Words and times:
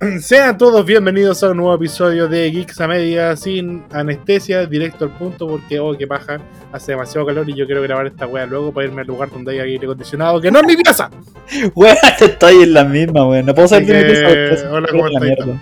Sean 0.20 0.58
todos 0.58 0.84
bienvenidos 0.84 1.42
a 1.44 1.50
un 1.50 1.58
nuevo 1.58 1.74
episodio 1.74 2.26
de 2.26 2.50
Geeks 2.50 2.80
a 2.80 2.88
Media 2.88 3.36
sin 3.36 3.84
anestesia, 3.92 4.66
directo 4.66 5.04
al 5.04 5.12
punto, 5.12 5.46
porque 5.46 5.78
oh, 5.78 5.96
que 5.96 6.06
paja, 6.06 6.40
hace 6.72 6.92
demasiado 6.92 7.26
calor 7.26 7.48
y 7.48 7.54
yo 7.54 7.64
quiero 7.64 7.80
grabar 7.80 8.06
esta 8.06 8.26
wea 8.26 8.44
luego 8.46 8.72
para 8.72 8.88
irme 8.88 9.02
al 9.02 9.06
lugar 9.06 9.30
donde 9.30 9.52
hay 9.52 9.60
aire 9.60 9.86
acondicionado, 9.86 10.40
que 10.40 10.50
no 10.50 10.60
es 10.60 10.66
mi 10.66 10.82
casa. 10.82 11.10
Weón, 11.74 11.96
estoy 12.20 12.62
en 12.64 12.74
la 12.74 12.84
misma, 12.84 13.26
weón. 13.28 13.46
No 13.46 13.54
puedo 13.54 13.68
salir 13.68 13.88
de 13.88 14.04
mi 14.04 14.54
porque 14.54 14.66
hola, 14.68 14.88
¿cómo 14.90 15.04
mierda. 15.20 15.60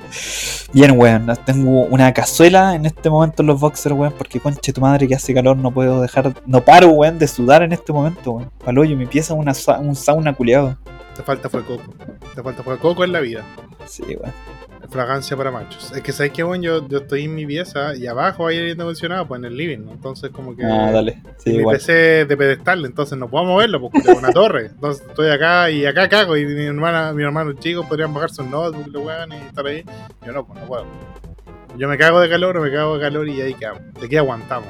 Bien, 0.73 0.93
weón. 0.97 1.27
Tengo 1.45 1.83
una 1.87 2.13
cazuela 2.15 2.75
en 2.75 2.87
este 2.87 3.11
momento 3.11 3.43
en 3.43 3.49
los 3.49 3.61
boxers, 3.61 3.95
weón, 3.95 4.15
porque 4.17 4.41
conche 4.41 4.73
tu 4.73 4.81
madre 4.81 5.07
que 5.09 5.15
hace 5.15 5.35
calor, 5.35 5.57
no 5.57 5.73
puedo 5.73 6.01
dejar, 6.01 6.33
no 6.47 6.65
paro, 6.65 6.89
weón, 6.89 7.19
de 7.19 7.29
sudar 7.29 7.63
en 7.63 7.73
este 7.73 7.93
momento, 7.93 8.33
weón. 8.33 8.51
Paloyo, 8.65 8.97
mi 8.97 9.07
pieza 9.07 9.35
es 9.35 9.41
una, 9.41 9.81
un 9.81 9.95
sauna 9.95 10.33
culiado. 10.33 10.79
Te 11.17 11.23
falta 11.23 11.49
fue 11.49 11.63
coco. 11.65 11.95
Te 12.35 12.43
falta 12.43 12.63
fue 12.63 12.79
coco 12.79 13.05
en 13.05 13.13
la 13.13 13.21
vida. 13.21 13.45
Sí, 13.87 14.03
weón. 14.03 14.33
Fragancia 14.91 15.37
para 15.37 15.51
machos. 15.51 15.93
Es 15.93 16.03
que 16.03 16.13
sabes 16.13 16.33
que 16.33 16.43
bueno, 16.43 16.65
yo, 16.65 16.89
yo 16.89 16.99
estoy 16.99 17.25
en 17.25 17.35
mi 17.35 17.47
pieza 17.47 17.95
y 17.97 18.07
abajo 18.07 18.47
hay 18.49 18.59
aire 18.59 18.73
acondicionado, 18.73 19.27
pues 19.27 19.39
en 19.39 19.47
el 19.47 19.57
living, 19.57 19.79
¿no? 19.87 19.93
Entonces 19.93 20.31
como 20.31 20.55
que 20.55 20.65
Ah, 20.65 20.91
dale. 20.91 21.23
Sí, 21.39 21.51
mi 21.51 21.57
igual. 21.59 21.77
PC 21.77 22.27
de 22.27 22.37
pedestal, 22.37 22.85
entonces 22.85 23.17
no 23.17 23.29
puedo 23.29 23.45
moverlo 23.45 23.81
porque 23.81 23.99
es 23.99 24.09
una 24.09 24.33
torre. 24.33 24.67
Entonces 24.67 25.07
estoy 25.09 25.31
acá 25.31 25.71
y 25.71 25.87
acá 25.87 26.09
cago 26.09 26.37
y 26.37 26.45
mi 26.45 26.65
hermana, 26.65 27.13
mi 27.13 27.23
hermano 27.23 27.53
chico 27.55 27.87
podrían 27.89 28.13
bajarse 28.13 28.43
un 28.43 28.51
notebook, 28.51 28.89
lo 28.89 29.01
weón, 29.03 29.33
y 29.33 29.37
estar 29.37 29.67
ahí. 29.67 29.85
Yo 30.27 30.33
no, 30.33 30.45
pues 30.47 30.61
no 30.61 30.67
puedo. 30.67 30.85
Yo 31.79 31.89
me 31.89 31.97
cago 31.97 32.21
de 32.21 32.29
calor 32.29 32.61
me 32.61 32.71
cago 32.71 32.97
de 32.97 33.01
calor 33.01 33.29
y 33.29 33.41
ahí 33.41 33.55
quedamos. 33.55 33.83
De 33.95 34.07
aquí 34.07 34.17
aguantamos. 34.17 34.69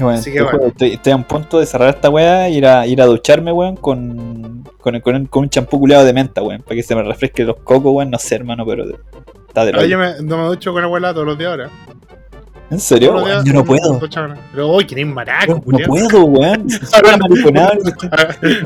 Así 0.00 0.32
que 0.32 0.42
bueno. 0.42 0.66
estoy, 0.66 0.92
estoy 0.92 1.12
a 1.12 1.16
un 1.16 1.24
punto 1.24 1.58
de 1.58 1.66
cerrar 1.66 1.94
esta 1.94 2.10
weá 2.10 2.48
y 2.48 2.56
ir 2.56 2.66
a, 2.66 2.86
ir 2.86 3.00
a 3.02 3.06
ducharme, 3.06 3.52
weón, 3.52 3.76
con, 3.76 4.64
con, 4.80 5.00
con, 5.00 5.26
con 5.26 5.42
un 5.42 5.50
champú 5.50 5.78
culiado 5.80 6.04
de 6.04 6.12
menta, 6.12 6.42
weón, 6.42 6.62
para 6.62 6.76
que 6.76 6.82
se 6.82 6.94
me 6.94 7.02
refresque 7.02 7.44
los 7.44 7.56
cocos, 7.56 7.92
weón. 7.92 8.10
No 8.10 8.18
sé, 8.18 8.36
hermano, 8.36 8.64
pero 8.66 8.84
está 9.48 9.64
de 9.64 9.72
Ahora 9.72 9.86
yo 9.86 9.98
me, 9.98 10.22
no 10.22 10.38
me 10.38 10.44
ducho 10.44 10.72
con 10.72 10.82
agua 10.82 10.98
helada 10.98 11.14
todos 11.14 11.26
los 11.26 11.38
días 11.38 11.50
ahora. 11.50 11.70
¿En 12.70 12.80
serio? 12.80 13.14
Weón? 13.14 13.26
días 13.26 13.44
Yo 13.44 13.52
no 13.54 13.64
puedo. 13.64 13.98
Pero 14.52 14.68
hoy 14.68 14.84
querés 14.84 15.06
maraco, 15.06 15.54
No 15.54 15.62
culiao. 15.62 15.88
puedo, 15.88 16.24
weón. 16.24 16.66
Una. 17.48 17.70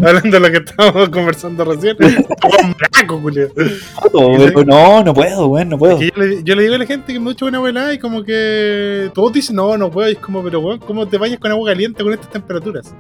Hablando 0.08 0.31
de 0.31 0.41
lo 0.41 0.50
que 0.50 0.56
estábamos 0.56 1.08
conversando 1.08 1.64
recién. 1.64 1.97
Maraco, 2.00 3.23
culiao. 3.23 3.48
Pero 3.55 4.64
no, 4.64 5.05
no 5.05 5.14
puedo, 5.14 5.47
weón, 5.47 5.69
no 5.69 5.78
puedo. 5.78 6.00
Yo, 6.00 6.11
le, 6.17 6.42
yo 6.42 6.55
le 6.56 6.62
digo 6.62 6.75
a 6.75 6.78
la 6.78 6.86
gente 6.86 7.12
que 7.12 7.20
me 7.20 7.27
ducho 7.27 7.47
con 7.47 7.55
agua 7.55 7.70
helada 7.70 7.95
y 7.95 7.98
como 7.98 8.25
que 8.25 9.11
todos 9.14 9.33
dicen, 9.33 9.55
no, 9.56 9.77
no 9.78 9.91
puedo. 9.91 10.08
Y 10.08 10.12
es 10.12 10.19
como, 10.19 10.42
pero 10.42 10.58
weón, 10.61 10.78
¿cómo 10.80 11.06
te 11.06 11.17
bañas 11.19 11.39
con 11.39 11.53
agua 11.53 11.70
caliente 11.70 12.03
con 12.03 12.12
estas 12.12 12.30
temperaturas? 12.30 12.92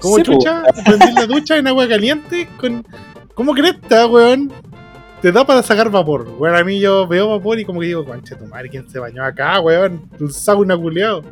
¿Cómo 0.00 0.16
Sí, 0.16 0.22
chucha? 0.22 0.62
Prendís 0.84 1.14
la 1.14 1.26
ducha 1.26 1.56
en 1.58 1.66
agua 1.66 1.86
caliente 1.88 2.48
con... 2.58 2.86
¿Cómo 3.34 3.52
cresta, 3.54 4.06
weón? 4.06 4.50
Te 5.20 5.32
da 5.32 5.44
para 5.44 5.62
sacar 5.62 5.90
vapor. 5.90 6.28
Weón, 6.38 6.54
a 6.54 6.62
mí 6.62 6.78
yo 6.78 7.06
veo 7.08 7.28
vapor 7.28 7.58
y 7.58 7.64
como 7.64 7.80
que 7.80 7.86
digo, 7.86 8.04
conche 8.04 8.36
tu 8.36 8.46
madre, 8.46 8.68
¿quién 8.68 8.88
se 8.88 9.00
bañó 9.00 9.24
acá, 9.24 9.60
weón? 9.60 10.08
Un 10.20 10.32
sauna 10.32 10.76
culiao. 10.76 11.22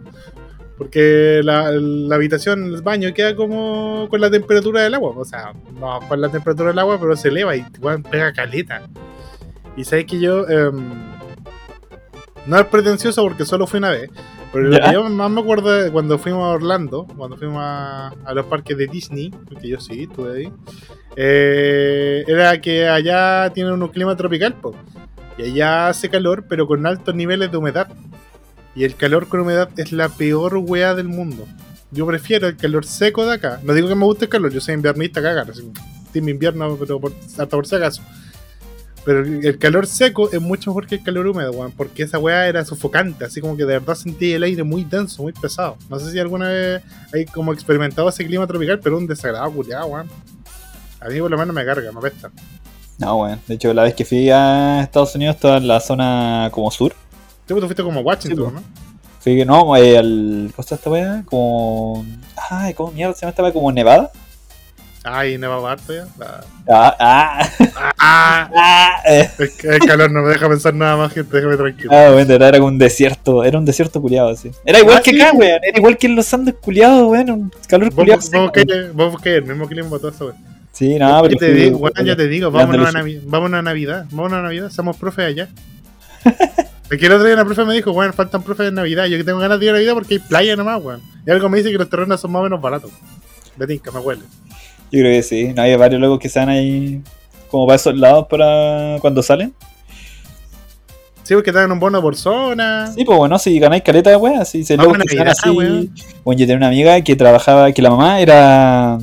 Porque 0.77 1.41
la, 1.43 1.71
la 1.71 2.17
habitación, 2.17 2.65
el 2.65 2.83
baño 2.83 3.15
queda 3.15 3.35
como 3.35 4.09
con 4.11 4.21
la 4.21 4.31
temperatura 4.31 4.83
del 4.83 4.95
agua. 4.95 5.13
O 5.17 5.25
sea, 5.25 5.53
no 5.81 6.01
con 6.09 6.21
la 6.21 6.29
temperatura 6.29 6.71
del 6.71 6.79
agua, 6.79 6.99
pero 7.01 7.17
se 7.17 7.29
eleva 7.29 7.57
y 7.57 7.65
weón, 7.81 8.03
pega 8.03 8.33
caleta. 8.33 8.83
Y 9.77 9.85
sabes 9.85 10.07
que 10.07 10.19
yo. 10.19 10.49
em, 10.49 11.07
no 12.47 12.59
es 12.59 12.67
pretencioso 12.67 13.23
porque 13.23 13.45
solo 13.45 13.67
fui 13.67 13.79
una 13.79 13.91
vez. 13.91 14.11
Pero 14.53 14.69
lo 14.69 14.79
que 14.79 14.93
yo 14.93 15.09
más 15.09 15.31
me 15.31 15.41
acuerdo 15.41 15.73
de 15.73 15.91
cuando 15.91 16.19
fuimos 16.19 16.45
a 16.45 16.55
Orlando, 16.55 17.07
cuando 17.17 17.37
fuimos 17.37 17.59
a, 17.61 18.09
a 18.25 18.35
los 18.35 18.47
parques 18.47 18.77
de 18.77 18.87
Disney, 18.87 19.31
porque 19.31 19.69
yo 19.69 19.81
sí, 19.81 20.05
estuve 20.05 20.39
ahí, 20.39 20.53
eh, 21.17 22.25
era 22.27 22.61
que 22.61 22.87
allá 22.87 23.51
tienen 23.51 23.83
un 23.83 23.89
clima 23.89 24.17
tropical, 24.17 24.55
po, 24.55 24.75
y 25.39 25.43
allá 25.45 25.89
hace 25.89 26.09
calor, 26.09 26.45
pero 26.49 26.67
con 26.67 26.87
altos 26.87 27.15
niveles 27.15 27.51
de 27.51 27.57
humedad. 27.57 27.89
Y 28.75 28.85
el 28.85 28.95
calor 28.95 29.29
con 29.29 29.41
humedad 29.41 29.71
es 29.79 29.93
la 29.93 30.11
peor 30.11 30.59
weá 30.59 30.95
del 30.95 31.09
mundo. 31.09 31.47
Yo 31.91 32.07
prefiero 32.07 32.47
el 32.47 32.57
calor 32.57 32.85
seco 32.85 33.25
de 33.25 33.35
acá. 33.35 33.61
No 33.63 33.73
digo 33.73 33.89
que 33.89 33.95
me 33.95 34.05
guste 34.05 34.27
el 34.27 34.31
calor, 34.31 34.53
yo 34.53 34.61
soy 34.61 34.75
inviernista 34.75 35.23
cagar, 35.23 35.51
así, 35.51 35.71
team 36.13 36.29
invierno, 36.29 36.77
pero 36.79 37.01
por, 37.01 37.13
hasta 37.13 37.47
por 37.47 37.67
si 37.67 37.75
acaso. 37.77 38.03
Pero 39.07 39.21
el 39.21 39.57
calor 39.59 39.87
seco 39.87 40.29
es 40.33 40.41
mucho 40.41 40.71
mejor 40.71 40.89
que 40.89 40.97
el 40.97 41.03
calor 41.05 41.29
húmedo, 41.29 41.53
weón, 41.53 41.71
porque 41.71 42.03
esa 42.03 42.19
weá 42.19 42.49
era 42.49 42.65
sofocante, 42.65 43.25
así 43.25 43.41
como 43.41 43.57
que 43.57 43.65
de 43.65 43.79
verdad 43.79 43.95
sentí 43.95 44.33
el 44.33 44.43
aire 44.43 44.65
muy 44.65 44.83
denso, 44.83 45.23
muy 45.23 45.33
pesado. 45.33 45.77
No 45.89 46.01
sé 46.01 46.11
si 46.11 46.19
alguna 46.19 46.49
vez 46.49 46.83
hay 47.15 47.25
como 47.25 47.53
experimentado 47.53 48.09
ese 48.09 48.27
clima 48.27 48.49
tropical, 48.49 48.81
pero 48.81 48.99
un 48.99 49.07
desagradable, 49.07 49.55
culiado, 49.55 49.87
weón. 49.87 50.09
A 51.01 51.09
mí 51.09 51.21
por 51.21 51.31
lo 51.31 51.39
menos 51.39 51.55
me 51.55 51.65
carga, 51.65 51.93
me 51.93 51.99
apesta. 52.01 52.33
No, 52.99 53.19
weón. 53.23 53.41
De 53.47 53.55
hecho, 53.55 53.73
la 53.73 53.85
vez 53.85 53.95
que 53.95 54.05
fui 54.05 54.29
a 54.29 54.83
Estados 54.83 55.15
Unidos, 55.15 55.37
estaba 55.37 55.59
en 55.59 55.69
la 55.69 55.79
zona 55.79 56.49
como 56.51 56.69
sur. 56.73 56.93
Tú 57.47 57.55
tú 57.61 57.67
fuiste 57.67 57.85
como 57.85 58.01
Washington, 58.01 58.49
Sí, 58.49 58.55
¿no? 58.55 58.63
Fui, 59.21 59.45
no, 59.45 59.77
eh, 59.77 59.99
al. 59.99 60.51
¿Cómo 60.51 60.63
está 60.63 60.75
esta 60.75 60.91
weá? 60.91 61.23
Como. 61.27 62.05
Ay, 62.51 62.75
¿cómo 62.75 62.91
mierda 62.91 63.15
se 63.15 63.21
llama 63.21 63.31
esta 63.31 63.43
weá? 63.45 63.53
Como 63.53 63.71
Nevada. 63.71 64.11
Ay, 65.09 65.39
nevaba 65.39 65.73
harto 65.73 65.93
ya. 65.95 66.07
Ah, 66.21 66.41
Ah, 66.69 66.97
ah, 66.99 67.49
ah, 67.99 68.51
ah. 68.57 69.03
eh. 69.07 69.31
es 69.39 69.51
que 69.55 69.69
el 69.69 69.79
calor 69.79 70.11
no 70.11 70.23
me 70.23 70.31
deja 70.31 70.49
pensar 70.49 70.75
nada 70.75 70.97
más, 70.97 71.13
gente, 71.13 71.37
déjame 71.37 71.57
tranquilo. 71.57 71.91
Ah, 71.93 72.11
verdad 72.11 72.49
era 72.49 72.63
un 72.65 72.77
desierto. 72.77 73.45
Era 73.45 73.57
un 73.59 73.65
desierto 73.65 74.01
culiado, 74.03 74.31
así. 74.31 74.51
Era 74.65 74.81
igual 74.81 74.97
Ah, 74.99 75.03
que 75.03 75.13
sí, 75.13 75.21
acá, 75.21 75.31
sí. 75.31 75.37
weón. 75.37 75.61
Era 75.63 75.79
igual 75.79 75.97
que 75.97 76.07
en 76.09 76.17
los 76.17 76.35
Andes 76.35 76.55
culiados, 76.61 77.09
weón. 77.09 77.31
Un 77.31 77.53
calor 77.69 77.95
culiado. 77.95 78.21
vos, 78.21 78.31
vos, 78.33 78.51
que, 78.53 78.65
vos 78.93 79.13
busqué 79.13 79.37
el 79.37 79.45
mismo 79.45 79.69
clima 79.69 79.89
para 79.89 80.01
todo 80.01 80.11
eso, 80.11 80.25
weón. 80.27 80.37
Sí, 80.73 80.99
no, 80.99 81.23
pero. 81.23 81.37
Te 81.39 81.55
digo, 81.55 81.79
weón, 81.79 82.05
ya 82.05 82.17
te 82.17 82.27
digo, 82.27 82.51
vámonos 82.51 82.95
a, 82.95 83.03
vámonos 83.27 83.59
a 83.59 83.63
Navidad, 83.63 84.07
vámonos 84.11 84.39
a 84.39 84.43
Navidad, 84.43 84.71
somos 84.71 84.97
profes 84.97 85.27
allá. 85.27 85.49
Es 86.89 87.01
que 87.01 87.07
el 87.07 87.13
otro 87.13 87.25
día 87.25 87.35
una 87.35 87.45
profe 87.45 87.65
me 87.65 87.75
dijo, 87.75 87.91
weón, 87.91 88.13
faltan 88.13 88.43
profes 88.45 88.67
de 88.67 88.71
Navidad. 88.73 89.07
Yo 89.07 89.17
que 89.19 89.25
tengo 89.25 89.41
ganas 89.41 89.59
de 89.59 89.65
ir 89.67 89.71
a 89.71 89.75
Navidad 89.75 89.95
porque 89.95 90.15
hay 90.15 90.21
playa 90.21 90.55
nomás, 90.55 90.81
weón. 90.81 91.01
Y 91.27 91.31
algo 91.33 91.49
me 91.49 91.59
dice 91.59 91.73
que 91.73 91.79
los 91.79 91.91
terrenos 91.91 92.21
son 92.21 92.31
más 92.31 92.41
o 92.41 92.43
menos 92.45 92.61
baratos. 92.61 92.93
De 93.57 93.67
tinca, 93.67 93.91
me 93.91 93.99
huele. 93.99 94.23
Yo 94.91 95.01
creo 95.01 95.13
que 95.13 95.23
sí. 95.23 95.53
No, 95.55 95.63
hay 95.63 95.77
varios 95.77 96.01
locos 96.01 96.19
que 96.19 96.39
van 96.39 96.49
ahí. 96.49 97.03
Como 97.51 97.67
para 97.67 97.77
esos 97.77 97.97
lados 97.97 98.27
para 98.29 98.99
cuando 99.01 99.23
salen. 99.23 99.55
Sí, 101.23 101.35
porque 101.35 101.51
te 101.51 101.59
dan 101.59 101.73
un 101.73 101.81
bono 101.81 102.01
por 102.01 102.15
zona. 102.15 102.87
Sí, 102.93 103.05
pues 103.05 103.19
bueno, 103.19 103.37
si 103.39 103.59
ganáis 103.59 103.83
caleta 103.83 104.11
de 104.11 104.17
weas, 104.17 104.49
si 104.49 104.63
se 104.63 104.77
Vamos 104.77 104.93
logran 104.93 105.03
a 105.03 105.11
que 105.11 105.17
Navidad, 105.17 105.37
así. 105.37 105.91
Bueno, 106.23 106.39
yo 106.39 106.47
tenía 106.47 106.57
una 106.57 106.69
amiga 106.69 107.01
que 107.01 107.17
trabajaba, 107.17 107.73
que 107.73 107.83
la 107.83 107.91
mamá 107.91 108.21
era. 108.21 108.99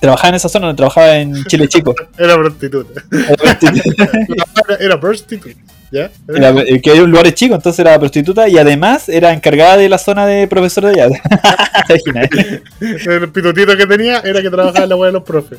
Trabajaba 0.00 0.28
en 0.30 0.34
esa 0.36 0.48
zona, 0.48 0.74
trabajaba 0.76 1.16
en 1.18 1.44
Chile 1.44 1.66
Chico. 1.68 1.94
Era 2.18 2.36
prostituta. 2.36 3.02
Era, 3.10 4.76
era 4.80 5.00
prostituta. 5.00 5.60
¿Ya? 5.90 6.10
Era- 6.28 6.50
eh, 6.66 6.80
que 6.82 6.90
era 6.92 7.02
un 7.02 7.10
lugar 7.10 7.32
chico, 7.32 7.54
entonces 7.54 7.78
era 7.80 7.98
prostituta 7.98 8.46
y 8.46 8.58
además 8.58 9.08
era 9.08 9.32
encargada 9.32 9.78
de 9.78 9.88
la 9.88 9.96
zona 9.96 10.26
de 10.26 10.46
profesor 10.46 10.84
de 10.84 11.00
allá. 11.00 11.18
El 12.80 13.30
pitutito 13.30 13.74
que 13.74 13.86
tenía 13.86 14.18
era 14.20 14.42
que 14.42 14.50
trabajaba 14.50 14.82
en 14.84 14.88
la 14.90 14.96
weá 14.96 15.06
de 15.06 15.12
los 15.14 15.22
profes. 15.22 15.58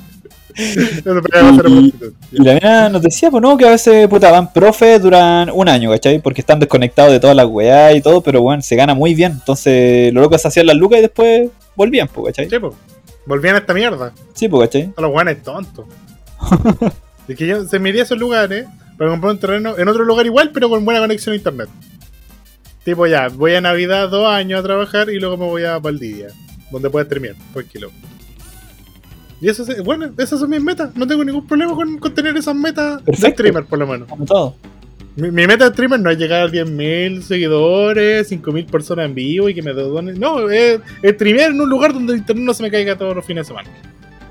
Y- 2.31 2.43
la 2.43 2.53
mina 2.53 2.89
nos 2.89 3.01
decía, 3.01 3.31
pues 3.31 3.41
no, 3.41 3.57
que 3.57 3.65
a 3.65 3.71
veces 3.71 4.07
puta, 4.07 4.31
van 4.31 4.51
profes 4.53 5.01
duran 5.01 5.49
un 5.53 5.67
año, 5.69 5.89
¿cachai? 5.91 6.19
Porque 6.19 6.41
están 6.41 6.59
desconectados 6.59 7.11
de 7.11 7.19
todas 7.19 7.35
las 7.35 7.45
weas 7.47 7.95
y 7.95 8.01
todo, 8.01 8.21
pero 8.21 8.41
bueno, 8.41 8.61
se 8.61 8.75
gana 8.75 8.93
muy 8.93 9.13
bien. 9.15 9.31
Entonces, 9.33 10.13
los 10.13 10.21
locos 10.23 10.45
hacían 10.45 10.65
las 10.67 10.75
lucas 10.75 10.99
y 10.99 11.03
después 11.03 11.49
volvían, 11.75 12.07
pues, 12.07 12.27
¿cachai? 12.35 12.49
Sí, 12.49 12.59
po. 12.59 12.75
Volvían 13.29 13.53
a 13.53 13.59
esta 13.59 13.75
mierda. 13.75 14.11
Sí, 14.33 14.49
pues, 14.49 14.67
¿cachai? 14.67 14.91
A 14.97 15.01
los 15.01 15.11
guanes 15.11 15.43
tontos. 15.43 15.85
es 17.27 17.35
que 17.37 17.45
yo 17.45 17.63
se 17.65 17.77
me 17.77 17.89
iría 17.89 18.01
a 18.01 18.05
esos 18.05 18.17
lugares 18.17 18.65
para 18.97 19.11
comprar 19.11 19.33
un 19.33 19.39
terreno 19.39 19.77
en 19.77 19.87
otro 19.87 20.03
lugar 20.03 20.25
igual, 20.25 20.49
pero 20.51 20.67
con 20.67 20.83
buena 20.83 20.99
conexión 20.99 21.33
a 21.33 21.35
internet. 21.35 21.69
Tipo 22.83 23.05
ya, 23.05 23.27
voy 23.27 23.53
a 23.53 23.61
Navidad 23.61 24.09
dos 24.09 24.25
años 24.27 24.59
a 24.59 24.63
trabajar 24.63 25.11
y 25.11 25.19
luego 25.19 25.37
me 25.37 25.45
voy 25.45 25.63
a 25.63 25.77
Valdivia, 25.77 26.29
donde 26.71 26.89
pueda 26.89 27.05
streamear, 27.05 27.35
tranquilo. 27.53 27.91
Y 29.41 29.47
eso 29.47 29.61
es, 29.61 29.83
bueno, 29.83 30.11
esas 30.17 30.39
son 30.39 30.49
mis 30.49 30.63
metas. 30.63 30.95
No 30.95 31.05
tengo 31.05 31.23
ningún 31.23 31.45
problema 31.45 31.75
con, 31.75 31.99
con 31.99 32.11
tener 32.15 32.35
esas 32.35 32.55
metas 32.55 32.97
de 32.97 33.03
Perfecto. 33.11 33.43
streamer, 33.43 33.65
por 33.65 33.77
lo 33.77 33.85
menos. 33.85 34.09
Como 34.09 34.25
todo. 34.25 34.55
Mi, 35.19 35.31
mi 35.31 35.47
meta 35.47 35.65
de 35.65 35.71
streamer 35.71 35.99
no 35.99 36.09
es 36.09 36.17
llegar 36.17 36.43
a 36.43 36.47
10.000 36.47 37.21
seguidores, 37.21 38.31
5.000 38.31 38.65
personas 38.69 39.05
en 39.05 39.15
vivo 39.15 39.49
y 39.49 39.53
que 39.53 39.61
me 39.61 39.73
donen. 39.73 40.19
No, 40.19 40.49
es, 40.49 40.79
es 41.01 41.13
streamear 41.13 41.51
en 41.51 41.59
un 41.59 41.69
lugar 41.69 41.93
donde 41.93 42.13
el 42.13 42.19
internet 42.19 42.45
no 42.45 42.53
se 42.53 42.63
me 42.63 42.71
caiga 42.71 42.95
todos 42.95 43.15
los 43.15 43.25
fines 43.25 43.45
de 43.45 43.47
semana. 43.49 43.69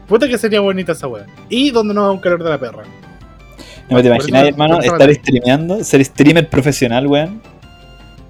Puta 0.06 0.26
que 0.26 0.38
sería 0.38 0.61
bonita 0.61 0.93
esa 0.93 1.06
wea. 1.06 1.26
Y 1.50 1.70
donde 1.70 1.93
no 1.93 2.02
haga 2.02 2.12
un 2.12 2.20
calor 2.20 2.43
de 2.43 2.50
la 2.50 2.58
perra. 2.58 2.85
No 3.90 3.96
me 3.96 4.02
te 4.02 4.08
imaginas, 4.08 4.49
hermano, 4.49 4.81
estar 4.81 5.14
streameando, 5.14 5.85
ser 5.85 6.05
streamer 6.05 6.49
profesional, 6.49 7.06
weón. 7.06 7.43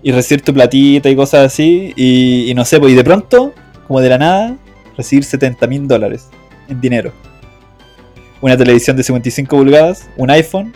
Y 0.02 0.12
recibir 0.12 0.42
tu 0.42 0.52
platita 0.52 1.08
y 1.08 1.16
cosas 1.16 1.46
así. 1.46 1.92
Y, 1.96 2.50
y 2.50 2.54
no 2.54 2.64
sé, 2.64 2.80
pues, 2.80 2.92
y 2.92 2.96
de 2.96 3.04
pronto, 3.04 3.54
como 3.86 4.00
de 4.00 4.08
la 4.08 4.18
nada, 4.18 4.56
recibir 4.96 5.24
70 5.24 5.66
mil 5.68 5.86
dólares 5.86 6.28
en 6.68 6.80
dinero. 6.80 7.12
Una 8.40 8.56
televisión 8.56 8.96
de 8.96 9.02
55 9.02 9.56
pulgadas, 9.56 10.08
un 10.16 10.30
iPhone 10.30 10.72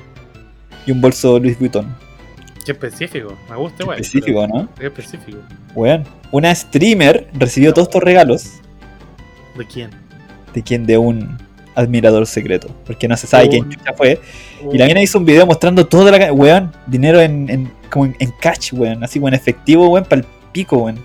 y 0.87 0.93
un 0.93 1.01
bolso 1.01 1.39
Louis 1.39 1.59
Vuitton. 1.59 1.95
Qué 2.65 2.73
específico. 2.73 3.37
Me 3.51 3.57
gusta, 3.57 3.85
weón. 3.85 4.01
Específico, 4.01 4.47
¿no? 4.47 4.69
Qué 4.79 4.87
específico. 4.87 5.39
Weón. 5.75 6.05
Una 6.31 6.55
streamer 6.55 7.29
recibió 7.35 7.73
todos 7.75 7.89
estos 7.89 8.03
regalos. 8.03 8.51
¿De 9.59 9.67
quién? 9.67 9.91
¿De 10.55 10.63
quién? 10.63 10.87
De 10.87 10.97
un 10.97 11.39
admirador 11.75 12.27
secreto. 12.27 12.69
Porque 12.87 13.09
no 13.09 13.17
se 13.17 13.27
sabe 13.27 13.47
Oh. 13.47 13.51
quién 13.51 13.69
chucha 13.71 13.93
fue. 13.95 14.21
Y 14.73 14.79
la 14.79 14.87
mina 14.87 15.03
hizo 15.03 15.19
un 15.19 15.25
video 15.25 15.45
mostrando 15.47 15.87
toda 15.87 16.17
la. 16.17 16.33
Weón, 16.33 16.73
dinero 16.87 17.21
en, 17.21 17.51
en- 17.51 17.73
como 17.91 18.07
en, 18.07 18.17
en 18.21 18.31
cash, 18.41 18.73
weón. 18.73 19.03
Así 19.03 19.19
en 19.19 19.35
efectivo, 19.35 19.89
weón, 19.89 20.05
para 20.05 20.21
el 20.23 20.27
pico, 20.53 20.77
weón. 20.79 20.99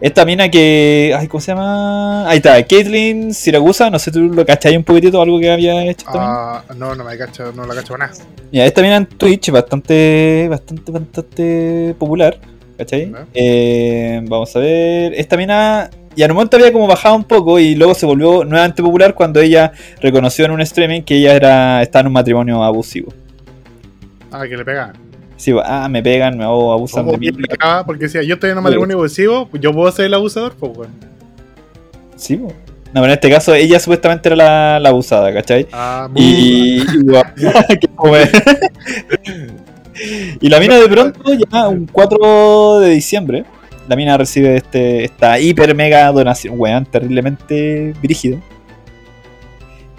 Esta 0.00 0.24
mina 0.24 0.50
que. 0.50 1.14
Ay, 1.18 1.26
¿cómo 1.26 1.40
se 1.40 1.52
llama? 1.52 2.28
Ahí 2.28 2.38
está, 2.38 2.62
Caitlyn 2.66 3.32
Siragusa. 3.32 3.88
No 3.90 3.98
sé, 3.98 4.10
tú 4.10 4.20
lo 4.20 4.44
cachai 4.44 4.76
un 4.76 4.84
poquitito, 4.84 5.20
algo 5.20 5.40
que 5.40 5.50
había 5.50 5.84
hecho 5.84 6.06
esta 6.06 6.12
mina? 6.12 6.24
Ah, 6.26 6.64
no, 6.76 6.94
no 6.94 7.04
me 7.04 7.16
cacho, 7.16 7.52
no 7.52 7.64
la 7.64 7.74
cacho 7.74 7.94
para 7.94 8.08
nada. 8.08 8.18
Mira, 8.52 8.66
esta 8.66 8.82
mina 8.82 8.96
en 8.96 9.06
Twitch 9.06 9.50
bastante, 9.50 10.46
bastante, 10.50 10.92
bastante 10.92 11.94
popular. 11.98 12.38
¿Cachai? 12.76 13.10
Ya. 13.10 13.26
Eh, 13.32 14.20
vamos 14.24 14.54
a 14.54 14.58
ver. 14.58 15.14
Esta 15.14 15.36
mina. 15.36 15.90
Y 16.14 16.22
en 16.22 16.30
un 16.30 16.36
momento 16.36 16.56
había 16.56 16.72
como 16.72 16.86
bajado 16.86 17.14
un 17.14 17.24
poco 17.24 17.58
y 17.58 17.74
luego 17.74 17.94
se 17.94 18.06
volvió 18.06 18.44
nuevamente 18.44 18.82
popular 18.82 19.14
cuando 19.14 19.40
ella 19.40 19.72
reconoció 20.00 20.46
en 20.46 20.52
un 20.52 20.62
streaming 20.62 21.02
que 21.02 21.16
ella 21.16 21.34
era 21.34 21.82
estaba 21.82 22.00
en 22.00 22.06
un 22.06 22.12
matrimonio 22.14 22.62
abusivo. 22.62 23.12
Ah, 24.30 24.44
que 24.48 24.56
le 24.56 24.64
pegaban. 24.64 25.05
Sí, 25.36 25.52
ah, 25.64 25.88
me 25.90 26.02
pegan, 26.02 26.38
me 26.38 26.44
hago, 26.44 26.72
abusan 26.72 27.06
de 27.06 27.18
mí. 27.18 27.28
porque 27.84 28.04
decía, 28.04 28.22
yo 28.22 28.34
estoy 28.34 28.50
en 28.50 28.58
un 28.58 28.64
matrimonio 28.64 28.96
abusivo, 28.96 29.46
pues 29.48 29.62
yo 29.62 29.72
puedo 29.72 29.90
ser 29.92 30.06
el 30.06 30.14
abusador, 30.14 30.54
pues 30.58 30.72
bueno. 30.72 30.92
Sí, 32.16 32.36
po. 32.36 32.46
no, 32.48 32.54
pero 32.94 33.04
en 33.04 33.10
este 33.10 33.28
caso 33.30 33.54
ella 33.54 33.78
supuestamente 33.78 34.30
era 34.30 34.36
la, 34.36 34.80
la 34.80 34.88
abusada, 34.88 35.32
¿cachai? 35.34 35.68
Ah, 35.72 36.08
muy 36.10 36.22
Y, 36.22 36.78
y, 40.40 40.48
la 40.48 40.60
mina 40.60 40.76
de 40.76 40.88
pronto, 40.88 41.20
ya 41.50 41.68
un 41.68 41.86
4 41.86 42.78
de 42.80 42.90
diciembre, 42.90 43.44
la 43.88 43.96
mina 43.96 44.16
recibe 44.16 44.56
este, 44.56 45.04
esta 45.04 45.38
hiper 45.38 45.74
mega 45.74 46.10
donación, 46.10 46.54
weón, 46.58 46.86
terriblemente 46.86 47.94
brígido. 48.02 48.38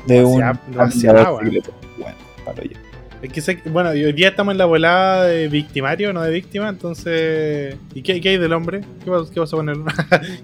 De 0.08 0.24
un 0.24 0.40
Demasiado- 0.40 0.60
demasiado, 0.72 1.40
secreto. 1.40 1.72
Bueno, 1.98 2.16
palo 2.46 2.64
yo. 2.64 2.78
Es 3.22 3.32
que 3.46 3.70
bueno, 3.70 3.90
hoy 3.90 4.14
día 4.14 4.30
estamos 4.30 4.52
en 4.54 4.60
la 4.60 4.66
volada 4.66 5.24
de 5.26 5.48
victimario, 5.48 6.14
no 6.14 6.22
de 6.22 6.32
víctima, 6.32 6.70
entonces. 6.70 7.76
¿Y 7.94 8.02
qué, 8.04 8.22
qué 8.22 8.30
hay 8.30 8.38
del 8.38 8.54
hombre? 8.54 8.82
¿Qué 9.04 9.12
pasó 9.40 9.58
con 9.58 9.70
él? 9.70 9.78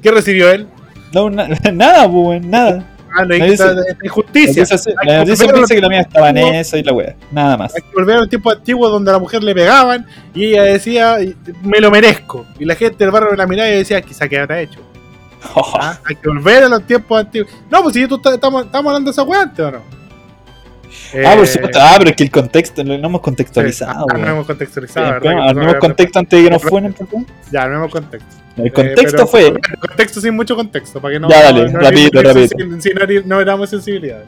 ¿Qué 0.02 0.12
recibió 0.12 0.50
él? 0.52 0.68
No, 1.14 1.30
na- 1.30 1.48
nada, 1.74 2.04
pues, 2.10 2.28
weón, 2.28 2.50
nada. 2.50 2.90
Ah, 3.16 3.26
no 3.26 3.36
hay 3.36 3.42
injusticia. 4.04 4.64
la 4.64 5.02
que 5.04 5.18
noticia 5.18 5.50
a 5.52 5.54
dice 5.60 5.76
que 5.76 5.82
la 5.82 5.88
mina 5.90 6.02
estaba 6.02 6.30
en 6.32 6.38
eso 6.40 6.78
y 6.78 6.84
la 6.84 6.94
wea, 6.94 7.16
nada 7.32 7.58
más. 7.58 7.76
Hay 7.76 7.84
que 7.84 7.94
volver 7.94 8.16
a 8.16 8.20
los 8.22 8.30
tiempos 8.30 8.56
antiguos 8.56 8.92
donde 8.92 9.12
a 9.12 9.14
la 9.14 9.20
mujer 9.20 9.44
le 9.44 9.54
pegaban 9.54 10.08
y 10.34 10.46
ella 10.46 10.64
decía, 10.64 11.18
me 11.62 11.80
lo 11.80 11.92
merezco. 11.92 12.48
Y 12.58 12.66
la 12.66 12.74
gente 12.74 12.98
del 13.04 13.12
barrio 13.12 13.36
la 13.36 13.46
miraba 13.46 13.70
y 13.70 13.74
decía, 13.76 14.02
quizá 14.02 14.28
que 14.28 14.40
habrá 14.40 14.60
hecho. 14.62 14.80
Ah, 15.56 16.00
Hay 16.06 16.16
que 16.16 16.28
volver 16.30 16.64
a 16.64 16.70
los 16.70 16.88
tiempos 16.88 17.20
antiguos. 17.20 17.52
No, 17.70 17.84
pues 17.84 17.94
si 17.94 18.08
tú 18.08 18.20
estamos 18.26 18.66
hablando 18.72 19.02
de 19.02 19.12
esa 19.12 19.24
weá 19.24 19.42
antes 19.44 19.60
o 19.64 19.72
no. 19.72 19.93
Ah, 21.26 21.36
por 21.36 21.44
Eh, 21.44 21.48
supuesto. 21.48 21.80
Ah, 21.82 21.96
pero 21.98 22.10
es 22.12 22.16
que 22.16 22.24
el 22.24 22.32
contexto, 22.32 22.84
no, 22.84 22.98
no 22.98 23.08
hemos 23.08 23.22
contextualizado, 23.22 24.06
Ah, 24.10 24.18
no 24.18 24.28
hemos 24.28 24.46
contextualizado, 24.48 25.08
Sí, 25.08 25.12
¿verdad? 25.28 25.54
No 25.54 25.62
había- 25.62 25.80
contexto 25.80 26.20
antes 26.20 26.40
de 26.40 26.46
que 26.46 26.52
nos 26.52 26.62
fueran, 26.64 26.94
por. 26.94 27.08
Ya, 27.52 27.68
no 27.68 27.76
hemos 27.78 27.92
contexto. 27.92 28.30
El 28.58 28.68
Eh, 28.68 28.72
contexto 28.72 29.12
pero- 29.18 29.28
fue. 29.28 29.54
Contexto 29.88 30.22
sin 30.22 30.36
mucho 30.36 30.56
contexto, 30.56 31.00
para 31.02 31.14
que 31.14 31.20
no. 31.20 31.30
Ya, 31.30 31.44
dale, 31.44 31.70
no 31.72 31.80
rapidito, 31.80 32.20
herimos 32.20 32.36
rapidito. 32.52 32.58
sensi- 32.58 32.82
Si 32.82 32.90
no, 32.94 33.36
no 33.36 33.42
éramos 33.42 33.70
sensibilidades. 33.70 34.26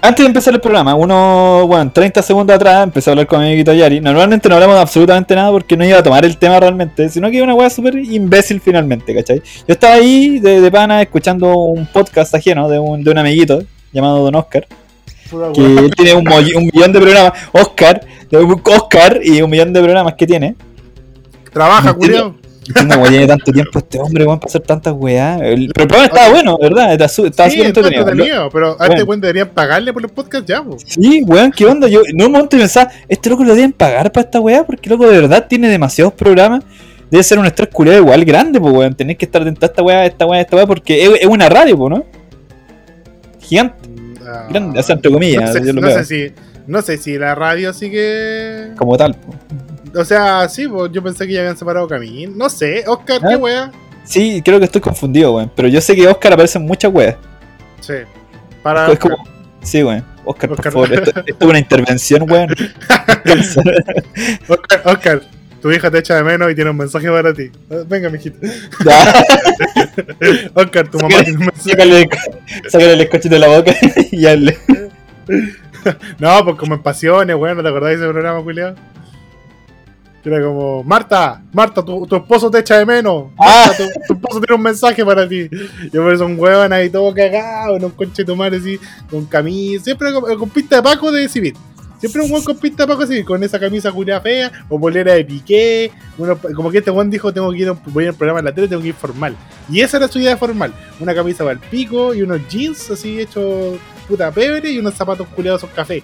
Antes 0.00 0.22
de 0.24 0.28
empezar 0.28 0.54
el 0.54 0.60
programa, 0.60 0.94
uno, 0.94 1.66
bueno, 1.66 1.90
30 1.92 2.22
segundos 2.22 2.54
atrás 2.54 2.84
empecé 2.84 3.10
a 3.10 3.12
hablar 3.12 3.26
con 3.26 3.40
mi 3.40 3.46
amiguito 3.46 3.72
Yari. 3.72 4.00
Normalmente 4.00 4.48
no 4.48 4.54
hablamos 4.54 4.76
de 4.76 4.82
absolutamente 4.82 5.34
nada 5.34 5.50
porque 5.50 5.76
no 5.76 5.84
iba 5.84 5.98
a 5.98 6.02
tomar 6.04 6.24
el 6.24 6.38
tema 6.38 6.60
realmente, 6.60 7.08
sino 7.08 7.28
que 7.32 7.42
una 7.42 7.52
weá 7.54 7.68
súper 7.68 7.96
imbécil 7.96 8.60
finalmente, 8.60 9.12
¿cachai? 9.12 9.38
Yo 9.38 9.72
estaba 9.74 9.94
ahí 9.94 10.38
de, 10.38 10.60
de 10.60 10.70
pana 10.70 11.02
escuchando 11.02 11.52
un 11.52 11.84
podcast 11.86 12.32
ajeno 12.32 12.68
de 12.68 12.78
un, 12.78 13.02
de 13.02 13.10
un 13.10 13.18
amiguito 13.18 13.60
llamado 13.92 14.22
Don 14.22 14.36
Oscar, 14.36 14.68
que 15.54 15.90
tiene 15.96 16.14
un, 16.14 16.24
millón 16.72 16.92
de 16.92 17.00
programas. 17.00 17.32
Oscar, 17.52 18.00
Oscar 18.64 19.20
y 19.22 19.40
un 19.42 19.50
millón 19.50 19.72
de 19.72 19.80
programas 19.82 20.14
que 20.14 20.26
tiene. 20.26 20.56
Trabaja, 21.52 21.96
no. 21.98 22.36
Entiendo, 22.68 22.96
weón, 22.98 23.08
tiene 23.10 23.26
tanto 23.26 23.50
tiempo 23.50 23.78
este 23.78 23.98
hombre, 23.98 24.26
weón, 24.26 24.38
para 24.38 24.50
hacer 24.50 24.60
tantas 24.60 24.92
weá. 24.94 25.36
El- 25.36 25.70
Pero 25.72 25.84
el 25.84 25.88
programa 25.88 26.04
estaba 26.04 26.28
bueno, 26.28 26.58
¿verdad? 26.60 26.92
Estaba 26.92 27.08
Sí, 27.08 27.14
súper 27.16 27.30
está 27.30 27.46
entretenido. 27.46 28.02
entretenido, 28.02 28.50
pero 28.50 28.76
a 28.78 28.86
este 28.88 29.02
weón 29.04 29.20
deberían 29.22 29.48
pagarle 29.48 29.90
por 29.90 30.02
los 30.02 30.10
podcasts 30.12 30.46
ya, 30.46 30.62
po. 30.62 30.76
Sí, 30.84 31.22
weón, 31.26 31.50
¿qué 31.50 31.64
onda? 31.64 31.88
Yo 31.88 32.02
en 32.06 32.22
un 32.22 32.30
momento 32.30 32.58
pensaba, 32.58 32.90
este 33.08 33.30
loco 33.30 33.42
lo 33.44 33.54
deben 33.54 33.72
pagar 33.72 34.12
para 34.12 34.26
esta 34.26 34.38
weá, 34.40 34.66
porque 34.66 34.90
loco 34.90 35.08
de 35.08 35.18
verdad 35.18 35.46
tiene 35.48 35.68
demasiados 35.68 36.12
programas. 36.12 36.62
Debe 37.10 37.22
ser 37.22 37.38
un 37.38 37.46
estrés 37.46 37.70
culiado 37.72 38.00
igual 38.00 38.22
grande, 38.26 38.60
pues 38.60 38.74
weón. 38.74 38.94
Tenés 38.94 39.16
que 39.16 39.24
estar 39.24 39.42
dentro 39.42 39.60
de 39.60 39.66
esta 39.72 39.82
weá, 39.82 40.04
esta 40.04 40.26
weá, 40.26 40.40
esta 40.42 40.56
weá, 40.56 40.66
porque 40.66 41.04
es, 41.04 41.10
es 41.22 41.26
una 41.26 41.48
radio, 41.48 41.74
pues, 41.78 41.90
¿no? 41.90 42.04
Gigante, 43.40 43.88
Grande, 44.48 44.78
o 44.78 44.82
sea, 44.82 44.96
entre 44.96 45.10
comillas, 45.12 45.54
no 45.54 45.64
sé, 45.64 45.72
no 45.72 45.90
sé 45.90 46.04
si, 46.04 46.34
no 46.66 46.82
sé 46.82 46.96
si 46.98 47.18
la 47.18 47.34
radio 47.34 47.72
sigue. 47.72 48.72
Como 48.76 48.96
tal. 48.96 49.16
O 49.94 50.04
sea, 50.04 50.48
sí, 50.48 50.68
pues, 50.68 50.92
yo 50.92 51.02
pensé 51.02 51.26
que 51.26 51.32
ya 51.32 51.40
habían 51.40 51.56
separado 51.56 51.88
caminos. 51.88 52.36
No 52.36 52.48
sé, 52.48 52.84
Oscar, 52.86 53.20
¿Ah? 53.22 53.28
qué 53.30 53.36
wea. 53.36 53.72
Sí, 54.04 54.42
creo 54.44 54.58
que 54.58 54.64
estoy 54.66 54.80
confundido, 54.80 55.36
weón. 55.36 55.50
Pero 55.54 55.68
yo 55.68 55.80
sé 55.80 55.94
que 55.94 56.06
Oscar 56.06 56.32
aparece 56.32 56.58
en 56.58 56.66
muchas 56.66 56.92
weas. 56.92 57.16
Sí. 57.80 57.94
Para. 58.62 58.90
Es 58.92 58.98
como. 58.98 59.16
Sí, 59.62 59.82
weón. 59.82 60.04
Oscar, 60.24 60.50
por 60.50 60.58
Oscar. 60.58 60.72
favor, 60.72 60.92
esto, 60.92 61.10
esto 61.26 61.36
es 61.38 61.46
una 61.46 61.58
intervención, 61.58 62.30
weón. 62.30 62.48
Oscar, 64.48 64.82
Oscar, 64.84 65.22
tu 65.60 65.70
hija 65.72 65.90
te 65.90 65.98
echa 65.98 66.14
de 66.14 66.22
menos 66.22 66.50
y 66.50 66.54
tiene 66.54 66.70
un 66.70 66.76
mensaje 66.76 67.08
para 67.08 67.34
ti. 67.34 67.50
Venga, 67.86 68.08
mijito. 68.10 68.38
Ya, 68.84 69.24
Oscar, 70.54 70.88
tu 70.88 70.98
mamá 70.98 71.22
tiene 71.24 71.38
un 71.38 71.46
mensaje. 71.46 71.70
sácale, 71.70 72.08
sácale 72.68 72.92
el 72.92 73.00
escochito 73.00 73.34
de 73.34 73.40
la 73.40 73.48
boca 73.48 73.74
y 74.12 74.26
hazle. 74.26 74.58
No, 76.18 76.44
pues 76.44 76.56
como 76.56 76.74
en 76.74 76.82
pasiones, 76.82 77.36
weón, 77.36 77.56
¿no 77.56 77.62
te 77.62 77.68
acordás 77.68 77.90
de 77.90 77.96
ese 77.96 78.08
programa, 78.08 78.42
Julián? 78.42 78.74
Que 80.22 80.28
era 80.28 80.44
como, 80.44 80.82
Marta, 80.82 81.40
Marta, 81.52 81.82
tu, 81.82 82.06
tu 82.06 82.16
esposo 82.16 82.50
te 82.50 82.58
echa 82.58 82.76
de 82.76 82.84
menos. 82.84 83.28
Ah. 83.38 83.70
Tu, 83.74 83.84
tu 84.06 84.14
esposo 84.14 84.40
tiene 84.40 84.56
un 84.56 84.62
mensaje 84.62 85.04
para 85.04 85.26
ti. 85.26 85.48
Yo 85.92 86.02
por 86.02 86.12
eso 86.12 86.26
un 86.26 86.38
huevón 86.38 86.72
ahí 86.72 86.90
todo 86.90 87.14
cagado, 87.14 87.76
en 87.76 87.84
un 87.84 87.92
conche 87.92 88.22
de 88.22 88.26
tomar 88.26 88.52
así, 88.52 88.78
con 89.08 89.24
camisa, 89.24 89.84
siempre 89.84 90.12
con, 90.12 90.36
con 90.36 90.50
pinta 90.50 90.76
de 90.76 90.82
Paco 90.82 91.10
de 91.12 91.28
civil. 91.28 91.54
Siempre 91.98 92.22
un 92.22 92.30
hueón 92.30 92.44
con 92.44 92.56
pinta 92.56 92.86
de 92.86 93.06
civil, 93.06 93.24
con 93.24 93.42
esa 93.42 93.58
camisa 93.58 93.90
culia 93.90 94.20
fea, 94.20 94.52
o 94.68 94.78
polera 94.78 95.14
de 95.14 95.24
piqué. 95.24 95.90
Uno, 96.16 96.38
como 96.54 96.70
que 96.70 96.78
este 96.78 96.90
hueón 96.90 97.10
dijo, 97.10 97.32
tengo 97.32 97.50
que 97.50 97.58
ir 97.58 97.68
a 97.68 97.72
un, 97.72 97.80
voy 97.86 98.02
a 98.02 98.06
ir 98.06 98.08
a 98.08 98.12
un 98.12 98.18
programa 98.18 98.38
en 98.38 98.44
la 98.44 98.54
tele, 98.54 98.68
tengo 98.68 98.82
que 98.82 98.88
ir 98.88 98.94
formal. 98.94 99.36
Y 99.68 99.80
esa 99.80 99.96
era 99.96 100.08
su 100.08 100.18
idea 100.18 100.36
formal. 100.36 100.72
Una 101.00 101.14
camisa 101.14 101.44
para 101.44 101.52
el 101.52 101.58
pico 101.58 102.14
y 102.14 102.22
unos 102.22 102.40
jeans 102.48 102.90
así 102.90 103.20
hechos 103.20 103.78
puta 104.06 104.30
pebre 104.30 104.70
y 104.70 104.78
unos 104.78 104.94
zapatos 104.94 105.26
culiados 105.28 105.60
son 105.60 105.70
café. 105.74 106.02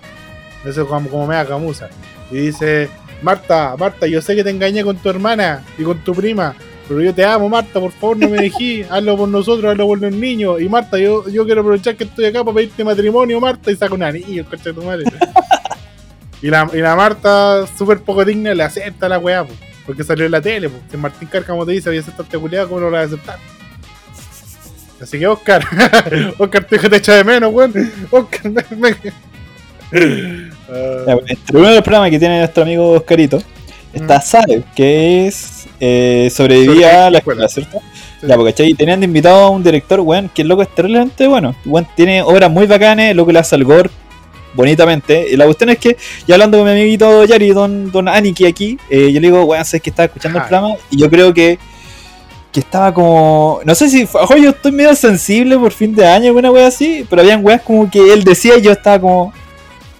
Eso 0.64 0.86
como, 0.86 1.08
como 1.08 1.26
mea 1.26 1.46
camusa. 1.46 1.88
Y 2.30 2.36
dice, 2.36 2.88
Marta, 3.22 3.74
Marta, 3.78 4.06
yo 4.06 4.20
sé 4.20 4.34
que 4.34 4.44
te 4.44 4.50
engañé 4.50 4.82
con 4.82 4.96
tu 4.96 5.08
hermana 5.08 5.64
y 5.78 5.82
con 5.82 5.98
tu 6.04 6.12
prima, 6.14 6.54
pero 6.86 7.00
yo 7.00 7.14
te 7.14 7.24
amo, 7.24 7.48
Marta, 7.48 7.80
por 7.80 7.92
favor 7.92 8.18
no 8.18 8.28
me 8.28 8.38
dejes, 8.38 8.86
hazlo 8.90 9.16
por 9.16 9.28
nosotros, 9.28 9.72
hazlo 9.72 9.86
por 9.86 10.00
los 10.00 10.12
niños. 10.12 10.60
Y 10.60 10.68
Marta, 10.68 10.98
yo, 10.98 11.28
yo 11.28 11.44
quiero 11.44 11.62
aprovechar 11.62 11.96
que 11.96 12.04
estoy 12.04 12.26
acá 12.26 12.44
para 12.44 12.56
pedirte 12.56 12.84
matrimonio, 12.84 13.40
Marta, 13.40 13.70
y 13.70 13.76
saca 13.76 13.94
un 13.94 14.02
anillo, 14.02 14.44
coche 14.44 14.64
de 14.64 14.72
tu 14.74 14.82
madre. 14.82 15.04
Y, 16.44 16.50
la, 16.50 16.68
y 16.74 16.76
la 16.76 16.94
Marta, 16.94 17.66
súper 17.66 18.00
poco 18.00 18.22
digna, 18.22 18.52
le 18.52 18.62
acepta 18.62 19.08
la 19.08 19.18
weá, 19.18 19.44
po, 19.44 19.54
porque 19.86 20.04
salió 20.04 20.26
en 20.26 20.32
la 20.32 20.42
tele, 20.42 20.68
po. 20.68 20.76
Si 20.90 20.96
Martín 20.98 21.26
Cárcamo 21.26 21.64
te 21.64 21.72
dice, 21.72 21.88
voy 21.88 21.96
a 21.96 22.00
aceptar 22.02 22.26
este 22.26 22.36
culiado, 22.36 22.68
¿cómo 22.68 22.80
no 22.80 22.90
lo 22.90 22.92
vas 22.92 23.04
a 23.04 23.06
aceptar? 23.06 23.38
Así 25.00 25.18
que 25.18 25.26
Oscar, 25.26 25.64
Oscar 26.38 26.64
te, 26.64 26.78
te 26.78 26.96
echa 26.96 27.14
de 27.14 27.24
menos, 27.24 27.50
weón. 27.50 27.72
Oscar, 28.10 28.42
ven, 28.52 29.00
ven. 29.90 30.50
Ah, 30.68 31.16
de 31.26 31.60
los 31.60 31.82
programas 31.82 32.10
que 32.10 32.18
tiene 32.18 32.40
nuestro 32.40 32.64
amigo 32.64 32.90
Oscarito 32.90 33.38
está 33.94 34.18
Mm. 34.18 34.22
Sabe, 34.22 34.64
que 34.76 35.26
es 35.26 35.66
eh, 35.80 36.28
sobrevivía 36.30 37.06
a 37.06 37.10
la 37.10 37.18
escuela, 37.18 37.48
¿cierto? 37.48 37.80
sí. 38.20 38.26
Ya, 38.26 38.36
porque 38.36 38.52
tenían 38.52 39.00
de 39.00 39.06
invitado 39.06 39.44
a 39.44 39.48
un 39.48 39.62
director, 39.62 40.00
weón, 40.00 40.28
que 40.28 40.42
el 40.42 40.48
loco 40.48 40.60
es 40.60 40.68
terriblemente 40.74 41.26
bueno. 41.26 41.56
Weón, 41.64 41.86
tiene 41.96 42.20
obras 42.20 42.50
muy 42.50 42.66
bacanas, 42.66 43.06
el 43.06 43.16
loco 43.16 43.32
le 43.32 43.38
hace 43.38 43.54
al 43.54 43.64
gore 43.64 43.88
bonitamente. 44.54 45.28
Y 45.30 45.36
la 45.36 45.44
cuestión 45.44 45.70
es 45.70 45.78
que, 45.78 45.96
ya 46.26 46.34
hablando 46.34 46.58
con 46.58 46.66
mi 46.66 46.72
amiguito 46.72 47.24
Yari, 47.24 47.50
don, 47.50 47.90
don 47.90 48.08
Aniki 48.08 48.46
aquí, 48.46 48.78
eh, 48.88 49.12
yo 49.12 49.20
le 49.20 49.28
digo, 49.28 49.44
weón, 49.44 49.64
sabes 49.64 49.82
que 49.82 49.90
estaba 49.90 50.06
escuchando 50.06 50.38
el 50.38 50.44
programa 50.44 50.74
y 50.90 50.98
yo 50.98 51.10
creo 51.10 51.32
que 51.34 51.58
que 52.54 52.60
estaba 52.60 52.94
como. 52.94 53.60
No 53.64 53.74
sé 53.74 53.88
si. 53.88 54.08
Ojo, 54.12 54.36
yo 54.36 54.50
estoy 54.50 54.70
medio 54.70 54.94
sensible 54.94 55.58
por 55.58 55.72
fin 55.72 55.92
de 55.92 56.06
año, 56.06 56.28
alguna 56.28 56.52
wea 56.52 56.68
así. 56.68 57.04
Pero 57.10 57.20
habían 57.20 57.44
weas 57.44 57.60
como 57.60 57.90
que 57.90 58.12
él 58.12 58.22
decía 58.22 58.56
y 58.56 58.62
yo 58.62 58.70
estaba 58.70 59.00
como. 59.00 59.32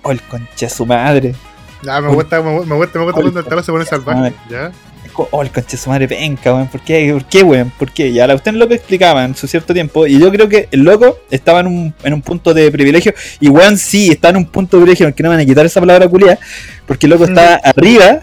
Oh, 0.03 0.13
el 0.13 0.23
concha 0.23 0.67
de 0.67 0.71
su 0.71 0.87
madre. 0.87 1.35
Ya, 1.83 2.01
me 2.01 2.15
gusta, 2.15 2.41
me 2.41 2.53
gusta, 2.53 2.69
me 2.69 2.77
gusta, 2.77 2.99
me 2.99 3.05
gusta 3.07 3.21
cuando 3.21 3.59
el 3.59 3.65
se 3.65 3.73
pone 3.73 3.85
salvaje. 3.85 4.35
¿Ya? 4.49 4.71
Oh, 5.17 5.43
el 5.43 5.51
concha 5.51 5.73
de 5.73 5.77
su 5.77 5.89
madre 5.89 6.09
penca, 6.09 6.53
weón. 6.53 6.69
¿Por 6.69 6.81
qué? 6.81 7.13
¿Por 7.13 7.25
qué, 7.27 7.43
weón? 7.43 7.73
¿Por 7.79 7.93
qué? 7.93 8.13
Ya 8.13 8.27
la 8.27 8.35
usted 8.35 8.53
lo 8.53 8.67
que 8.67 8.75
explicaba 8.75 9.25
en 9.25 9.35
su 9.37 9.47
cierto 9.47 9.73
tiempo. 9.73 10.07
Y 10.07 10.19
yo 10.19 10.31
creo 10.31 10.49
que 10.49 10.69
el 10.71 10.81
loco 10.81 11.19
estaba 11.31 11.61
en 11.61 11.69
un, 11.69 11.95
en 12.03 12.15
un 12.15 12.23
punto 12.23 12.53
de 12.53 12.71
privilegio. 12.71 13.15
Y 13.41 13.49
weón, 13.49 13.79
sí, 13.79 14.11
está 14.11 14.31
en 14.31 14.39
un 14.39 14.47
punto 14.47 14.77
de 14.77 14.83
privilegio. 14.83 15.07
Aunque 15.07 15.23
no 15.23 15.29
me 15.31 15.37
van 15.37 15.45
a 15.45 15.47
quitar 15.47 15.65
esa 15.65 15.81
palabra 15.81 16.09
culia. 16.09 16.39
Porque 16.87 17.07
el 17.07 17.11
loco 17.11 17.25
está 17.25 17.57
arriba 17.57 18.21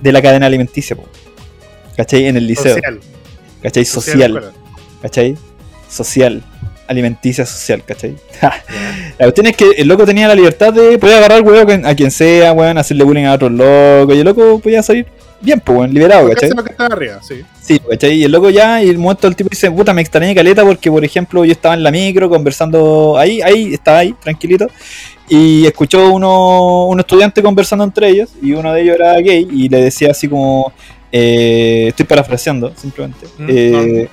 de 0.00 0.12
la 0.12 0.22
cadena 0.22 0.46
alimenticia, 0.46 0.96
po. 0.96 1.08
¿Cachai? 1.96 2.26
En 2.26 2.36
el 2.36 2.46
liceo. 2.46 2.74
Social. 2.74 3.00
¿Cachai? 3.62 3.84
Social. 3.84 4.52
¿Cachai? 5.02 5.36
Social. 5.90 6.42
alimenticia 6.86 7.44
social, 7.44 7.84
¿cachai? 7.84 8.16
la 8.40 9.26
cuestión 9.26 9.46
es 9.46 9.56
que 9.56 9.70
el 9.76 9.88
loco 9.88 10.06
tenía 10.06 10.26
la 10.26 10.34
libertad 10.34 10.72
de 10.72 10.98
poder 10.98 11.18
agarrar 11.18 11.42
weón 11.42 11.84
a 11.84 11.94
quien 11.94 12.10
sea, 12.10 12.52
weón, 12.54 12.78
hacerle 12.78 13.04
bullying 13.04 13.24
a 13.24 13.34
otros 13.34 13.52
locos, 13.52 14.16
y 14.16 14.20
el 14.20 14.24
loco 14.24 14.58
podía 14.58 14.82
salir 14.82 15.06
bien, 15.40 15.60
pues, 15.60 15.78
weón, 15.78 15.92
liberado, 15.92 16.28
¿cachai? 16.28 16.50
Lo 16.50 16.64
que 16.64 16.70
está 16.70 16.86
arriba, 16.86 17.20
sí. 17.22 17.42
Sí, 17.60 17.78
¿cachai? 17.78 18.12
Y 18.14 18.24
el 18.24 18.32
loco 18.32 18.50
ya, 18.50 18.82
y 18.82 18.88
el 18.88 18.98
momento 18.98 19.28
el 19.28 19.36
tipo 19.36 19.50
dice, 19.50 19.70
puta, 19.70 19.92
me 19.92 20.02
extrañé 20.02 20.34
caleta 20.34 20.64
porque, 20.64 20.90
por 20.90 21.04
ejemplo, 21.04 21.44
yo 21.44 21.52
estaba 21.52 21.74
en 21.74 21.82
la 21.82 21.90
micro 21.90 22.28
conversando 22.28 23.16
ahí, 23.18 23.40
ahí, 23.42 23.74
estaba 23.74 23.98
ahí, 23.98 24.14
tranquilito, 24.14 24.68
y 25.28 25.66
escuchó 25.66 26.12
uno, 26.12 26.86
un 26.86 27.00
estudiante 27.00 27.42
conversando 27.42 27.84
entre 27.84 28.08
ellos, 28.08 28.30
y 28.42 28.52
uno 28.52 28.72
de 28.72 28.82
ellos 28.82 28.96
era 28.96 29.14
gay, 29.20 29.46
y 29.50 29.68
le 29.68 29.82
decía 29.82 30.10
así 30.10 30.28
como, 30.28 30.72
eh, 31.12 31.86
estoy 31.88 32.06
parafraseando, 32.06 32.72
simplemente, 32.76 33.26
Mm, 33.38 33.46
eh, 33.48 34.08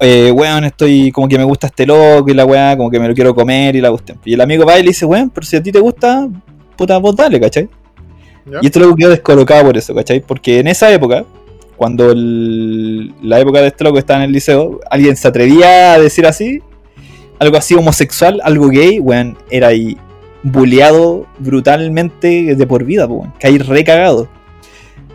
eh, 0.00 0.30
weón, 0.32 0.64
estoy 0.64 1.12
como 1.12 1.28
que 1.28 1.36
me 1.36 1.44
gusta 1.44 1.66
este 1.66 1.84
loco 1.86 2.30
y 2.30 2.34
la 2.34 2.44
weá, 2.44 2.76
como 2.76 2.90
que 2.90 2.98
me 2.98 3.08
lo 3.08 3.14
quiero 3.14 3.34
comer 3.34 3.76
y 3.76 3.80
la 3.80 3.90
cuestión. 3.90 4.18
Y 4.24 4.34
el 4.34 4.40
amigo 4.40 4.64
va 4.64 4.78
y 4.78 4.82
le 4.82 4.88
dice, 4.88 5.04
weón, 5.04 5.30
pero 5.30 5.46
si 5.46 5.56
a 5.56 5.62
ti 5.62 5.70
te 5.70 5.80
gusta, 5.80 6.28
puta, 6.76 6.98
vos 6.98 7.14
dale, 7.14 7.38
¿cachai? 7.38 7.68
Y 8.60 8.66
esto 8.66 8.80
loco 8.80 8.96
quedó 8.96 9.10
descolocado 9.10 9.64
por 9.64 9.76
eso, 9.76 9.94
¿cachai? 9.94 10.20
Porque 10.20 10.58
en 10.58 10.66
esa 10.66 10.92
época, 10.92 11.24
cuando 11.76 12.12
la 12.14 13.40
época 13.40 13.60
de 13.60 13.68
este 13.68 13.84
loco 13.84 13.98
estaba 13.98 14.20
en 14.20 14.26
el 14.26 14.32
liceo, 14.32 14.80
alguien 14.90 15.16
se 15.16 15.28
atrevía 15.28 15.94
a 15.94 15.98
decir 15.98 16.26
así, 16.26 16.60
algo 17.38 17.56
así 17.56 17.74
homosexual, 17.74 18.40
algo 18.44 18.68
gay, 18.68 18.98
weón, 18.98 19.36
era 19.50 19.68
ahí 19.68 19.96
bulleado 20.42 21.26
brutalmente 21.38 22.54
de 22.54 22.66
por 22.66 22.84
vida, 22.84 23.06
weón, 23.06 23.32
caí 23.38 23.58
recagado. 23.58 24.28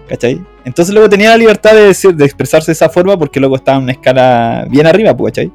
¿Cachai? 0.08 0.42
Entonces 0.64 0.94
luego 0.94 1.10
tenía 1.10 1.30
la 1.30 1.38
libertad 1.38 1.74
de, 1.74 1.88
decir, 1.88 2.16
de 2.16 2.24
expresarse 2.26 2.68
de 2.68 2.74
esa 2.74 2.90
forma 2.90 3.18
porque 3.18 3.40
luego 3.40 3.58
estaba 3.58 3.78
en 3.78 3.84
una 3.84 3.92
escala 3.92 4.66
bien 4.70 4.88
arriba, 4.88 5.16
¿cachai? 5.16 5.52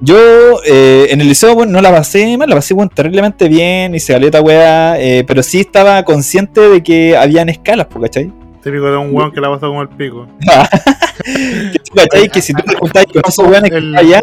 Yo 0.00 0.60
eh, 0.66 1.06
en 1.10 1.20
el 1.20 1.28
liceo 1.28 1.54
bueno, 1.54 1.72
no 1.72 1.80
la 1.80 1.90
pasé 1.90 2.36
mal, 2.36 2.48
la 2.48 2.56
pasé 2.56 2.74
bueno, 2.74 2.90
terriblemente 2.94 3.48
bien, 3.48 3.94
hice 3.94 4.12
galeta 4.12 4.42
weá, 4.42 5.00
eh, 5.00 5.24
pero 5.26 5.42
sí 5.42 5.60
estaba 5.60 6.02
consciente 6.04 6.60
de 6.60 6.82
que 6.82 7.16
habían 7.16 7.48
escalas, 7.48 7.86
¿cachai? 7.86 8.30
Típico 8.62 8.90
de 8.90 8.96
un 8.96 9.14
weón 9.14 9.32
que 9.32 9.40
la 9.40 9.48
pasó 9.48 9.68
como 9.68 9.82
el 9.82 9.88
pico. 9.88 10.26
¿cachai? 11.94 12.28
Que 12.28 12.42
si 12.42 12.52
tú 12.52 12.62
te 12.62 12.74
juntabas 12.76 13.06
con 13.12 13.22
esos 13.26 13.46
weones 13.46 13.70
que 13.70 13.98
allá, 13.98 14.20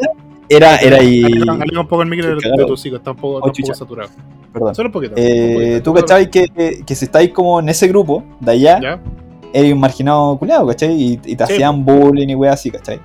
era, 0.49 0.75
era 0.77 0.97
ahí. 0.97 1.23
Aleja 1.23 1.79
un 1.79 1.87
poco 1.87 2.03
el 2.03 2.09
micro 2.09 2.35
de, 2.35 2.65
tus 2.65 2.85
hijos, 2.85 2.99
está 2.99 3.11
un 3.11 3.17
poco, 3.17 3.39
Oh, 3.47 3.73
saturado. 3.73 4.09
Perdón. 4.51 4.75
Solo 4.75 4.89
un 4.89 4.93
poquito. 4.93 5.13
Eh, 5.17 5.47
un 5.47 5.53
poquito. 5.55 5.83
tú, 5.83 5.93
¿cachai? 5.93 6.29
Que, 6.29 6.83
que, 6.85 6.95
si 6.95 7.05
estáis 7.05 7.31
como 7.31 7.59
en 7.59 7.69
ese 7.69 7.87
grupo 7.87 8.23
de 8.39 8.51
allá, 8.51 8.99
eres 9.53 9.73
un 9.73 9.79
marginado 9.79 10.37
culiado, 10.37 10.67
¿cachai? 10.67 11.01
Y, 11.01 11.17
te 11.17 11.43
hacían 11.43 11.83
bullying 11.83 12.27
y 12.27 12.35
weá 12.35 12.53
así, 12.53 12.69
¿cachai? 12.69 12.99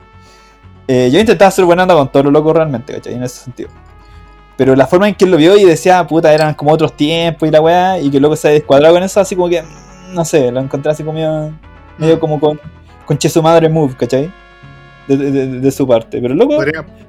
Eh, 0.89 1.11
yo 1.13 1.21
intentaba 1.21 1.51
hacer 1.51 1.65
buena 1.67 1.83
onda 1.83 1.95
con 1.95 2.11
todos 2.11 2.25
los 2.25 2.33
locos 2.33 2.55
realmente, 2.57 2.95
¿cachai? 2.95 3.15
En 3.15 3.23
ese 3.23 3.45
sentido. 3.45 3.69
Pero 4.57 4.75
la 4.75 4.87
forma 4.87 5.07
en 5.09 5.15
que 5.15 5.25
él 5.27 5.31
lo 5.31 5.37
vio 5.37 5.57
y 5.57 5.65
decía, 5.65 6.05
puta, 6.07 6.33
eran 6.35 6.55
como 6.55 6.73
otros 6.73 6.97
tiempos 6.97 7.49
y 7.49 7.53
la 7.53 7.61
weá, 7.61 8.01
y 8.01 8.11
que 8.11 8.17
el 8.17 8.23
loco 8.23 8.35
se 8.37 8.49
descuadraba 8.49 8.95
con 8.95 9.03
eso, 9.05 9.21
así 9.21 9.37
como 9.37 9.49
que, 9.49 9.63
mm, 9.63 10.15
no 10.15 10.25
sé, 10.25 10.51
lo 10.51 10.61
encontré 10.61 10.91
así 10.91 11.05
como 11.05 11.15
medio, 11.19 11.53
medio 11.99 12.19
como 12.19 12.41
con, 12.41 12.59
con 13.07 13.19
che 13.19 13.29
su 13.29 13.43
madre 13.43 13.69
move, 13.69 13.95
¿cachai? 13.97 14.33
De, 15.07 15.17
de- 15.17 15.71
su 15.71 15.87
parte. 15.87 16.21
Pero 16.21 16.35
loco, 16.35 16.57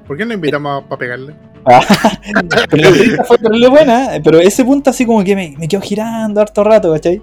¿Por 0.06 0.16
qué 0.16 0.24
no 0.24 0.34
invitamos 0.34 0.84
para 0.84 0.98
pegarle? 0.98 1.34
pero 2.70 2.90
la 3.16 3.24
fue 3.24 3.38
terrible 3.38 3.68
buena, 3.68 4.16
eh, 4.16 4.20
pero 4.22 4.38
ese 4.38 4.64
punto 4.64 4.90
así 4.90 5.04
como 5.04 5.24
que 5.24 5.34
me, 5.34 5.54
me 5.58 5.68
quedo 5.68 5.80
girando 5.80 6.40
harto 6.40 6.62
rato, 6.64 6.92
¿cachai? 6.92 7.20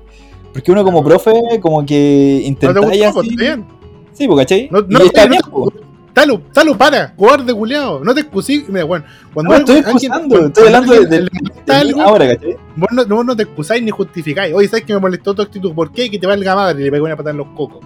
Porque 0.54 0.72
uno 0.72 0.84
como 0.84 1.04
profe, 1.04 1.34
como 1.62 1.86
que 1.86 2.36
¿No 2.38 2.42
te 2.42 2.48
intenta 2.48 2.80
gustó? 2.80 2.96
ya 2.96 3.12
Pues, 3.12 3.28
así- 3.28 3.36
bien. 3.36 3.66
Sí, 4.14 4.28
pues, 4.28 4.40
¿cachai? 4.40 4.68
No, 4.72 4.82
no, 4.82 5.04
y 5.04 5.08
está 5.08 5.24
no, 5.26 5.30
bien, 5.30 5.42
no, 5.46 5.52
pues. 5.52 5.87
Talo, 6.18 6.42
Talo, 6.52 6.76
para, 6.76 7.14
cobarde 7.16 7.54
culiao. 7.54 8.04
No 8.04 8.12
te 8.16 8.22
excusí. 8.22 8.66
Mira, 8.70 8.86
bueno, 8.86 9.06
cuando 9.36 9.52
No, 9.54 9.60
estoy 9.60 9.76
excusando, 9.78 10.48
estoy 10.48 10.66
hablando 10.66 10.94
de, 10.94 11.06
de- 11.06 11.30
de 11.64 11.74
algo, 11.74 12.02
ahora, 12.02 12.28
¿cachai? 12.36 12.58
vos 12.76 12.90
no, 12.92 13.06
vos 13.06 13.24
no 13.24 13.36
te 13.36 13.44
excusáis 13.44 13.84
ni 13.84 13.92
justificáis. 13.92 14.52
Oye, 14.52 14.68
¿sabes 14.68 14.84
que 14.84 14.94
me 14.96 15.00
molestó 15.00 15.36
tu 15.36 15.44
actitud? 15.44 15.76
¿Por 15.76 15.92
qué? 15.92 16.10
Que 16.10 16.18
te 16.18 16.26
valga 16.26 16.56
madre 16.56 16.82
y 16.82 16.86
le 16.86 16.90
pegué 16.90 17.04
una 17.04 17.16
patada 17.16 17.34
en 17.34 17.38
los 17.38 17.50
cocos. 17.50 17.86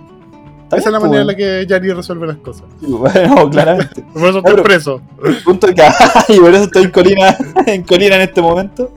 Esa 0.68 0.78
es 0.78 0.86
la 0.94 1.02
manera 1.02 1.24
en 1.24 1.28
pues, 1.28 1.38
la 1.38 1.44
que 1.44 1.66
Yari 1.68 1.92
resuelve 1.92 2.26
las 2.26 2.38
cosas. 2.38 2.64
Bueno, 2.80 3.50
claramente. 3.52 4.02
Por 4.14 4.30
eso 4.30 4.38
estoy 4.38 4.64
preso. 4.64 5.02
Punto 5.44 5.68
que, 5.68 5.84
y 6.34 6.40
por 6.40 6.54
eso 6.54 6.64
estoy 6.64 6.84
en 6.84 6.92
colina, 6.92 7.38
en 7.68 7.84
colina 7.84 8.16
en 8.16 8.22
este 8.22 8.42
momento. 8.42 8.94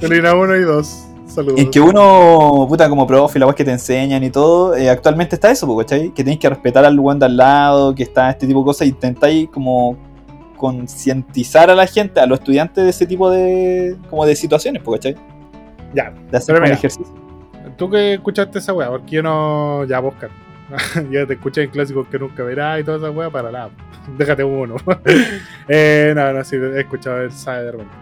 Colina 0.00 0.34
1 0.34 0.56
y 0.56 0.62
2. 0.62 1.04
Saludos. 1.26 1.58
En 1.58 1.70
que 1.70 1.80
uno, 1.80 2.66
puta, 2.68 2.88
como 2.88 3.06
profe, 3.06 3.38
la 3.38 3.52
que 3.54 3.64
te 3.64 3.70
enseñan 3.70 4.22
y 4.22 4.30
todo, 4.30 4.76
eh, 4.76 4.90
actualmente 4.90 5.36
está 5.36 5.50
eso, 5.50 5.76
¿cachai? 5.76 6.10
Que 6.10 6.22
tenéis 6.22 6.38
que 6.38 6.48
respetar 6.48 6.84
al 6.84 6.94
lugar 6.94 7.18
de 7.18 7.26
al 7.26 7.36
lado, 7.36 7.94
que 7.94 8.02
está 8.02 8.30
este 8.30 8.46
tipo 8.46 8.60
de 8.60 8.66
cosas, 8.66 8.86
y 8.86 8.90
intentáis 8.90 9.48
como 9.48 9.96
concientizar 10.56 11.70
a 11.70 11.74
la 11.74 11.86
gente, 11.86 12.20
a 12.20 12.26
los 12.26 12.38
estudiantes 12.38 12.84
de 12.84 12.90
ese 12.90 13.06
tipo 13.06 13.30
de 13.30 13.96
como 14.08 14.24
de 14.26 14.36
situaciones, 14.36 14.82
¿cachai? 14.82 15.16
Ya, 15.94 16.12
De 16.30 16.36
hacer 16.36 16.54
Pero 16.54 16.62
mira. 16.64 16.74
ejercicio. 16.74 17.14
tú 17.76 17.90
que 17.90 18.14
escuchaste 18.14 18.58
esa 18.58 18.72
weá, 18.72 18.90
porque 18.90 19.16
yo 19.16 19.22
no. 19.22 19.84
Ya, 19.84 20.00
Oscar. 20.00 20.30
ya 21.10 21.26
te 21.26 21.34
escuché 21.34 21.62
en 21.62 21.70
clásicos 21.70 22.08
que 22.08 22.18
nunca 22.18 22.42
verás 22.42 22.80
y 22.80 22.84
toda 22.84 22.98
esa 22.98 23.10
weá 23.10 23.30
para 23.30 23.50
nada. 23.50 23.70
Déjate 24.18 24.44
uno. 24.44 24.76
eh, 25.68 26.12
no, 26.14 26.32
no, 26.32 26.44
sí, 26.44 26.56
he 26.56 26.80
escuchado 26.80 27.22
el 27.22 27.30
repente. 27.30 27.94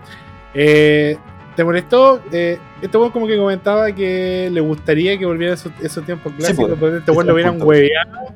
Eh, 0.55 1.17
¿Te 1.57 1.65
molestó? 1.65 2.21
Eh, 2.33 2.59
este 2.81 2.97
weón 2.97 3.11
como 3.11 3.27
que 3.27 3.37
comentaba 3.37 3.93
que 3.93 4.49
le 4.51 4.61
gustaría 4.61 5.19
que 5.19 5.27
volviera 5.27 5.55
esos, 5.55 5.73
esos 5.83 6.05
tiempos 6.05 6.33
clásicos, 6.33 6.69
pues, 6.69 6.81
donde 6.81 6.99
este 6.99 7.11
weón 7.11 7.27
lo 7.27 7.35
hubieran 7.35 7.63
hueveado 7.63 8.33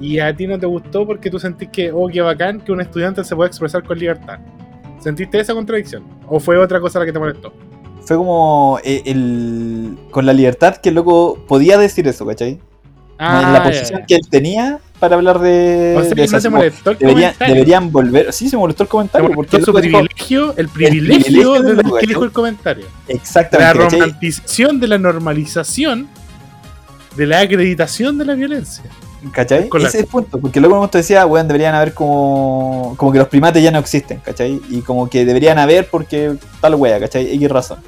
y 0.00 0.18
a 0.18 0.34
ti 0.34 0.46
no 0.46 0.58
te 0.58 0.66
gustó 0.66 1.06
porque 1.06 1.30
tú 1.30 1.38
sentís 1.38 1.68
que, 1.68 1.92
oh, 1.92 2.08
qué 2.08 2.20
bacán 2.20 2.60
que 2.60 2.72
un 2.72 2.80
estudiante 2.80 3.22
se 3.22 3.36
pueda 3.36 3.48
expresar 3.48 3.82
con 3.84 3.98
libertad. 3.98 4.38
¿Sentiste 4.98 5.38
esa 5.40 5.54
contradicción? 5.54 6.04
¿O 6.26 6.40
fue 6.40 6.56
otra 6.58 6.80
cosa 6.80 6.98
la 6.98 7.06
que 7.06 7.12
te 7.12 7.18
molestó? 7.18 7.52
Fue 8.02 8.16
como 8.16 8.78
eh, 8.82 9.02
el, 9.04 9.98
con 10.10 10.26
la 10.26 10.32
libertad 10.32 10.76
que 10.76 10.88
el 10.88 10.96
loco 10.96 11.38
podía 11.46 11.78
decir 11.78 12.08
eso, 12.08 12.26
¿cachai? 12.26 12.58
en 13.18 13.52
la 13.52 13.62
posición 13.62 14.02
que 14.08 14.14
él 14.14 14.22
tenía 14.30 14.80
para 15.00 15.16
hablar 15.16 15.40
de, 15.40 15.96
O 15.98 16.02
sea, 16.04 16.10
de 16.14 16.26
no 16.28 16.38
te 16.38 16.42
como, 16.44 16.56
molestó 16.58 16.90
el 16.92 16.98
deberían, 16.98 17.90
volver. 17.90 18.32
Sí, 18.32 18.48
se 18.48 18.56
molestó 18.56 18.82
el 18.84 18.88
Te 18.88 18.90
comentario. 18.90 19.30
molestó 19.30 19.58
Porque 19.58 19.64
su 19.64 19.70
el 19.70 19.74
loco 19.74 19.80
dijo- 19.80 19.98
privilegio, 19.98 20.54
el 20.56 20.68
privilegio, 20.68 21.22
privilegio 21.24 21.62
de 21.62 21.74
la 21.82 21.98
que 22.00 22.06
dijo 22.06 22.24
el 22.24 22.32
comentario. 22.32 22.86
La 23.08 23.14
Exactamente. 23.14 23.78
¿cachai? 23.78 24.00
romantización 24.00 24.78
de 24.80 24.86
la 24.88 24.98
normalización 24.98 26.08
de 27.16 27.26
la 27.26 27.40
acreditación 27.40 28.18
de 28.18 28.24
la 28.26 28.34
violencia. 28.34 28.84
¿Cachai? 29.32 29.68
La- 29.72 29.78
Ese 29.88 29.98
es 29.98 30.04
el 30.04 30.06
punto, 30.06 30.38
porque 30.38 30.60
luego 30.60 30.76
momento 30.76 30.96
decía, 30.96 31.26
weón, 31.26 31.46
deberían 31.48 31.74
haber 31.74 31.92
como. 31.92 32.94
como 32.96 33.10
que 33.12 33.18
los 33.18 33.28
primates 33.28 33.62
ya 33.62 33.70
no 33.70 33.78
existen, 33.78 34.18
¿cachai? 34.20 34.60
Y 34.70 34.80
como 34.82 35.10
que 35.10 35.24
deberían 35.26 35.58
haber 35.58 35.88
porque 35.90 36.36
tal 36.60 36.74
wea, 36.76 37.00
¿cachai? 37.00 37.34
X 37.34 37.50
razón. 37.50 37.78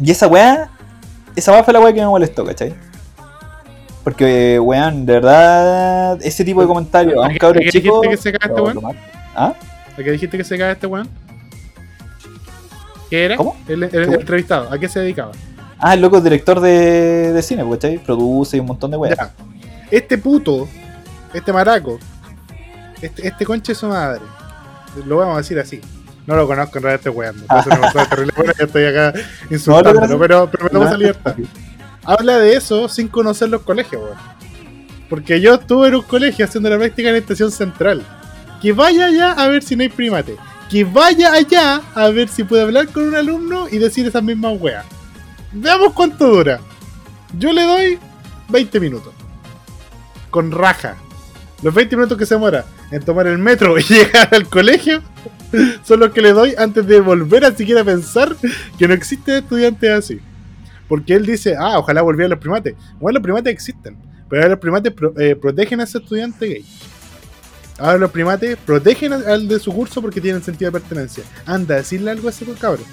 Y 0.00 0.10
esa 0.10 0.26
wea, 0.28 0.70
esa 1.34 1.52
wea 1.52 1.64
fue 1.64 1.72
la 1.74 1.80
wea 1.80 1.92
que 1.92 2.00
me 2.00 2.06
molestó, 2.06 2.44
¿cachai? 2.44 2.74
Porque, 4.06 4.60
weón, 4.60 5.04
de 5.04 5.14
verdad, 5.14 6.16
ese 6.22 6.44
tipo 6.44 6.60
de 6.60 6.68
comentarios 6.68 7.16
a 7.18 7.24
¿A 7.24 7.26
un 7.26 7.32
qué- 7.32 7.38
cabrón 7.40 7.58
a 7.60 7.64
qué 7.64 7.72
chico. 7.72 8.00
dijiste 8.02 8.10
que 8.10 8.22
se 8.22 8.38
caga 8.38 8.54
este 8.54 8.60
weón? 8.80 8.96
¿Ah? 9.34 9.52
¿A 9.92 9.96
qué 9.96 10.10
dijiste 10.12 10.38
que 10.38 10.44
se 10.44 10.56
cae 10.56 10.70
este 10.72 10.86
weón? 10.86 11.08
¿Qué 13.10 13.24
era? 13.24 13.36
¿Cómo? 13.36 13.56
El, 13.66 13.82
el- 13.82 13.90
¿Qué 13.90 13.96
el 13.96 14.14
entrevistado. 14.14 14.72
¿A 14.72 14.78
qué 14.78 14.88
se 14.88 15.00
dedicaba? 15.00 15.32
Ah, 15.80 15.94
el 15.94 16.00
loco 16.02 16.18
es 16.18 16.22
director 16.22 16.60
de, 16.60 17.32
de 17.32 17.42
cine, 17.42 17.68
¿cachai? 17.68 17.98
Produce 17.98 18.56
y 18.56 18.60
un 18.60 18.66
montón 18.66 18.92
de 18.92 18.96
weas. 18.96 19.16
Ya. 19.18 19.32
Este 19.90 20.16
puto, 20.18 20.68
este 21.34 21.52
maraco, 21.52 21.98
este, 23.02 23.26
este 23.26 23.44
conche 23.44 23.74
su 23.74 23.88
madre, 23.88 24.20
lo 25.04 25.16
vamos 25.16 25.34
a 25.34 25.38
decir 25.38 25.58
así. 25.58 25.80
No 26.28 26.36
lo 26.36 26.46
conozco 26.46 26.78
en 26.78 26.84
realidad 26.84 27.00
este 27.00 27.10
weón. 27.10 27.36
Es 27.58 27.66
una 27.66 27.80
persona 27.80 28.06
terrible 28.08 28.32
buena 28.36 28.52
que 28.52 28.62
estoy 28.66 28.84
acá 28.84 29.12
insultándolo, 29.50 29.94
conoces? 30.00 30.16
pero, 30.20 30.48
pero 30.48 30.64
me 30.64 30.70
tomo 30.70 30.84
esa 30.86 30.96
libertad. 30.96 31.34
Habla 32.06 32.38
de 32.38 32.54
eso 32.54 32.88
sin 32.88 33.08
conocer 33.08 33.48
los 33.48 33.62
colegios, 33.62 34.00
weón. 34.00 34.16
Porque 35.08 35.40
yo 35.40 35.54
estuve 35.54 35.88
en 35.88 35.96
un 35.96 36.02
colegio 36.02 36.44
haciendo 36.44 36.70
la 36.70 36.78
práctica 36.78 37.10
en 37.10 37.16
estación 37.16 37.50
central. 37.50 38.06
Que 38.62 38.72
vaya 38.72 39.06
allá 39.06 39.32
a 39.32 39.48
ver 39.48 39.62
si 39.62 39.74
no 39.74 39.82
hay 39.82 39.88
primate. 39.88 40.36
Que 40.70 40.84
vaya 40.84 41.32
allá 41.32 41.82
a 41.94 42.08
ver 42.08 42.28
si 42.28 42.44
puede 42.44 42.62
hablar 42.62 42.88
con 42.88 43.08
un 43.08 43.14
alumno 43.14 43.68
y 43.70 43.78
decir 43.78 44.06
esas 44.06 44.22
mismas 44.22 44.56
weas. 44.60 44.86
Veamos 45.52 45.92
cuánto 45.92 46.28
dura. 46.28 46.60
Yo 47.38 47.52
le 47.52 47.62
doy 47.64 47.98
20 48.48 48.80
minutos. 48.80 49.12
Con 50.30 50.52
raja. 50.52 50.96
Los 51.62 51.74
20 51.74 51.96
minutos 51.96 52.18
que 52.18 52.26
se 52.26 52.34
demora 52.34 52.66
en 52.92 53.02
tomar 53.02 53.26
el 53.26 53.38
metro 53.38 53.78
y 53.78 53.82
llegar 53.88 54.28
al 54.32 54.48
colegio 54.48 55.02
son 55.82 56.00
los 56.00 56.12
que 56.12 56.22
le 56.22 56.32
doy 56.32 56.54
antes 56.56 56.86
de 56.86 57.00
volver 57.00 57.44
a 57.44 57.54
siquiera 57.54 57.82
pensar 57.82 58.36
que 58.78 58.86
no 58.86 58.94
existen 58.94 59.36
estudiantes 59.36 59.90
así. 59.90 60.20
Porque 60.88 61.14
él 61.14 61.26
dice, 61.26 61.56
ah, 61.58 61.78
ojalá 61.78 62.02
volvieran 62.02 62.30
los 62.30 62.38
primates. 62.38 62.74
Bueno, 63.00 63.18
los 63.18 63.22
primates 63.22 63.52
existen. 63.52 63.96
Pero 64.28 64.42
ahora 64.42 64.50
los 64.54 64.60
primates 64.60 64.92
eh, 65.18 65.36
protegen 65.36 65.80
a 65.80 65.84
ese 65.84 65.98
estudiante 65.98 66.46
gay. 66.46 66.64
Ahora 67.78 67.98
los 67.98 68.10
primates 68.10 68.56
protegen 68.64 69.12
al- 69.12 69.48
de 69.48 69.58
su 69.58 69.72
curso 69.72 70.00
porque 70.00 70.20
tienen 70.20 70.42
sentido 70.42 70.70
de 70.70 70.80
pertenencia. 70.80 71.24
Anda, 71.44 71.76
decirle 71.76 72.10
algo 72.10 72.28
a 72.28 72.30
ese 72.30 72.44
cabrón. 72.60 72.86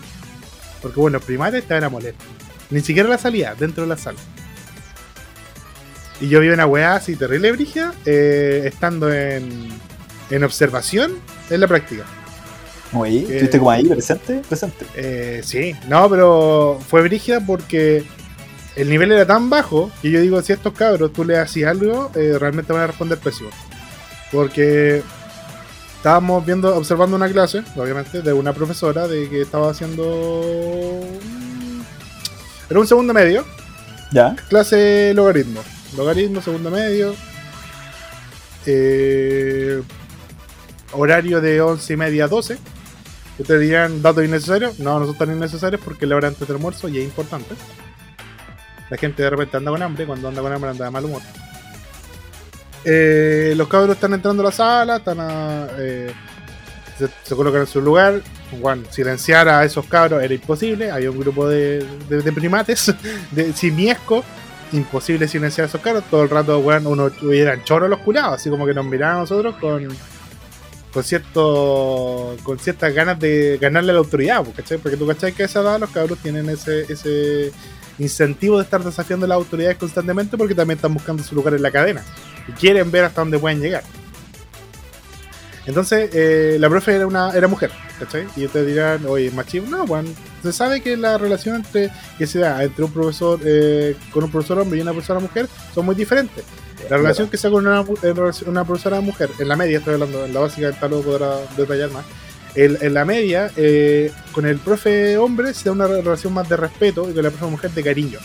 Porque 0.82 1.00
bueno, 1.00 1.18
los 1.18 1.26
primates 1.26 1.62
estaban 1.62 1.84
a 1.86 1.90
molestar. 1.90 2.26
Ni 2.70 2.82
siquiera 2.82 3.08
la 3.08 3.18
salida, 3.18 3.56
dentro 3.58 3.84
de 3.84 3.90
la 3.90 3.98
sala. 3.98 4.18
Y 6.20 6.28
yo 6.30 6.40
vi 6.40 6.50
una 6.50 6.66
weá 6.66 6.96
así 6.96 7.16
terrible 7.16 7.52
brígida, 7.52 7.94
eh, 8.06 8.62
estando 8.66 9.12
en, 9.12 9.70
en 10.30 10.44
observación 10.44 11.14
en 11.50 11.60
la 11.60 11.68
práctica. 11.68 12.04
Oye, 12.94 13.20
¿estuviste 13.22 13.58
como 13.60 13.72
ahí, 13.72 13.86
presente? 13.86 14.42
Presente. 14.48 14.86
Eh, 14.96 15.42
sí, 15.44 15.74
no, 15.88 16.10
pero 16.10 16.80
fue 16.88 17.02
brígida 17.02 17.40
porque 17.46 18.06
el 18.76 18.90
nivel 18.90 19.12
era 19.12 19.26
tan 19.26 19.50
bajo 19.50 19.92
que 20.02 20.12
yo 20.12 20.22
digo, 20.22 20.42
si 20.42 20.52
a 20.52 20.56
estos 20.56 20.74
cabros 20.74 21.12
tú 21.14 21.24
le 21.26 21.38
hacías 21.38 21.72
algo, 21.72 22.12
eh, 22.16 22.36
realmente 22.40 22.72
van 22.74 22.84
a 22.84 22.88
responder 22.88 23.18
pésimo. 23.18 23.50
Porque 24.32 25.02
estábamos 25.98 26.46
viendo, 26.46 26.76
observando 26.76 27.16
una 27.16 27.30
clase, 27.30 27.64
obviamente, 27.76 28.22
de 28.22 28.34
una 28.34 28.54
profesora 28.54 29.08
de 29.08 29.30
que 29.30 29.42
estaba 29.42 29.72
haciendo... 29.72 31.02
Era 32.70 32.80
un 32.80 32.88
segundo 32.88 33.14
medio, 33.14 33.46
Ya. 34.12 34.36
clase 34.50 35.14
logaritmo. 35.16 35.62
Logaritmo, 35.96 36.42
segundo 36.42 36.72
medio. 36.72 37.14
Eh, 38.66 39.82
horario 40.94 41.42
de 41.42 41.62
11 41.62 41.94
y 41.94 41.98
media 41.98 42.26
a 42.26 42.28
12. 42.28 42.58
Ustedes 43.40 43.62
dirían 43.62 44.02
datos 44.02 44.24
innecesarios. 44.24 44.80
No, 44.80 45.00
no 45.00 45.06
son 45.08 45.18
tan 45.18 45.32
innecesarios 45.36 45.82
porque 45.84 46.06
la 46.06 46.16
hora 46.16 46.28
antes 46.28 46.48
del 46.48 46.58
almuerzo 46.58 46.88
y 46.88 47.00
es 47.00 47.04
importante. 47.04 47.56
La 48.90 48.98
gente 48.98 49.24
de 49.24 49.30
repente 49.30 49.58
anda 49.58 49.72
con 49.72 49.82
hambre. 49.82 50.06
Cuando 50.06 50.28
anda 50.28 50.42
con 50.42 50.52
hambre 50.54 50.70
anda 50.70 50.86
de 50.86 50.92
mal 50.92 51.06
humor. 51.06 51.22
Eh, 52.86 53.54
los 53.56 53.68
cabros 53.68 53.96
están 53.96 54.14
entrando 54.14 54.44
a 54.44 54.46
la 54.46 54.52
sala. 54.52 54.98
Están 54.98 55.20
a, 55.20 55.68
eh, 55.80 56.14
se, 57.24 57.36
colocan 57.36 57.62
en 57.62 57.68
su 57.68 57.82
lugar. 57.82 58.22
Juan, 58.62 58.86
silenciar 58.92 59.50
a 59.50 59.64
esos 59.66 59.86
cabros 59.88 60.22
era 60.22 60.34
imposible. 60.34 60.92
Había 60.92 61.10
un 61.10 61.20
grupo 61.20 61.48
de, 61.50 61.84
de- 62.08 62.32
primates, 62.32 62.94
de 63.32 63.52
simiesco. 63.54 64.24
Imposible 64.72 65.28
silenciar 65.28 65.66
a 65.66 65.68
esos 65.70 65.82
cabros. 65.82 66.04
Todo 66.10 66.24
el 66.24 66.30
rato, 66.30 66.60
weón, 66.60 66.86
uno 66.86 67.10
eran 67.32 67.64
choros 67.64 67.90
los 67.90 68.00
culados. 68.00 68.36
Así 68.36 68.50
como 68.52 68.66
que 68.68 68.76
nos 68.76 68.86
miraban 68.86 69.18
a 69.18 69.20
nosotros 69.22 69.56
con, 69.60 69.88
con 70.94 71.04
cierto 71.04 72.36
con 72.44 72.60
ciertas 72.60 72.94
ganas 72.94 73.20
de 73.20 73.58
ganarle 73.60 73.92
a 73.92 73.94
la 73.94 74.00
autoridad, 74.00 74.44
pues. 74.44 74.80
Porque 74.82 74.98
tú 74.98 75.08
cachai 75.08 75.34
que 75.34 75.44
a 75.44 75.46
esa 75.48 75.62
edad 75.62 75.80
los 75.80 75.90
cabros 75.90 76.20
tienen 76.20 76.50
ese, 76.50 76.82
ese 76.92 77.52
incentivo 77.98 78.58
de 78.58 78.64
estar 78.64 78.84
desafiando 78.84 79.26
a 79.26 79.30
las 79.30 79.38
autoridades 79.38 79.78
constantemente 79.78 80.38
porque 80.38 80.56
también 80.56 80.78
están 80.78 80.94
buscando 80.94 81.24
su 81.24 81.36
lugar 81.36 81.54
en 81.54 81.62
la 81.62 81.72
cadena 81.72 82.04
y 82.48 82.52
quieren 82.54 82.92
ver 82.92 83.06
hasta 83.06 83.22
dónde 83.22 83.40
pueden 83.40 83.60
llegar. 83.60 83.84
Entonces, 85.66 86.10
eh, 86.14 86.58
la 86.60 86.70
profe 86.70 86.94
era 86.94 87.08
una 87.08 87.32
era 87.32 87.48
mujer, 87.48 87.72
¿cachai? 87.98 88.28
Y 88.36 88.46
ustedes 88.46 88.68
dirán, 88.68 89.06
oye, 89.06 89.32
machismo. 89.32 89.70
No, 89.70 89.86
bueno, 89.86 90.10
se 90.42 90.52
sabe 90.52 90.82
que 90.82 90.98
la 90.98 91.18
relación 91.18 91.56
entre 91.56 91.90
que 92.18 92.28
se 92.28 92.40
da 92.40 92.62
entre 92.64 92.84
un 92.84 92.92
profesor 92.92 93.40
eh, 93.46 93.96
con 94.12 94.26
un 94.26 94.32
profesor 94.32 94.60
hombre 94.60 94.80
y 94.80 94.82
una 94.82 94.92
profesora 94.92 95.20
mujer 95.22 95.48
son 95.74 95.86
muy 95.86 95.96
diferentes. 95.96 96.44
La 96.90 96.98
relación 96.98 97.30
que 97.30 97.38
con 97.38 97.66
una, 97.68 97.84
relación- 98.02 98.50
una 98.50 98.64
profesora 98.66 99.00
mujer, 99.02 99.30
en 99.40 99.48
la 99.48 99.56
media 99.56 99.78
estoy 99.80 99.94
hablando, 99.96 100.26
en 100.26 100.34
la 100.34 100.40
básica 100.42 100.68
el 100.68 100.76
talo 100.76 101.02
podrá 101.02 101.38
detallar 101.58 101.92
más. 101.92 102.06
En, 102.56 102.78
en 102.82 102.94
la 102.94 103.04
media, 103.06 103.50
eh, 103.56 104.12
con 104.32 104.46
el 104.46 104.58
profe 104.60 105.18
hombre 105.18 105.54
se 105.54 105.66
da 105.66 105.72
una 105.72 105.88
relación 105.88 106.34
más 106.34 106.48
de 106.50 106.56
respeto 106.58 107.10
y 107.10 107.14
con 107.14 107.24
la 107.24 107.30
profe 107.32 107.46
mujer 107.46 107.72
de 107.72 107.84
cariño. 107.84 108.20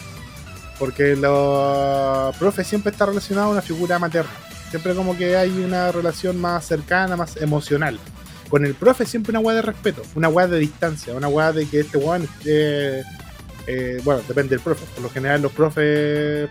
Porque 0.78 1.16
la 1.16 2.30
profe 2.38 2.62
siempre 2.62 2.92
está 2.92 3.06
relacionada 3.06 3.46
a 3.46 3.50
una 3.50 3.62
figura 3.62 3.98
materna. 3.98 4.30
Siempre 4.70 4.94
como 4.94 5.16
que 5.16 5.34
hay 5.36 5.50
una 5.64 5.90
relación 5.92 6.38
más 6.40 6.66
cercana, 6.66 7.16
más 7.16 7.36
emocional. 7.38 7.98
Con 8.50 8.64
el 8.66 8.74
profe 8.74 9.06
siempre 9.06 9.30
una 9.30 9.40
weá 9.40 9.56
de 9.56 9.62
respeto, 9.62 10.02
una 10.14 10.28
weá 10.28 10.46
de 10.46 10.58
distancia, 10.58 11.14
una 11.14 11.28
weá 11.28 11.52
de 11.52 11.66
que 11.66 11.80
este 11.80 11.96
weón 11.98 12.28
eh, 12.44 13.02
eh, 13.66 14.00
bueno, 14.04 14.20
depende 14.28 14.50
del 14.50 14.60
profe. 14.60 14.84
Por 14.94 15.02
lo 15.04 15.10
general 15.10 15.40
los 15.42 15.52
profes 15.52 16.48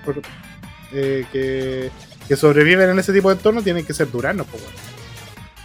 eh, 0.93 1.25
que, 1.31 1.91
que 2.27 2.35
sobreviven 2.35 2.89
en 2.89 2.99
ese 2.99 3.13
tipo 3.13 3.29
de 3.29 3.35
entorno 3.35 3.61
tienen 3.61 3.85
que 3.85 3.93
ser 3.93 4.11
duranos, 4.11 4.47
pues. 4.49 4.63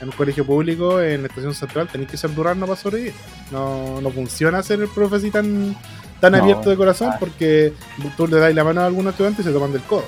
En 0.01 0.09
un 0.09 0.17
colegio 0.17 0.45
público, 0.45 1.01
en 1.01 1.23
la 1.23 1.29
estación 1.29 1.55
central, 1.55 1.89
tenéis 1.91 2.11
que 2.11 2.17
ser 2.17 2.35
duranos 2.35 2.69
para 2.69 2.81
sobrevivir. 2.81 3.15
No, 3.53 4.01
no 4.01 4.11
funciona 4.11 4.61
ser 4.63 4.81
el 4.81 4.89
profe 4.89 5.17
así 5.17 5.31
tan, 5.31 5.77
tan 6.21 6.33
No, 6.33 6.39
abierto 6.39 6.71
de 6.71 6.77
corazón 6.77 7.09
claro. 7.09 7.21
porque 7.21 7.73
tú 8.17 8.27
le 8.27 8.39
das 8.39 8.53
la 8.53 8.65
mano 8.65 8.81
a 8.81 8.87
algunos 8.87 9.13
estudiantes 9.13 9.45
y 9.45 9.49
se 9.49 9.55
toman 9.55 9.73
del 9.73 9.83
codo. 9.83 10.05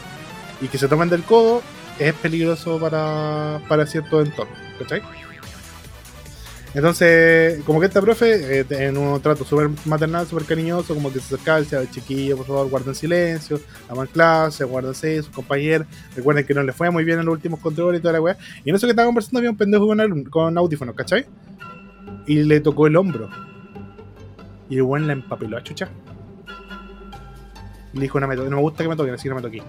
Y 0.61 0.67
que 0.67 0.79
se 0.79 0.89
tomen 0.89 1.09
del 1.11 1.23
codo 1.23 1.63
es 2.01 2.13
peligroso 2.15 2.81
para, 2.81 3.61
para 3.69 3.87
ciertos 3.87 4.27
entornos. 4.27 4.59
¿Cachai? 4.81 5.01
Entonces, 6.75 7.63
como 7.65 7.79
que 7.79 7.87
esta 7.87 8.01
profe, 8.01 8.61
eh, 8.61 8.67
en 8.69 8.97
un 8.97 9.21
trato 9.21 9.45
súper 9.45 9.71
maternal, 9.85 10.27
súper 10.27 10.45
cariñoso, 10.45 10.93
como 10.93 11.13
que 11.13 11.21
se 11.21 11.35
acercaba 11.35 11.61
y 11.61 11.63
decía, 11.63 11.89
chiquillo, 11.89 12.37
por 12.37 12.47
favor, 12.47 12.69
guarden 12.69 12.97
silencio, 12.97 13.61
hagan 13.89 14.09
clase, 14.09 14.65
guárdense, 14.65 15.23
sus 15.23 15.33
compañeros, 15.33 15.87
recuerden 16.17 16.45
que 16.45 16.53
no 16.53 16.65
les 16.65 16.75
fue 16.75 16.91
muy 16.91 17.05
bien 17.05 17.21
en 17.21 17.27
los 17.27 17.33
últimos 17.35 17.61
controles 17.61 18.01
y 18.01 18.03
toda 18.03 18.15
la 18.15 18.21
weá. 18.21 18.37
Y 18.65 18.71
en 18.71 18.77
eso 18.77 18.89
que 18.89 18.91
estaba 18.91 19.07
conversando 19.07 19.39
había 19.39 19.51
un 19.51 19.57
pendejo 19.57 19.87
con, 19.87 20.25
con 20.25 20.59
audífonos, 20.59 20.97
¿cachai? 20.97 21.27
Y 22.27 22.43
le 22.43 22.59
tocó 22.59 22.89
el 22.89 22.97
hombro. 22.97 23.31
Y 24.69 24.77
el 24.77 24.83
weón 24.83 25.07
la 25.07 25.13
empapeló 25.13 25.57
a 25.57 25.63
chucha. 25.63 25.89
Y 27.93 27.99
le 27.99 28.03
dijo, 28.03 28.19
no 28.19 28.27
me, 28.27 28.35
no 28.35 28.51
me 28.51 28.61
gusta 28.61 28.83
que 28.83 28.89
me 28.89 28.97
toquen, 28.97 29.15
así 29.15 29.23
que 29.23 29.29
no 29.29 29.37
me 29.37 29.43
toqué. 29.43 29.63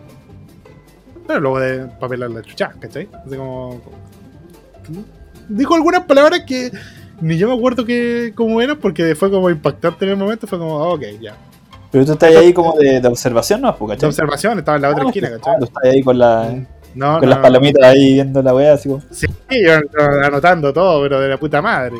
Pero 1.28 1.40
luego 1.40 1.60
de 1.60 1.82
empapelar 1.82 2.32
la 2.32 2.42
chucha, 2.42 2.74
¿cachai? 2.80 3.08
Así 3.26 3.36
como... 3.36 3.80
Dijo 5.50 5.76
algunas 5.76 6.04
palabras 6.06 6.42
que 6.46 6.72
ni 7.22 7.38
yo 7.38 7.48
me 7.48 7.56
acuerdo 7.56 7.86
que 7.86 8.34
cómo 8.36 8.62
eran 8.62 8.78
porque 8.78 9.16
fue 9.16 9.30
como 9.32 9.50
impactante 9.50 10.06
en 10.06 10.12
el 10.12 10.18
momento. 10.18 10.48
Fue 10.48 10.58
como, 10.60 10.80
ah, 10.84 10.90
ok, 10.94 11.04
ya. 11.22 11.36
Pero 11.92 12.06
tú 12.06 12.12
estás 12.14 12.36
ahí 12.36 12.52
como 12.54 12.74
de, 12.78 13.00
de 13.00 13.08
observación, 13.08 13.62
¿no? 13.62 13.76
Pues, 13.76 13.90
De 13.92 13.96
¿cachai? 13.96 14.10
observación, 14.10 14.60
estaba 14.60 14.76
en 14.76 14.82
la 14.82 14.90
otra 14.90 15.04
Ah, 15.06 15.08
esquina, 15.08 15.30
¿cachai? 15.30 15.60
Tú 15.60 15.66
estás 15.66 15.84
ahí 15.86 16.04
con, 16.04 16.18
la, 16.20 16.50
No, 16.94 17.20
con 17.20 17.22
no, 17.22 17.28
las 17.30 17.38
palomitas 17.40 17.84
ahí 17.84 18.14
viendo 18.16 18.42
la 18.42 18.54
wea, 18.54 18.74
así 18.74 18.90
como, 18.90 19.02
Sí, 19.12 19.28
yo 19.66 19.74
anotando 20.24 20.74
todo, 20.74 21.02
pero 21.04 21.22
de 21.22 21.30
la 21.30 21.38
puta 21.38 21.62
madre. 21.62 21.96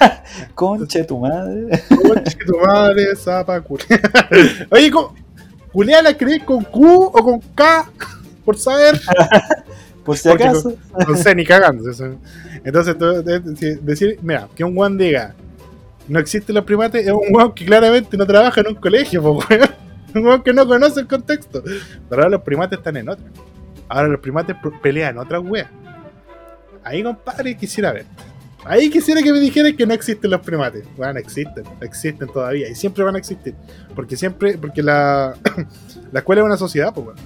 conche 0.54 1.04
tu 1.04 1.18
madre. 1.18 1.66
Conche 1.88 2.36
tu 2.46 2.58
madre, 2.58 3.14
zapa, 3.16 3.60
culia. 3.60 3.86
Oye, 4.70 4.90
¿cómo- 4.90 5.14
¿culiá 5.72 6.00
la 6.00 6.16
crees 6.16 6.42
con 6.44 6.62
Q 6.64 7.10
o 7.12 7.12
con 7.12 7.40
K? 7.54 7.90
Por 8.44 8.56
saber. 8.56 8.98
Por 10.04 10.16
si 10.16 10.28
Porque 10.28 10.44
acaso. 10.44 10.74
No 11.08 11.16
sé, 11.16 11.34
ni 11.34 11.44
cagando. 11.44 11.90
eso. 11.90 12.16
Entonces, 12.64 12.98
de- 12.98 13.78
decir, 13.80 14.18
mira, 14.22 14.48
que 14.54 14.64
un 14.64 14.74
guan 14.74 14.96
diga 14.98 15.34
no 16.06 16.18
existen 16.18 16.54
los 16.54 16.64
primates 16.64 17.06
es 17.06 17.12
un 17.12 17.30
guan 17.30 17.52
que 17.52 17.64
claramente 17.64 18.16
no 18.16 18.26
trabaja 18.26 18.60
en 18.60 18.68
un 18.68 18.74
colegio, 18.74 19.22
weón. 19.22 19.44
Un 20.14 20.22
guan 20.22 20.42
que 20.44 20.52
no 20.52 20.64
conoce 20.64 21.00
el 21.00 21.08
contexto. 21.08 21.60
Pero 21.60 22.22
ahora 22.22 22.28
los 22.28 22.42
primates 22.42 22.78
están 22.78 22.96
en 22.96 23.08
otra. 23.08 23.24
Ahora 23.88 24.06
los 24.06 24.20
primates 24.20 24.54
pelean 24.80 25.18
otras 25.18 25.42
weas. 25.44 25.66
Ahí, 26.84 27.02
compadre, 27.02 27.56
quisiera 27.56 27.92
ver. 27.92 28.06
Ahí 28.64 28.90
quisiera 28.90 29.20
que 29.22 29.32
me 29.32 29.40
dijeran 29.40 29.76
que 29.76 29.84
no 29.84 29.92
existen 29.92 30.30
los 30.30 30.40
primates. 30.40 30.84
Bueno, 30.96 31.18
existen, 31.18 31.64
existen 31.80 32.28
todavía 32.28 32.68
y 32.68 32.76
siempre 32.76 33.02
van 33.02 33.16
a 33.16 33.18
existir. 33.18 33.56
Porque 33.96 34.16
siempre, 34.16 34.56
porque 34.56 34.84
la, 34.84 35.34
la 36.12 36.20
escuela 36.20 36.42
es 36.42 36.46
una 36.46 36.56
sociedad, 36.58 36.94
pues, 36.94 37.08
weón. 37.08 37.18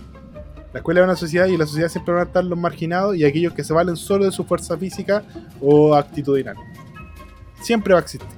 La 0.73 0.81
escuela 0.81 1.01
es 1.01 1.05
una 1.05 1.17
sociedad 1.17 1.47
y 1.47 1.55
en 1.55 1.59
la 1.61 1.67
sociedad 1.67 1.89
siempre 1.89 2.13
van 2.15 2.25
a 2.25 2.27
estar 2.27 2.45
los 2.45 2.59
marginados 2.59 3.17
y 3.17 3.25
aquellos 3.25 3.55
que 3.55 3.65
se 3.65 3.73
valen 3.73 3.97
solo 3.97 4.27
de 4.27 4.33
su 4.33 4.45
fuerza 4.45 4.77
física 4.77 5.23
o 5.61 5.95
actitudinal. 5.95 6.57
Siempre 7.61 7.95
va 7.95 8.01
a 8.01 8.03
existir. 8.03 8.29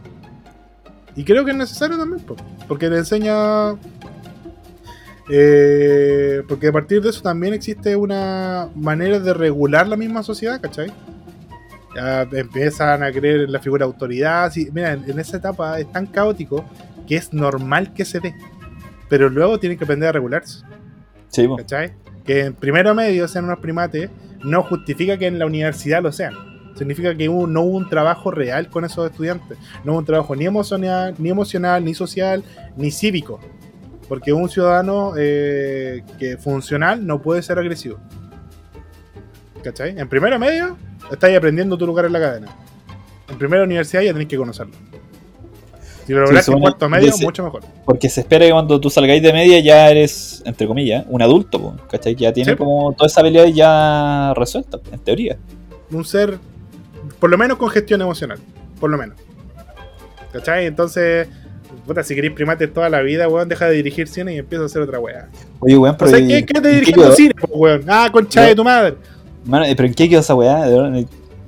Y 1.16 1.25
creo 1.25 1.45
que 1.45 1.51
es 1.51 1.57
necesario 1.57 1.99
también, 1.99 2.25
po, 2.25 2.37
porque 2.69 2.88
te 2.88 2.99
enseña. 2.99 3.73
eh, 5.29 6.43
porque 6.49 6.69
a 6.69 6.73
partir 6.73 7.03
de 7.03 7.11
eso 7.11 7.21
también 7.23 7.53
existe 7.55 7.95
una 7.97 8.69
manera 8.75 9.19
de 9.21 9.35
regular 9.35 9.87
la 9.87 9.97
misma 9.97 10.23
sociedad, 10.23 10.61
¿cachai? 10.61 10.93
Ya 11.95 12.23
empiezan 12.23 13.03
a 13.03 13.11
creer 13.12 13.40
en 13.43 13.53
la 13.53 13.59
figura 13.59 13.85
de 13.85 13.93
autoridad. 13.93 14.51
sí, 14.53 14.69
mira, 14.73 14.93
en, 14.93 15.11
en 15.11 15.19
esa 15.19 15.37
etapa 15.38 15.81
es 15.81 15.90
tan 15.90 16.07
caótico 16.07 16.64
que 17.09 17.16
es 17.16 17.33
normal 17.33 17.93
que 17.93 18.05
se 18.05 18.21
dé. 18.21 18.35
Pero 19.09 19.29
luego 19.29 19.59
tienen 19.59 19.77
que 19.77 19.85
aprender 19.85 20.09
a 20.09 20.12
regularse. 20.12 20.64
Sí. 21.29 21.49
¿Cachai? 21.57 21.93
Que 22.31 22.45
en 22.45 22.55
primero 22.55 22.95
medio 22.95 23.27
sean 23.27 23.47
unos 23.47 23.59
primates 23.59 24.09
no 24.45 24.62
justifica 24.62 25.19
que 25.19 25.27
en 25.27 25.40
la 25.40 25.47
universidad 25.47 26.01
lo 26.01 26.12
sean. 26.12 26.33
Significa 26.77 27.16
que 27.16 27.27
no 27.27 27.33
hubo 27.35 27.77
un 27.77 27.88
trabajo 27.88 28.31
real 28.31 28.69
con 28.69 28.85
esos 28.85 29.11
estudiantes. 29.11 29.59
No 29.83 29.90
hubo 29.90 29.99
un 29.99 30.05
trabajo 30.05 30.37
ni 30.37 30.47
emocional, 30.47 31.16
ni, 31.19 31.31
emocional, 31.31 31.85
ni 31.85 31.93
social, 31.93 32.45
ni 32.77 32.93
cívico. 32.93 33.40
Porque 34.09 34.33
un 34.33 34.49
ciudadano 34.49 35.14
eh, 35.19 36.05
que 36.21 36.37
funcional 36.37 37.05
no 37.05 37.21
puede 37.21 37.43
ser 37.43 37.59
agresivo. 37.59 37.99
¿Cachai? 39.64 39.99
En 39.99 40.09
primero 40.09 40.38
medio 40.38 40.79
estáis 41.11 41.37
aprendiendo 41.37 41.77
tu 41.77 41.85
lugar 41.85 42.05
en 42.05 42.12
la 42.12 42.21
cadena. 42.21 42.47
En 43.29 43.38
primera 43.38 43.64
universidad 43.64 44.03
ya 44.03 44.12
tenéis 44.12 44.29
que 44.29 44.37
conocerlo. 44.37 44.89
Si 46.11 46.14
lo 46.16 46.23
lograste 46.23 46.51
en 46.51 46.59
cuarto 46.59 46.88
medio, 46.88 47.12
mucho 47.23 47.44
mejor. 47.44 47.62
Porque 47.85 48.09
se 48.09 48.23
espera 48.23 48.44
que 48.44 48.51
cuando 48.51 48.81
tú 48.81 48.90
salgáis 48.90 49.23
de 49.23 49.33
media 49.33 49.61
ya 49.61 49.88
eres, 49.88 50.42
entre 50.44 50.66
comillas, 50.66 51.05
un 51.09 51.23
adulto, 51.23 51.77
¿cachai? 51.88 52.16
Que 52.16 52.25
ya 52.25 52.33
tiene 52.33 52.51
Sí, 52.51 52.57
como 52.57 52.92
toda 52.94 53.07
esa 53.07 53.20
habilidad 53.20 53.46
ya 53.46 54.35
resuelta, 54.35 54.81
en 54.90 54.99
teoría. 54.99 55.37
un 55.92 56.05
ser, 56.05 56.38
por 57.20 57.31
lo 57.31 57.38
menos 57.38 57.59
con 57.59 57.68
gestión 57.70 58.01
emocional, 58.03 58.38
por 58.81 58.90
lo 58.90 58.99
menos. 58.99 59.16
¿Cachai? 60.33 60.66
Entonces, 60.66 61.29
puta, 61.87 62.03
si 62.03 62.16
queréis 62.16 62.33
primates 62.35 62.73
toda 62.75 62.88
la 62.88 63.03
vida, 63.03 63.29
weón, 63.29 63.49
deja 63.49 63.66
de 63.66 63.75
dirigir 63.77 64.09
cine 64.09 64.35
y 64.35 64.38
empieza 64.38 64.64
a 64.64 64.66
hacer 64.66 64.83
otra 64.83 64.99
weá. 64.99 65.29
Oye, 65.61 65.77
weón, 65.79 65.94
O 65.94 65.99
pero. 65.99 66.11
sea, 66.11 66.18
¿y- 66.18 66.27
¿qué, 66.27 66.44
qué 66.46 66.55
te 66.55 66.59
¿en 66.59 66.62
qué 66.62 66.70
dirigiendo 66.81 67.12
cine, 67.12 67.35
weón? 67.51 67.85
Ah, 67.88 68.09
concha 68.12 68.42
de 68.42 68.55
tu 68.57 68.64
madre. 68.64 68.94
Mano, 69.44 69.64
eh, 69.64 69.75
pero 69.77 69.87
¿en 69.88 69.94
qué 69.94 70.09
quedó 70.09 70.20
esa 70.20 70.35
weá? 70.35 70.68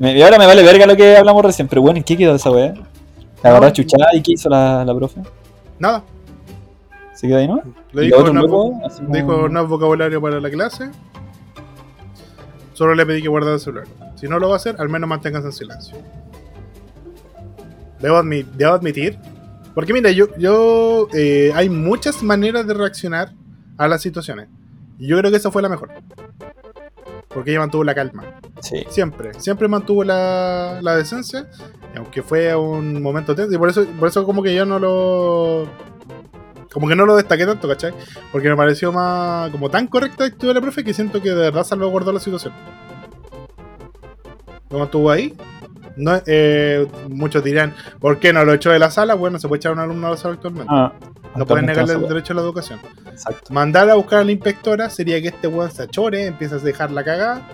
Y 0.00 0.22
ahora 0.22 0.38
me 0.38 0.46
vale 0.46 0.62
verga 0.62 0.86
lo 0.86 0.96
que 0.96 1.16
hablamos 1.16 1.44
recién, 1.44 1.66
pero 1.68 1.82
bueno, 1.82 1.98
¿en 1.98 2.04
qué 2.04 2.16
quedó 2.16 2.34
esa 2.36 2.50
weá? 2.50 2.74
La 3.42 3.52
verdad 3.52 3.72
chuchada 3.72 4.06
y 4.14 4.22
qué 4.22 4.32
hizo 4.32 4.48
la, 4.48 4.84
la 4.84 4.94
profe. 4.94 5.20
Nada. 5.78 6.04
¿Se 7.14 7.26
quedó 7.28 7.38
ahí, 7.38 7.48
no? 7.48 7.60
Le 7.92 8.04
¿Y 8.04 8.06
dijo, 8.06 8.22
no, 8.32 8.42
loco? 8.42 8.80
Así 8.84 9.02
como- 9.02 9.14
dijo 9.14 9.48
no 9.48 9.66
vocabulario 9.66 10.20
para 10.20 10.40
la 10.40 10.50
clase. 10.50 10.90
Solo 12.74 12.94
le 12.94 13.04
pedí 13.04 13.22
que 13.22 13.28
guardara 13.28 13.54
el 13.54 13.60
celular. 13.60 13.86
Si 14.16 14.26
no 14.28 14.38
lo 14.38 14.48
va 14.48 14.54
a 14.54 14.56
hacer, 14.56 14.76
al 14.78 14.88
menos 14.88 15.08
manténganse 15.08 15.48
en 15.48 15.52
silencio. 15.52 15.96
Debo, 18.00 18.16
admi- 18.18 18.44
debo 18.52 18.72
admitir. 18.72 19.18
Porque 19.74 19.92
mira, 19.92 20.10
yo, 20.10 20.26
yo 20.36 21.08
eh, 21.14 21.50
hay 21.54 21.68
muchas 21.68 22.22
maneras 22.22 22.66
de 22.66 22.74
reaccionar 22.74 23.32
a 23.78 23.88
las 23.88 24.02
situaciones. 24.02 24.48
Y 24.98 25.06
yo 25.08 25.18
creo 25.18 25.30
que 25.30 25.36
esa 25.36 25.50
fue 25.50 25.62
la 25.62 25.68
mejor. 25.68 25.90
Porque 27.34 27.50
ella 27.50 27.60
mantuvo 27.60 27.84
la 27.84 27.94
calma. 27.94 28.24
Sí. 28.60 28.84
Siempre, 28.88 29.32
siempre 29.40 29.68
mantuvo 29.68 30.04
la, 30.04 30.80
la 30.82 30.96
decencia. 30.96 31.48
y 31.94 31.98
aunque 31.98 32.22
fue 32.22 32.54
un 32.54 33.02
momento 33.02 33.34
tenso. 33.34 33.54
Y 33.54 33.58
por 33.58 33.70
eso, 33.70 33.86
por 33.98 34.08
eso 34.08 34.24
como 34.24 34.42
que 34.42 34.54
yo 34.54 34.66
no 34.66 34.78
lo. 34.78 35.66
Como 36.72 36.88
que 36.88 36.96
no 36.96 37.04
lo 37.04 37.16
destaqué 37.16 37.44
tanto, 37.44 37.68
¿cachai? 37.68 37.92
Porque 38.30 38.48
me 38.48 38.56
pareció 38.56 38.92
más. 38.92 39.50
como 39.50 39.70
tan 39.70 39.86
correcta 39.86 40.24
la 40.24 40.26
actitud 40.26 40.48
de 40.48 40.54
la 40.54 40.60
profe 40.60 40.84
que 40.84 40.94
siento 40.94 41.20
que 41.20 41.30
de 41.30 41.34
verdad 41.34 41.64
salvaguardó 41.64 42.12
la 42.12 42.20
situación. 42.20 42.52
Lo 44.70 44.78
mantuvo 44.78 45.10
ahí. 45.10 45.34
No, 45.96 46.20
eh, 46.26 46.86
muchos 47.08 47.44
dirán, 47.44 47.74
¿por 48.00 48.18
qué 48.18 48.32
no 48.32 48.44
lo 48.44 48.54
echó 48.54 48.70
de 48.70 48.78
la 48.78 48.90
sala? 48.90 49.14
Bueno, 49.14 49.38
se 49.38 49.48
puede 49.48 49.58
echar 49.58 49.70
a 49.70 49.74
un 49.74 49.80
alumno 49.80 50.06
a 50.06 50.10
la 50.10 50.16
sala 50.16 50.34
actualmente. 50.34 50.72
Ah, 50.74 50.92
no 51.34 51.46
pueden 51.46 51.66
negarle 51.66 51.94
el 51.94 52.08
derecho 52.08 52.32
a 52.32 52.36
la 52.36 52.42
educación. 52.42 52.80
Exacto. 53.10 53.52
Mandar 53.52 53.88
a 53.90 53.94
buscar 53.94 54.20
a 54.20 54.24
la 54.24 54.32
inspectora 54.32 54.90
sería 54.90 55.20
que 55.20 55.28
este 55.28 55.48
weón 55.48 55.70
se 55.70 55.82
achore, 55.82 56.26
empieza 56.26 56.56
a 56.56 56.58
dejar 56.58 56.90
la 56.90 57.04
cagada, 57.04 57.48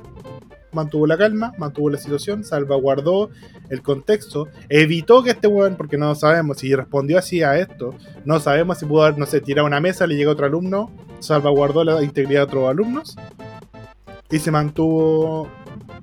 mantuvo 0.72 1.07
la 1.07 1.16
calma, 1.16 1.53
mantuvo 1.59 1.90
la 1.90 1.98
situación, 1.98 2.44
salvaguardó 2.44 3.31
el 3.70 3.83
contexto, 3.83 4.48
evitó 4.68 5.22
que 5.22 5.31
este 5.31 5.46
weón, 5.46 5.77
porque 5.77 5.96
no 5.96 6.14
sabemos 6.14 6.59
si 6.59 6.74
respondió 6.74 7.18
así 7.18 7.42
a 7.42 7.59
esto, 7.59 7.94
no 8.24 8.40
sabemos 8.40 8.79
si 8.79 8.87
pudo 8.87 9.05
haber, 9.05 9.18
no 9.18 9.27
sé, 9.27 9.40
tirado 9.40 9.66
una 9.66 9.81
mesa, 9.81 10.07
le 10.07 10.16
llegó 10.16 10.33
otro 10.33 10.46
alumno, 10.46 10.90
salvaguardó 11.20 11.85
la 11.85 12.03
integridad 12.03 12.40
de 12.40 12.44
otros 12.44 12.68
alumnos 12.68 13.16
y 14.31 14.38
se 14.38 14.51
mantuvo 14.51 15.48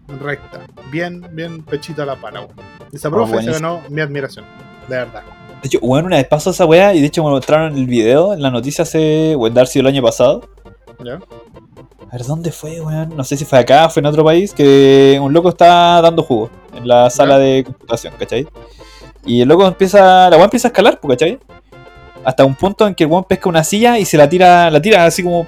recta, 0.07 0.61
bien, 0.91 1.25
bien 1.31 1.63
pechita 1.63 2.03
a 2.03 2.05
la 2.05 2.15
pala, 2.15 2.41
weón. 2.41 2.53
Esa 2.91 3.09
profe 3.09 3.29
se 3.29 3.35
buenísimo. 3.35 3.53
ganó 3.53 3.81
mi 3.89 4.01
admiración, 4.01 4.45
de 4.87 4.97
verdad. 4.97 5.23
De 5.61 5.67
hecho, 5.67 5.79
bueno, 5.81 6.07
una 6.07 6.17
vez 6.17 6.27
pasó 6.27 6.51
esa 6.51 6.65
weá 6.65 6.93
y 6.93 7.01
de 7.01 7.07
hecho 7.07 7.23
me 7.23 7.31
mostraron 7.31 7.75
el 7.75 7.87
video 7.87 8.33
en 8.33 8.41
la 8.41 8.51
noticia 8.51 8.83
hace, 8.83 9.35
o 9.35 9.47
en 9.47 9.53
Darcy 9.53 9.79
el 9.79 9.87
año 9.87 10.01
pasado. 10.01 10.47
¿Ya? 11.03 11.15
A 11.15 12.17
ver, 12.17 12.25
¿dónde 12.25 12.51
fue, 12.51 12.79
weón? 12.81 13.15
No 13.17 13.23
sé 13.23 13.35
si 13.35 13.45
fue 13.45 13.59
acá, 13.59 13.89
fue 13.89 14.01
en 14.01 14.05
otro 14.05 14.23
país, 14.23 14.53
que 14.53 15.19
un 15.21 15.33
loco 15.33 15.49
está 15.49 16.01
dando 16.01 16.23
jugo 16.23 16.49
en 16.75 16.87
la 16.87 17.09
sala 17.09 17.37
de 17.39 17.63
computación, 17.65 18.13
¿cachai? 18.17 18.47
Y 19.25 19.41
el 19.41 19.47
loco 19.47 19.67
empieza, 19.67 20.29
la 20.29 20.35
weá 20.35 20.45
empieza 20.45 20.67
a 20.67 20.69
escalar, 20.69 20.99
pues, 20.99 21.17
¿cachai? 21.17 21.39
Hasta 22.23 22.45
un 22.45 22.55
punto 22.55 22.87
en 22.87 22.95
que 22.95 23.05
el 23.05 23.09
weón 23.09 23.23
pesca 23.23 23.49
una 23.49 23.63
silla 23.63 23.97
y 23.97 24.05
se 24.05 24.17
la 24.17 24.29
tira, 24.29 24.69
la 24.69 24.81
tira 24.81 25.05
así 25.05 25.23
como 25.23 25.47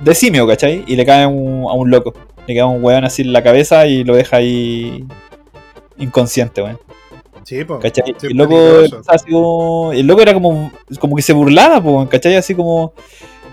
de 0.00 0.14
simio, 0.14 0.46
¿cachai? 0.46 0.84
Y 0.86 0.96
le 0.96 1.04
cae 1.06 1.24
a 1.24 1.28
un, 1.28 1.64
a 1.68 1.72
un 1.74 1.90
loco. 1.90 2.14
Le 2.46 2.54
cae 2.54 2.64
un 2.64 2.82
weón 2.82 3.04
así 3.04 3.22
en 3.22 3.32
la 3.32 3.42
cabeza 3.42 3.86
y 3.86 4.04
lo 4.04 4.14
deja 4.16 4.36
ahí 4.38 5.04
inconsciente, 5.98 6.62
weón. 6.62 6.78
Sí, 7.44 7.64
pues. 7.64 7.80
¿Cachai? 7.80 8.14
Sí, 8.18 8.28
el 8.28 8.36
loco 8.36 8.56
así 9.06 9.30
como- 9.30 9.92
El 9.92 10.06
loco 10.06 10.22
era 10.22 10.34
como. 10.34 10.70
como 11.00 11.16
que 11.16 11.22
se 11.22 11.32
burlaba, 11.32 11.82
po, 11.82 12.08
¿cachai? 12.08 12.36
Así 12.36 12.54
como. 12.54 12.92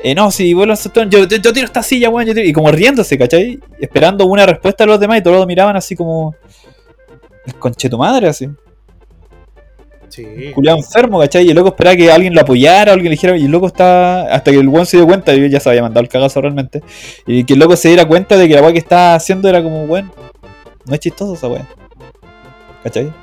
eh, 0.03 0.13
no, 0.13 0.29
si 0.31 0.53
vuelvo 0.53 0.73
a 0.73 0.77
yo, 1.10 1.25
yo, 1.25 1.38
yo 1.38 1.53
tiro 1.53 1.65
esta 1.65 1.81
silla, 1.83 2.10
weón. 2.10 2.27
yo 2.27 2.33
tiro- 2.33 2.45
Y 2.47 2.53
como 2.53 2.71
riéndose, 2.71 3.17
¿cachai? 3.17 3.60
Esperando 3.79 4.25
una 4.25 4.45
respuesta 4.45 4.83
de 4.83 4.89
los 4.89 4.99
demás 4.99 5.19
y 5.19 5.23
todos 5.23 5.38
lo 5.39 5.45
miraban 5.45 5.75
así 5.75 5.95
como. 5.95 6.36
El 7.45 7.55
conche 7.55 7.89
tu 7.89 7.97
madre, 7.97 8.27
así. 8.27 8.47
Sí. 10.17 10.51
Culeado 10.56 10.80
enfermo, 10.80 11.19
¿cachai? 11.19 11.45
Y 11.45 11.49
el 11.49 11.56
loco 11.56 11.69
esperaba 11.69 11.95
que 11.95 12.12
alguien 12.12 12.34
lo 12.34 12.41
apoyara, 12.41 12.91
alguien 12.91 13.12
le 13.12 13.12
dijera. 13.12 13.38
Y 13.38 13.45
el 13.45 13.51
loco 13.51 13.67
está. 13.67 14.34
Hasta 14.34 14.49
que 14.49 14.58
el 14.58 14.67
weón 14.67 14.88
se 14.88 14.97
dio 14.97 15.06
cuenta, 15.06 15.32
y 15.36 15.47
ya 15.47 15.60
se 15.60 15.69
había 15.69 15.84
mandado 15.84 16.01
el 16.01 16.10
cagazo 16.10 16.41
realmente. 16.41 16.82
Y 17.27 17.43
que 17.43 17.53
el 17.53 17.60
loco 17.60 17.75
se 17.75 17.89
diera 17.89 18.06
cuenta 18.06 18.36
de 18.36 18.47
que 18.47 18.56
la 18.56 18.62
weá 18.62 18.71
que 18.73 18.80
estaba 18.80 19.13
haciendo 19.13 19.47
era 19.47 19.62
como, 19.62 19.84
weón. 19.84 20.12
No 20.86 20.93
es 20.95 20.99
chistoso 20.99 21.36
esa 21.36 21.47
weá. 21.47 21.67
¿cachai? 22.84 23.13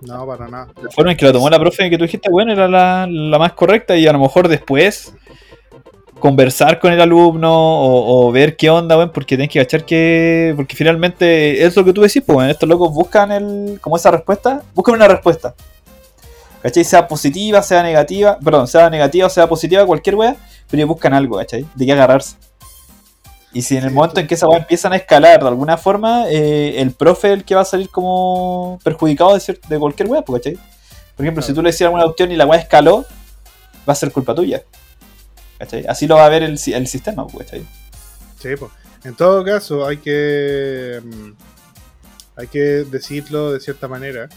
No, 0.00 0.26
para 0.26 0.48
nada. 0.48 0.68
La 0.82 0.90
forma 0.90 1.10
en 1.10 1.18
que 1.18 1.26
lo 1.26 1.32
tomó 1.32 1.50
la 1.50 1.58
profe 1.58 1.90
que 1.90 1.98
tú 1.98 2.04
dijiste, 2.04 2.30
bueno, 2.30 2.52
era 2.52 2.66
la, 2.66 3.06
la 3.06 3.38
más 3.38 3.52
correcta 3.52 3.94
y 3.94 4.06
a 4.06 4.12
lo 4.12 4.20
mejor 4.20 4.48
después 4.48 5.12
conversar 6.18 6.78
con 6.78 6.92
el 6.92 7.00
alumno 7.00 7.52
o, 7.52 8.26
o 8.28 8.32
ver 8.32 8.56
qué 8.56 8.70
onda, 8.70 8.96
weón, 8.96 9.10
porque 9.10 9.36
tenés 9.36 9.50
que 9.50 9.58
cachar 9.58 9.84
que. 9.84 10.52
Porque 10.56 10.74
finalmente 10.76 11.64
es 11.64 11.76
lo 11.76 11.84
que 11.84 11.92
tú 11.92 12.00
decís, 12.02 12.22
pues, 12.24 12.36
weón, 12.36 12.50
estos 12.50 12.68
locos 12.68 12.92
buscan 12.92 13.32
el, 13.32 13.78
como 13.80 13.96
esa 13.96 14.10
respuesta, 14.10 14.62
buscan 14.74 14.94
una 14.96 15.08
respuesta. 15.08 15.54
¿Cachai? 16.62 16.84
Sea 16.84 17.06
positiva, 17.06 17.62
sea 17.62 17.82
negativa, 17.82 18.38
perdón, 18.42 18.66
sea 18.66 18.90
negativa 18.90 19.26
o 19.26 19.30
sea 19.30 19.46
positiva, 19.46 19.86
cualquier 19.86 20.16
weá, 20.16 20.36
pero 20.68 20.80
ellos 20.80 20.88
buscan 20.88 21.14
algo, 21.14 21.36
¿cachai? 21.36 21.64
De 21.74 21.86
qué 21.86 21.92
agarrarse. 21.92 22.36
Y 23.52 23.62
si 23.62 23.76
en 23.76 23.84
el 23.84 23.90
momento 23.90 24.18
en 24.18 24.26
que 24.26 24.34
esa 24.34 24.48
weá 24.48 24.58
empiezan 24.58 24.92
a 24.92 24.96
escalar 24.96 25.40
de 25.40 25.48
alguna 25.48 25.76
forma, 25.76 26.24
eh, 26.28 26.74
el 26.80 26.90
profe 26.90 27.28
es 27.28 27.34
el 27.34 27.44
que 27.44 27.54
va 27.54 27.60
a 27.60 27.64
salir 27.64 27.88
como 27.88 28.80
perjudicado 28.82 29.34
de, 29.34 29.40
cier- 29.40 29.60
de 29.68 29.78
cualquier 29.78 30.08
weá, 30.08 30.22
pues, 30.22 30.42
¿cachai? 30.42 30.58
Por 31.16 31.24
ejemplo, 31.24 31.42
si 31.42 31.54
tú 31.54 31.62
le 31.62 31.70
decías 31.70 31.86
alguna 31.86 32.04
opción 32.04 32.32
y 32.32 32.36
la 32.36 32.46
weá 32.46 32.58
escaló, 32.58 33.04
va 33.88 33.92
a 33.92 33.96
ser 33.96 34.10
culpa 34.10 34.34
tuya. 34.34 34.62
Así 35.88 36.06
lo 36.06 36.16
va 36.16 36.26
a 36.26 36.28
ver 36.28 36.42
el, 36.42 36.58
si- 36.58 36.72
el 36.74 36.86
sistema, 36.86 37.26
pues, 37.26 37.46
¿cachai? 37.46 37.64
Sí, 38.40 38.48
pues. 38.58 38.70
En 39.04 39.14
todo 39.14 39.44
caso, 39.44 39.86
hay 39.86 39.98
que. 39.98 41.00
mm, 41.04 41.30
Hay 42.38 42.48
que 42.48 42.58
decirlo 42.84 43.52
de 43.52 43.60
cierta 43.60 43.88
manera. 43.88 44.28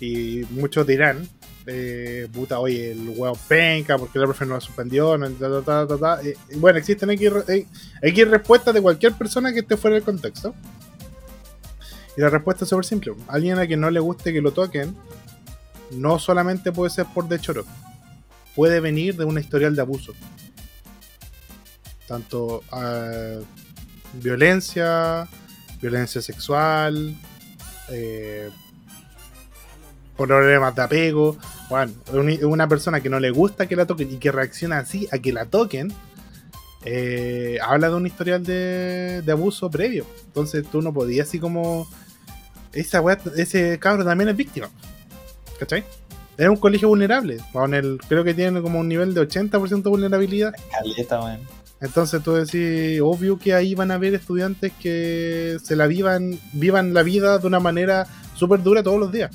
Y 0.00 0.42
muchos 0.50 0.86
dirán. 0.86 1.26
Eh, 1.68 2.28
puta, 2.32 2.60
oye, 2.60 2.92
el 2.92 3.08
huevo 3.08 3.36
penca, 3.48 3.96
porque 3.98 4.18
la 4.20 4.26
profe 4.26 4.46
no 4.46 4.54
la 4.54 4.60
suspendió, 4.60 5.16
no, 5.18 5.28
ta, 5.62 5.86
ta, 5.86 5.98
ta. 5.98 6.20
Eh, 6.22 6.36
bueno, 6.56 6.78
existen 6.78 7.10
X, 7.10 7.30
eh, 7.48 7.66
X 8.02 8.28
respuestas 8.28 8.72
de 8.74 8.80
cualquier 8.82 9.14
persona 9.14 9.52
que 9.52 9.60
esté 9.60 9.76
fuera 9.76 9.94
del 9.94 10.04
contexto. 10.04 10.54
Y 12.16 12.20
la 12.20 12.30
respuesta 12.30 12.64
es 12.64 12.70
súper 12.70 12.84
simple. 12.84 13.14
Alguien 13.28 13.58
a 13.58 13.66
quien 13.66 13.80
no 13.80 13.90
le 13.90 14.00
guste 14.00 14.32
que 14.32 14.40
lo 14.40 14.52
toquen, 14.52 14.94
no 15.90 16.18
solamente 16.18 16.70
puede 16.72 16.90
ser 16.90 17.06
por 17.12 17.26
de 17.28 17.40
choro. 17.40 17.64
Puede 18.54 18.80
venir 18.80 19.16
de 19.16 19.24
una 19.24 19.40
historial 19.40 19.74
de 19.74 19.82
abuso. 19.82 20.12
Tanto 22.06 22.62
eh, 22.76 23.42
violencia, 24.14 25.26
violencia 25.80 26.22
sexual, 26.22 27.16
eh, 27.90 28.50
problemas 30.16 30.74
de 30.74 30.82
apego. 30.82 31.36
Bueno, 31.68 31.92
una 32.44 32.68
persona 32.68 33.00
que 33.00 33.10
no 33.10 33.18
le 33.20 33.30
gusta 33.30 33.66
que 33.66 33.76
la 33.76 33.86
toquen 33.86 34.10
y 34.12 34.16
que 34.18 34.30
reacciona 34.32 34.78
así 34.78 35.08
a 35.10 35.18
que 35.18 35.32
la 35.32 35.46
toquen, 35.46 35.92
eh, 36.84 37.58
habla 37.62 37.88
de 37.88 37.94
un 37.96 38.06
historial 38.06 38.44
de, 38.44 39.22
de 39.22 39.32
abuso 39.32 39.68
previo. 39.70 40.06
Entonces 40.26 40.64
tú 40.70 40.80
no 40.82 40.92
podías 40.92 41.28
así 41.28 41.38
como... 41.38 41.88
Esa 42.72 43.00
wea- 43.00 43.18
ese 43.36 43.78
cabro 43.78 44.04
también 44.04 44.28
es 44.28 44.36
víctima. 44.36 44.68
¿Cachai? 45.58 45.82
Es 46.36 46.46
un 46.48 46.56
colegio 46.56 46.88
vulnerable. 46.88 47.38
Con 47.52 47.72
el, 47.74 47.98
creo 48.06 48.22
que 48.22 48.34
tiene 48.34 48.60
como 48.60 48.78
un 48.78 48.88
nivel 48.88 49.14
de 49.14 49.22
80% 49.26 49.82
de 49.82 49.88
vulnerabilidad. 49.90 50.54
Caleta, 50.70 51.20
weón. 51.24 51.40
Entonces 51.86 52.22
tú 52.22 52.32
decís, 52.32 53.00
obvio 53.02 53.38
que 53.38 53.54
ahí 53.54 53.74
van 53.74 53.90
a 53.90 53.94
haber 53.94 54.14
estudiantes 54.14 54.72
que 54.80 55.56
se 55.62 55.76
la 55.76 55.86
vivan, 55.86 56.38
vivan 56.52 56.92
la 56.92 57.02
vida 57.02 57.38
de 57.38 57.46
una 57.46 57.60
manera 57.60 58.06
súper 58.34 58.62
dura 58.62 58.82
todos 58.82 58.98
los 59.00 59.12
días. 59.12 59.30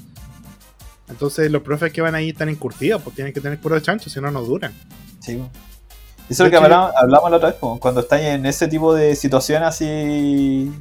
Entonces 1.09 1.51
los 1.51 1.61
profes 1.61 1.91
que 1.91 2.01
van 2.01 2.15
ahí 2.15 2.29
están 2.29 2.49
encurtidos, 2.49 3.01
pues 3.01 3.15
tienen 3.15 3.33
que 3.33 3.41
tener 3.41 3.59
puro 3.59 3.79
chancho, 3.79 4.09
si 4.09 4.19
no, 4.21 4.29
no 4.31 4.41
duran. 4.43 4.73
Sí. 5.19 5.33
Eso 5.33 5.45
es 6.29 6.37
De 6.37 6.43
lo 6.45 6.49
que 6.51 6.57
hablamos, 6.57 6.91
hablamos 6.95 7.31
la 7.31 7.37
otra 7.37 7.49
vez, 7.49 7.57
pues, 7.59 7.79
cuando 7.79 8.01
estáis 8.01 8.25
en 8.25 8.45
ese 8.45 8.67
tipo 8.67 8.93
de 8.93 9.15
situaciones 9.15 9.67
así. 9.67 10.71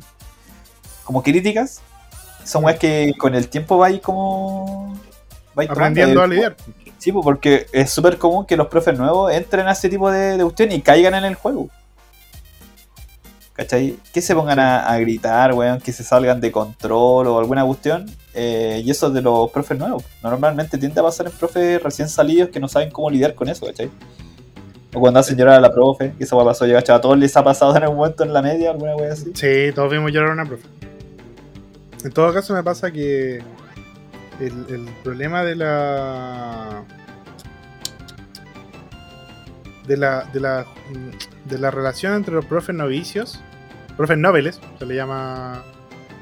como 1.04 1.22
críticas. 1.22 1.80
Son 2.44 2.64
weas 2.64 2.78
que 2.78 3.12
con 3.18 3.34
el 3.34 3.48
tiempo 3.48 3.76
vais 3.78 4.00
como. 4.00 4.96
vais. 5.54 5.68
Aprendiendo 5.68 6.20
a 6.20 6.24
El- 6.24 6.30
lidiar. 6.30 6.56
Sí, 7.00 7.10
porque 7.12 7.66
es 7.72 7.90
súper 7.90 8.18
común 8.18 8.44
que 8.46 8.56
los 8.56 8.68
profes 8.68 8.96
nuevos 8.96 9.32
entren 9.32 9.66
a 9.66 9.72
ese 9.72 9.88
tipo 9.88 10.10
de, 10.10 10.36
de 10.36 10.44
cuestión 10.44 10.70
y 10.70 10.80
caigan 10.82 11.14
en 11.14 11.24
el 11.24 11.34
juego. 11.34 11.68
¿Cachai? 13.54 13.96
Que 14.12 14.22
se 14.22 14.34
pongan 14.34 14.58
a, 14.58 14.86
a 14.86 14.98
gritar, 14.98 15.52
weón, 15.54 15.80
que 15.80 15.92
se 15.92 16.04
salgan 16.04 16.40
de 16.40 16.52
control 16.52 17.26
o 17.26 17.38
alguna 17.38 17.64
cuestión. 17.64 18.06
eh, 18.34 18.80
y 18.84 18.90
eso 18.90 19.08
es 19.08 19.12
de 19.14 19.22
los 19.22 19.50
profes 19.50 19.78
nuevos. 19.78 20.04
Normalmente 20.22 20.78
tiende 20.78 21.00
a 21.00 21.02
pasar 21.02 21.26
en 21.26 21.32
profes 21.32 21.82
recién 21.82 22.08
salidos 22.08 22.50
que 22.50 22.60
no 22.60 22.68
saben 22.68 22.90
cómo 22.90 23.10
lidiar 23.10 23.34
con 23.34 23.48
eso, 23.48 23.66
¿cachai? 23.66 23.90
O 24.94 25.00
cuando 25.00 25.20
hacen 25.20 25.36
llorar 25.36 25.54
a 25.56 25.60
la 25.60 25.72
profe, 25.72 26.12
que 26.16 26.24
eso 26.24 26.36
va 26.36 26.42
a 26.42 26.46
pasar, 26.46 26.70
¿cachai? 26.72 26.96
A 26.96 27.00
todos 27.00 27.18
les 27.18 27.36
ha 27.36 27.42
pasado 27.44 27.76
en 27.76 27.82
algún 27.82 27.98
momento 27.98 28.24
en 28.24 28.32
la 28.32 28.40
media, 28.42 28.70
alguna 28.70 28.94
wea 28.96 29.12
así. 29.12 29.30
Sí, 29.34 29.72
todos 29.74 29.90
vimos 29.90 30.10
llorar 30.12 30.30
a 30.30 30.32
una 30.34 30.44
profe. 30.46 30.66
En 32.04 32.12
todo 32.12 32.32
caso 32.32 32.54
me 32.54 32.62
pasa 32.62 32.90
que 32.90 33.42
el, 34.40 34.88
problema 35.02 35.44
de 35.44 35.56
la 35.56 36.82
de 39.86 39.96
la 39.96 40.24
de 40.32 40.40
la 40.40 40.66
de 41.44 41.58
la 41.58 41.70
relación 41.70 42.14
entre 42.14 42.34
los 42.34 42.44
profes 42.44 42.74
novicios, 42.74 43.40
profes 43.96 44.18
noveles, 44.18 44.60
se 44.78 44.86
le 44.86 44.94
llama 44.94 45.62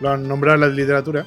lo 0.01 0.11
han 0.11 0.27
nombrado 0.27 0.57
en 0.57 0.61
la 0.61 0.69
literatura, 0.69 1.27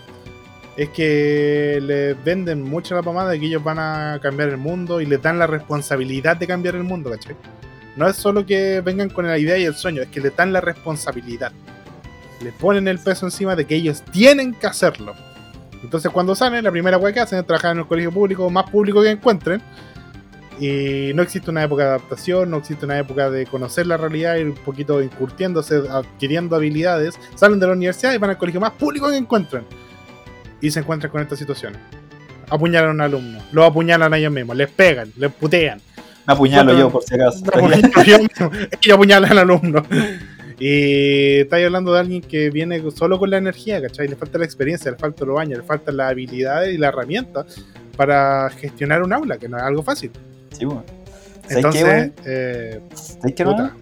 es 0.78 0.90
que 0.90 1.80
les 1.82 2.24
venden 2.24 2.64
mucho 2.64 2.96
la 2.96 3.04
pomada 3.04 3.32
de 3.32 3.40
que 3.40 3.48
ellos 3.48 3.64
van 3.64 3.80
a 3.80 4.20
cambiar 4.22 4.50
el 4.50 4.58
mundo 4.58 5.02
y 5.02 5.06
les 5.06 5.22
dan 5.22 5.40
la 5.40 5.48
responsabilidad 5.48 6.38
de 6.38 6.48
cambiar 6.48 6.76
el 6.76 6.84
mundo, 6.84 7.10
¿cachai? 7.10 7.36
No 7.96 8.08
es 8.08 8.16
solo 8.16 8.46
que 8.46 8.80
vengan 8.82 9.10
con 9.10 9.28
la 9.28 9.38
idea 9.38 9.58
y 9.58 9.66
el 9.66 9.76
sueño, 9.76 10.02
es 10.02 10.08
que 10.08 10.22
les 10.22 10.36
dan 10.36 10.54
la 10.54 10.62
responsabilidad. 10.62 11.52
Le 12.42 12.52
ponen 12.54 12.88
el 12.88 13.00
peso 13.00 13.26
encima 13.26 13.56
de 13.56 13.66
que 13.66 13.76
ellos 13.76 14.02
tienen 14.12 14.54
que 14.54 14.68
hacerlo. 14.68 15.14
Entonces 15.84 16.12
cuando 16.12 16.36
salen, 16.36 16.64
la 16.64 16.72
primera 16.72 16.98
wea 16.98 17.14
que 17.14 17.20
hacen 17.20 17.40
es 17.40 17.46
trabajar 17.46 17.72
en 17.72 17.80
el 17.80 17.88
colegio 17.88 18.12
público, 18.12 18.50
más 18.50 18.70
público 18.70 19.02
que 19.02 19.10
encuentren. 19.10 19.62
Y 20.60 21.12
no 21.16 21.24
existe 21.24 21.50
una 21.50 21.64
época 21.64 21.84
de 21.84 21.90
adaptación, 21.90 22.52
no 22.52 22.58
existe 22.58 22.86
una 22.86 23.00
época 23.00 23.32
de 23.32 23.48
conocer 23.48 23.88
la 23.88 23.98
realidad, 23.98 24.36
ir 24.36 24.46
un 24.46 24.54
poquito 24.54 25.02
incurtiéndose, 25.02 25.82
adquiriendo 25.90 26.56
habilidades. 26.56 27.20
Salen 27.36 27.60
de 27.60 27.66
la 27.66 27.74
universidad 27.74 28.14
y 28.14 28.20
van 28.20 28.30
al 28.30 28.38
colegio 28.38 28.62
más 28.62 28.72
público 28.74 29.10
que 29.10 29.18
encuentren. 29.18 29.66
Y 30.62 30.70
se 30.70 30.82
encuentran 30.82 31.12
con 31.12 31.22
estas 31.22 31.40
situaciones. 31.40 31.80
Apuñalan 32.48 32.90
a 32.90 32.94
un 32.94 33.02
alumno, 33.02 33.40
lo 33.54 33.66
apuñalan 33.66 34.14
a 34.14 34.18
ellos 34.18 34.32
mismos, 34.32 34.56
les 34.56 34.70
pegan, 34.70 35.12
les 35.16 35.32
putean. 35.32 35.82
Me 36.28 36.34
apuñalo 36.34 36.78
yo, 36.78 36.92
por 36.92 37.02
si 37.02 37.16
acaso. 37.16 37.44
Ellos 38.00 38.94
apuñalan 38.94 39.32
al 39.32 39.40
alumno. 39.40 39.84
Y 40.60 41.40
estáis 41.42 41.66
hablando 41.66 41.94
de 41.94 42.00
alguien 42.00 42.22
que 42.22 42.50
viene 42.50 42.82
solo 42.92 43.20
con 43.20 43.30
la 43.30 43.38
energía, 43.38 43.82
¿cachai? 43.82 44.08
Le 44.08 44.16
falta 44.16 44.38
la 44.38 44.46
experiencia, 44.46 44.92
le 44.92 44.98
falta 44.98 45.26
los 45.26 45.40
años, 45.40 45.60
le 45.60 45.64
faltan 45.64 45.98
las 45.98 46.12
habilidades 46.12 46.74
y 46.74 46.78
la 46.78 46.90
herramienta 46.90 47.46
para 47.96 48.50
gestionar 48.50 49.04
un 49.04 49.14
aula, 49.14 49.38
que 49.38 49.48
no 49.48 49.58
es 49.58 49.64
algo 49.64 49.84
fácil. 49.84 50.12
Sí, 50.52 50.66
bueno. 50.66 50.84
Entonces, 51.50 52.12
eh, 52.26 52.82
qué, 53.36 53.44
puta. 53.44 53.76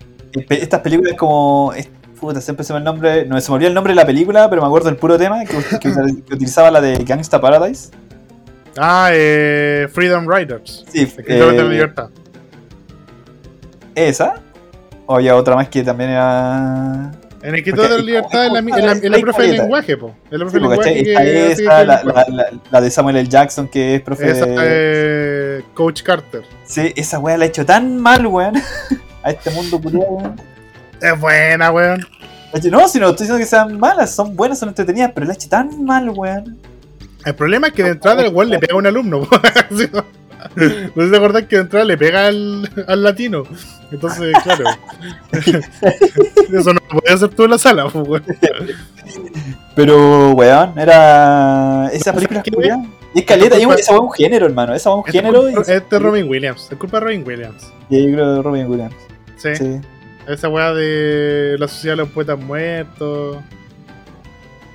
Estas 0.49 0.81
películas 0.81 1.13
como. 1.17 1.73
Puta, 2.19 2.41
siempre 2.41 2.65
se 2.65 2.73
me 2.73 2.79
el 2.79 2.85
nombre. 2.85 3.25
No 3.25 3.39
se 3.39 3.49
me 3.49 3.55
olvidó 3.55 3.69
el 3.69 3.73
nombre 3.73 3.91
de 3.91 3.95
la 3.95 4.05
película, 4.05 4.49
pero 4.49 4.61
me 4.61 4.67
acuerdo 4.67 4.89
del 4.89 4.97
puro 4.97 5.17
tema 5.17 5.43
que, 5.45 5.79
que, 5.79 5.89
utilizaba 6.33 6.71
la 6.71 6.81
de 6.81 7.03
Gangsta 7.03 7.39
Paradise. 7.39 7.91
Ah, 8.77 9.09
eh, 9.13 9.87
Freedom 9.91 10.27
Riders. 10.29 10.85
Sí, 10.91 11.07
eh, 11.17 11.33
de 11.33 11.63
libertad. 11.63 12.09
¿Esa? 13.95 14.35
O 15.11 15.15
había 15.15 15.35
otra 15.35 15.55
más 15.55 15.67
que 15.69 15.81
también 15.81 16.11
era. 16.11 17.11
En 17.41 17.55
el 17.55 17.63
que 17.63 17.71
de 17.71 17.89
la 17.89 17.97
libertad 17.97 18.45
es 18.45 18.53
la, 18.53 19.09
la, 19.09 19.17
profe 19.17 19.41
de 19.41 19.53
lenguaje, 19.53 19.97
po. 19.97 20.13
Es 20.29 20.37
la 20.37 20.45
profe 20.45 20.57
de 20.57 20.61
lenguaje. 20.61 21.03
Que, 21.03 21.51
esa, 21.51 21.83
la, 21.83 22.51
la, 22.69 22.81
de 22.81 22.91
Samuel 22.91 23.15
L. 23.15 23.27
Jackson, 23.27 23.67
que 23.67 23.95
es 23.95 24.01
profe 24.01 24.29
esa 24.29 24.45
es 24.45 25.63
Coach 25.73 26.03
Carter. 26.03 26.43
Sí, 26.63 26.93
esa 26.95 27.17
weá 27.17 27.39
la 27.39 27.45
ha 27.45 27.47
hecho 27.47 27.65
tan 27.65 27.97
mal, 27.97 28.27
weón. 28.27 28.53
A 29.23 29.31
este 29.31 29.49
mundo 29.49 29.81
culiado, 29.81 30.11
weón. 30.11 30.41
Es 31.01 31.19
buena, 31.19 31.71
weón. 31.71 32.05
No, 32.69 32.87
si 32.87 32.99
no 32.99 33.09
estoy 33.09 33.25
diciendo 33.25 33.39
que 33.39 33.45
sean 33.47 33.79
malas, 33.79 34.13
son 34.13 34.35
buenas, 34.35 34.59
son 34.59 34.69
entretenidas, 34.69 35.11
pero 35.15 35.25
la 35.25 35.33
ha 35.33 35.35
hecho 35.35 35.49
tan 35.49 35.83
mal, 35.83 36.11
weón. 36.11 36.55
El 37.25 37.33
problema 37.33 37.69
es 37.69 37.73
que 37.73 37.81
de 37.81 37.89
entrada 37.89 38.23
el 38.23 38.31
weón 38.31 38.51
le 38.51 38.59
pega 38.59 38.75
a 38.75 38.77
un 38.77 38.85
alumno, 38.85 39.21
weón. 39.71 40.05
No 40.95 41.05
si 41.05 41.11
te 41.11 41.47
que 41.47 41.55
de 41.55 41.61
entrada 41.61 41.85
le 41.85 41.97
pega 41.97 42.27
al, 42.27 42.69
al 42.87 43.03
latino. 43.03 43.43
Entonces, 43.91 44.33
claro. 44.43 44.65
Eso 46.53 46.73
no 46.73 46.79
lo 46.79 46.99
podías 46.99 47.15
hacer 47.15 47.29
tú 47.29 47.45
en 47.45 47.51
la 47.51 47.57
sala, 47.57 47.89
pues, 47.89 48.23
Pero, 49.75 50.31
weón, 50.31 50.77
era. 50.77 51.89
Esa 51.91 52.13
película. 52.13 52.43
Y 53.13 53.19
es 53.19 53.25
caleta, 53.25 53.57
esa 53.57 53.73
es 53.73 53.89
un 53.89 54.11
género, 54.11 54.45
hermano. 54.45 54.73
Esa 54.73 54.89
es 54.89 54.95
un 54.95 55.03
género. 55.03 55.47
Este 55.47 55.95
es 55.95 56.01
Robin 56.01 56.29
Williams. 56.29 56.67
Es 56.71 56.77
culpa 56.77 56.97
de 56.97 57.05
Robin 57.05 57.23
Williams. 57.25 57.73
Sí, 57.89 58.05
yo 58.05 58.13
creo 58.13 58.35
de 58.35 58.41
Robin 58.41 58.67
Williams. 58.67 58.95
Sí. 59.37 59.55
sí. 59.55 59.81
Esa 60.27 60.47
weá 60.47 60.73
de 60.73 61.55
la 61.57 61.67
sociedad 61.67 61.93
de 61.93 62.03
los 62.03 62.09
poetas 62.09 62.39
muertos. 62.39 63.37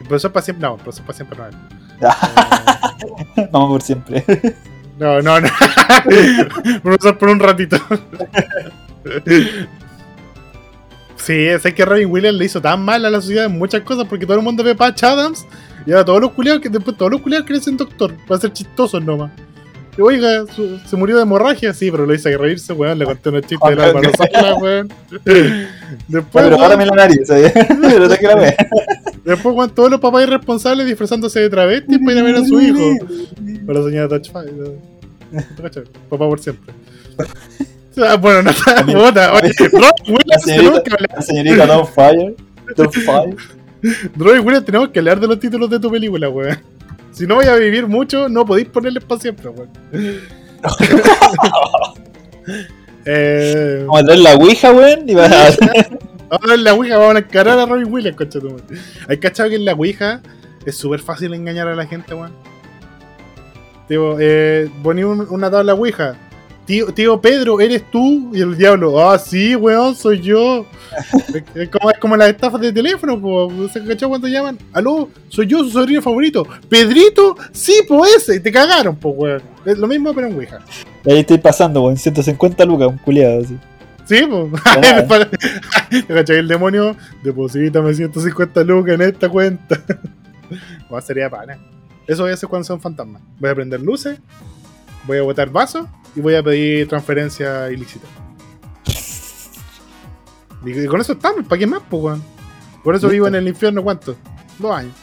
El 0.01 0.09
profesor 0.09 0.33
para 0.33 0.45
siempre. 0.45 0.67
No, 0.67 0.75
el 0.75 0.81
profesor 0.81 1.07
para 1.07 1.17
siempre 1.17 1.39
no 1.39 1.47
es. 1.47 1.55
Vamos 3.53 3.69
por 3.69 3.83
siempre. 3.83 4.25
No, 4.99 5.21
no, 5.21 5.41
no. 5.41 5.49
Profesor 6.83 7.19
por 7.19 7.29
un 7.29 7.41
ratito. 7.41 7.77
Sí, 11.17 11.33
es 11.33 11.63
que 11.63 11.85
Robin 11.85 12.11
Williams 12.11 12.39
le 12.39 12.45
hizo 12.45 12.61
tan 12.61 12.85
mal 12.85 13.05
a 13.05 13.11
la 13.11 13.21
sociedad 13.21 13.47
en 13.47 13.59
muchas 13.59 13.81
cosas 13.81 14.07
porque 14.09 14.27
todo 14.27 14.37
el 14.37 14.43
mundo 14.43 14.63
ve 14.63 14.75
Patch 14.75 15.05
Adams 15.05 15.47
y 15.87 15.93
ahora 15.93 16.05
todos 16.05 16.21
los 16.21 16.33
culiados 16.33 16.61
que 16.61 16.69
después 16.69 16.97
todos 16.97 17.11
los 17.11 17.23
culiados 17.23 17.47
quieren 17.47 17.63
ser 17.63 17.77
doctor 17.77 18.15
para 18.27 18.41
ser 18.41 18.53
chistosos 18.53 19.03
nomás. 19.03 19.31
Oiga, 19.99 20.45
se 20.87 20.97
murió 20.97 21.17
de 21.17 21.23
hemorragia, 21.23 21.73
sí, 21.73 21.91
pero 21.91 22.05
lo 22.05 22.15
hice 22.15 22.31
que 22.31 22.39
reírse, 22.39 22.73
weón, 22.73 22.99
le 22.99 23.05
conté 23.05 23.29
unos 23.29 23.43
chistes 23.43 23.71
de 23.71 23.77
la 23.77 23.93
mano 23.93 24.11
weón. 24.61 24.93
Después, 26.09 26.47
pero 26.51 26.77
me 26.77 26.87
la 26.87 26.97
nariz, 26.97 27.21
¿sabes? 27.27 27.53
pero 27.81 28.09
te 28.09 28.23
la 28.23 28.57
Después, 29.25 29.55
weón, 29.55 29.71
todos 29.71 29.91
los 29.91 30.01
papás 30.01 30.25
irresponsables 30.25 30.87
disfrazándose 30.87 31.41
de 31.41 31.51
travesti 31.51 31.99
para 31.99 32.13
ir 32.13 32.19
a 32.19 32.23
ver 32.23 32.35
a 32.37 32.45
su 32.45 32.61
hijo. 32.61 32.97
Para 33.67 33.79
la 33.81 33.85
señora 33.87 34.09
Touchfire. 34.09 34.51
Papá 36.09 36.29
por 36.29 36.41
siempre. 36.41 36.75
bueno, 38.21 38.43
no 38.43 38.51
está. 38.51 38.83
Oye, 38.83 39.53
Williams, 40.07 40.83
que 40.83 40.93
hablar. 40.93 41.11
La 41.15 41.23
señorita 41.23 41.67
Don't 41.67 41.89
Fire. 41.89 42.35
Don't 42.77 42.93
Fire. 42.93 43.37
Williams, 44.17 44.65
tenemos 44.65 44.89
que 44.89 44.99
hablar 44.99 45.21
de 45.21 45.29
los 45.29 45.39
títulos 45.39 45.71
de 45.71 45.79
tu 45.79 45.91
película, 45.91 46.29
weón. 46.29 46.74
Si 47.15 47.27
no 47.29 47.37
voy 47.37 47.47
a 47.47 47.55
vivir 47.55 47.87
mucho, 47.87 48.29
no 48.29 48.45
podéis 48.45 48.69
ponerles 48.69 49.05
para 49.05 49.21
siempre, 49.21 49.49
weón. 49.49 49.71
eh, 53.05 53.85
vamos 53.87 54.03
a 54.03 54.05
traer 54.05 54.21
la 54.21 54.35
Ouija, 54.35 54.73
weón. 54.73 55.09
Y 55.09 55.15
vas 55.15 55.31
a... 55.31 55.55
vamos 56.29 56.51
a 56.51 56.57
la 56.57 56.75
Ouija, 56.75 56.99
vamos 56.99 57.15
a 57.15 57.19
encarar 57.21 57.57
a 57.61 57.67
Robin 57.67 57.93
Williams, 57.93 58.17
coche 58.17 58.41
tu 58.41 58.57
Hay 59.09 59.19
cachado 59.19 59.49
que 59.49 59.55
en 59.55 59.65
la 59.65 59.75
Ouija 59.75 60.23
es 60.67 60.77
súper 60.77 60.99
fácil 60.99 61.33
engañar 61.35 61.69
a 61.69 61.77
la 61.77 61.87
gente, 61.87 62.15
weón. 62.15 62.33
Tipo, 63.87 64.17
eh, 64.19 64.69
poní 64.83 65.05
una 65.05 65.49
tabla 65.53 65.75
Ouija 65.75 66.17
tío, 66.65 66.93
tío 66.93 67.21
Pedro, 67.21 67.61
¿eres 67.61 67.91
tú? 67.91 68.31
Y 68.33 68.41
el 68.41 68.57
diablo, 68.57 69.01
ah, 69.01 69.19
sí, 69.19 69.55
weón, 69.57 69.95
soy 69.95 70.21
yo. 70.21 70.67
es, 71.55 71.69
como, 71.69 71.91
es 71.91 71.99
como 71.99 72.17
las 72.17 72.29
estafas 72.29 72.61
de 72.61 72.73
teléfono, 72.73 73.21
pues, 73.21 73.73
¿se 73.73 73.85
cachó 73.85 74.09
cuando 74.09 74.29
llaman? 74.29 74.59
Aló, 74.73 75.09
soy 75.29 75.47
yo, 75.47 75.59
su 75.65 75.71
sobrino 75.71 76.03
favorito. 76.03 76.47
¿Pedrito? 76.69 77.37
Sí, 77.53 77.83
pues 77.87 78.17
ese, 78.17 78.41
te 78.41 78.51
cagaron, 78.51 78.97
pues, 78.97 79.15
weón. 79.17 79.43
Es 79.65 79.79
lo 79.79 79.87
mismo, 79.87 80.13
pero 80.15 80.27
en 80.27 80.35
Ouija. 80.35 80.61
Ahí 81.07 81.21
estoy 81.21 81.39
pasando, 81.39 81.83
weón, 81.83 81.97
150 81.97 82.65
lucas, 82.65 82.89
un 82.89 82.99
culiado 82.99 83.41
así. 83.41 83.59
Sí, 84.05 84.23
pues. 84.29 84.63
¿Cachai? 86.09 86.37
El 86.37 86.49
demonio, 86.49 86.97
deposítame 87.23 87.95
150 87.95 88.65
lucas 88.65 88.95
en 88.95 89.03
esta 89.03 89.29
cuenta. 89.29 89.81
Va 90.93 91.01
sería 91.01 91.31
pana. 91.31 91.59
Eso 92.07 92.23
voy 92.23 92.33
a 92.33 92.35
hacer 92.35 92.49
cuando 92.49 92.65
sea 92.65 92.77
un 92.77 92.83
fantasma. 92.83 93.21
Voy 93.41 93.51
a 93.51 93.55
prender 93.55 93.81
luces, 93.81 94.19
voy 95.07 95.19
a 95.19 95.23
botar 95.23 95.49
vasos 95.49 95.87
y 96.15 96.21
voy 96.21 96.35
a 96.35 96.43
pedir 96.43 96.89
transferencia 96.89 97.71
ilícita. 97.71 98.07
Y 100.65 100.87
con 100.87 101.01
eso 101.01 101.13
estamos, 101.13 101.47
¿para 101.47 101.59
qué 101.59 101.67
más, 101.67 101.83
pues, 101.89 102.03
weón? 102.03 102.23
Por 102.83 102.95
eso 102.95 103.09
vivo 103.09 103.27
en 103.27 103.35
el 103.35 103.49
infierno, 103.49 103.83
¿cuánto? 103.83 104.17
Dos 104.59 104.73
años. 104.77 104.95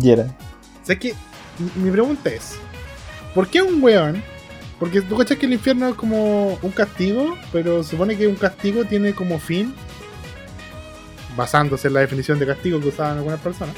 Y 0.00 0.10
era. 0.10 0.24
O 0.24 0.86
sea, 0.86 0.98
que 0.98 1.14
mi 1.76 1.90
pregunta 1.90 2.30
es: 2.30 2.56
¿por 3.34 3.48
qué 3.48 3.62
un 3.62 3.82
weón? 3.82 4.22
Porque 4.78 5.00
tú 5.00 5.16
cachas 5.16 5.38
que 5.38 5.46
el 5.46 5.52
infierno 5.52 5.88
es 5.88 5.94
como 5.94 6.58
un 6.60 6.70
castigo, 6.72 7.38
pero 7.52 7.82
supone 7.82 8.16
que 8.16 8.26
un 8.26 8.34
castigo 8.34 8.84
tiene 8.84 9.14
como 9.14 9.38
fin, 9.38 9.74
basándose 11.36 11.88
en 11.88 11.94
la 11.94 12.00
definición 12.00 12.38
de 12.38 12.46
castigo 12.46 12.80
que 12.80 12.88
usaban 12.88 13.18
algunas 13.18 13.40
personas, 13.40 13.74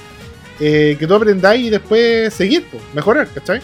eh, 0.59 0.97
que 0.99 1.07
tú 1.07 1.15
aprendáis 1.15 1.67
y 1.67 1.71
después 1.71 2.33
seguir, 2.33 2.67
pues, 2.71 2.83
mejorar, 2.95 3.29
¿cachai? 3.29 3.61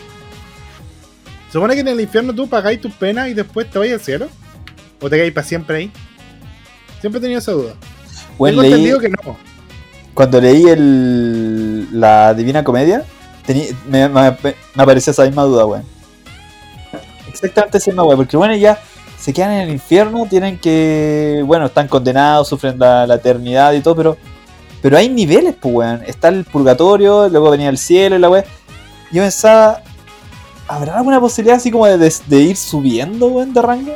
Supone 1.53 1.75
que 1.75 1.81
en 1.81 1.89
el 1.89 2.01
infierno 2.01 2.35
tú 2.35 2.49
pagáis 2.49 2.81
tus 2.81 2.93
penas 2.93 3.29
y 3.29 3.35
después 3.35 3.71
te 3.71 3.79
vais 3.79 3.93
al 3.93 4.01
cielo. 4.01 4.29
¿O 5.01 5.11
te 5.11 5.17
quedáis 5.17 5.33
para 5.33 5.47
siempre 5.47 5.77
ahí? 5.77 5.93
Siempre 7.01 7.19
he 7.19 7.23
tenido 7.23 7.41
esa 7.41 7.53
duda. 7.53 7.75
Tengo 8.39 8.63
entendido 8.63 8.99
que 8.99 9.09
no. 9.09 9.37
Cuando 10.15 10.41
leí 10.41 10.65
el, 10.69 12.01
la 12.01 12.35
Divina 12.35 12.63
Comedia, 12.63 13.05
me, 13.89 14.09
me, 14.09 14.37
apareció 14.77 15.11
esa 15.11 15.25
misma 15.25 15.43
duda, 15.43 15.67
weón. 15.67 15.85
Exactamente 17.29 17.79
esa 17.79 17.91
misma 17.91 18.05
weón. 18.05 18.19
Porque 18.19 18.37
bueno, 18.37 18.55
ya 18.55 18.79
se 19.19 19.33
quedan 19.33 19.53
en 19.53 19.61
el 19.63 19.71
infierno, 19.71 20.27
tienen 20.27 20.59
que. 20.59 21.43
Bueno, 21.45 21.67
están 21.67 21.89
condenados, 21.89 22.49
sufren 22.49 22.79
la, 22.79 23.13
eternidad 23.15 23.73
y 23.73 23.81
todo, 23.81 23.97
pero. 23.97 24.17
Pero 24.81 24.97
hay 24.97 25.09
niveles, 25.09 25.55
pues, 25.61 25.75
weón. 25.75 26.03
Está 26.07 26.29
el 26.29 26.45
purgatorio, 26.45 27.29
luego 27.29 27.51
venía 27.51 27.69
el 27.69 27.79
cielo 27.79 28.17
y 28.17 28.19
la 28.19 28.29
weón. 28.29 28.45
Yo 29.13 29.23
pensaba, 29.23 29.83
¿Habrá 30.73 30.97
alguna 30.97 31.21
posibilidad 31.21 31.59
así 31.59 31.71
como 31.71 31.87
de, 31.87 32.41
ir 32.41 32.57
subiendo, 32.57 33.27
weón, 33.27 33.53
de 33.53 33.61
rango? 33.61 33.95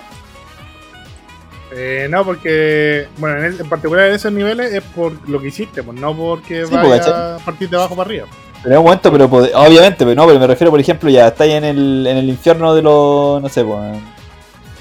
Eh, 1.72 2.06
no, 2.10 2.22
porque, 2.22 3.08
bueno, 3.16 3.42
en, 3.42 3.68
particular 3.68 4.08
en 4.08 4.14
esos 4.14 4.30
niveles 4.30 4.74
es 4.74 4.82
por 4.82 5.26
lo 5.26 5.40
que 5.40 5.48
hiciste, 5.48 5.82
pues 5.82 5.98
no 5.98 6.14
porque 6.14 6.66
sí, 6.66 6.74
vaya 6.74 7.36
a 7.36 7.38
partir 7.38 7.70
de 7.70 7.76
abajo 7.76 7.96
para 7.96 8.08
arriba. 8.08 8.26
Pero 8.62 8.74
en 8.74 8.78
un 8.78 8.84
momento, 8.84 9.10
pero 9.10 9.24
obviamente, 9.24 10.04
pero 10.04 10.14
no, 10.14 10.26
pero 10.26 10.38
me 10.38 10.46
refiero, 10.46 10.70
por 10.70 10.78
ejemplo, 10.78 11.08
ya 11.08 11.28
estáis 11.28 11.54
en 11.54 11.64
el, 11.64 12.06
en 12.06 12.18
el 12.18 12.28
infierno 12.28 12.74
de 12.74 12.82
los, 12.82 13.40
no 13.40 13.48
sé, 13.48 13.64
pues, 13.64 13.98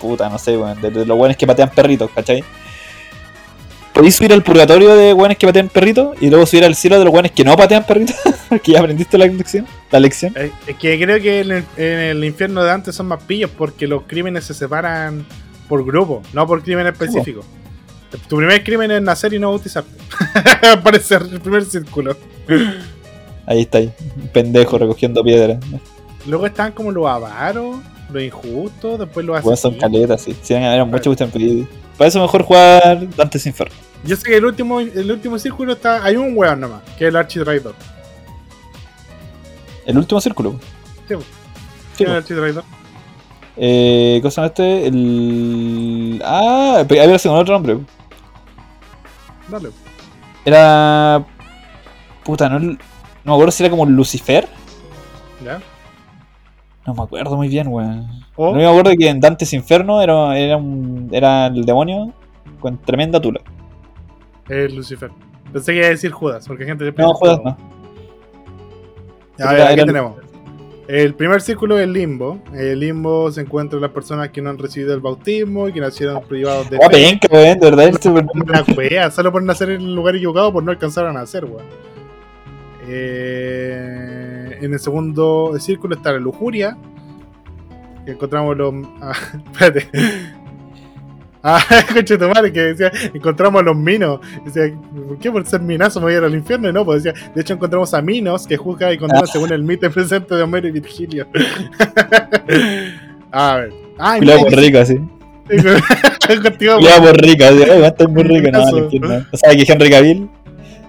puta, 0.02 0.28
no 0.28 0.38
sé, 0.38 0.58
weón, 0.58 0.82
de, 0.82 1.06
los 1.06 1.18
buenos 1.18 1.38
que 1.38 1.48
patean 1.48 1.70
perritos, 1.70 2.12
¿cachai? 2.14 2.44
podéis 3.94 4.16
subir 4.16 4.34
al 4.34 4.44
purgatorio 4.44 4.94
de 4.98 5.14
weones 5.14 5.38
que 5.38 5.48
patean 5.48 5.70
perritos 5.70 6.18
y 6.20 6.30
luego 6.30 6.46
subir 6.46 6.66
al 6.66 6.76
cielo 6.76 7.00
de 7.00 7.06
los 7.06 7.14
weones 7.14 7.32
que 7.32 7.46
no 7.46 7.56
patean 7.56 7.86
perritos. 7.86 8.18
ya 8.66 8.80
aprendiste 8.80 9.18
la 9.18 9.26
lección. 9.28 9.66
La 9.92 10.00
lección. 10.00 10.34
Eh, 10.36 10.52
Es 10.68 10.76
que 10.78 11.00
creo 11.00 11.20
que 11.22 11.42
en 11.42 11.52
el, 11.52 11.64
en 11.78 12.00
el 12.00 12.24
infierno 12.24 12.64
de 12.64 12.72
antes 12.72 12.96
son 12.96 13.08
más 13.08 13.24
pillos 13.24 13.50
porque 13.58 13.88
los 13.88 14.04
crímenes 14.04 14.44
se 14.46 14.54
separan 14.54 15.26
por 15.68 15.86
grupo, 15.86 16.22
no 16.34 16.46
por 16.46 16.62
crimen 16.64 16.88
específico. 16.88 17.44
Tu 18.30 18.38
primer 18.38 18.64
crimen 18.64 18.92
es 18.92 19.02
nacer 19.02 19.34
y 19.34 19.40
no 19.40 19.50
bautizarte. 19.50 19.92
Aparecer 20.72 21.24
el 21.32 21.42
primer 21.42 21.66
círculo. 21.66 22.16
Ahí 23.46 23.62
está, 23.62 23.80
ahí. 23.80 23.92
Un 24.22 24.28
pendejo 24.30 24.78
recogiendo 24.78 25.24
piedras. 25.24 25.58
Luego 26.26 26.46
están 26.46 26.72
como 26.72 26.92
los 26.92 27.08
avaros, 27.08 27.78
los 28.12 28.24
injustos, 28.24 29.00
después 29.00 29.26
los 29.26 29.44
Weón, 29.44 29.58
son 29.58 29.74
asesinos. 29.74 29.92
caletas, 29.92 30.22
sí. 30.22 30.36
Sí, 30.42 30.54
eran 30.54 30.90
porque- 30.92 31.66
Para 31.98 32.08
eso 32.08 32.22
mejor 32.22 32.44
jugar 32.44 33.08
Dantes 33.16 33.46
Inferno. 33.46 33.76
Yo 34.06 34.16
sé 34.16 34.24
que 34.24 34.38
el 34.38 34.46
último, 34.46 34.80
el 34.80 35.12
último 35.12 35.38
círculo 35.40 35.74
está. 35.74 36.04
Hay 36.04 36.16
un 36.16 36.38
weón 36.38 36.60
nomás, 36.62 36.82
que 36.98 37.06
es 37.06 37.10
el 37.10 37.16
architraidor. 37.16 37.74
El 39.86 39.98
último 39.98 40.20
círculo. 40.22 40.56
Sí. 41.08 41.16
Sí, 41.16 41.24
¿Quién 41.98 42.10
es 42.10 42.12
el 42.16 42.18
architraidor? 42.22 42.64
Eh, 43.58 44.20
¿Cosa 44.22 44.42
llama 44.42 44.48
este? 44.48 44.88
El. 44.88 46.22
Ah, 46.26 46.80
había 46.82 47.20
sido 47.20 47.34
otro 47.36 47.54
nombre. 47.54 47.78
Dale. 49.50 49.70
Era. 50.44 51.24
Puta, 52.24 52.50
no. 52.50 52.60
No 52.60 52.78
me 53.24 53.34
acuerdo 53.34 53.52
si 53.52 53.64
era 53.64 53.70
como 53.70 53.86
Lucifer. 53.86 54.48
¿Ya? 55.44 55.60
No 56.86 56.94
me 56.94 57.04
acuerdo 57.04 57.36
muy 57.36 57.48
bien, 57.48 57.68
weón. 57.68 58.08
No 58.38 58.54
me 58.54 58.66
acuerdo 58.68 58.92
que 58.98 59.08
en 59.10 59.20
Dantes 59.20 59.54
Inferno 59.54 60.02
era, 60.02 60.38
era, 60.38 60.58
un, 60.58 61.10
era 61.12 61.48
el 61.48 61.64
demonio 61.66 62.14
con 62.60 62.78
tremenda 62.78 63.20
tula. 63.20 63.40
es 64.50 64.74
Lucifer. 64.74 65.10
Pensé 65.52 65.72
que 65.72 65.78
iba 65.78 65.88
a 65.88 65.92
decir 65.92 66.12
Judas, 66.12 66.48
porque 66.48 66.66
gente 66.66 66.92
No, 66.98 67.14
Judas. 67.14 67.40
no. 67.44 67.58
A 69.40 69.54
ver, 69.54 69.62
aquí 69.64 69.86
tenemos. 69.86 70.16
El 70.88 71.16
primer 71.16 71.42
círculo 71.42 71.78
es 71.80 71.84
el 71.86 71.94
limbo. 71.94 72.40
El 72.54 72.80
limbo 72.80 73.32
se 73.32 73.42
encuentra 73.42 73.78
en 73.78 73.82
las 73.82 73.92
personas 73.92 74.30
que 74.30 74.40
no 74.42 74.52
han 74.52 74.58
recibido 74.60 74.94
el 74.94 75.00
bautismo 75.00 75.68
y 75.68 75.74
que 75.74 75.80
nacieron 75.82 76.22
privados 76.24 76.70
de 76.70 76.78
Ah, 76.78 76.90
fe. 76.92 77.18
penca, 77.20 77.28
de 77.38 77.56
verdad. 77.60 77.88
este- 77.88 78.10
Una 78.10 78.64
wea, 78.78 79.10
solo 79.10 79.32
por 79.32 79.42
nacer 79.42 79.72
en 79.72 79.82
el 79.82 79.96
lugar 79.96 80.16
equivocado, 80.16 80.54
por 80.54 80.64
no 80.64 80.70
alcanzar 80.72 81.08
a 81.08 81.12
nacer, 81.14 81.44
weón. 81.46 81.66
Eh, 82.88 84.58
en 84.62 84.74
el 84.74 84.80
segundo 84.80 85.54
círculo 85.60 85.96
está 85.96 86.12
la 86.12 86.20
lujuria. 86.20 86.78
Que 88.06 88.12
encontramos 88.12 88.56
los. 88.56 88.74
Ah, 89.02 89.14
espérate. 89.52 89.90
Ah, 91.48 91.62
coche 91.94 92.18
tu 92.18 92.28
madre 92.28 92.52
que 92.52 92.60
decía, 92.74 92.92
encontramos 93.14 93.64
los 93.64 93.76
minos. 93.78 94.20
Decía, 94.44 94.76
¿por 95.08 95.20
qué 95.20 95.32
por 95.32 95.46
ser 95.46 95.62
minazo 95.62 96.00
me 96.00 96.06
voy 96.08 96.16
a 96.16 96.18
ir 96.18 96.24
al 96.24 96.34
infierno? 96.34 96.68
Y 96.70 96.74
no, 96.74 96.84
pues 96.84 97.04
decía, 97.04 97.32
de 97.36 97.40
hecho 97.42 97.54
encontramos 97.54 97.94
a 97.94 98.02
minos 98.02 98.48
que 98.48 98.58
juzga 98.58 98.92
y 98.92 98.98
condena 98.98 99.28
según 99.28 99.54
el 99.54 99.62
mito 99.62 99.88
presente 99.92 100.34
de 100.34 100.42
Homero 100.42 100.68
y 100.68 100.72
Virgilio. 100.72 101.28
a 103.32 103.58
ver. 103.58 103.74
Ah, 104.00 104.18
mira, 104.20 104.38
por 104.40 104.56
rico, 104.56 104.80
dice- 104.80 105.00
Contigo, 106.42 106.80
por 106.80 107.22
rico, 107.22 107.46
así. 107.46 107.62
Ay, 107.62 107.70
weón, 107.70 107.84
estás 107.86 108.10
muy 108.10 108.24
rico. 108.24 108.50
No, 108.52 108.66
al 108.66 108.78
infierno. 108.80 109.26
O 109.32 109.38
sea, 109.38 109.56
que 109.56 109.72
Henry 109.72 109.90
Cavill, 109.92 110.30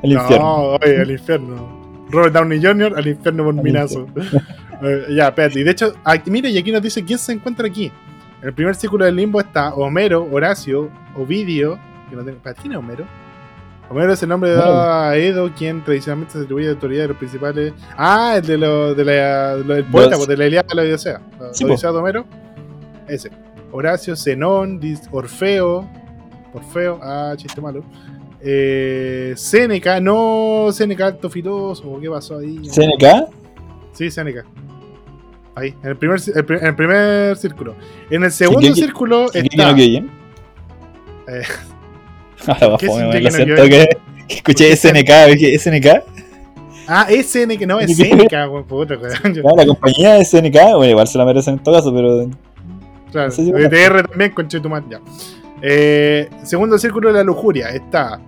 el 0.03 0.13
infierno. 0.13 0.47
No, 0.47 0.79
oye, 0.83 1.01
al 1.03 1.11
infierno. 1.11 2.07
Robert 2.09 2.33
Downey 2.33 2.63
Jr. 2.63 2.95
al 2.97 3.07
infierno 3.07 3.45
por 3.45 3.59
Al 3.59 3.63
minazo. 3.63 4.07
Ya, 5.15 5.29
espérate. 5.29 5.61
Y 5.61 5.65
de 5.65 5.71
hecho, 5.73 5.93
aquí, 6.05 6.31
mira, 6.31 6.49
y 6.49 6.57
aquí 6.57 6.73
nos 6.73 6.81
dice 6.81 7.05
quién 7.05 7.19
se 7.19 7.33
encuentra 7.33 7.67
aquí. 7.67 7.93
En 8.43 8.49
el 8.49 8.55
primer 8.55 8.75
círculo 8.75 9.05
del 9.05 9.17
limbo 9.17 9.41
está 9.41 9.75
Homero, 9.75 10.27
Horacio, 10.31 10.91
Ovidio. 11.17 11.79
Que 12.11 12.17
no 12.17 12.23
tengo, 12.25 12.37
espérate, 12.37 12.61
¿Quién 12.61 12.73
es 12.73 12.79
Homero? 12.79 13.05
Homero 13.89 14.13
es 14.13 14.23
el 14.23 14.29
nombre 14.29 14.51
dado 14.51 14.83
a 14.83 15.17
Edo, 15.17 15.53
quien 15.57 15.83
tradicionalmente 15.85 16.33
se 16.35 16.41
atribuye 16.41 16.67
la 16.67 16.73
autoridad 16.73 17.03
de 17.03 17.09
los 17.09 17.17
principales. 17.17 17.73
Ah, 17.97 18.35
el 18.37 18.47
de 18.47 18.59
lo, 18.59 18.95
de 18.95 19.05
la, 19.05 19.57
de 19.57 19.65
lo 19.65 19.75
del 19.75 19.85
poeta, 19.85 20.17
pues, 20.17 20.27
de 20.29 20.37
la 20.37 20.47
Ilíada 20.47 20.75
la 20.75 20.83
Odisea. 20.83 21.21
La 21.39 21.55
Sí. 21.55 21.65
Odisea 21.65 21.93
de 21.93 21.99
Homero. 21.99 22.25
Ese. 23.07 23.31
Horacio, 23.71 24.17
Zenón, 24.17 24.81
Orfeo. 25.13 25.89
Orfeo, 26.53 26.99
ah, 27.03 27.35
chiste 27.37 27.61
malo. 27.61 27.85
Eh, 28.41 29.35
Seneca, 29.37 30.01
no 30.01 30.69
Seneca 30.73 31.07
alto 31.07 31.29
filósofo, 31.31 31.99
¿qué 32.01 32.09
pasó 32.11 32.39
ahí? 32.39 32.59
CNK, 32.69 33.29
Sí, 33.93 34.11
Seneca. 34.11 34.45
Ahí, 35.57 35.75
en 35.83 35.89
el 35.91 35.97
primer, 35.97 36.21
en 36.27 36.67
el 36.67 36.75
primer 36.77 37.37
círculo. 37.37 37.75
En 38.11 38.23
el 38.25 38.31
segundo 38.31 38.61
Shingeki- 38.61 38.75
círculo 38.75 39.27
Shingeki 39.33 39.57
está. 39.57 39.71
no 39.71 39.75
Kyojin. 39.77 40.11
Eh. 41.29 41.43
Ahora 42.47 42.69
va 42.69 42.79
¿Qué 42.79 42.87
fome, 42.87 43.09
weón. 43.09 43.13
Shingeki 43.23 43.47
Lo 43.51 43.57
no 43.57 43.63
que, 43.65 43.89
que 44.29 44.35
escuché 44.37 44.77
SNK, 44.77 45.11
dije 45.35 45.59
SNK. 45.59 45.87
Ah, 46.89 47.07
es 47.11 47.27
Seneca, 47.27 47.67
no, 47.67 47.81
es 47.81 47.97
Seneca, 47.97 48.49
weón, 48.49 48.65
weón. 48.71 48.87
Claro, 48.87 49.57
la 49.57 49.67
compañía 49.67 50.25
SNK, 50.25 50.53
bueno, 50.77 50.85
igual 50.85 51.09
se 51.09 51.19
la 51.19 51.25
merecen 51.25 51.55
en 51.55 51.61
todo 51.65 51.75
caso, 51.75 51.93
pero. 51.93 52.29
Claro, 53.11 53.31
Sí, 53.33 53.47
sí, 53.47 53.53
ETR 53.57 54.07
también 54.09 54.31
con 54.33 54.47
Chetumal, 54.47 54.85
ya. 54.91 55.01
Eh, 55.63 56.29
segundo 56.45 56.77
círculo 56.79 57.09
de 57.09 57.15
la 57.15 57.25
lujuria 57.25 57.71
está 57.71 58.21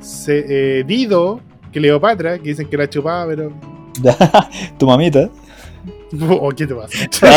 Se- 0.00 0.78
eh, 0.78 0.84
Dido, 0.84 1.40
Cleopatra, 1.72 2.38
que 2.38 2.50
dicen 2.50 2.68
que 2.68 2.76
la 2.76 2.88
chupaba, 2.88 3.26
pero. 3.26 3.52
tu 4.78 4.86
mamita. 4.86 5.28
Oh, 6.28 6.50
¿qué 6.50 6.66
te 6.66 6.74
pasa? 6.74 6.98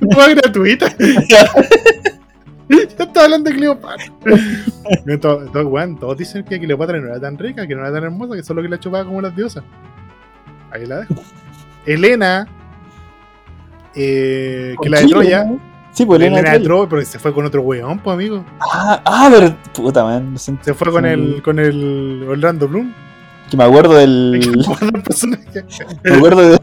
¿No 0.00 0.28
gratuita? 0.28 0.88
Ya 2.68 2.82
estaba 2.82 3.24
hablando 3.24 3.50
de 3.50 3.56
Cleopatra. 3.56 4.04
No, 5.04 5.18
todo- 5.18 5.44
todo- 5.50 5.66
weón, 5.68 5.98
todos 5.98 6.16
dicen 6.16 6.44
que 6.44 6.58
Cleopatra 6.60 6.98
no 7.00 7.08
era 7.08 7.20
tan 7.20 7.36
rica, 7.36 7.66
que 7.66 7.74
no 7.74 7.80
era 7.82 7.92
tan 7.92 8.04
hermosa, 8.04 8.34
que 8.36 8.42
solo 8.44 8.62
que 8.62 8.68
la 8.68 8.78
chupaba 8.78 9.04
como 9.04 9.20
las 9.20 9.34
diosas. 9.34 9.64
Ahí 10.70 10.86
la 10.86 11.00
dejo. 11.00 11.14
Elena, 11.84 12.46
eh, 13.94 14.74
que 14.80 14.88
la 14.88 14.98
de 14.98 15.02
¿Con 15.04 15.10
Troya. 15.12 15.46
Sí, 15.92 16.04
pues 16.06 16.20
Elena, 16.20 16.38
Elena 16.40 16.58
de 16.58 16.64
Troya, 16.64 16.88
pero 16.88 17.02
se 17.04 17.18
fue 17.18 17.32
con 17.34 17.44
otro 17.46 17.62
weón, 17.62 17.98
pues 17.98 18.14
amigo. 18.14 18.44
Ah, 18.60 19.00
ah, 19.04 19.28
pero. 19.32 19.56
Puta, 19.74 20.04
man. 20.04 20.36
Se 20.38 20.56
fue 20.74 20.92
con 20.92 21.04
el, 21.04 21.42
con 21.42 21.58
el 21.58 22.24
Orlando 22.28 22.68
Bloom. 22.68 22.92
Que 23.50 23.56
me 23.56 23.64
acuerdo 23.64 23.94
del. 23.94 24.40
Me 26.04 26.16
acuerdo 26.16 26.42
de, 26.42 26.58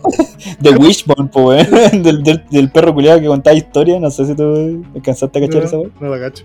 de 0.59 0.69
Wishbone, 0.71 1.29
po, 1.29 1.47
weón. 1.49 1.67
Del, 2.03 2.23
del, 2.23 2.43
del 2.51 2.69
perro 2.71 2.93
culiado 2.93 3.19
que 3.21 3.27
contaba 3.27 3.55
historias. 3.55 4.01
No 4.01 4.11
sé 4.11 4.25
si 4.25 4.35
tú 4.35 4.83
alcanzaste 4.95 5.39
a 5.39 5.47
cachar 5.47 5.63
esa 5.63 5.77
weón. 5.77 5.91
no 5.99 6.09
la 6.15 6.19
cacho. 6.19 6.43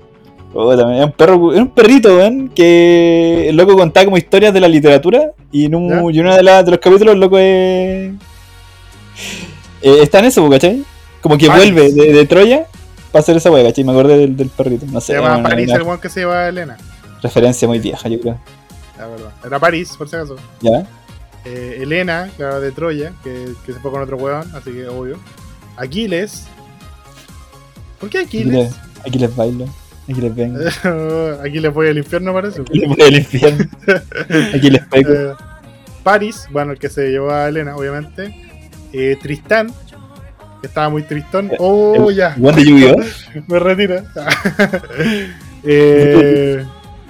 Man, 0.54 0.78
Era 0.94 1.04
un 1.06 1.12
perro, 1.12 1.52
era 1.52 1.62
un 1.62 1.68
perrito, 1.70 2.16
weón. 2.16 2.48
Que 2.54 3.48
el 3.48 3.56
loco 3.56 3.76
contaba 3.76 4.04
como 4.04 4.16
historias 4.16 4.54
de 4.54 4.60
la 4.60 4.68
literatura. 4.68 5.32
Y 5.50 5.64
en, 5.66 5.74
un, 5.74 5.88
¿Ya? 5.88 5.96
y 6.12 6.18
en 6.20 6.26
uno 6.26 6.36
de, 6.36 6.42
la- 6.42 6.62
de 6.62 6.70
los 6.70 6.80
capítulos, 6.80 7.14
el 7.14 7.20
loco 7.20 7.36
es. 7.38 8.12
eh, 9.82 9.98
está 10.02 10.20
en 10.20 10.26
eso, 10.26 10.42
po, 10.44 10.50
¿cachai? 10.50 10.82
Como 11.20 11.36
que 11.36 11.46
Paris. 11.48 11.72
vuelve 11.72 11.92
de, 11.92 12.12
de 12.12 12.26
Troya 12.26 12.66
para 13.12 13.20
hacer 13.22 13.36
esa 13.36 13.50
weá, 13.50 13.64
¿cachai? 13.64 13.82
Me 13.84 13.92
acordé 13.92 14.16
del, 14.18 14.36
del 14.36 14.48
perrito. 14.50 14.86
No 14.86 15.00
sé. 15.00 15.14
Se 15.14 15.20
llama 15.20 15.42
París 15.42 15.70
el 15.72 15.82
weón 15.82 16.00
que 16.00 16.08
se 16.08 16.20
lleva 16.20 16.44
a 16.44 16.48
Elena. 16.48 16.76
referencia 17.22 17.66
muy 17.66 17.78
vieja, 17.80 18.08
yo 18.08 18.20
creo. 18.20 18.38
La 18.98 19.06
verdad. 19.06 19.30
Era 19.44 19.58
París, 19.58 19.94
por 19.96 20.08
si 20.08 20.16
acaso. 20.16 20.36
¿Ya? 20.60 20.86
Eh, 21.44 21.78
Elena, 21.80 22.28
que 22.36 22.42
era 22.42 22.58
de 22.60 22.72
Troya, 22.72 23.12
que, 23.22 23.52
que 23.64 23.72
se 23.72 23.78
fue 23.80 23.90
con 23.90 24.02
otro 24.02 24.16
weón, 24.16 24.50
así 24.54 24.72
que 24.72 24.88
obvio. 24.88 25.18
Aquiles. 25.76 26.46
¿Por 28.00 28.10
qué 28.10 28.18
Aquiles? 28.20 28.52
les, 28.54 28.74
aquí 29.06 29.18
les 29.18 29.34
bailo. 29.34 29.66
Aquí 30.10 30.20
les 30.20 30.34
vengo. 30.34 30.58
Aquí 31.44 31.60
le 31.60 31.68
voy 31.68 31.88
al 31.88 31.98
infierno, 31.98 32.32
parece. 32.32 32.60
Aquí 32.62 32.78
les 32.80 32.88
voy 32.88 33.02
al 33.06 33.14
infierno. 33.16 33.64
Aquí 34.54 34.70
les 34.70 34.86
pego. 34.86 35.12
Eh, 35.12 35.34
Paris, 36.02 36.46
bueno, 36.50 36.72
el 36.72 36.78
que 36.78 36.88
se 36.88 37.08
llevó 37.10 37.30
a 37.30 37.48
Elena, 37.48 37.76
obviamente. 37.76 38.34
Eh, 38.92 39.16
Tristán, 39.20 39.70
que 40.60 40.66
estaba 40.66 40.88
muy 40.88 41.02
tristón. 41.02 41.50
Oh, 41.58 42.08
el- 42.08 42.16
ya, 42.16 42.34
lluvia. 42.36 42.94
me 43.48 43.58
retira. 43.58 44.04
eh, 45.64 46.64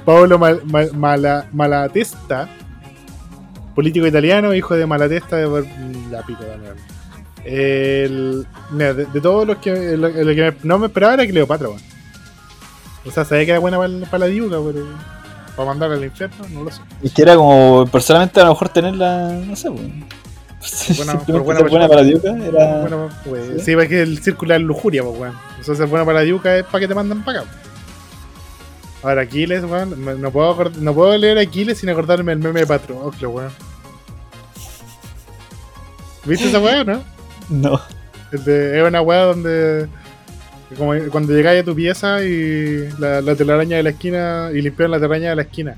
Paolo 0.08 0.38
Mal- 0.38 0.62
Mal- 0.64 0.90
Mala- 0.94 1.44
Malatesta, 1.52 2.48
político 3.74 4.06
italiano, 4.06 4.54
hijo 4.54 4.74
de 4.74 4.86
Malatesta 4.86 5.36
de 5.36 5.68
la 6.10 6.22
pico 6.22 6.44
también. 6.44 6.72
El, 7.44 8.46
mira, 8.70 8.94
de, 8.94 9.04
de 9.04 9.20
todos 9.20 9.46
los 9.46 9.58
que, 9.58 9.68
el, 9.70 10.02
el 10.02 10.34
que 10.34 10.54
no 10.62 10.78
me 10.78 10.86
esperaba 10.86 11.12
era 11.12 11.26
Cleopatra, 11.26 11.68
weón. 11.68 11.82
O 13.04 13.10
sea, 13.10 13.26
sabía 13.26 13.44
que 13.44 13.50
era 13.50 13.60
buena 13.60 13.78
para 14.10 14.20
la 14.20 14.26
diuca, 14.28 14.56
pero 14.64 14.86
para 15.54 15.68
mandar 15.68 15.92
al 15.92 16.02
infierno, 16.02 16.36
no 16.54 16.64
lo 16.64 16.70
sé. 16.70 16.80
Es 17.02 17.12
que 17.12 17.20
era 17.20 17.36
como, 17.36 17.86
personalmente, 17.92 18.40
a 18.40 18.44
lo 18.44 18.52
mejor 18.52 18.70
tenerla, 18.70 19.28
no 19.44 19.54
sé, 19.56 19.68
weón. 19.68 20.04
Simplemente 20.62 21.30
por 21.34 21.42
buena 21.42 21.60
ser 21.60 21.68
buena 21.68 21.86
para 21.86 22.02
Diuca 22.02 22.30
era. 22.30 22.80
Bueno, 22.80 23.08
pues, 23.28 23.44
¿Sí? 23.58 23.60
sí, 23.60 23.72
es 23.78 23.88
que 23.88 24.00
el 24.00 24.22
círculo 24.22 24.54
es 24.54 24.62
lujuria, 24.62 25.02
pues, 25.02 25.20
weón. 25.20 25.34
Entonces, 25.58 25.86
bueno 25.90 26.06
para 26.06 26.20
la 26.20 26.24
diuca 26.24 26.56
es 26.56 26.64
para 26.64 26.80
que 26.80 26.88
te 26.88 26.94
mandan 26.94 27.22
para 27.22 27.40
acá. 27.42 27.50
Ahora, 29.02 29.22
Aquiles, 29.22 29.64
weón, 29.64 30.20
no 30.20 30.30
puedo, 30.30 30.70
no 30.80 30.94
puedo 30.94 31.16
leer 31.16 31.38
Aquiles 31.38 31.78
sin 31.78 31.88
acordarme 31.88 32.32
el 32.32 32.38
meme 32.38 32.60
de 32.60 32.66
Patroclo, 32.66 33.30
weón. 33.30 33.52
¿Viste 36.24 36.48
esa 36.48 36.60
weá, 36.60 36.84
no? 36.84 37.02
No. 37.48 37.80
Es 38.30 38.86
una 38.86 39.00
weá 39.00 39.24
donde 39.24 39.88
Como 40.76 40.92
cuando 41.10 41.32
llegáis 41.32 41.62
a 41.62 41.64
tu 41.64 41.74
pieza 41.74 42.22
y 42.22 42.90
la, 42.98 43.22
la 43.22 43.34
telaraña 43.34 43.78
de 43.78 43.82
la 43.82 43.90
esquina 43.90 44.50
y 44.52 44.60
limpiar 44.60 44.90
la 44.90 44.98
telaraña 44.98 45.30
de 45.30 45.36
la 45.36 45.42
esquina. 45.42 45.76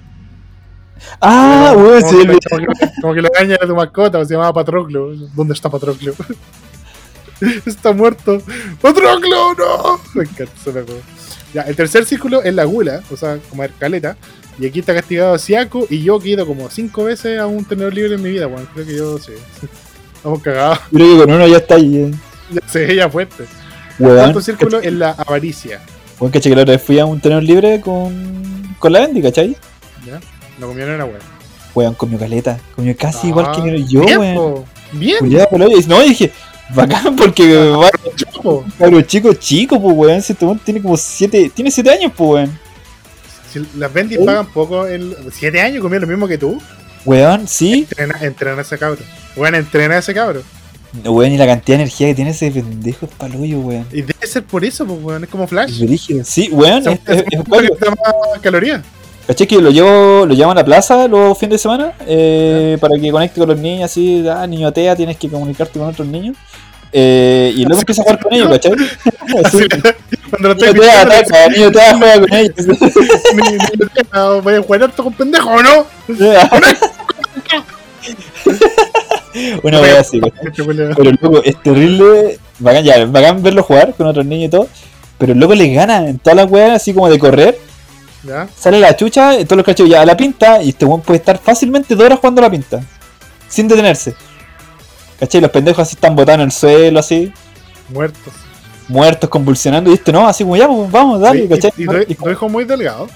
Ah, 1.20 1.74
weón, 1.76 2.02
sí, 2.02 2.16
como, 2.48 2.58
que, 2.58 2.66
como 3.00 3.14
que 3.14 3.22
la 3.22 3.28
araña 3.36 3.54
era 3.54 3.66
tu 3.66 3.76
mascota, 3.76 4.18
o 4.18 4.24
se 4.24 4.34
llamaba 4.34 4.52
Patroclo. 4.52 5.14
¿Dónde 5.34 5.54
está 5.54 5.70
Patroclo? 5.70 6.14
está 7.66 7.92
muerto. 7.92 8.42
¡Patroclo, 8.80 9.54
no! 9.54 10.00
Me 10.14 10.24
encanta 10.24 10.52
juego. 10.64 11.00
Ya, 11.54 11.62
el 11.62 11.74
tercer 11.74 12.04
círculo 12.04 12.42
es 12.42 12.54
la 12.54 12.64
gula, 12.64 13.02
o 13.10 13.16
sea, 13.16 13.38
como 13.48 13.64
caleta. 13.78 14.16
Y 14.58 14.66
aquí 14.66 14.80
está 14.80 14.94
castigado 14.94 15.38
Siaco 15.38 15.86
y 15.88 16.02
yo 16.02 16.18
que 16.20 16.28
he 16.28 16.32
ido 16.32 16.46
como 16.46 16.68
cinco 16.70 17.04
veces 17.04 17.38
a 17.38 17.46
un 17.46 17.64
tenedor 17.64 17.94
libre 17.94 18.14
en 18.14 18.22
mi 18.22 18.30
vida, 18.30 18.46
bueno, 18.46 18.66
creo 18.74 18.86
que 18.86 18.96
yo 18.96 19.18
sí. 19.18 19.32
Estamos 20.16 20.42
cagados. 20.42 20.78
creo 20.92 21.12
que 21.18 21.24
con 21.24 21.32
uno 21.34 21.46
ya 21.48 21.56
está 21.56 21.76
ahí. 21.76 21.96
eh. 21.96 22.10
Ya 22.52 22.68
sé, 22.68 22.94
ya 22.94 23.08
fuerte. 23.08 23.44
El 23.98 24.06
Weón, 24.06 24.18
cuarto 24.18 24.40
círculo 24.42 24.80
es 24.80 24.92
la 24.92 25.10
avaricia. 25.12 25.80
Weón, 26.18 26.30
caché 26.32 26.50
que 26.50 26.56
la 26.56 26.62
otra 26.62 26.74
vez 26.74 26.82
fui 26.82 26.98
a 26.98 27.06
un 27.06 27.20
tenedor 27.20 27.42
libre 27.42 27.80
con, 27.80 28.74
con 28.78 28.92
la 28.92 29.00
Bendy, 29.00 29.22
¿cachai? 29.22 29.56
¿Ya? 30.06 30.20
Lo 30.58 30.68
comieron 30.68 30.94
era 30.94 31.04
bueno. 31.04 31.20
Weón, 31.74 31.94
comió 31.94 32.18
caleta. 32.18 32.58
Comió 32.76 32.94
casi 32.96 33.26
Ah, 33.26 33.30
igual 33.30 33.50
que 33.52 33.84
yo, 33.84 34.00
bien, 34.04 34.18
weón. 34.18 34.64
Bien, 34.92 35.18
Cuidado. 35.20 35.48
No, 35.88 36.02
y 36.04 36.08
dije, 36.10 36.32
bacán, 36.74 37.16
porque 37.16 37.54
va 37.70 37.88
chapo. 38.42 38.64
cabro 38.78 39.02
chico, 39.02 39.34
chico, 39.34 39.80
pues, 39.80 39.96
weón. 39.96 40.18
Este 40.18 40.44
weón 40.44 40.58
tiene 40.58 40.82
como 40.82 40.96
7, 40.96 41.52
tiene 41.54 41.70
7 41.70 41.90
años, 41.90 42.12
pues, 42.16 42.30
weón. 42.30 42.58
Si 43.52 43.60
las 43.76 43.92
Bendis 43.92 44.18
¿Eh? 44.18 44.24
pagan 44.24 44.46
poco, 44.46 44.86
el 44.86 45.16
siete 45.32 45.60
años 45.60 45.82
comió 45.82 45.98
lo 45.98 46.06
mismo 46.06 46.28
que 46.28 46.38
tú. 46.38 46.60
Weón, 47.04 47.48
sí. 47.48 47.86
Entrena, 47.88 48.18
entrena 48.20 48.58
a 48.58 48.62
ese 48.62 48.78
cabro. 48.78 49.00
Bueno, 49.34 49.56
entrena 49.56 49.96
a 49.96 49.98
ese 49.98 50.14
cabro. 50.14 50.42
Weón, 51.04 51.32
y 51.32 51.38
la 51.38 51.46
cantidad 51.46 51.78
de 51.78 51.82
energía 51.84 52.08
que 52.08 52.14
tiene 52.14 52.30
ese 52.30 52.50
pendejo 52.50 53.06
es 53.06 53.12
palullo, 53.12 53.58
weón. 53.60 53.86
Y 53.92 54.02
debe 54.02 54.26
ser 54.26 54.44
por 54.44 54.64
eso, 54.64 54.86
pues, 54.86 55.02
weón. 55.02 55.24
Es 55.24 55.30
como 55.30 55.48
Flash. 55.48 55.82
Es. 55.82 56.28
Sí, 56.28 56.48
weón, 56.52 56.86
es, 56.86 57.00
es, 57.06 57.48
más 57.48 58.40
calorías. 58.40 58.82
¿Cachai 59.26 59.46
que 59.46 59.60
lo 59.60 59.70
llevo, 59.70 60.26
lo 60.26 60.34
llevo 60.34 60.50
a 60.50 60.54
la 60.54 60.64
plaza 60.64 61.06
los 61.06 61.38
fines 61.38 61.52
de 61.52 61.58
semana? 61.58 61.92
eh, 62.06 62.76
para 62.80 62.98
que 62.98 63.10
conecte 63.12 63.38
con 63.38 63.48
los 63.48 63.58
niños, 63.58 63.84
así, 63.84 64.26
ah, 64.28 64.46
niño 64.46 64.72
tea, 64.72 64.96
tienes 64.96 65.16
que 65.16 65.28
comunicarte 65.28 65.78
con 65.78 65.88
otros 65.88 66.06
niños. 66.08 66.36
Eh, 66.92 67.52
y 67.56 67.64
luego 67.64 67.80
empieza 67.80 68.02
a 68.02 68.04
jugar 68.04 68.20
con 68.20 68.32
ellos, 68.34 68.48
¿cachai? 68.48 68.72
Sí. 69.30 69.36
Así, 69.44 69.58
Cuando 70.30 70.48
lo 70.48 70.54
estoy 70.54 70.68
Niño 70.68 70.80
pidiendo, 70.82 71.14
ataca, 71.14 71.48
niño 71.48 71.70
tea, 71.70 71.96
juega 71.96 72.20
con 72.20 72.34
ellos. 72.34 72.54
ni- 73.36 73.52
ni- 73.52 73.58
ni- 73.58 74.40
voy 74.42 74.54
a 74.54 74.62
jugar 74.62 74.82
harto 74.82 75.04
con 75.04 75.12
pendejo, 75.12 75.50
¿o 75.50 75.62
no? 75.62 75.86
Una 79.62 79.80
wea 79.80 80.00
así. 80.00 80.20
Este. 80.24 80.64
Pero 80.64 81.12
loco, 81.20 81.42
es 81.44 81.60
terrible. 81.62 82.38
Bacán, 82.58 82.84
ya, 82.84 83.04
bacán 83.06 83.42
verlo 83.42 83.62
jugar 83.62 83.94
con 83.94 84.06
otros 84.06 84.26
niños 84.26 84.48
y 84.48 84.50
todo. 84.50 84.68
Pero 85.18 85.34
luego 85.34 85.54
le 85.54 85.72
gana 85.72 86.08
en 86.08 86.18
todas 86.18 86.36
las 86.36 86.50
weas, 86.50 86.72
así 86.72 86.92
como 86.92 87.08
de 87.08 87.18
correr. 87.18 87.58
¿Ya? 88.24 88.48
Sale 88.56 88.80
la 88.80 88.96
chucha, 88.96 89.38
y 89.38 89.44
todos 89.44 89.58
los 89.58 89.66
cachos 89.66 89.88
ya 89.88 90.02
a 90.02 90.06
la 90.06 90.16
pinta. 90.16 90.62
Y 90.62 90.70
este 90.70 90.84
weón 90.84 91.02
puede 91.02 91.18
estar 91.18 91.38
fácilmente 91.38 91.94
dos 91.94 92.04
horas 92.04 92.18
jugando 92.18 92.40
a 92.40 92.44
la 92.44 92.50
pinta. 92.50 92.80
Sin 93.48 93.68
detenerse. 93.68 94.14
¿Cachai? 95.20 95.40
Los 95.40 95.50
pendejos 95.50 95.82
así 95.82 95.94
están 95.94 96.16
botados 96.16 96.40
en 96.40 96.46
el 96.46 96.52
suelo, 96.52 96.98
así. 96.98 97.32
Muertos. 97.90 98.32
Muertos, 98.88 99.30
convulsionando. 99.30 99.90
Y 99.90 99.94
este 99.94 100.12
no, 100.12 100.26
así 100.26 100.42
como 100.42 100.56
ya, 100.56 100.66
pues, 100.66 100.90
vamos, 100.90 101.20
dale, 101.20 101.42
Sí, 101.42 101.48
¿cachai? 101.48 101.72
y, 101.76 102.12
y, 102.12 102.16
Y 102.16 102.48
muy 102.48 102.64
delgado. 102.64 103.06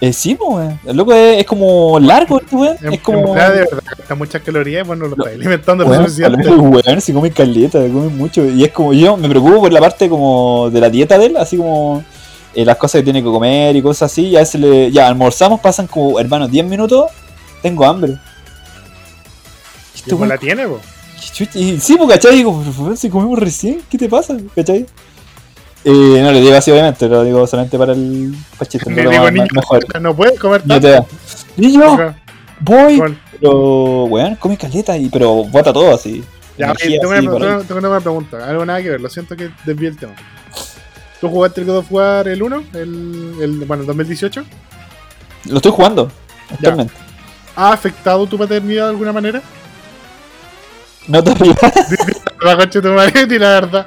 Eh, 0.00 0.12
sí, 0.12 0.34
pues. 0.34 0.70
El 0.84 0.96
loco 0.96 1.14
es, 1.14 1.38
es 1.38 1.46
como 1.46 1.98
largo, 1.98 2.38
este 2.38 2.54
weón. 2.54 2.76
En, 2.82 2.92
Es 2.92 3.00
como. 3.00 3.34
de 3.34 3.40
verdad, 3.40 3.82
gasta 3.96 4.14
muchas 4.14 4.42
calorías 4.42 4.84
y 4.84 4.86
bueno, 4.86 5.06
lo 5.06 5.16
está 5.16 5.30
alimentando 5.30 5.84
lo 5.84 5.90
Weón, 5.90 6.04
suficiente. 6.10 6.48
weón, 6.50 7.00
si 7.00 7.12
come 7.12 7.30
caleta, 7.30 7.78
come 7.80 8.08
mucho. 8.08 8.44
Y 8.44 8.64
es 8.64 8.72
como 8.72 8.92
yo 8.92 9.16
me 9.16 9.28
preocupo 9.28 9.60
por 9.60 9.72
la 9.72 9.80
parte 9.80 10.08
como 10.08 10.68
de 10.70 10.80
la 10.80 10.90
dieta 10.90 11.16
de 11.16 11.26
él, 11.26 11.36
así 11.38 11.56
como 11.56 12.04
eh, 12.54 12.64
las 12.66 12.76
cosas 12.76 13.00
que 13.00 13.04
tiene 13.04 13.22
que 13.22 13.30
comer 13.30 13.74
y 13.76 13.82
cosas 13.82 14.12
así. 14.12 14.26
Y 14.28 14.36
a 14.36 14.40
veces 14.40 14.60
le, 14.60 14.90
ya 14.92 15.08
almorzamos, 15.08 15.60
pasan 15.60 15.86
como, 15.86 16.20
hermano, 16.20 16.48
10 16.48 16.66
minutos, 16.66 17.10
tengo 17.62 17.86
hambre. 17.86 18.12
Y 18.12 18.14
Y 18.14 19.98
este 20.00 20.14
weón, 20.14 20.28
la 20.28 20.38
tiene, 20.38 20.66
po. 20.66 20.80
Chucha, 21.32 21.58
y 21.58 21.80
sí, 21.80 21.96
pues, 21.96 22.10
¿cachai? 22.10 22.36
Digo, 22.36 22.62
pero, 22.76 22.96
si 22.96 23.08
comimos 23.10 23.38
recién, 23.38 23.80
¿qué 23.90 23.98
te 23.98 24.08
pasa? 24.08 24.36
¿cachai? 24.54 24.86
Eh, 25.84 26.20
no 26.22 26.32
le 26.32 26.40
digo 26.40 26.56
así, 26.56 26.70
obviamente, 26.70 27.06
lo 27.08 27.22
digo 27.24 27.46
solamente 27.46 27.76
para 27.76 27.92
el 27.92 28.34
pachito. 28.58 28.88
Le 28.88 29.04
no 29.04 29.10
digo, 29.10 29.30
niño, 29.30 29.46
mejor. 29.52 30.00
no 30.00 30.16
puedes 30.16 30.38
comer 30.40 30.62
tanto. 30.62 30.80
te 30.80 30.88
da. 30.92 31.04
Niño, 31.56 32.14
voy. 32.60 33.02
Pero, 33.38 34.04
weón, 34.04 34.36
come 34.36 34.56
caleta, 34.56 34.96
y, 34.96 35.08
pero 35.10 35.44
bota 35.44 35.72
todo 35.72 35.94
así. 35.94 36.24
Ya, 36.56 36.66
Energía 36.66 37.00
tengo, 37.00 37.12
así, 37.12 37.26
una, 37.26 37.58
tengo- 37.62 37.86
una 37.88 38.00
pregunta. 38.00 38.48
Algo 38.48 38.64
nada 38.64 38.80
que 38.80 38.90
ver, 38.90 39.00
lo 39.00 39.10
siento 39.10 39.36
que 39.36 39.50
desvíe 39.66 39.88
el 39.88 39.96
tema. 39.98 40.14
¿Tú 41.20 41.28
jugaste 41.28 41.60
el 41.60 41.66
God 41.66 41.76
of 41.78 41.92
War 41.92 42.28
el 42.28 42.42
1? 42.42 42.64
El, 42.74 43.34
el, 43.40 43.64
bueno, 43.66 43.82
el 43.82 43.86
2018. 43.86 44.44
Lo 45.50 45.56
estoy 45.56 45.72
jugando, 45.72 46.10
actualmente. 46.50 46.94
¿Ha 47.56 47.72
afectado 47.72 48.26
tu 48.26 48.38
paternidad 48.38 48.84
de 48.84 48.90
alguna 48.90 49.12
manera? 49.12 49.42
No 51.08 51.22
coche 52.56 52.80
de 52.80 52.88
tu 52.88 52.94
madre, 52.94 53.12
y 53.34 53.38
la 53.38 53.48
verdad. 53.60 53.86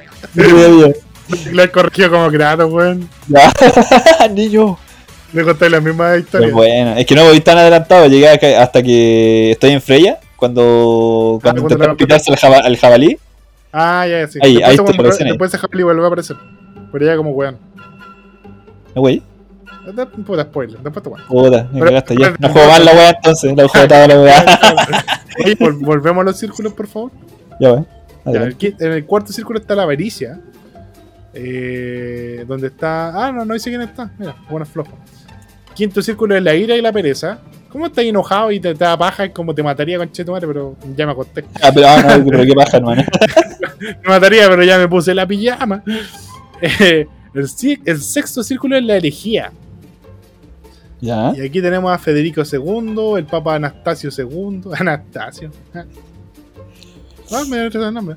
Lo 1.51 1.63
he 1.63 1.71
corregido 1.71 2.11
como 2.11 2.29
Kratos, 2.29 2.71
weón. 2.71 3.09
Ya. 3.27 3.51
Niño. 4.31 4.77
Le 5.33 5.43
conté 5.43 5.69
la 5.69 5.81
misma 5.81 6.05
Pero 6.11 6.19
historia. 6.19 6.53
bueno, 6.53 6.93
es 6.95 7.05
que 7.05 7.13
no 7.15 7.25
voy 7.25 7.41
tan 7.41 7.57
adelantado. 7.57 8.07
Llegué 8.07 8.29
hasta 8.29 8.81
que 8.81 9.51
estoy 9.51 9.71
en 9.71 9.81
Freya. 9.81 10.19
Cuando, 10.37 11.39
cuando 11.41 11.41
Ah, 11.41 11.41
cuando 11.41 11.61
intentaron 11.63 11.95
la- 11.95 11.97
quitarse 11.97 12.31
al, 12.31 12.37
jaba- 12.37 12.59
al 12.65 12.77
jabalí. 12.77 13.17
Ah, 13.73 14.05
ya, 14.07 14.21
ya, 14.21 14.27
sí. 14.27 14.39
Ahí, 14.41 14.53
después, 14.53 14.69
ahí 14.69 14.75
estoy 14.75 14.95
vuelve- 14.97 15.09
recién 15.09 15.25
ahí. 15.27 15.31
después 15.33 15.49
ese 15.53 15.57
Jabalí 15.57 15.83
vuelve 15.83 16.03
a 16.03 16.07
aparecer. 16.07 16.37
Pero 16.93 17.05
ya 17.05 17.17
como 17.17 17.31
weón. 17.31 17.57
No, 18.95 19.01
güey. 19.01 19.21
Puta 20.25 20.43
spoiler, 20.43 20.79
después 20.79 21.03
te 21.03 21.09
weón. 21.09 21.27
Puta, 21.27 21.69
me 21.71 21.79
cagaste 21.81 22.15
ya. 22.17 22.35
No 22.39 22.49
juego 22.49 22.67
más 22.67 22.83
la 22.83 22.91
weá 22.93 23.09
entonces. 23.09 23.55
No 23.55 23.67
juego 23.67 23.87
toda 23.87 24.07
la 24.07 24.21
weá. 24.21 24.45
Oye, 25.45 25.55
volvemos 25.79 26.21
a 26.21 26.25
los 26.25 26.37
círculos, 26.37 26.73
por 26.73 26.87
favor. 26.87 27.11
ya, 27.59 28.49
qui- 28.57 28.75
en 28.79 28.91
el 28.91 29.05
cuarto 29.05 29.31
círculo 29.31 29.59
está 29.59 29.75
la 29.75 29.83
avaricia. 29.83 30.39
Eh, 31.33 32.43
donde 32.47 32.67
está. 32.67 33.27
Ah, 33.27 33.31
no, 33.31 33.45
no 33.45 33.53
dice 33.53 33.69
quién 33.69 33.81
está. 33.81 34.11
Mira, 34.17 34.35
bueno, 34.49 34.65
flojo. 34.65 34.97
Quinto 35.75 36.01
círculo 36.01 36.35
es 36.35 36.41
la 36.41 36.55
ira 36.55 36.75
y 36.75 36.81
la 36.81 36.91
pereza. 36.91 37.39
¿Cómo 37.69 37.85
estás 37.85 38.05
enojado 38.05 38.51
y 38.51 38.59
te, 38.59 38.73
te 38.73 38.83
da 38.83 38.97
paja? 38.97 39.25
Es 39.25 39.31
como 39.31 39.53
te 39.53 39.61
mataría 39.61 39.97
con 39.97 40.09
madre, 40.27 40.47
pero 40.47 40.75
ya 40.95 41.05
me 41.05 41.11
acosté. 41.11 41.45
Ah, 41.61 41.69
pero, 41.73 41.87
ah, 41.87 42.17
no, 42.17 42.25
pero 42.25 42.43
qué 42.45 42.53
paja, 42.53 42.77
hermano. 42.77 43.03
Me 43.79 44.09
mataría, 44.09 44.49
pero 44.49 44.63
ya 44.63 44.79
me 44.79 44.87
puse 44.87 45.13
la 45.13 45.27
pijama. 45.27 45.83
Eh, 46.59 47.05
el, 47.35 47.47
sexto 48.01 48.41
círculo 48.41 48.77
es 48.77 48.83
la 48.83 48.95
herejía. 48.95 49.51
Ya. 50.99 51.33
Y 51.35 51.41
aquí 51.41 51.61
tenemos 51.61 51.91
a 51.91 51.97
Federico 51.97 52.41
II, 52.41 53.17
el 53.17 53.25
Papa 53.25 53.55
Anastasio 53.55 54.09
II. 54.15 54.61
Anastasio. 54.79 55.51
Ah, 57.31 57.43
me 57.47 57.65
el 57.65 57.93
nombre. 57.93 58.15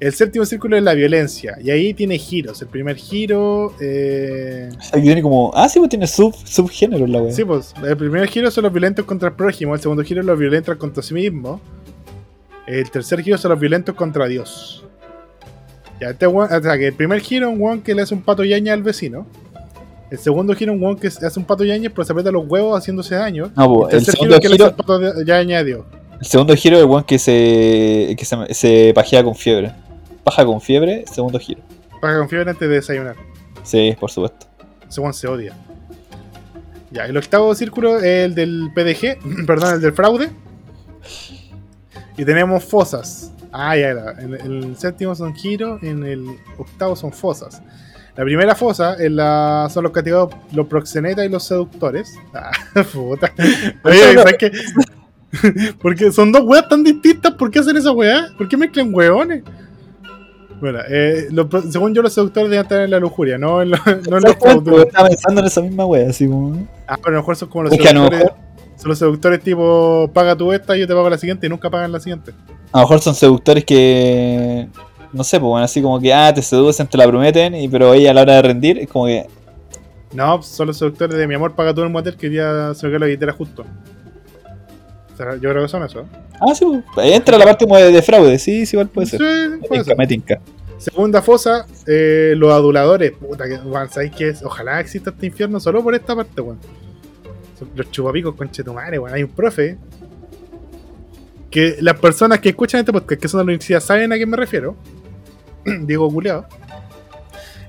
El 0.00 0.12
séptimo 0.12 0.44
círculo 0.44 0.76
es 0.76 0.82
la 0.82 0.94
violencia. 0.94 1.58
Y 1.62 1.70
ahí 1.70 1.92
tiene 1.92 2.18
giros. 2.18 2.62
El 2.62 2.68
primer 2.68 2.96
giro. 2.96 3.74
Eh... 3.80 4.68
Aquí 4.92 5.02
tiene 5.02 5.22
como. 5.22 5.50
Ah, 5.54 5.68
sí, 5.68 5.78
pues 5.78 5.90
tiene 5.90 6.06
sub, 6.06 6.34
subgénero 6.44 7.06
la 7.06 7.20
weá. 7.22 7.32
Sí, 7.32 7.44
pues. 7.44 7.74
El 7.82 7.96
primer 7.96 8.26
giro 8.28 8.50
son 8.50 8.64
los 8.64 8.72
violentos 8.72 9.04
contra 9.04 9.28
el 9.28 9.34
prójimo. 9.34 9.74
El 9.74 9.80
segundo 9.80 10.02
giro 10.04 10.20
es 10.20 10.26
los 10.26 10.38
violentos 10.38 10.76
contra 10.76 11.02
sí 11.02 11.14
mismo. 11.14 11.60
El 12.66 12.88
tercer 12.90 13.22
giro 13.22 13.38
son 13.38 13.50
los 13.50 13.60
violentos 13.60 13.94
contra 13.94 14.26
Dios. 14.28 14.84
Ya, 16.00 16.10
este 16.10 16.26
o 16.26 16.46
sea, 16.46 16.78
que 16.78 16.88
el 16.88 16.94
primer 16.94 17.20
giro 17.20 17.48
es 17.48 17.54
un 17.54 17.60
weón 17.60 17.80
que 17.82 17.92
le 17.94 18.02
hace 18.02 18.14
un 18.14 18.22
pato 18.22 18.44
yaña 18.44 18.72
al 18.72 18.84
vecino. 18.84 19.26
El 20.10 20.18
segundo 20.18 20.54
giro 20.54 20.72
es 20.72 20.80
un 20.80 20.96
que 20.96 21.08
hace 21.08 21.38
un 21.38 21.44
pato 21.44 21.64
yaña, 21.64 21.90
pero 21.90 22.04
se 22.04 22.12
aprieta 22.12 22.30
los 22.30 22.46
huevos 22.46 22.78
haciéndose 22.78 23.14
daño. 23.14 23.50
No, 23.54 23.64
El 23.64 23.80
pues, 23.80 23.94
el 23.94 24.04
segundo 24.04 24.36
giro 24.36 24.36
es 24.36 24.40
que 24.40 24.48
le 24.48 24.54
hace 24.54 24.64
giro, 24.64 24.68
el 24.68 24.74
pato 24.74 24.98
el 26.20 26.26
segundo 26.26 26.54
giro 26.56 26.76
es 26.76 26.82
el 26.82 26.88
weón 26.88 27.04
que 27.04 27.18
se. 27.18 28.16
que 28.18 28.24
se, 28.24 28.54
se 28.54 28.92
pajea 28.94 29.22
con 29.22 29.34
fiebre. 29.34 29.72
Paja 30.24 30.44
con 30.44 30.60
fiebre, 30.60 31.04
segundo 31.10 31.38
giro. 31.38 31.60
Para 32.00 32.14
que 32.14 32.18
confíen 32.18 32.48
antes 32.48 32.68
de 32.68 32.74
desayunar. 32.74 33.16
Sí, 33.62 33.96
por 33.98 34.10
supuesto. 34.10 34.46
Ese 34.88 35.00
weón 35.00 35.14
se 35.14 35.28
odia. 35.28 35.54
Ya, 36.90 37.04
el 37.04 37.16
octavo 37.16 37.54
círculo 37.54 37.98
es 37.98 38.24
el 38.24 38.34
del 38.34 38.70
PDG, 38.74 39.46
perdón, 39.46 39.74
el 39.74 39.80
del 39.80 39.92
fraude. 39.92 40.30
Y 42.16 42.24
tenemos 42.24 42.64
fosas. 42.64 43.30
Ah, 43.52 43.76
ya 43.76 43.88
era. 43.88 44.16
En 44.18 44.34
el 44.34 44.76
séptimo 44.76 45.14
son 45.14 45.34
giros, 45.34 45.80
en 45.82 46.04
el 46.04 46.26
octavo 46.58 46.96
son 46.96 47.12
fosas. 47.12 47.62
La 48.18 48.24
primera 48.24 48.56
fosa 48.56 48.94
es 48.94 49.12
la, 49.12 49.68
son 49.72 49.84
los 49.84 49.92
castigados, 49.92 50.34
los 50.52 50.66
proxenetas 50.66 51.24
y 51.24 51.28
los 51.28 51.44
seductores. 51.44 52.12
Ah, 52.34 52.50
puta. 52.92 53.32
Oye, 53.84 54.14
¿sabes 54.14 54.34
qué? 54.38 54.50
Porque 55.80 56.10
son 56.10 56.32
dos 56.32 56.42
weas 56.44 56.68
tan 56.68 56.82
distintas, 56.82 57.34
¿por 57.34 57.48
qué 57.48 57.60
hacen 57.60 57.76
esa 57.76 57.92
wea? 57.92 58.26
¿Por 58.36 58.48
qué 58.48 58.56
mezclan 58.56 58.92
weones? 58.92 59.44
Bueno, 60.60 60.80
eh, 60.90 61.28
según 61.70 61.94
yo 61.94 62.02
los 62.02 62.12
seductores 62.12 62.50
deben 62.50 62.64
estar 62.64 62.80
en 62.80 62.90
la 62.90 62.98
lujuria, 62.98 63.38
no 63.38 63.62
en, 63.62 63.70
lo- 63.70 63.76
no 64.10 64.16
en 64.16 64.24
los 64.24 64.34
fraudulentos. 64.34 64.86
Estaba 64.88 65.08
pensando 65.08 65.40
en 65.40 65.46
esa 65.46 65.60
misma 65.60 65.86
wea, 65.86 66.10
así 66.10 66.26
como. 66.26 66.66
Ah, 66.88 66.96
pero 66.96 67.08
a 67.10 67.10
lo 67.12 67.18
mejor 67.18 67.36
son 67.36 67.48
como 67.48 67.62
los 67.64 67.72
Es 67.72 67.80
seductores. 67.80 68.24
Son 68.76 68.88
los 68.88 68.98
seductores 68.98 69.40
tipo, 69.44 70.10
paga 70.12 70.34
tú 70.34 70.52
esta, 70.52 70.76
yo 70.76 70.88
te 70.88 70.92
pago 70.94 71.08
la 71.08 71.18
siguiente 71.18 71.46
y 71.46 71.50
nunca 71.50 71.70
pagan 71.70 71.92
la 71.92 72.00
siguiente. 72.00 72.32
A 72.72 72.78
lo 72.78 72.82
mejor 72.84 73.00
son 73.00 73.14
seductores 73.14 73.64
que. 73.64 74.66
No 75.12 75.24
sé, 75.24 75.38
pues 75.40 75.48
bueno, 75.48 75.64
así 75.64 75.80
como 75.82 76.00
que, 76.00 76.12
ah, 76.12 76.32
te 76.34 76.42
seducen, 76.42 76.86
te 76.86 76.98
la 76.98 77.06
prometen, 77.06 77.54
y, 77.54 77.68
pero 77.68 77.94
ella 77.94 78.10
a 78.10 78.14
la 78.14 78.22
hora 78.22 78.34
de 78.36 78.42
rendir 78.42 78.78
es 78.78 78.88
como 78.88 79.06
que, 79.06 79.26
No, 80.12 80.42
son 80.42 80.66
los 80.68 80.76
seductores 80.78 81.16
de 81.16 81.26
mi 81.26 81.34
amor 81.34 81.54
paga 81.54 81.72
todo 81.74 81.84
el 81.84 81.90
motel 81.90 82.16
que 82.16 82.30
ya 82.30 82.72
se 82.74 82.86
quedó 82.88 82.98
la 83.00 83.06
billetera 83.06 83.32
justo. 83.32 83.64
O 85.12 85.16
sea, 85.16 85.34
Yo 85.36 85.50
creo 85.50 85.62
que 85.62 85.68
son 85.68 85.82
eso. 85.84 86.04
ah, 86.40 86.54
sí, 86.54 86.64
pues, 86.94 87.06
ahí 87.06 87.12
entra 87.12 87.36
la 87.38 87.44
parte 87.44 87.64
como 87.64 87.76
de, 87.76 87.90
de 87.90 88.02
fraude, 88.02 88.38
sí, 88.38 88.64
sí, 88.66 88.76
igual 88.76 88.88
puede 88.88 89.06
ser. 89.08 89.20
Sí, 89.20 89.48
Me 89.60 89.66
puede 89.68 89.84
ser. 89.84 89.96
me. 89.96 90.06
Segunda 90.78 91.22
fosa, 91.22 91.66
eh, 91.88 92.34
los 92.36 92.52
aduladores. 92.52 93.10
Puta, 93.12 93.48
que, 93.48 93.54
weón, 93.56 93.90
¿sabéis 93.90 94.12
qué 94.16 94.28
es? 94.28 94.42
Ojalá 94.44 94.78
exista 94.78 95.10
este 95.10 95.26
infierno 95.26 95.58
solo 95.58 95.82
por 95.82 95.92
esta 95.94 96.14
parte, 96.14 96.40
weón. 96.40 96.58
Son 97.58 97.68
Los 97.74 97.90
chupapicos, 97.90 98.36
conchetumare, 98.36 98.96
weón. 99.00 99.12
Hay 99.14 99.24
un 99.24 99.30
profe. 99.30 99.76
Que 101.50 101.78
las 101.80 101.98
personas 101.98 102.38
que 102.40 102.50
escuchan 102.50 102.80
este 102.80 102.92
podcast, 102.92 103.20
que 103.20 103.26
son 103.26 103.38
de 103.38 103.42
la 103.44 103.48
universidad, 103.48 103.80
saben 103.80 104.12
a 104.12 104.16
quién 104.16 104.28
me 104.30 104.36
refiero. 104.36 104.76
Diego 105.82 106.10
Culeado. 106.10 106.46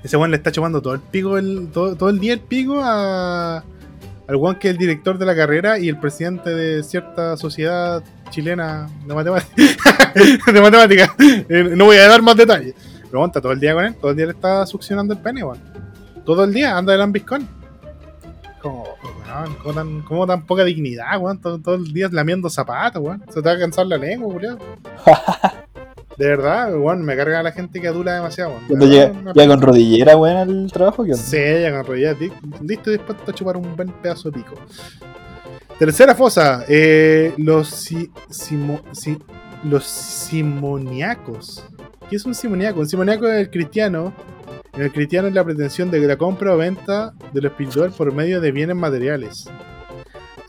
Ese 0.02 0.16
weón 0.16 0.30
le 0.30 0.36
está 0.36 0.50
chupando 0.50 0.80
todo 0.80 0.94
el 0.94 1.00
pico, 1.00 1.36
el, 1.36 1.68
todo, 1.72 1.94
todo 1.94 2.08
el 2.08 2.18
día 2.18 2.32
el 2.32 2.40
pico 2.40 2.80
a. 2.82 3.62
Al 4.28 4.36
weón 4.36 4.56
que 4.56 4.68
es 4.68 4.74
el 4.74 4.78
director 4.78 5.18
de 5.18 5.26
la 5.26 5.34
carrera 5.34 5.80
y 5.80 5.88
el 5.88 5.98
presidente 5.98 6.50
de 6.50 6.84
cierta 6.84 7.36
sociedad 7.36 8.00
chilena 8.30 8.88
de 9.04 9.14
matemáticas. 10.60 11.10
Eh, 11.18 11.72
no 11.74 11.86
voy 11.86 11.96
a 11.96 12.06
dar 12.06 12.22
más 12.22 12.36
detalles. 12.36 12.74
Pero 13.02 13.18
weón, 13.18 13.30
está 13.30 13.40
todo 13.40 13.50
el 13.50 13.58
día 13.58 13.74
con 13.74 13.84
él, 13.84 13.94
todo 13.96 14.12
el 14.12 14.16
día 14.16 14.26
le 14.26 14.32
está 14.32 14.64
succionando 14.66 15.12
el 15.14 15.18
pene, 15.18 15.42
weón. 15.42 15.58
Todo 16.24 16.44
el 16.44 16.54
día 16.54 16.78
anda 16.78 16.94
el 16.94 17.00
ambiscón. 17.00 17.48
Como, 18.62 18.84
weón, 19.66 20.02
como 20.02 20.26
tan, 20.28 20.46
poca 20.46 20.62
dignidad, 20.62 21.20
weón. 21.20 21.40
Todo, 21.40 21.58
todo 21.58 21.74
el 21.74 21.92
día 21.92 22.08
lamiendo 22.12 22.48
zapatos, 22.48 23.02
weón. 23.02 23.24
Se 23.28 23.42
te 23.42 23.48
va 23.48 23.52
a 23.52 23.58
cansar 23.58 23.86
la 23.86 23.98
lengua, 23.98 24.32
culiao. 24.32 24.58
De 26.20 26.26
verdad, 26.28 26.76
weón, 26.78 27.02
me 27.02 27.16
carga 27.16 27.42
la 27.42 27.50
gente 27.50 27.80
que 27.80 27.88
adula 27.88 28.14
demasiado, 28.16 28.50
weón. 28.50 28.64
Cuando 28.68 28.86
llega, 28.86 29.32
llega 29.32 29.48
con 29.48 29.62
rodillera, 29.62 30.16
weón, 30.18 30.36
al 30.36 30.70
trabajo, 30.70 31.02
¿qué 31.02 31.12
onda? 31.12 31.24
Sí, 31.24 31.38
ya 31.38 31.72
con 31.72 31.86
rodillas 31.86 32.18
di- 32.18 32.30
listo 32.60 32.90
y 32.90 32.98
dispuesto 32.98 33.30
a 33.30 33.34
chupar 33.34 33.56
un 33.56 33.74
buen 33.74 33.88
pedazo 33.88 34.30
de 34.30 34.38
pico. 34.38 34.54
Tercera 35.78 36.14
fosa, 36.14 36.66
eh, 36.68 37.32
los 37.38 37.68
si- 37.70 38.10
simo- 38.28 38.82
si- 38.92 39.16
los 39.64 39.84
simoniacos. 39.84 41.64
¿Qué 42.10 42.16
es 42.16 42.26
un 42.26 42.34
simoniaco? 42.34 42.80
Un 42.80 42.88
simoniaco 42.88 43.26
es 43.26 43.40
el 43.40 43.50
cristiano. 43.50 44.12
El 44.76 44.92
cristiano 44.92 45.28
es 45.28 45.32
la 45.34 45.42
pretensión 45.42 45.90
de 45.90 46.00
la 46.00 46.18
compra 46.18 46.52
o 46.52 46.58
venta 46.58 47.14
de 47.32 47.40
lo 47.40 47.48
espiritual 47.48 47.92
por 47.96 48.12
medio 48.12 48.42
de 48.42 48.52
bienes 48.52 48.76
materiales. 48.76 49.48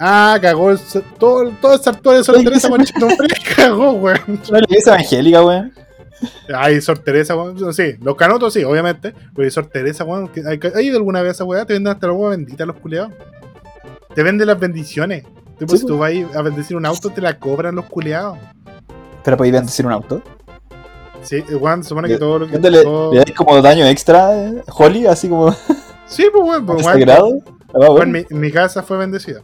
Ah, 0.04 0.40
cagó 0.42 0.72
el, 0.72 0.80
todo, 1.20 1.44
el 1.44 1.80
sartor 1.80 2.16
de 2.18 2.24
Sor 2.24 2.44
Teresa, 2.44 2.70
conchetumare, 2.70 3.18
cagó, 3.56 3.92
weón. 3.92 4.20
Una 4.50 4.60
iglesia 4.60 4.94
evangélica, 4.96 5.44
weón. 5.46 5.74
Ay, 6.56 6.82
Sor 6.82 6.98
Teresa, 7.00 7.36
weón. 7.36 7.74
Sí, 7.74 7.96
los 8.02 8.16
canotos 8.16 8.54
sí, 8.54 8.64
obviamente. 8.64 9.14
Pero 9.36 9.52
Sor 9.52 9.68
Teresa, 9.68 10.04
weón. 10.04 10.32
¿Hay 10.48 10.60
¿hay 10.76 10.88
ido 10.88 10.98
alguna 10.98 11.22
vez 11.22 11.34
esa 11.36 11.44
weá? 11.44 11.66
Te 11.66 11.74
venden 11.74 11.94
hasta 11.94 12.08
la 12.08 12.14
weá 12.14 12.30
bendita 12.32 12.66
los 12.66 12.78
culeados. 12.78 13.12
Te 14.16 14.24
venden 14.24 14.48
las 14.48 14.60
bendiciones. 14.60 15.24
Tipo, 15.60 15.74
Sí, 15.74 15.78
si 15.78 15.86
tú 15.86 16.00
vas 16.00 16.12
a 16.36 16.42
bendecir 16.42 16.76
un 16.76 16.86
auto, 16.88 17.12
te 17.12 17.22
la 17.22 17.38
cobran 17.38 17.76
los 17.76 17.86
culeados. 17.86 18.40
Pero 19.24 19.38
podéis 19.38 19.54
bendecir 19.54 19.86
un 19.86 19.92
auto. 19.92 20.24
Sí, 21.22 21.44
weón, 21.52 21.84
se 21.84 21.90
supone 21.90 22.08
que 22.08 22.16
Le- 22.16 22.20
todo 22.20 22.40
lo 22.40 22.46
que. 22.48 22.54
¿Dónde 22.54 22.72
le, 22.72 22.84
todo- 22.84 23.14
le 23.14 23.20
dais 23.20 23.36
como 23.38 23.62
daño 23.62 23.86
extra, 23.86 24.36
eh, 24.36 24.64
Holly, 24.76 25.06
así 25.06 25.30
como 25.30 25.52
Sí, 26.08 26.26
pues, 26.32 26.44
weón. 26.44 26.66
Pues, 26.66 26.84
weón, 26.84 26.94
sagrado? 27.00 27.30
Ah, 27.74 27.78
weón, 27.80 27.96
bueno, 28.12 28.12
mi, 28.32 28.38
mi 28.40 28.52
casa 28.52 28.82
fue 28.82 28.98
bendecida. 28.98 29.42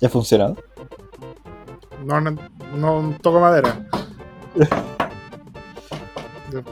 Ya 0.00 0.08
ha 0.08 0.10
funcionado. 0.10 0.56
No, 2.04 2.20
no, 2.20 2.36
no 2.76 3.16
toco 3.20 3.40
madera. 3.40 3.86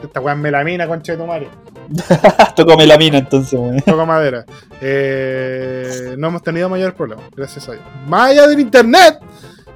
Esta 0.03 0.19
weá 0.19 0.33
es 0.33 0.39
melamina, 0.39 0.87
concha 0.87 1.13
de 1.13 1.17
tu 1.17 1.25
madre. 1.25 1.47
Tocó 2.55 2.77
melamina 2.77 3.17
entonces, 3.17 3.53
weón. 3.53 3.79
Toco 3.81 4.05
madera. 4.05 4.45
Eh, 4.81 6.15
no 6.17 6.27
hemos 6.27 6.43
tenido 6.43 6.69
mayor 6.69 6.93
problema, 6.93 7.21
gracias 7.35 7.67
a 7.69 7.73
Dios. 7.73 7.83
Más 8.07 8.31
allá 8.31 8.47
del 8.47 8.59
internet, 8.59 9.19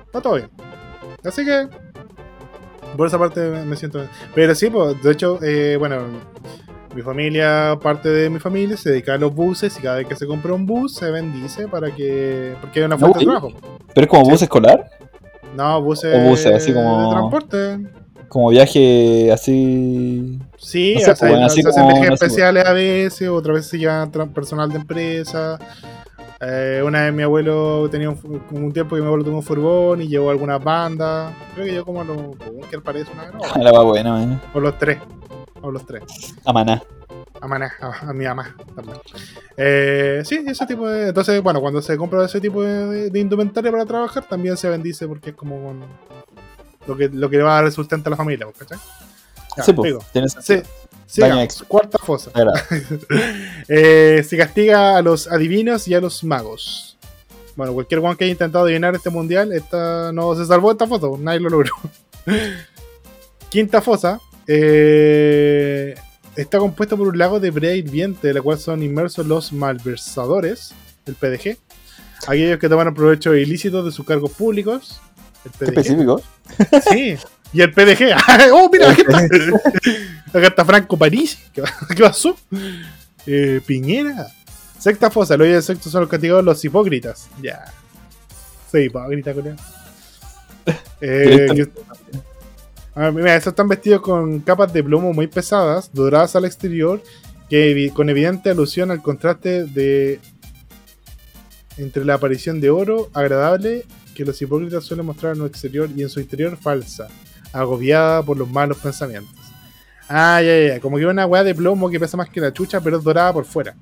está 0.06 0.22
todo 0.22 0.36
bien. 0.36 0.49
Así 1.24 1.45
que, 1.45 1.68
por 2.97 3.08
esa 3.08 3.18
parte 3.18 3.39
me 3.41 3.66
me 3.66 3.76
siento 3.76 3.99
bien. 3.99 4.10
Pero 4.36 4.56
sí, 4.56 4.70
pues, 4.70 5.01
de 5.01 5.12
hecho, 5.12 5.39
eh, 5.41 5.78
bueno, 5.78 6.06
mi 6.96 7.02
familia, 7.02 7.78
parte 7.82 8.10
de 8.10 8.30
mi 8.30 8.39
familia, 8.39 8.78
se 8.78 8.91
dedica 8.91 9.14
a 9.16 9.18
los 9.18 9.34
buses 9.34 9.78
y 9.78 9.82
cada 9.82 9.98
vez 9.98 10.08
que 10.08 10.16
se 10.16 10.28
compra 10.28 10.54
un 10.54 10.66
bus 10.66 10.96
se 10.96 11.10
bendice 11.12 11.68
para 11.68 11.89
que. 11.94 12.54
Porque 12.62 12.80
hay 12.80 12.86
una 12.86 12.98
fuente 12.98 13.20
de 13.20 13.26
trabajo. 13.26 13.52
Pero 13.94 14.06
es 14.06 14.10
como 14.10 14.26
Sí. 14.26 14.32
bus 14.32 14.41
escolar, 14.41 14.89
No, 15.56 15.82
buses, 15.84 16.16
O 16.16 16.30
buses, 16.30 16.54
así 16.56 16.74
como- 16.74 17.04
de 17.04 17.10
transporte. 17.16 17.80
como 18.28 18.50
viaje 18.50 19.32
así. 19.32 20.39
Sí, 20.58 20.94
No 20.96 21.00
sé, 21.00 21.04
o 21.04 21.06
sea, 21.06 21.16
pues, 21.16 21.32
bueno, 21.32 21.46
así 21.46 21.62
se 21.62 21.70
hacen 21.70 21.84
como- 21.84 21.94
viajes 21.94 22.10
no 22.10 22.16
especiales 22.16 22.66
a 22.66 22.74
veces, 22.74 23.30
otra 23.30 23.54
vez 23.54 23.68
se 23.68 23.78
llevan 23.78 24.10
personal 24.34 24.70
de 24.72 24.78
empresa. 24.78 25.60
Eh, 26.41 26.82
una 26.86 27.04
vez 27.04 27.14
mi 27.14 27.22
abuelo 27.24 27.88
tenía 27.89 28.10
un, 28.10 28.41
un 28.52 28.74
tiempo 28.74 28.96
que 28.96 29.02
mi 29.02 29.08
abuelo 29.08 29.24
tuvo 29.24 29.38
un 29.38 29.44
furgón 29.44 30.02
y 30.02 30.08
llevó 30.08 30.30
algunas 30.32 30.62
bandas. 30.64 31.32
Creo 31.54 31.66
que 31.68 31.74
yo 31.76 31.86
como 31.86 32.02
a 32.02 32.04
los 32.04 32.18
Bunker 32.18 32.82
parece 32.82 33.12
una 33.14 33.24
vez, 33.32 33.34
no, 33.56 33.64
La 33.64 33.72
va 33.72 33.84
buena, 33.84 34.16
weón. 34.16 34.41
o 34.54 34.60
los 34.60 34.78
tres. 34.78 34.98
O 35.64 35.72
los 35.72 35.86
tres. 35.86 36.03
A 36.45 36.53
maná. 36.53 36.84
A, 37.41 37.47
maná, 37.47 37.74
a, 37.82 38.09
a 38.09 38.14
mi 38.14 38.26
mamá 38.26 38.55
también. 38.76 38.97
Eh, 39.57 40.22
sí, 40.24 40.43
ese 40.45 40.66
tipo 40.68 40.88
de. 40.88 41.07
Entonces, 41.07 41.41
bueno, 41.41 41.59
cuando 41.59 41.82
se 41.82 41.97
compra 41.97 42.26
ese 42.26 42.39
tipo 42.39 42.61
de, 42.61 43.09
de 43.09 43.20
indumentaria 43.20 43.72
para 43.72 43.86
trabajar, 43.86 44.26
también 44.28 44.55
se 44.55 44.70
bendice 44.70 45.07
porque 45.07 45.32
es 45.32 45.36
como 45.36 45.64
con 45.64 45.84
lo 46.86 46.97
que, 46.97 47.09
lo 47.09 47.30
que 47.30 47.38
le 47.38 47.43
va 47.43 47.53
a 47.53 47.55
dar 47.55 47.66
el 47.66 47.72
sustento 47.72 48.09
a 48.09 48.11
la 48.11 48.18
familia, 48.18 48.45
pues, 48.45 48.57
¿cachai? 48.59 48.78
Ya, 49.57 49.64
sí, 49.64 49.74
pues. 49.74 49.95
Tienes 50.11 50.38
Sí, 50.41 50.61
sigamos. 51.05 51.64
Cuarta 51.68 51.97
fosa. 51.97 52.32
Eh, 53.70 54.24
se 54.28 54.38
castiga 54.38 54.97
a 54.97 55.01
los 55.01 55.28
adivinos 55.28 55.88
y 55.88 55.93
a 55.93 56.01
los 56.01 56.24
magos. 56.24 56.97
Bueno, 57.55 57.74
cualquier 57.74 58.01
one 58.01 58.16
que 58.18 58.26
haya 58.26 58.32
intentado 58.32 58.66
adivinar 58.66 58.95
este 58.95 59.09
mundial, 59.09 59.53
esta 59.53 60.11
no 60.11 60.36
se 60.36 60.45
salvó 60.45 60.72
esta 60.72 60.88
foto, 60.88 61.18
nadie 61.20 61.39
lo 61.39 61.49
logró. 61.49 61.72
Quinta 63.49 63.82
fosa. 63.82 64.20
Eh, 64.48 65.96
está 66.36 66.58
compuesta 66.58 66.96
por 66.98 67.08
un 67.08 67.18
lago 67.18 67.39
de 67.39 67.52
brea 67.52 67.76
hirviente, 67.76 68.28
de 68.28 68.34
la 68.34 68.41
cual 68.41 68.58
son 68.58 68.84
inmersos 68.84 69.26
los 69.26 69.54
malversadores, 69.54 70.74
el 71.06 71.16
PDG. 71.16 71.58
Aquellos 72.28 72.60
que 72.60 72.70
toman 72.70 72.94
provecho 72.94 73.36
ilícitos 73.36 73.86
de 73.86 73.91
sus 73.91 74.06
cargos 74.06 74.32
públicos. 74.32 75.02
El 75.46 75.52
PDG. 75.52 75.68
específico. 75.70 76.22
Sí. 76.89 77.18
Y 77.52 77.62
el 77.62 77.72
PDG. 77.72 78.16
¡Oh, 78.54 78.70
mira! 78.72 78.91
Aquí 78.91 79.02
está, 79.02 79.18
acá 80.34 80.48
está 80.48 80.66
Franco 80.66 80.98
París. 80.98 81.38
¿Qué, 81.54 81.64
pasó? 82.00 82.38
Eh, 83.26 83.62
Piñera. 83.66 84.28
Sexta 84.78 85.10
fosa. 85.10 85.38
Los 85.38 85.46
hoyos 85.46 85.66
de 85.66 85.74
sexto 85.74 85.89
son 85.89 86.02
los 86.02 86.10
castigados 86.10 86.44
los 86.44 86.66
hipócritas. 86.66 87.30
Ya. 87.41 87.64
Soy 88.70 88.84
hipócrita, 88.84 89.34
colega. 89.34 89.56
Eh, 91.00 91.66
Ah, 92.96 93.12
mira, 93.12 93.36
estos 93.36 93.52
están 93.52 93.68
vestidos 93.68 94.02
con 94.02 94.39
capas 94.41 94.72
de 94.72 94.84
plomo 94.84 95.14
muy 95.14 95.28
pesadas, 95.28 95.89
doradas 95.94 96.36
al 96.36 96.46
exterior, 96.46 97.02
que 97.50 97.91
con 97.94 98.10
evidente 98.10 98.52
alusión 98.52 98.91
al 98.91 99.02
contraste 99.02 99.66
de 99.66 100.20
entre 101.78 102.06
la 102.06 102.14
aparición 102.16 102.62
de 102.62 102.70
oro 102.70 103.10
agradable 103.14 103.86
que 104.14 104.24
los 104.24 104.39
hipócritas 104.39 104.84
suelen 104.84 105.08
mostrar 105.08 105.32
en 105.34 105.39
su 105.39 105.46
exterior 105.48 105.89
y 105.96 106.04
en 106.04 106.10
su 106.10 106.20
interior 106.20 106.56
falsa, 106.56 107.08
agobiada 107.52 108.22
por 108.22 108.38
los 108.38 108.48
malos 108.50 108.78
pensamientos. 108.78 109.34
Ah, 110.08 110.39
ya, 110.44 110.56
ya, 110.60 110.68
ya, 110.76 110.80
como 110.80 110.98
que 110.98 111.06
una 111.08 111.26
weá 111.26 111.44
de 111.44 111.56
plomo 111.56 111.89
que 111.89 112.00
pesa 112.00 112.16
más 112.16 112.30
que 112.30 112.39
la 112.41 112.54
chucha, 112.54 112.80
pero 112.80 112.98
es 112.98 113.04
dorada 113.04 113.34
por 113.34 113.46
fuera. 113.46 113.76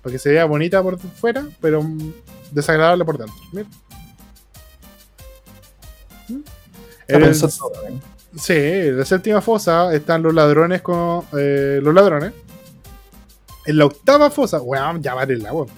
Para 0.00 0.12
que 0.12 0.18
se 0.20 0.30
vea 0.30 0.44
bonita 0.44 0.80
por 0.80 0.96
fuera, 0.98 1.44
pero 1.60 1.84
desagradable 2.52 3.04
por 3.04 3.18
dentro. 3.18 3.34
Mira. 3.52 3.66
Está 7.00 7.16
El- 7.18 7.22
pensando 7.24 7.54
todo. 7.56 8.13
Sí, 8.36 8.52
en 8.52 8.98
la 8.98 9.04
séptima 9.04 9.40
fosa 9.40 9.94
están 9.94 10.22
los 10.22 10.34
ladrones 10.34 10.82
con. 10.82 11.24
eh, 11.38 11.80
los 11.82 11.94
ladrones. 11.94 12.32
En 13.66 13.78
la 13.78 13.86
octava 13.86 14.30
fosa, 14.30 14.60
weón, 14.60 15.02
ya 15.02 15.14
vale 15.14 15.36
la 15.38 15.52
weón. 15.52 15.68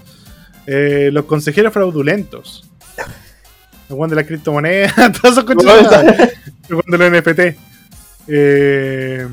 Eh, 0.66 1.10
los 1.12 1.24
consejeros 1.26 1.72
fraudulentos. 1.72 2.68
Los 3.88 3.96
weón 3.96 4.10
de 4.10 4.16
la 4.16 4.26
criptomoneda, 4.26 5.12
todos 5.22 5.38
esos 5.38 5.64
madre. 5.64 6.32
Los 6.68 6.82
weón 6.84 6.90
de 6.90 6.98
los 6.98 7.22
NFT. 7.22 7.40
Eh, 8.26 9.28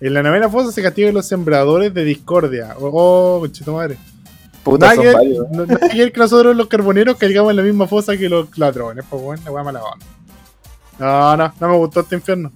en 0.00 0.14
la 0.14 0.22
novena 0.22 0.48
fosa 0.48 0.70
se 0.70 0.82
castigan 0.82 1.14
los 1.14 1.26
sembradores 1.26 1.92
de 1.92 2.04
discordia. 2.04 2.76
Oh, 2.78 3.44
oh 3.44 3.72
madre. 3.72 3.96
Puta, 4.62 4.94
Nada 4.94 5.12
son 5.12 5.66
que, 5.90 6.12
nosotros 6.16 6.54
los 6.54 6.68
carboneros 6.68 7.16
caigamos 7.16 7.50
en 7.50 7.56
la 7.56 7.62
misma 7.62 7.88
fosa 7.88 8.16
que 8.16 8.28
los 8.28 8.56
ladrones, 8.56 9.04
pues 9.10 9.20
bueno, 9.20 9.42
la 9.44 9.50
weá 9.50 9.64
mala 9.64 9.82
onda. 9.82 10.06
No, 11.02 11.36
no, 11.36 11.52
no 11.60 11.68
me 11.68 11.76
gustó 11.76 12.00
este 12.00 12.14
infierno. 12.14 12.52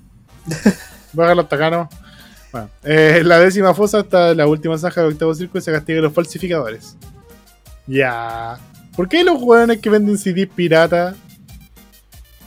Voy 1.13 1.23
a 1.25 1.29
dejarlo 1.29 1.43
hasta 1.43 1.57
acá, 1.57 1.71
¿no? 1.71 1.89
Bueno, 2.53 2.71
eh, 2.85 3.23
la 3.25 3.39
décima 3.41 3.75
fosa 3.75 4.01
está 4.01 4.35
la 4.35 4.47
última 4.47 4.79
zanja 4.79 5.03
del 5.03 5.13
octavo 5.13 5.35
círculo 5.35 5.59
y 5.61 5.63
se 5.65 5.73
castiga 5.73 5.99
a 5.99 6.03
los 6.03 6.13
falsificadores. 6.13 6.97
Ya. 7.87 8.59
¿Por 8.97 9.09
qué 9.09 9.25
los 9.25 9.43
hueones 9.43 9.79
que 9.81 9.91
venden 9.91 10.17
CDs 10.17 10.49
pirata 10.55 11.15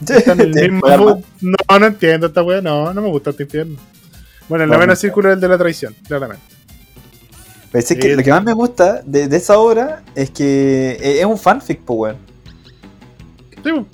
Está 0.00 0.32
en 0.32 0.40
el 0.40 0.52
Te 0.52 0.62
mismo 0.62 0.80
pagan 0.80 1.04
más. 1.04 1.14
fu- 1.14 1.24
No, 1.68 1.78
no 1.78 1.86
entiendo 1.86 2.26
esta 2.28 2.42
wea, 2.42 2.60
no, 2.62 2.92
no 2.94 3.02
me 3.02 3.08
gusta 3.08 3.30
este 3.30 3.42
infierno. 3.42 3.76
Bueno, 4.48 4.64
el 4.64 4.68
Bueno. 4.70 4.80
noveno 4.80 4.96
círculo 4.96 5.28
es 5.28 5.34
el 5.34 5.40
de 5.40 5.48
la 5.48 5.58
traición, 5.58 5.94
claramente. 6.08 6.42
Pero 7.70 7.78
es 7.84 7.88
que 7.94 8.02
Sí. 8.02 8.14
lo 8.16 8.22
que 8.22 8.30
más 8.30 8.42
me 8.42 8.52
gusta 8.54 9.02
de, 9.04 9.28
de 9.28 9.36
esa 9.36 9.58
obra 9.58 10.02
es 10.14 10.30
que 10.30 10.98
es 11.20 11.24
un 11.26 11.38
fanfic, 11.38 11.80
pues, 11.82 11.98
weón. 11.98 12.16
Sí. 13.62 13.86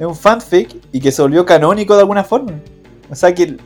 Es 0.00 0.06
un 0.06 0.16
fanfic 0.16 0.74
y 0.90 0.98
que 1.00 1.12
se 1.12 1.22
volvió 1.22 1.46
canónico 1.46 1.94
de 1.94 2.00
alguna 2.00 2.24
forma. 2.24 2.54
O 3.08 3.14
sea 3.14 3.32
que. 3.34 3.56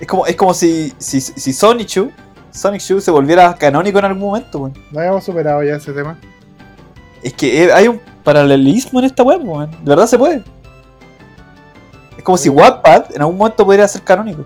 Es 0.00 0.06
como, 0.08 0.26
es 0.26 0.34
como 0.36 0.52
si, 0.54 0.92
si, 0.98 1.20
si 1.20 1.52
Sonic 1.52 1.86
Shoe, 1.88 2.10
Sonic 2.50 2.80
Shoe 2.80 3.00
se 3.00 3.10
volviera 3.10 3.54
canónico 3.54 3.98
en 3.98 4.04
algún 4.06 4.22
momento, 4.22 4.58
weón. 4.58 4.74
no 4.90 4.98
habíamos 4.98 5.24
superado 5.24 5.62
ya 5.62 5.76
ese 5.76 5.92
tema. 5.92 6.18
Es 7.22 7.32
que 7.32 7.64
eh, 7.64 7.72
hay 7.72 7.88
un 7.88 8.00
paralelismo 8.22 8.98
en 8.98 9.06
esta 9.06 9.22
web, 9.22 9.40
weón. 9.44 9.70
De 9.70 9.78
verdad 9.90 10.06
se 10.06 10.18
puede. 10.18 10.42
Es 12.16 12.24
como 12.24 12.36
si 12.36 12.48
Wattpad 12.48 13.14
en 13.14 13.20
algún 13.22 13.36
momento 13.36 13.64
pudiera 13.64 13.86
ser 13.88 14.02
canónico. 14.02 14.44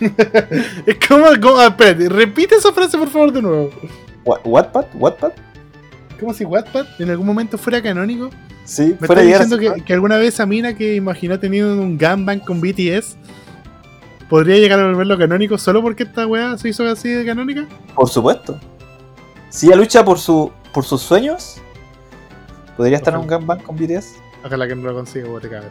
Es 0.86 0.96
como, 1.08 1.24
como 1.40 1.60
espérate, 1.62 2.08
repite 2.08 2.54
esa 2.56 2.72
frase 2.72 2.96
por 2.98 3.08
favor 3.08 3.32
de 3.32 3.42
nuevo. 3.42 3.70
Wa- 4.24 4.40
¿Wattpad? 4.44 4.86
¿Wattpad? 4.94 5.32
Como 6.18 6.32
si 6.32 6.44
Wattpad 6.44 6.86
en 6.98 7.10
algún 7.10 7.26
momento 7.26 7.58
fuera 7.58 7.82
canónico. 7.82 8.30
Sí, 8.64 8.96
¿Me 8.98 9.06
fuera 9.06 9.22
a 9.22 9.24
diciendo 9.24 9.58
que, 9.58 9.82
que 9.82 9.92
alguna 9.92 10.16
vez 10.16 10.34
esa 10.34 10.46
mina 10.46 10.74
que 10.74 10.94
imaginó 10.94 11.38
teniendo 11.38 11.82
un 11.82 11.98
gangbang 11.98 12.40
con 12.40 12.60
BTS 12.60 13.16
podría 14.28 14.56
llegar 14.56 14.80
a 14.80 14.86
volverlo 14.86 15.18
canónico 15.18 15.58
solo 15.58 15.82
porque 15.82 16.04
esta 16.04 16.26
weá 16.26 16.56
se 16.58 16.70
hizo 16.70 16.86
así 16.88 17.08
de 17.08 17.24
canónica? 17.24 17.66
Por 17.94 18.08
supuesto. 18.08 18.58
Si 19.50 19.66
ella 19.66 19.76
lucha 19.76 20.04
por, 20.04 20.18
su, 20.18 20.50
por 20.72 20.84
sus 20.84 21.02
sueños, 21.02 21.56
podría 22.76 22.96
estar 22.96 23.14
en 23.14 23.20
un 23.20 23.26
gangbang 23.26 23.62
con 23.62 23.76
BTS. 23.76 24.16
Ojalá 24.44 24.66
que 24.66 24.74
no 24.74 24.82
lo 24.82 24.94
consiga, 24.94 25.28
bote 25.28 25.48
cabrón. 25.48 25.70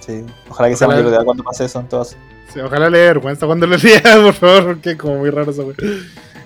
Sí. 0.00 0.24
Ojalá 0.48 0.70
que 0.70 0.76
sea 0.76 0.88
mayor 0.88 1.10
de 1.10 1.24
cuando 1.24 1.42
pase 1.44 1.66
eso 1.66 1.80
en 1.80 1.88
todas. 1.88 2.16
Sí, 2.52 2.60
ojalá 2.60 2.88
le 2.88 2.98
dé 2.98 3.04
vergüenza 3.08 3.46
cuando 3.46 3.66
lo 3.66 3.76
lea, 3.76 4.00
por 4.22 4.32
favor, 4.32 4.64
porque 4.66 4.92
es 4.92 4.96
como 4.96 5.16
muy 5.16 5.30
raro 5.30 5.52
weá. 5.52 5.74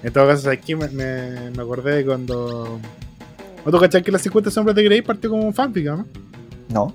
En 0.02 0.12
todo 0.12 0.26
caso, 0.26 0.50
aquí 0.50 0.74
me, 0.74 0.88
me, 0.88 1.50
me 1.50 1.62
acordé 1.62 1.96
de 1.96 2.04
cuando. 2.04 2.80
¿O 3.64 3.70
tú 3.70 3.78
cachai 3.78 4.02
que 4.02 4.10
las 4.12 4.22
50 4.22 4.50
sombras 4.50 4.74
de 4.76 4.82
Grey 4.84 5.02
partió 5.02 5.30
como 5.30 5.44
un 5.44 5.54
fanfic, 5.54 5.86
no? 5.86 6.06
No. 6.68 6.94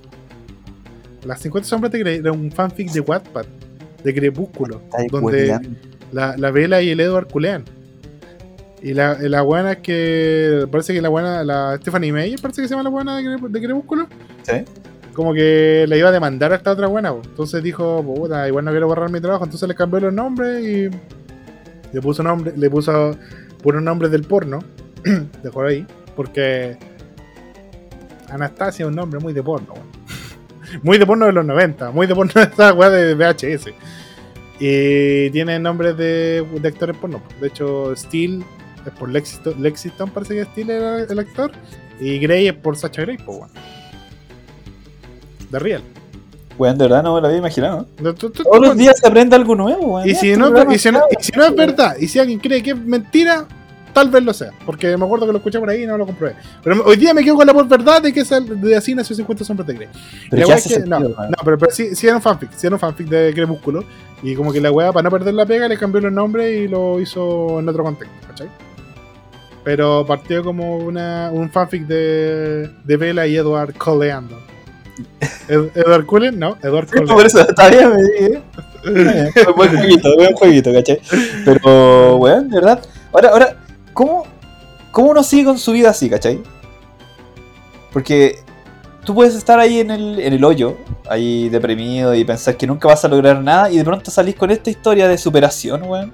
Las 1.25 1.39
50 1.41 1.67
sombras 1.67 1.91
de 1.91 1.99
Grey 1.99 2.17
era 2.17 2.31
un 2.31 2.51
fanfic 2.51 2.91
de 2.91 2.99
Wattpad, 2.99 3.45
de 4.03 4.13
Crepúsculo, 4.13 4.81
donde 5.11 5.47
la, 6.11 6.37
la 6.37 6.51
Vela 6.51 6.81
y 6.81 6.89
el 6.89 6.99
Edward 6.99 7.27
culean. 7.27 7.63
Y 8.81 8.93
la, 8.93 9.17
la 9.19 9.41
buena 9.41 9.71
es 9.73 9.77
que. 9.79 10.67
Parece 10.71 10.93
que 10.93 11.01
la 11.01 11.09
buena, 11.09 11.43
la 11.43 11.77
Stephanie 11.77 12.11
Meyer, 12.11 12.39
parece 12.39 12.61
que 12.61 12.67
se 12.67 12.73
llama 12.73 12.83
la 12.83 12.89
buena 12.91 13.17
de, 13.17 13.23
Cre- 13.23 13.49
de 13.49 13.61
Crepúsculo. 13.61 14.07
Sí. 14.43 14.53
Como 15.13 15.33
que 15.33 15.85
le 15.87 15.97
iba 15.97 16.09
a 16.09 16.11
demandar 16.11 16.51
a 16.53 16.57
esta 16.57 16.71
otra 16.73 16.85
buena. 16.85 17.09
Entonces 17.09 17.63
dijo, 17.63 18.03
puta, 18.03 18.47
igual 18.47 18.65
no 18.65 18.71
quiero 18.71 18.85
borrar 18.87 19.09
mi 19.09 19.19
trabajo. 19.19 19.45
Entonces 19.45 19.67
le 19.67 19.73
cambió 19.73 19.99
los 19.99 20.13
nombres 20.13 20.63
y. 20.63 20.89
Le 21.91 22.01
puso 22.01 22.21
nombre, 22.21 22.53
le 22.55 22.69
puso 22.69 23.17
puros 23.63 23.81
nombres 23.81 24.11
del 24.11 24.21
porno. 24.23 24.59
Dejó 25.43 25.63
ahí. 25.63 25.85
Porque. 26.17 26.77
Anastasia 28.29 28.83
es 28.83 28.89
un 28.89 28.95
nombre 28.95 29.21
muy 29.21 29.31
de 29.31 29.41
porno. 29.41 29.73
Muy 30.83 30.97
de 30.97 31.05
porno 31.05 31.25
de 31.27 31.31
los 31.31 31.45
90, 31.45 31.91
muy 31.91 32.07
de 32.07 32.13
porno 32.13 32.33
de 32.35 32.43
esa 32.43 32.73
weá 32.73 32.89
de 32.89 33.15
VHS. 33.15 33.69
Y 34.59 35.29
tiene 35.29 35.57
nombres 35.59 35.95
de, 35.95 36.45
de 36.59 36.67
actores 36.67 36.97
porno. 36.97 37.21
De 37.39 37.47
hecho, 37.47 37.95
Steel 37.95 38.43
es 38.85 38.91
por 38.99 39.07
Lexington, 39.07 39.63
Lexington 39.63 40.09
parece 40.09 40.35
que 40.35 40.43
Steel 40.43 40.69
era 40.71 41.03
el 41.03 41.19
actor. 41.19 41.51
Y 42.01 42.19
Grey 42.19 42.49
es 42.49 42.53
por 42.53 42.75
Sacha 42.75 43.03
Grey, 43.03 43.15
pues 43.17 43.37
bueno. 43.37 43.53
De 45.49 45.57
Real. 45.59 45.81
Weón, 46.57 46.77
de 46.77 46.83
verdad 46.85 47.01
no 47.03 47.15
me 47.15 47.21
lo 47.21 47.27
había 47.27 47.39
imaginado. 47.39 47.87
No, 48.01 48.13
tú- 48.13 48.29
tú- 48.29 48.43
Todos 48.43 48.59
los 48.59 48.75
días 48.75 48.99
se 48.99 49.07
aprende 49.07 49.37
algo 49.37 49.55
nuevo, 49.55 49.95
weón. 49.95 50.09
y 50.09 50.15
si, 50.15 50.35
no, 50.35 50.47
programa 50.47 50.73
y, 50.75 50.79
si 50.79 50.91
no, 50.91 50.97
está- 50.99 51.17
y 51.17 51.23
si 51.23 51.31
no 51.31 51.45
es 51.45 51.55
verdad, 51.55 51.95
y 51.97 52.07
si 52.09 52.19
alguien 52.19 52.39
cree 52.39 52.61
que 52.61 52.71
es 52.71 52.77
mentira, 52.77 53.45
tal 53.97 54.09
vez 54.11 54.23
lo 54.23 54.33
sea. 54.33 54.51
Porque 54.65 54.95
me 54.95 55.05
acuerdo 55.05 55.25
que 55.25 55.31
lo 55.31 55.37
escuché 55.39 55.59
por 55.59 55.69
ahí 55.69 55.83
y 55.83 55.87
no 55.87 55.97
lo 55.97 56.05
comprobé. 56.05 56.35
Pero 56.63 56.83
hoy 56.85 56.97
día 56.97 57.13
me 57.13 57.23
quedo 57.23 57.35
con 57.35 57.47
la 57.47 57.53
por 57.53 57.67
verdad 57.67 58.01
de 58.01 58.13
que 58.13 58.19
es 58.19 58.31
el- 58.31 58.61
de 58.61 58.75
así 58.75 58.93
nació 58.93 59.15
50 59.15 59.43
sombras 59.43 59.65
de 59.67 59.73
Grey. 59.73 59.87
Pero 60.29 60.39
La 60.41 60.43
¿qué 60.43 60.47
wea 60.49 60.55
hace 60.57 60.69
es 60.73 60.83
que- 60.83 60.89
no, 60.89 60.97
sentido, 60.99 61.23
no, 61.29 61.35
pero, 61.43 61.57
pero 61.57 61.71
sí, 61.71 61.95
sí 61.95 62.05
era 62.07 62.15
un 62.15 62.21
fanfic, 62.21 62.51
sí 62.55 62.67
era 62.67 62.75
un 62.75 62.79
fanfic 62.79 63.07
de 63.07 63.33
Crepúsculo. 63.33 63.83
Y 64.21 64.35
como 64.35 64.51
que 64.53 64.61
la 64.61 64.71
weá, 64.71 64.91
para 64.91 65.03
no 65.03 65.09
perder 65.11 65.33
la 65.33 65.45
pega, 65.45 65.67
le 65.67 65.77
cambió 65.77 65.99
los 66.01 66.11
nombres 66.11 66.59
y 66.59 66.67
lo 66.67 66.99
hizo 66.99 67.59
en 67.59 67.69
otro 67.69 67.83
contexto, 67.83 68.15
¿cachai? 68.27 68.47
Pero 69.63 70.05
partió 70.05 70.43
como 70.43 70.77
una, 70.77 71.29
un 71.33 71.49
fanfic 71.51 71.85
de, 71.87 72.69
de 72.83 72.97
Bella 72.97 73.25
y 73.27 73.35
Edward 73.35 73.73
coleando. 73.77 74.39
Ed- 75.49 75.69
¿Edward 75.75 76.05
Cullen? 76.05 76.39
No, 76.39 76.57
Edward 76.63 76.87
Sí, 76.87 76.97
Cullen. 76.97 77.15
por 77.15 77.25
eso, 77.25 77.41
está 77.41 77.69
bien, 77.69 77.89
me 77.89 78.01
dije. 78.03 78.41
Buen 79.57 79.75
jueguito, 79.75 80.15
buen 80.15 80.33
jueguito, 80.33 80.71
¿cachai? 80.73 81.01
Pero, 81.43 82.15
weón, 82.17 82.47
de 82.49 82.55
verdad. 82.55 82.81
Ahora, 83.11 83.29
ahora, 83.29 83.57
¿cómo, 83.97 84.25
¿cómo 84.91 85.09
uno 85.09 85.23
sigue 85.23 85.45
con 85.45 85.57
su 85.57 85.71
vida 85.71 85.89
así, 85.89 86.07
cachai? 86.07 86.39
Porque 87.91 88.39
tú 89.03 89.15
puedes 89.15 89.33
estar 89.33 89.59
ahí 89.59 89.79
en 89.79 89.89
el, 89.89 90.19
en 90.19 90.33
el 90.33 90.43
hoyo, 90.43 90.77
ahí 91.09 91.49
deprimido 91.49 92.13
y 92.13 92.23
pensar 92.23 92.55
que 92.57 92.67
nunca 92.67 92.87
vas 92.87 93.03
a 93.03 93.07
lograr 93.07 93.41
nada 93.41 93.71
y 93.71 93.77
de 93.77 93.83
pronto 93.83 94.11
salís 94.11 94.35
con 94.35 94.51
esta 94.51 94.69
historia 94.69 95.07
de 95.07 95.17
superación, 95.17 95.81
weón. 95.83 96.13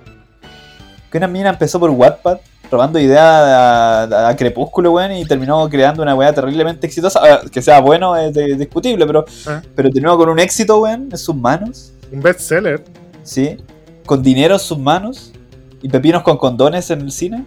Que 1.11 1.17
una 1.17 1.27
mina 1.27 1.49
empezó 1.49 1.77
por 1.77 1.89
Wattpad, 1.89 2.37
robando 2.71 2.99
ideas 2.99 3.21
a, 3.21 4.33
Crepúsculo, 4.37 4.93
weón, 4.93 5.11
y 5.11 5.25
terminó 5.25 5.67
creando 5.69 6.01
una 6.01 6.15
weá 6.15 6.33
terriblemente 6.33 6.87
exitosa. 6.87 7.19
Que 7.51 7.61
sea 7.61 7.81
bueno 7.81 8.15
es 8.15 8.33
de- 8.33 8.55
discutible, 8.55 9.05
pero, 9.05 9.25
Ah. 9.45 9.61
pero 9.75 9.89
terminó 9.89 10.17
con 10.17 10.29
un 10.29 10.39
éxito, 10.39 10.79
weón, 10.79 11.09
en 11.11 11.17
sus 11.17 11.35
manos. 11.35 11.91
Un 12.13 12.21
bestseller. 12.21 12.81
¿sí? 13.23 13.57
Con 14.05 14.23
dinero 14.23 14.53
en 14.53 14.59
sus 14.59 14.77
manos 14.77 15.33
y 15.81 15.89
pepinos 15.89 16.23
con 16.23 16.37
condones 16.37 16.89
en 16.91 17.01
el 17.01 17.11
cine. 17.11 17.43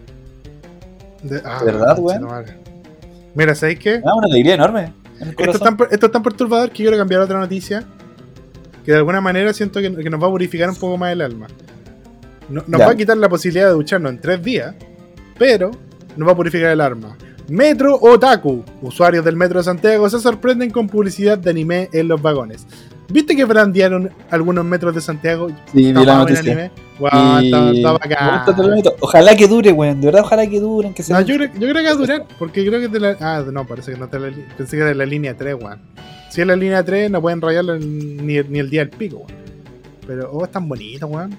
De, 1.29 1.43
ah, 1.45 1.61
¿Verdad, 1.65 1.99
madre. 2.21 2.55
Mira, 3.35 3.55
¿sabéis 3.55 3.79
qué? 3.79 3.99
Da 4.01 4.15
una 4.15 4.27
alegría 4.27 4.55
enorme. 4.55 4.93
en 5.21 5.29
Esto 5.31 5.51
es, 5.51 5.61
tan, 5.61 5.77
per- 5.77 5.89
esto 5.91 6.07
es 6.07 6.13
tan 6.13 6.23
perturbador 6.23 6.69
que 6.71 6.77
quiero 6.77 6.97
cambiar 6.97 7.21
a 7.21 7.25
otra 7.25 7.39
noticia. 7.39 7.85
Que 8.85 8.93
de 8.93 8.99
alguna 8.99 9.21
manera 9.21 9.53
siento 9.53 9.81
que, 9.81 9.95
que 9.95 10.11
nos 10.11 10.23
va 10.23 10.27
a 10.27 10.31
purificar 10.31 10.69
un 10.71 10.77
poco 10.77 10.97
más 10.97 11.13
el 11.13 11.21
alma. 11.21 11.47
No- 12.49 12.63
nos 12.67 12.79
Ya. 12.81 12.87
va 12.87 12.93
a 12.93 12.97
quitar 12.97 13.17
la 13.17 13.29
posibilidad 13.29 13.67
de 13.67 13.73
ducharnos 13.73 14.13
en 14.13 14.21
tres 14.21 14.43
días, 14.43 14.75
pero 15.39 15.71
nos 16.17 16.29
va 16.29 16.33
a 16.33 16.37
purificar 16.37 16.71
el 16.71 16.81
alma. 16.81 17.17
Metro 17.49 17.97
Otaku. 18.01 18.65
Usuarios 18.83 19.25
del 19.25 19.37
Metro 19.37 19.59
de 19.61 19.65
Santiago 19.65 20.09
se 20.09 20.19
sorprenden 20.21 20.71
con 20.71 20.89
publicidad 20.89 21.37
de 21.39 21.51
anime 21.51 21.89
en 21.93 22.09
los 22.09 22.21
vagones. 22.23 22.67
¿Viste 23.09 23.37
que 23.37 23.45
brandearon 23.45 24.11
algunos 24.31 24.65
metros 24.65 24.95
de 24.95 25.01
Santiago? 25.01 25.49
Sí, 25.73 25.93
vi 25.93 26.05
la 26.05 26.17
noticia. 26.19 26.41
anime? 26.41 26.71
Y- 26.99 27.47
está- 27.47 27.71
está 27.71 27.93
bacán. 27.93 28.45
totalmente. 28.45 28.91
Ojalá 29.01 29.37
que 29.37 29.47
dure, 29.47 29.71
weón. 29.73 30.01
De 30.01 30.07
verdad, 30.07 30.23
ojalá 30.23 30.47
que 30.49 30.59
duren. 30.61 30.93
Que 30.95 31.03
se 31.03 31.13
No, 31.13 31.21
yo 31.21 31.37
creo, 31.37 31.51
yo 31.53 31.61
creo 31.61 31.75
que 31.75 31.83
va 31.85 31.91
a 31.91 31.95
durar, 31.95 32.25
porque 32.39 32.67
creo 32.67 32.81
que 32.81 32.87
es 32.87 32.93
de 32.93 33.01
la. 33.01 33.17
Ah, 33.21 33.45
no, 33.53 33.67
parece 33.67 33.93
que 33.93 33.99
no 33.99 34.07
está 34.07 34.19
la 34.19 34.31
Pensé 34.57 34.77
que 34.77 34.81
era 34.83 34.89
de 34.89 34.95
la 34.97 35.07
línea 35.07 35.37
3, 35.37 35.55
weón. 35.55 35.79
Si 36.31 36.41
es 36.41 36.47
la 36.47 36.57
línea 36.57 36.85
3, 36.85 37.11
no 37.11 37.21
pueden 37.23 37.41
rayarlo 37.41 37.79
ni, 37.79 38.41
ni 38.43 38.59
el 38.59 38.71
día 38.71 38.81
del 38.81 38.91
pico, 38.91 39.19
weón. 39.19 39.31
Pero, 40.07 40.31
oh, 40.33 40.45
es 40.45 40.51
tan 40.51 40.69
bonito, 40.69 41.07
weón. 41.07 41.37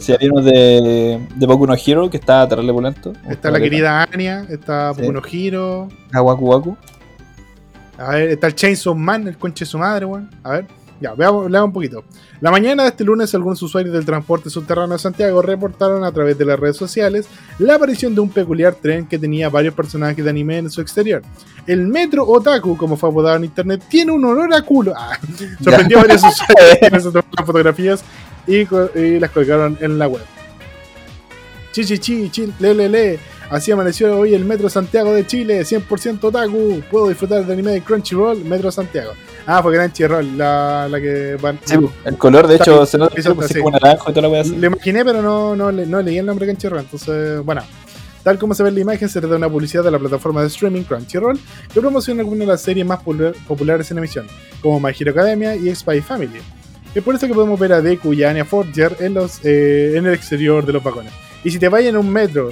Si 0.00 0.12
uno 0.30 0.40
de, 0.40 1.18
de 1.34 1.46
Boku 1.46 1.66
no 1.66 1.74
Hero 1.74 2.08
que 2.08 2.16
está 2.18 2.46
terrible 2.48 2.72
pulento. 2.72 3.12
está 3.28 3.50
la 3.50 3.58
querida 3.58 4.04
Anya, 4.04 4.46
está 4.48 4.94
Sí. 4.94 5.00
Boku 5.00 5.12
no 5.12 5.22
Hiro. 5.30 5.88
Waku 6.12 6.44
Waku. 6.46 6.76
A 7.98 8.10
ver, 8.10 8.30
está 8.30 8.46
el 8.48 8.54
Chainsaw 8.54 8.94
Man, 8.94 9.28
el 9.28 9.36
conche 9.36 9.64
de 9.64 9.70
su 9.70 9.78
madre, 9.78 10.04
weón. 10.04 10.30
A 10.42 10.50
ver, 10.50 10.66
ya, 11.00 11.14
veamos, 11.14 11.50
leamos 11.50 11.68
un 11.68 11.72
poquito. 11.72 12.04
La 12.40 12.50
mañana 12.50 12.84
de 12.84 12.90
este 12.90 13.04
lunes, 13.04 13.34
algunos 13.34 13.60
usuarios 13.62 13.92
del 13.92 14.04
transporte 14.04 14.50
subterráneo 14.50 14.94
de 14.94 14.98
Santiago 14.98 15.42
reportaron 15.42 16.04
a 16.04 16.12
través 16.12 16.38
de 16.38 16.44
las 16.44 16.58
redes 16.58 16.76
sociales 16.76 17.26
la 17.58 17.74
aparición 17.74 18.14
de 18.14 18.20
un 18.20 18.30
peculiar 18.30 18.74
tren 18.74 19.06
que 19.06 19.18
tenía 19.18 19.48
varios 19.48 19.74
personajes 19.74 20.24
de 20.24 20.30
anime 20.30 20.58
en 20.58 20.70
su 20.70 20.80
exterior. 20.80 21.22
El 21.66 21.86
Metro 21.86 22.26
Otaku, 22.26 22.76
como 22.76 22.96
fue 22.96 23.10
apodado 23.10 23.36
en 23.36 23.44
internet, 23.44 23.82
tiene 23.88 24.12
un 24.12 24.24
olor 24.24 24.52
a 24.54 24.62
culo. 24.62 24.94
Ah, 24.96 25.18
sorprendió 25.62 25.98
a 25.98 26.02
varios 26.02 26.22
usuarios 26.22 27.04
tomaron 27.04 27.30
las 27.36 27.46
fotografías 27.46 28.04
y 28.46 28.64
las 29.18 29.30
colgaron 29.30 29.76
en 29.80 29.98
la 29.98 30.08
web. 30.08 30.22
Chi, 31.72 31.84
chi, 31.84 31.98
chi, 31.98 32.30
chi, 32.30 32.52
le, 32.60 32.72
le, 32.72 32.88
le. 32.88 33.18
Así 33.50 33.70
amaneció 33.72 34.18
hoy 34.18 34.34
el 34.34 34.44
Metro 34.44 34.68
Santiago 34.68 35.12
de 35.14 35.26
Chile, 35.26 35.60
100% 35.62 36.24
otaku. 36.24 36.82
Puedo 36.90 37.08
disfrutar 37.08 37.44
de 37.44 37.52
anime 37.52 37.72
de 37.72 37.80
Crunchyroll, 37.82 38.44
Metro 38.44 38.70
Santiago. 38.72 39.12
Ah, 39.46 39.62
fue 39.62 39.74
Crunchyroll, 39.76 40.36
la, 40.38 40.88
la 40.90 41.00
que. 41.00 41.36
Sí, 41.64 41.76
el 42.04 42.16
color, 42.16 42.46
de 42.48 42.56
hecho, 42.56 42.84
se 42.86 42.96
nota 42.98 43.14
como 43.22 43.70
naranjo 43.70 44.10
y 44.10 44.14
toda 44.14 44.22
la 44.22 44.28
wea 44.28 44.40
así. 44.40 44.56
Lo 44.56 44.66
imaginé, 44.68 45.04
pero 45.04 45.22
no, 45.22 45.54
no, 45.54 45.70
no 45.70 46.02
leí 46.02 46.18
el 46.18 46.26
nombre 46.26 46.46
Crunchyroll. 46.46 46.80
Entonces, 46.80 47.40
bueno. 47.44 47.62
Tal 48.22 48.38
como 48.38 48.54
se 48.54 48.62
ve 48.62 48.70
en 48.70 48.76
la 48.76 48.80
imagen, 48.80 49.06
se 49.06 49.20
trata 49.20 49.32
de 49.34 49.36
una 49.36 49.50
publicidad 49.50 49.84
de 49.84 49.90
la 49.90 49.98
plataforma 49.98 50.40
de 50.40 50.46
streaming 50.46 50.84
Crunchyroll 50.84 51.38
que 51.74 51.78
promociona 51.78 52.22
algunas 52.22 52.40
de 52.40 52.46
las 52.46 52.62
series 52.62 52.86
más 52.86 53.00
popular- 53.00 53.34
populares 53.46 53.90
en 53.90 53.98
emisión, 53.98 54.26
como 54.62 54.80
My 54.80 54.94
Hero 54.98 55.10
Academia 55.10 55.54
y 55.54 55.74
Spy 55.74 56.00
Family. 56.00 56.40
Es 56.94 57.02
por 57.02 57.14
eso 57.14 57.26
que 57.26 57.34
podemos 57.34 57.60
ver 57.60 57.74
a 57.74 57.82
Deku 57.82 58.14
y 58.14 58.22
a 58.22 58.30
Anya 58.30 58.46
Forger 58.46 58.96
en, 59.00 59.12
los, 59.12 59.40
eh, 59.44 59.92
en 59.96 60.06
el 60.06 60.14
exterior 60.14 60.64
de 60.64 60.72
los 60.72 60.82
vagones. 60.82 61.12
Y 61.44 61.50
si 61.50 61.58
te 61.58 61.68
vayas 61.68 61.90
en 61.90 61.98
un 61.98 62.08
metro 62.10 62.50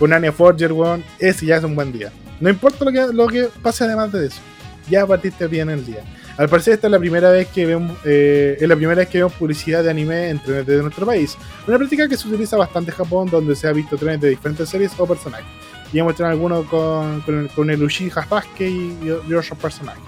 con 0.00 0.12
Anya 0.12 0.32
Forger, 0.32 0.72
weón, 0.72 1.04
ese 1.20 1.46
ya 1.46 1.58
es 1.58 1.62
un 1.64 1.76
buen 1.76 1.92
día. 1.92 2.10
No 2.40 2.48
importa 2.50 2.84
lo 2.84 2.90
que, 2.90 3.06
lo 3.12 3.28
que 3.28 3.48
pase 3.62 3.84
además 3.84 4.10
de 4.10 4.26
eso. 4.26 4.40
ya 4.88 5.06
partiste 5.06 5.46
bien 5.46 5.70
el 5.70 5.86
día. 5.86 6.02
Al 6.38 6.48
parecer 6.48 6.72
esta 6.74 6.86
es 6.86 6.90
la 6.90 6.98
primera 6.98 7.30
vez 7.30 7.48
que 7.48 7.66
vemos, 7.66 7.96
eh, 8.04 8.56
es 8.58 8.66
la 8.66 8.74
primera 8.74 8.96
vez 8.98 9.08
que 9.08 9.18
vemos 9.18 9.34
publicidad 9.34 9.84
de 9.84 9.90
anime 9.90 10.30
en 10.30 10.38
trenes 10.38 10.66
de 10.66 10.78
nuestro 10.80 11.04
país. 11.04 11.36
Una 11.68 11.76
práctica 11.76 12.08
que 12.08 12.16
se 12.16 12.26
utiliza 12.28 12.56
bastante 12.56 12.90
en 12.90 12.96
Japón, 12.96 13.28
donde 13.30 13.54
se 13.54 13.68
ha 13.68 13.72
visto 13.72 13.96
trenes 13.98 14.20
de 14.22 14.30
diferentes 14.30 14.66
series 14.68 14.92
o 14.98 15.06
personajes. 15.06 15.44
Y 15.92 16.00
muestran 16.00 16.30
algunos 16.30 16.64
con, 16.66 17.20
con, 17.22 17.40
el, 17.40 17.48
con 17.50 17.68
el 17.68 17.82
Uchiha 17.82 18.14
Sasuke 18.14 18.60
y, 18.62 18.96
y 19.04 19.10
otros 19.10 19.58
personajes. 19.60 20.02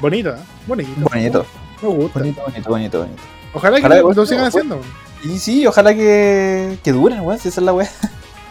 Bonito, 0.00 0.30
¿eh? 0.30 0.38
Bonito. 0.66 0.90
Bonito. 0.96 1.46
Me 1.82 1.88
gusta. 1.88 2.18
Bonito, 2.18 2.42
bonito, 2.42 2.70
bonito, 2.70 2.98
bonito. 3.00 3.22
Ojalá 3.52 3.76
que 3.76 3.82
Ojalá 3.86 4.00
lo, 4.00 4.08
que- 4.08 4.14
lo 4.16 4.26
sigan 4.26 4.44
haciendo. 4.46 4.80
Y 5.24 5.38
sí, 5.38 5.66
ojalá 5.66 5.94
que, 5.94 6.78
que 6.82 6.92
duren, 6.92 7.20
weón, 7.20 7.38
si 7.38 7.48
esa 7.48 7.60
es 7.60 7.64
la 7.64 7.72
weá. 7.72 7.88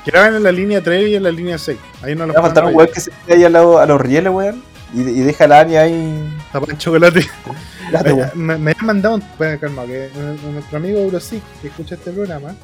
Que 0.06 0.12
graben 0.12 0.36
en 0.36 0.43
la 0.43 0.51
línea 0.51 0.82
3 0.82 1.10
y 1.10 1.16
en 1.16 1.24
la 1.24 1.32
línea 1.32 1.58
6. 1.58 1.78
Ahí 2.03 2.16
no 2.16 2.28
lo 2.28 2.34
Va 2.34 2.39
a 2.39 2.43
faltar 2.43 2.66
un 2.66 2.76
weón 2.76 2.89
que 2.93 2.99
se 2.99 3.10
tire 3.10 3.38
ahí 3.38 3.43
al 3.43 3.53
lado, 3.53 3.80
a 3.80 3.88
los 3.88 3.99
rieles, 3.99 4.32
weón. 4.32 4.64
Y, 4.93 5.01
y 5.01 5.22
deja 5.22 5.47
la 5.47 5.62
área 5.62 5.82
ahí. 5.82 6.32
Tapan 6.53 6.78
chocolate. 6.78 7.28
Oye, 8.06 8.26
me, 8.36 8.56
me 8.58 8.72
han 8.72 8.86
mandado 8.86 9.16
un. 9.16 9.24
Bueno, 9.38 9.60
calma, 9.60 9.86
que 9.86 10.06
eh, 10.06 10.38
nuestro 10.53 10.78
amigo 10.78 10.99
Eurosic, 10.99 11.41
que 11.60 11.70
escucha 11.70 11.95
este 11.95 12.12
programa, 12.12 12.56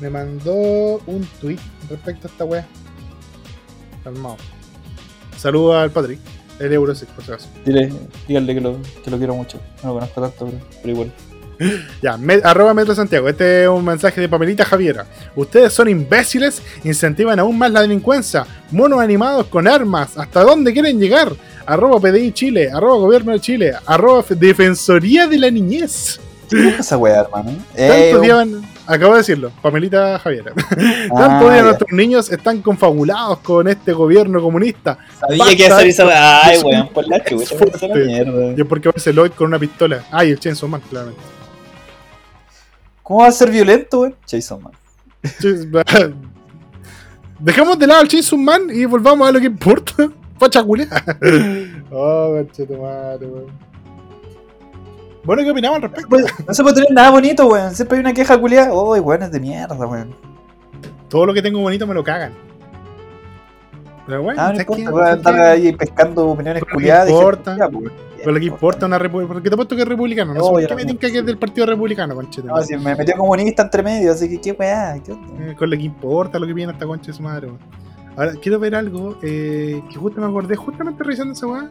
me 0.00 0.08
mandó 0.08 0.98
un 1.06 1.28
tweet 1.40 1.58
respecto 1.90 2.26
a 2.26 2.30
esta 2.30 2.44
wea. 2.44 2.66
Calmado. 4.02 4.36
Saludos 5.36 5.76
al 5.76 5.90
Patrick, 5.90 6.20
el 6.58 6.72
Eurosic, 6.72 7.08
por 7.10 7.24
si 7.24 7.32
acaso. 7.32 7.48
Dile, 7.64 7.92
díganle 8.26 8.54
que 8.54 8.60
lo, 8.62 8.78
que 9.04 9.10
lo 9.10 9.18
quiero 9.18 9.34
mucho. 9.34 9.60
No 9.82 9.90
lo 9.90 9.94
conozco 9.96 10.20
tanto, 10.22 10.46
pero, 10.46 10.58
pero 10.82 10.92
igual. 10.94 11.12
Ya, 12.02 12.16
me- 12.16 12.40
arroba 12.44 12.74
Metro 12.74 12.94
Santiago. 12.94 13.28
Este 13.28 13.64
es 13.64 13.68
un 13.68 13.84
mensaje 13.84 14.20
de 14.20 14.28
Pamelita 14.28 14.64
Javiera. 14.64 15.06
Ustedes 15.34 15.72
son 15.72 15.88
imbéciles, 15.88 16.62
incentivan 16.84 17.38
aún 17.38 17.56
más 17.58 17.70
la 17.70 17.82
delincuencia. 17.82 18.46
Monos 18.70 19.00
animados 19.00 19.46
con 19.46 19.66
armas. 19.66 20.16
¿Hasta 20.18 20.42
dónde 20.42 20.72
quieren 20.72 20.98
llegar? 21.00 21.32
Arroba 21.64 21.98
PDI 22.00 22.32
Chile, 22.32 22.70
arroba 22.72 22.96
Gobierno 22.98 23.32
de 23.32 23.40
Chile, 23.40 23.72
arroba 23.86 24.24
Defensoría 24.28 25.26
de 25.26 25.38
la 25.38 25.50
Niñez. 25.50 26.20
¿Qué 26.48 26.68
es 26.68 26.78
esa 26.80 26.96
weá, 26.96 27.22
hermano? 27.22 27.50
Tanto 27.74 28.22
Eh, 28.22 28.60
acabo 28.86 29.12
de 29.14 29.18
decirlo, 29.18 29.50
Pamelita 29.60 30.16
Javiera. 30.20 30.52
ah, 30.70 31.16
Tanto 31.16 31.46
odian 31.46 31.52
a 31.52 31.56
ya. 31.56 31.62
nuestros 31.64 31.90
niños, 31.92 32.30
están 32.30 32.62
confabulados 32.62 33.38
con 33.40 33.66
este 33.66 33.92
gobierno 33.92 34.40
comunista. 34.40 34.96
Sabía 35.18 35.38
Basta, 35.38 35.56
que 35.56 35.64
iba 35.64 35.74
a 35.74 35.78
hacer 35.78 35.88
esa 35.88 36.06
weá. 36.06 36.46
Ay, 36.46 36.58
weón, 36.62 36.88
por 36.90 37.08
la 37.08 37.24
chucha. 37.24 37.54
Y 38.56 38.60
es 38.60 38.66
porque 38.68 38.88
aparece 38.90 39.12
Lloyd 39.12 39.32
con 39.32 39.48
una 39.48 39.58
pistola. 39.58 40.04
Ah, 40.12 40.24
y 40.24 40.30
el 40.30 40.38
Chainsaw 40.38 40.68
Man, 40.68 40.82
claramente. 40.88 41.20
¿Cómo 43.06 43.20
va 43.20 43.28
a 43.28 43.32
ser 43.32 43.52
violento, 43.52 44.00
weón? 44.00 44.16
Jason, 44.28 44.60
man. 44.60 44.72
Dejamos 47.38 47.78
de 47.78 47.86
lado 47.86 48.00
al 48.00 48.08
Chainsaw 48.08 48.36
Man 48.36 48.62
y 48.68 48.84
volvamos 48.84 49.28
a 49.28 49.30
lo 49.30 49.38
que 49.38 49.46
importa. 49.46 49.94
Facha. 50.40 50.64
Oh, 51.92 52.34
conchetumare, 52.36 53.24
weón. 53.24 53.46
Bueno, 55.22 55.44
¿qué 55.44 55.50
opinamos 55.52 55.76
al 55.76 55.82
respecto? 55.82 56.16
No 56.48 56.52
se 56.54 56.62
puede 56.64 56.74
tener 56.74 56.90
nada 56.90 57.10
bonito, 57.10 57.46
weón. 57.46 57.72
Siempre 57.76 57.98
hay 57.98 58.00
una 58.00 58.12
queja 58.12 58.36
culiada. 58.40 58.74
Uy, 58.74 58.98
weón, 58.98 59.22
es 59.22 59.30
de 59.30 59.38
mierda, 59.38 59.76
weón. 59.76 60.12
Todo 61.08 61.26
lo 61.26 61.32
que 61.32 61.42
tengo 61.42 61.60
bonito 61.60 61.86
me 61.86 61.94
lo 61.94 62.02
cagan. 62.02 62.32
Pero 64.06 64.22
bueno, 64.22 64.40
Ah, 64.40 64.52
no 64.52 64.60
importa, 64.60 64.90
weón, 64.92 65.06
andar 65.08 65.34
¿Sabes 65.34 65.46
ahí 65.64 65.72
pescando 65.72 66.28
opiniones 66.28 66.62
Pero 66.62 66.70
no 66.70 66.74
culiadas. 66.76 67.10
importa. 67.10 67.56
pues? 67.70 67.92
Con 68.24 68.34
lo 68.34 68.40
que 68.40 68.46
importa 68.46 68.86
una 68.86 68.98
república. 68.98 69.32
Porque 69.32 69.48
te 69.48 69.54
apuesto 69.54 69.76
que 69.76 69.82
es 69.82 69.88
republicano. 69.88 70.32
No, 70.34 70.38
No, 70.40 70.46
sé 70.46 70.50
por 70.52 70.66
qué 70.68 70.74
me 70.76 70.84
tinca 70.84 71.10
que 71.10 71.18
es 71.18 71.26
del 71.26 71.38
partido 71.38 71.66
republicano, 71.66 72.14
conchetumare. 72.14 72.60
No, 72.60 72.66
si 72.66 72.76
me 72.76 72.94
metió 72.94 73.16
comunista 73.16 73.62
entre 73.64 73.82
medio, 73.82 74.12
así 74.12 74.28
que 74.28 74.40
qué 74.40 74.52
weá. 74.52 74.96
Eh, 74.96 75.54
con 75.58 75.70
lo 75.70 75.76
que 75.76 75.82
importa 75.82 76.38
lo 76.38 76.46
que 76.46 76.52
viene 76.52 76.72
esta 76.72 76.86
concha 76.86 77.08
de 77.08 77.12
su 77.12 77.22
madre, 77.22 77.46
weón. 77.48 77.58
Ahora, 78.16 78.32
quiero 78.40 78.58
ver 78.58 78.74
algo 78.74 79.16
eh, 79.22 79.82
que 79.90 79.96
justo 79.96 80.20
me 80.20 80.26
acordé, 80.26 80.56
justamente 80.56 81.02
revisando 81.04 81.34
esa 81.34 81.46
weá. 81.46 81.70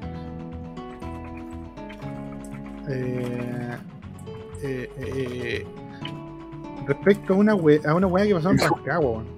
Eh, 2.88 3.76
eh, 4.64 4.90
eh, 4.98 5.66
respecto 6.86 7.34
a 7.34 7.38
una 7.38 7.56
weá, 7.56 7.80
a 7.86 7.96
una 7.96 8.08
weá 8.08 8.26
que 8.28 8.36
pasó 8.36 8.52
en 8.52 8.58
Rancagua, 8.60 9.10
weón. 9.10 9.35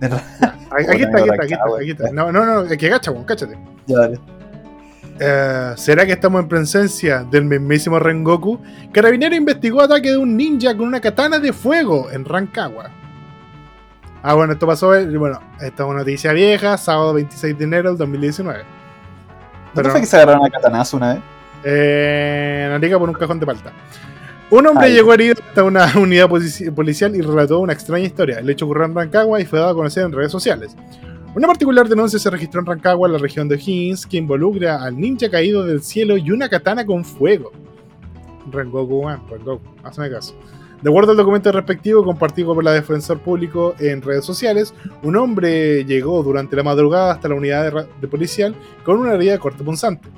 Aquí 0.00 0.86
aquí 0.90 1.02
está, 1.02 1.18
aquí 1.18 1.28
está, 1.30 1.42
aquí 1.44 1.52
está, 1.52 1.64
aquí 1.80 1.90
está. 1.90 2.10
No, 2.12 2.30
no, 2.32 2.44
no, 2.44 2.62
es 2.64 2.76
que 2.76 2.88
gacha, 2.88 3.10
weón, 3.10 3.24
cáchate. 3.24 3.58
Ya, 3.86 3.98
dale. 3.98 4.18
Eh, 5.18 5.72
¿Será 5.76 6.04
que 6.04 6.12
estamos 6.12 6.42
en 6.42 6.48
presencia 6.48 7.24
del 7.24 7.44
mismísimo 7.46 7.98
Rengoku? 7.98 8.60
Carabinero 8.92 9.34
investigó 9.34 9.80
ataque 9.80 10.10
de 10.10 10.16
un 10.18 10.36
ninja 10.36 10.76
con 10.76 10.86
una 10.88 11.00
katana 11.00 11.38
de 11.38 11.52
fuego 11.54 12.10
en 12.10 12.24
Rancagua. 12.24 12.90
Ah, 14.22 14.34
bueno, 14.34 14.52
esto 14.52 14.66
pasó. 14.66 14.94
eh, 14.94 15.06
Bueno, 15.16 15.40
esta 15.60 15.84
es 15.84 15.88
una 15.88 16.00
noticia 16.00 16.32
vieja, 16.32 16.76
sábado 16.76 17.14
26 17.14 17.56
de 17.56 17.64
enero 17.64 17.88
del 17.90 17.98
2019. 17.98 18.58
¿No 18.58 18.64
Pero, 19.74 19.90
fue 19.90 20.00
que 20.00 20.06
se 20.06 20.16
agarraron 20.16 20.44
a 20.46 20.50
katanazo 20.50 20.96
una 20.98 21.14
vez? 21.14 21.22
eh, 21.64 22.64
en 22.66 22.72
Arica 22.72 22.98
por 22.98 23.08
un 23.08 23.14
cajón 23.14 23.40
de 23.40 23.46
palta. 23.46 23.72
Un 24.50 24.66
hombre 24.66 24.86
Ay. 24.86 24.94
llegó 24.94 25.12
herido 25.12 25.34
hasta 25.48 25.64
una 25.64 25.92
unidad 26.00 26.28
polici- 26.28 26.72
policial 26.72 27.14
y 27.16 27.20
relató 27.20 27.58
una 27.58 27.72
extraña 27.72 28.04
historia. 28.04 28.38
El 28.38 28.48
hecho 28.50 28.64
ocurrió 28.66 28.84
en 28.84 28.94
Rancagua 28.94 29.40
y 29.40 29.44
fue 29.44 29.58
dado 29.58 29.72
a 29.72 29.74
conocer 29.74 30.04
en 30.04 30.12
redes 30.12 30.30
sociales. 30.30 30.76
Una 31.34 31.48
particular 31.48 31.88
denuncia 31.88 32.18
se 32.18 32.30
registró 32.30 32.60
en 32.60 32.66
Rancagua, 32.66 33.08
en 33.08 33.12
la 33.12 33.18
región 33.18 33.48
de 33.48 33.56
O'Higgins, 33.56 34.06
que 34.06 34.16
involucra 34.16 34.82
al 34.82 34.96
ninja 34.98 35.28
caído 35.28 35.64
del 35.64 35.82
cielo 35.82 36.16
y 36.16 36.30
una 36.30 36.48
katana 36.48 36.86
con 36.86 37.04
fuego. 37.04 37.52
Rengoku, 38.50 39.02
man, 39.02 39.20
Rengoku, 39.28 39.66
hazme 39.82 40.08
caso. 40.10 40.34
De 40.80 40.88
acuerdo 40.90 41.10
al 41.10 41.16
documento 41.16 41.50
respectivo 41.52 42.04
compartido 42.04 42.54
por 42.54 42.62
la 42.62 42.72
defensor 42.72 43.18
público 43.18 43.74
en 43.80 44.00
redes 44.00 44.24
sociales, 44.24 44.72
un 45.02 45.16
hombre 45.16 45.84
llegó 45.84 46.22
durante 46.22 46.54
la 46.54 46.62
madrugada 46.62 47.12
hasta 47.12 47.28
la 47.28 47.34
unidad 47.34 47.86
de 48.00 48.08
policial 48.08 48.54
con 48.84 48.98
una 48.98 49.14
herida 49.14 49.32
de 49.32 49.38
corte 49.38 49.64
punzante. 49.64 50.08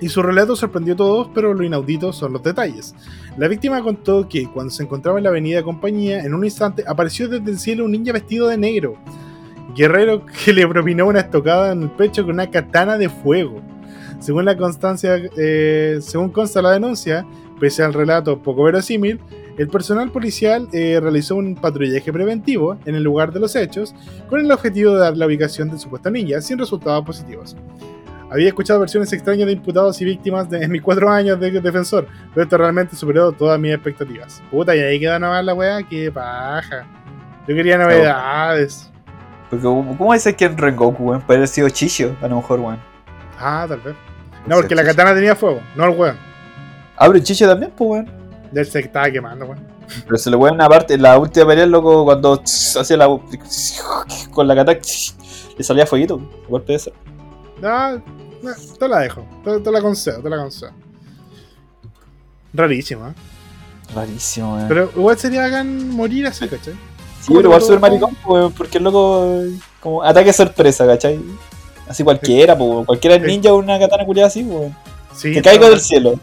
Y 0.00 0.08
su 0.08 0.22
relato 0.22 0.56
sorprendió 0.56 0.94
a 0.94 0.96
todos, 0.96 1.28
pero 1.34 1.52
lo 1.52 1.62
inaudito 1.62 2.12
son 2.12 2.32
los 2.32 2.42
detalles. 2.42 2.94
La 3.36 3.48
víctima 3.48 3.82
contó 3.82 4.28
que 4.28 4.48
cuando 4.50 4.70
se 4.70 4.82
encontraba 4.82 5.18
en 5.18 5.24
la 5.24 5.30
avenida 5.30 5.62
Compañía, 5.62 6.24
en 6.24 6.34
un 6.34 6.44
instante 6.44 6.84
apareció 6.86 7.28
desde 7.28 7.50
el 7.50 7.58
cielo 7.58 7.84
un 7.84 7.92
ninja 7.92 8.12
vestido 8.12 8.48
de 8.48 8.56
negro. 8.56 8.96
Guerrero 9.76 10.24
que 10.26 10.52
le 10.52 10.66
propinó 10.66 11.06
una 11.06 11.20
estocada 11.20 11.72
en 11.72 11.82
el 11.82 11.90
pecho 11.90 12.22
con 12.22 12.34
una 12.34 12.50
katana 12.50 12.96
de 12.96 13.08
fuego. 13.08 13.60
Según 14.20 14.44
la 14.44 14.56
constancia, 14.56 15.20
eh, 15.36 15.98
según 16.00 16.30
consta 16.30 16.62
la 16.62 16.72
denuncia, 16.72 17.26
pese 17.58 17.82
al 17.82 17.94
relato 17.94 18.42
poco 18.42 18.64
verosímil, 18.64 19.20
el 19.58 19.68
personal 19.68 20.10
policial 20.10 20.68
eh, 20.72 20.98
realizó 21.00 21.36
un 21.36 21.54
patrullaje 21.54 22.12
preventivo 22.12 22.78
en 22.86 22.94
el 22.94 23.02
lugar 23.02 23.32
de 23.32 23.40
los 23.40 23.54
hechos 23.54 23.94
con 24.28 24.40
el 24.40 24.50
objetivo 24.50 24.94
de 24.94 25.00
dar 25.00 25.16
la 25.16 25.26
ubicación 25.26 25.68
del 25.68 25.78
supuesto 25.78 26.10
ninja 26.10 26.40
sin 26.40 26.58
resultados 26.58 27.04
positivos. 27.04 27.56
Había 28.30 28.48
escuchado 28.48 28.78
versiones 28.80 29.12
extrañas 29.12 29.46
de 29.46 29.52
imputados 29.54 30.00
y 30.00 30.04
víctimas 30.04 30.48
de- 30.48 30.62
en 30.62 30.70
mis 30.70 30.80
cuatro 30.82 31.10
años 31.10 31.38
de 31.40 31.50
defensor, 31.60 32.06
pero 32.32 32.44
esto 32.44 32.56
realmente 32.56 32.94
superó 32.94 33.32
todas 33.32 33.58
mis 33.58 33.72
expectativas. 33.74 34.40
Puta, 34.50 34.74
y 34.76 34.80
ahí 34.80 35.00
queda 35.00 35.18
nomás 35.18 35.44
la 35.44 35.52
weá, 35.54 35.82
que 35.82 36.10
paja. 36.12 36.86
Yo 37.48 37.54
quería 37.56 37.76
novedades. 37.76 38.90
Porque, 39.48 39.64
¿cómo 39.64 40.12
dice 40.12 40.36
que 40.36 40.44
en 40.44 40.56
Rengoku, 40.56 41.02
weón? 41.10 41.22
Puede 41.22 41.38
haber 41.38 41.48
sido 41.48 41.68
Chicho, 41.70 42.16
a 42.22 42.28
lo 42.28 42.36
mejor, 42.36 42.60
weón. 42.60 42.78
Ah, 43.38 43.66
tal 43.68 43.80
vez. 43.80 43.96
No, 44.46 44.56
porque 44.56 44.74
la 44.76 44.84
katana 44.84 45.12
tenía 45.14 45.34
fuego, 45.34 45.60
no 45.74 45.84
el 45.86 45.98
weón. 45.98 46.16
Abre 46.96 47.20
Chicho 47.22 47.48
también, 47.48 47.72
pues, 47.76 47.90
weón. 47.90 48.10
Del 48.52 48.66
se 48.66 48.78
estaba 48.80 49.10
quemando, 49.10 49.46
weón. 49.46 49.66
Pero 50.04 50.16
se 50.18 50.30
le 50.30 50.36
weón 50.36 50.54
una 50.54 50.68
parte, 50.68 50.94
en 50.94 51.02
la 51.02 51.18
última 51.18 51.46
pelea, 51.48 51.66
loco, 51.66 52.04
cuando 52.04 52.40
hacía 52.44 52.96
la. 52.96 53.08
con 54.30 54.46
la 54.46 54.54
katana, 54.54 54.78
le 55.58 55.64
salía 55.64 55.84
fueguito. 55.84 56.20
Igual 56.46 56.62
puede 56.62 56.78
ser. 56.78 56.92
No, 57.60 57.96
no, 57.96 58.50
te 58.78 58.88
la 58.88 59.00
dejo, 59.00 59.24
te, 59.44 59.60
te 59.60 59.70
la 59.70 59.80
concedo, 59.80 60.20
te 60.22 60.30
la 60.30 60.36
concedo. 60.38 60.72
Rarísimo, 62.52 63.08
¿eh? 63.08 63.12
Rarísimo, 63.94 64.54
weón. 64.56 64.68
Pero 64.68 64.90
igual 64.96 65.18
sería 65.18 65.42
bacán 65.42 65.90
morir 65.90 66.26
así, 66.26 66.48
¿cachai? 66.48 66.74
sí, 67.20 67.28
pero 67.28 67.42
igual 67.48 67.60
super 67.62 67.80
maricón, 67.80 68.16
pues, 68.24 68.52
porque 68.56 68.78
el 68.78 68.84
loco. 68.84 69.42
Como 69.80 70.02
ataque 70.02 70.32
sorpresa, 70.32 70.86
¿cachai? 70.86 71.20
Así 71.88 72.02
cualquiera, 72.04 72.56
pues, 72.56 72.70
weón. 72.70 72.84
cualquiera 72.84 73.16
Sí. 73.16 73.22
ninja 73.26 73.52
o 73.52 73.56
una 73.58 73.78
katana 73.78 74.04
culiada 74.04 74.28
así, 74.28 74.42
pues. 74.44 74.72
Sí, 75.14 75.32
Te 75.34 75.42
caigo 75.42 75.68
del 75.68 75.80
cielo. 75.80 76.18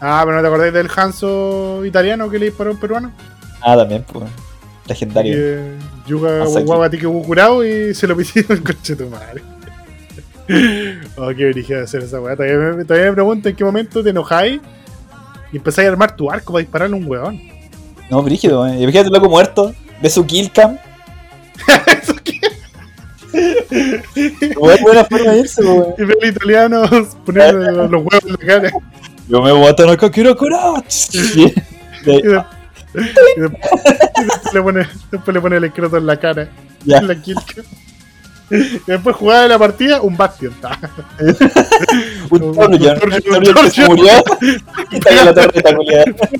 Ah, 0.00 0.22
pero 0.24 0.36
¿no 0.36 0.42
te 0.42 0.48
acordáis 0.48 0.72
del 0.72 0.88
Hanzo 0.94 1.84
italiano 1.84 2.28
que 2.30 2.38
le 2.38 2.46
disparó 2.46 2.70
a 2.70 2.74
un 2.74 2.80
peruano? 2.80 3.12
Ah, 3.60 3.76
también, 3.76 4.04
pues. 4.12 4.28
Legendario. 4.86 5.32
Que 5.34 5.74
Yuga 6.06 6.40
Masaki. 6.40 6.64
Guaguatiki 6.64 7.04
curado 7.06 7.64
y 7.64 7.94
se 7.94 8.06
lo 8.06 8.16
pisó 8.16 8.40
el 8.52 8.62
coche 8.62 8.94
de 8.96 9.04
tu 9.04 9.10
madre. 9.10 9.42
Oh, 11.16 11.28
qué 11.36 11.46
origen 11.46 11.76
de 11.78 11.82
hacer 11.82 12.02
esa 12.02 12.20
weá. 12.20 12.36
Todavía 12.36 12.56
me, 12.76 12.84
todavía 12.84 13.08
me 13.08 13.14
pregunto 13.14 13.48
en 13.48 13.56
qué 13.56 13.64
momento 13.64 14.02
te 14.02 14.10
enojáis 14.10 14.60
y 15.52 15.56
empezáis 15.56 15.88
a 15.88 15.92
armar 15.92 16.16
tu 16.16 16.30
arco 16.30 16.52
para 16.52 16.62
dispararle 16.62 16.96
a 16.96 16.98
un 16.98 17.06
weón. 17.06 17.40
No, 18.10 18.22
brígido, 18.22 18.62
weón. 18.62 18.78
Imagínate 18.80 19.08
el 19.08 19.14
loco 19.14 19.28
muerto, 19.28 19.74
ve 20.02 20.10
su 20.10 20.24
kill 20.26 20.50
cam. 20.52 20.76
¿Eso 22.02 22.14
qué? 22.24 22.40
Buena 24.58 25.04
forma 25.04 25.32
de 25.32 25.38
irse, 25.40 25.62
weón. 25.62 25.94
Y 25.98 26.04
ve 26.04 26.14
al 26.22 26.28
italiano 26.28 26.82
poniendo 27.24 27.58
los, 27.88 27.90
huevos 27.92 28.24
en 28.24 28.32
la 28.32 28.38
cara. 28.38 28.70
Yo 29.28 29.40
me 29.42 29.52
voy 29.52 29.66
a 29.66 29.76
tener 29.76 29.96
que 29.96 30.10
quiero 30.10 30.36
curar. 30.36 30.82
Y, 32.04 32.10
de- 32.10 32.44
de- 32.94 33.48
después 34.26 34.52
le 34.54 34.60
pone, 34.62 34.86
después 35.12 35.34
le 35.34 35.40
pone 35.40 35.56
el 35.56 35.64
escroto 35.64 35.96
en 35.98 36.06
la 36.06 36.16
cara. 36.18 36.48
Ya. 36.84 36.98
En 36.98 37.06
la 37.06 37.14
kill 37.14 37.36
cam. 37.54 37.64
Y 38.52 38.80
después 38.86 39.16
jugaba 39.16 39.42
de 39.42 39.48
la 39.48 39.58
partida, 39.58 40.02
un 40.02 40.16
Bastion. 40.16 40.52
Un 42.30 42.42
Un 42.42 42.54
Torjon 42.56 43.64
que 43.64 43.70
se 43.70 43.88
murió. 43.88 44.12
Y 44.90 44.96
está 44.96 45.10
en 45.10 45.24
la 45.26 45.34
torreta. 45.34 45.70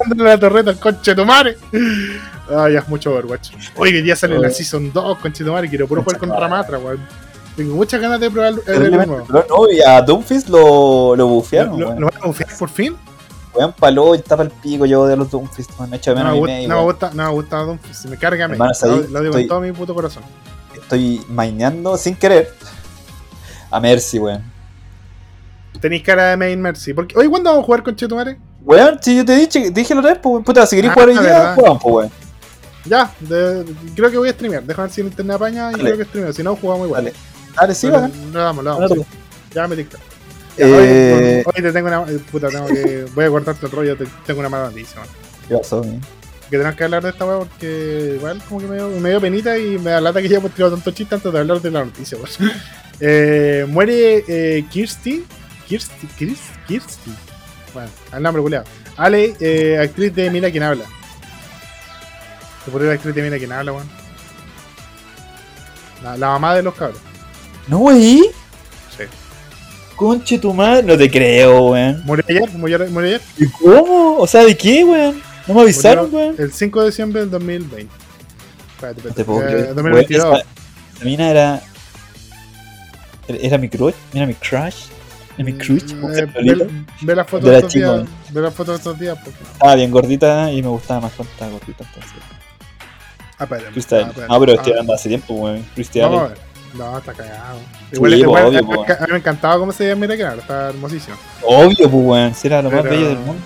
Dándole 0.06 0.30
la 0.30 0.38
torreta 0.38 0.74
conche 0.74 1.14
tu 1.14 1.24
madre. 1.24 1.56
Ay, 2.54 2.74
ya 2.74 2.80
es 2.80 2.88
mucho 2.88 3.12
Overwatch. 3.12 3.52
Hoy 3.76 3.94
hoy 3.94 4.02
día 4.02 4.14
sale 4.14 4.38
la. 4.38 4.50
Season 4.50 4.92
2, 4.92 5.18
conche 5.18 5.42
tu 5.42 5.52
madre. 5.52 5.68
Quiero 5.68 5.88
puro 5.88 6.02
jugar 6.02 6.18
con 6.18 6.28
Concha 6.28 6.40
Ramatra, 6.40 6.78
weón. 6.78 7.00
Tengo 7.56 7.74
muchas 7.74 8.00
ganas 8.00 8.20
de 8.20 8.30
probar 8.30 8.54
el, 8.66 8.90
nuevo. 8.90 9.26
No, 9.28 9.70
y 9.70 9.80
a 9.82 10.00
Doomfist 10.00 10.48
lo, 10.48 11.14
lo 11.16 11.26
bufearon, 11.26 11.78
¿Lo, 11.78 11.88
van 11.88 12.22
a 12.22 12.26
bufear 12.26 12.50
por 12.58 12.70
fin? 12.70 12.96
Weón, 13.54 13.74
paló 13.78 14.14
y 14.14 14.18
tapa 14.20 14.42
el 14.42 14.50
pico 14.50 14.86
yo 14.86 15.06
de 15.06 15.16
los 15.16 15.30
Doomfist. 15.30 15.78
Me 15.80 15.96
echa 15.96 16.14
No 16.14 16.24
menos 16.24 16.40
medio, 16.40 16.68
no 16.68 16.76
me 16.76 16.82
gusta, 16.84 17.10
no 17.12 17.24
me 17.24 17.30
gusta 17.30 17.78
Se 17.92 18.08
me 18.08 18.16
carga 18.16 18.46
a 18.46 18.48
mí. 18.48 18.56
Lo, 18.58 19.20
digo 19.20 19.32
con 19.32 19.46
todo 19.46 19.60
mi 19.60 19.72
puto 19.72 19.94
corazón. 19.94 20.22
Estoy 20.92 21.24
maineando 21.26 21.96
sin 21.96 22.14
querer 22.14 22.52
a 23.70 23.80
Mercy, 23.80 24.18
weón. 24.18 24.42
Tenéis 25.80 26.02
cara 26.02 26.28
de 26.28 26.36
Main 26.36 26.60
Mercy. 26.60 26.92
Porque, 26.92 27.16
oye, 27.16 27.30
¿cuándo 27.30 27.48
vamos 27.48 27.62
a 27.62 27.66
jugar 27.66 27.82
con 27.82 27.96
Chetumare? 27.96 28.36
Weón, 28.62 28.98
si 29.00 29.16
yo 29.16 29.24
te 29.24 29.34
dije, 29.34 29.70
dije 29.70 29.94
la 29.94 30.00
otra 30.00 30.12
vez, 30.12 30.20
pues, 30.22 30.32
weón, 30.32 30.44
puta, 30.44 30.66
si 30.66 30.76
queréis 30.76 30.90
Ah, 30.90 30.94
jugar 30.94 31.08
hoy 31.08 31.18
día, 31.18 31.54
pues, 31.56 31.80
weón. 31.94 32.10
Ya, 32.84 33.10
de- 33.20 33.64
creo 33.96 34.10
que 34.10 34.18
voy 34.18 34.28
a 34.28 34.32
streamear. 34.34 34.62
Déjame 34.64 34.86
ver 34.88 34.94
si 34.94 35.00
el 35.00 35.06
internet 35.06 35.36
apaña 35.36 35.68
y 35.70 35.72
Dale. 35.72 35.82
creo 35.84 35.96
que 35.96 36.04
streameo. 36.04 36.32
Si 36.34 36.42
no, 36.42 36.56
jugamos 36.56 36.86
igual. 36.88 37.04
Dale. 37.04 37.16
Dale, 37.56 37.74
sí, 37.74 37.86
weón. 37.88 38.12
sí. 38.12 39.06
Ya 39.54 39.66
me 39.68 39.76
dicta. 39.76 39.96
Ya, 40.58 40.66
Eh, 40.66 41.42
Hoy, 41.46 41.52
hoy 41.56 41.62
te 41.62 41.72
tengo 41.72 41.88
una. 41.88 42.02
eh, 42.12 42.20
Puta, 42.30 42.48
tengo 42.48 42.66
que. 42.66 43.06
Voy 43.14 43.24
a 43.24 43.30
cortarte 43.30 43.64
el 43.64 43.72
rollo. 43.72 43.96
Te, 43.96 44.04
tengo 44.26 44.40
una 44.40 44.50
mala 44.50 44.66
noticia, 44.66 45.00
man. 45.00 45.08
¿Qué 45.48 45.56
pasó, 45.56 45.80
weón? 45.80 46.02
Que 46.52 46.58
tenemos 46.58 46.76
que 46.76 46.84
hablar 46.84 47.02
de 47.02 47.08
esta 47.08 47.24
weá 47.24 47.38
porque 47.38 48.12
igual 48.16 48.38
como 48.46 48.60
que 48.60 48.66
me 48.66 48.74
dio, 48.76 48.86
me 49.00 49.08
dio 49.08 49.22
penita 49.22 49.56
y 49.56 49.78
me 49.78 49.90
da 49.90 50.02
lata 50.02 50.20
que 50.20 50.28
ya 50.28 50.36
hemos 50.36 50.50
tirado 50.50 50.74
tanto 50.74 50.90
chiste 50.90 51.14
antes 51.14 51.32
de 51.32 51.38
hablar 51.38 51.62
de 51.62 51.70
la 51.70 51.82
noticia. 51.86 52.18
weón. 52.18 52.52
Eh, 53.04 53.64
muere 53.68 54.22
eh, 54.28 54.64
Kirsty. 54.70 55.24
Kirsty. 55.66 56.06
Kirsty. 56.08 56.52
Kirsty. 56.68 57.10
Bueno, 57.72 57.88
al 58.12 58.22
nombre 58.22 58.42
culeado. 58.42 58.66
Ale, 58.98 59.34
eh, 59.40 59.78
actriz 59.82 60.14
de 60.14 60.30
Mira 60.30 60.50
quién 60.50 60.62
habla. 60.62 60.84
Se 62.64 62.70
murió 62.70 62.88
la 62.88 62.94
actriz 62.94 63.14
de 63.14 63.22
Mira 63.22 63.38
quién 63.38 63.50
habla, 63.50 63.72
weón. 63.72 63.88
La, 66.04 66.18
la 66.18 66.26
mamá 66.28 66.54
de 66.54 66.62
los 66.62 66.74
cabros. 66.74 67.00
No, 67.66 67.78
wey. 67.78 68.20
Sí. 68.96 69.04
Conche 69.96 70.38
tu 70.38 70.52
madre. 70.52 70.82
No 70.82 70.98
te 70.98 71.10
creo, 71.10 71.70
weón. 71.70 72.02
Murió 72.04 72.24
ayer, 72.28 72.50
murió, 72.50 72.78
murió 72.90 73.08
ayer. 73.08 73.20
¿Y 73.38 73.46
cómo? 73.48 74.18
O 74.18 74.26
sea, 74.26 74.44
¿de 74.44 74.54
qué, 74.54 74.84
weón? 74.84 75.31
No 75.46 75.54
me 75.54 75.62
avisaron, 75.62 76.12
weón. 76.14 76.34
El 76.38 76.52
5 76.52 76.80
de 76.80 76.86
diciembre 76.86 77.20
del 77.20 77.30
2020. 77.30 77.94
Espérate, 78.74 79.02
No 79.02 79.08
espérate. 79.10 79.14
te 79.14 79.22
Eh, 79.22 79.48
creer. 79.48 79.74
2022. 79.74 80.24
Weón, 80.24 80.36
esa, 80.36 81.04
mina 81.04 81.30
era. 81.30 81.62
Era 83.28 83.58
mi 83.58 83.68
crush. 83.68 83.94
Era 84.14 84.26
mi 84.26 84.34
crush. 84.34 84.76
Era 85.36 85.44
mi 85.44 85.52
crush. 85.54 85.94
¿cómo 86.00 86.12
se 86.12 86.20
Eh, 86.22 86.26
ve, 86.26 86.68
ve 87.02 87.16
las 87.16 87.26
fotos 87.26 87.48
De 87.50 87.56
estos 87.56 87.72
días. 87.72 88.02
Ve 88.30 88.40
las 88.40 88.54
fotos 88.54 88.74
de 88.74 88.78
estos 88.78 88.98
días. 88.98 89.18
Porque... 89.24 89.42
Estaba 89.52 89.74
bien 89.74 89.90
gordita 89.90 90.52
y 90.52 90.62
me 90.62 90.68
gustaba 90.68 91.00
más 91.00 91.12
cuando 91.12 91.32
estaba 91.32 91.50
gordita. 91.52 91.84
Entonces. 91.84 92.12
Ah. 93.38 93.46
Freestyle. 93.46 94.04
ah. 94.04 94.26
No, 94.28 94.40
pero 94.40 94.52
Ah, 94.52 94.54
estoy 94.56 94.72
hablando 94.72 94.94
hace 94.94 95.08
tiempo. 95.08 95.34
Vamos 95.40 95.60
a 96.20 96.28
ver. 96.28 96.38
No, 96.74 96.96
está 96.98 97.12
cagado. 97.12 97.58
Igual, 97.92 98.12
Sí, 98.12 98.18
igual, 98.20 98.44
obvio, 98.46 98.64
po. 98.66 98.82
a 98.84 98.86
mí 99.06 99.12
me 99.12 99.16
encantaba 99.18 99.58
cómo 99.58 99.72
se 99.72 99.84
veía 99.84 99.96
Mira 99.96 100.16
que 100.16 100.22
está 100.40 100.70
hermosísimo. 100.70 101.16
Obvio, 101.42 101.90
pues, 101.90 101.92
weón. 101.92 102.34
Si 102.34 102.46
era 102.46 102.62
lo 102.62 102.70
más 102.70 102.82
Pero- 102.82 102.94
bello 102.94 103.08
del 103.08 103.18
mundo. 103.18 103.42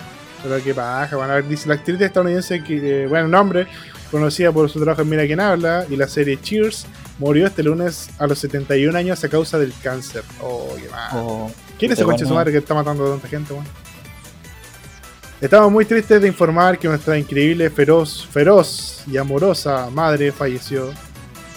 Pero 0.49 0.63
qué 0.63 0.75
paja, 0.75 1.17
van 1.17 1.31
a 1.31 1.35
ver, 1.35 1.49
dice 1.49 1.69
la 1.69 1.75
actriz 1.75 2.01
estadounidense 2.01 2.63
que, 2.63 3.03
eh, 3.03 3.07
bueno, 3.09 3.27
nombre, 3.27 3.67
conocida 4.11 4.53
por 4.53 4.71
su 4.71 4.79
trabajo 4.81 5.03
en 5.03 5.09
Mira 5.09 5.27
quién 5.27 5.41
habla 5.41 5.85
y 5.91 5.97
la 5.97 6.07
serie 6.07 6.41
Cheers, 6.41 6.87
murió 7.19 7.47
este 7.49 7.65
lunes 7.65 8.11
a 8.19 8.27
los 8.29 8.39
71 8.39 8.97
años 8.97 9.25
a 9.25 9.29
causa 9.29 9.59
del 9.59 9.73
cáncer. 9.83 10.23
Oh, 10.41 10.69
qué 10.81 10.89
mal. 10.89 11.11
Oh, 11.15 11.51
¿Quién 11.79 11.91
es 11.91 11.99
ese 11.99 12.05
Puta, 12.05 12.13
conche 12.13 12.27
su 12.27 12.35
madre 12.35 12.53
que 12.53 12.59
está 12.59 12.75
matando 12.75 13.07
a 13.07 13.11
tanta 13.11 13.27
gente, 13.29 13.53
weón? 13.55 13.67
Estamos 15.41 15.71
muy 15.73 15.85
tristes 15.85 16.23
de 16.23 16.29
informar 16.29 16.79
que 16.79 16.87
nuestra 16.89 17.19
increíble, 17.19 17.69
feroz, 17.69 18.27
feroz 18.31 19.03
y 19.11 19.17
amorosa 19.17 19.91
madre 19.91 20.31
falleció. 20.33 20.93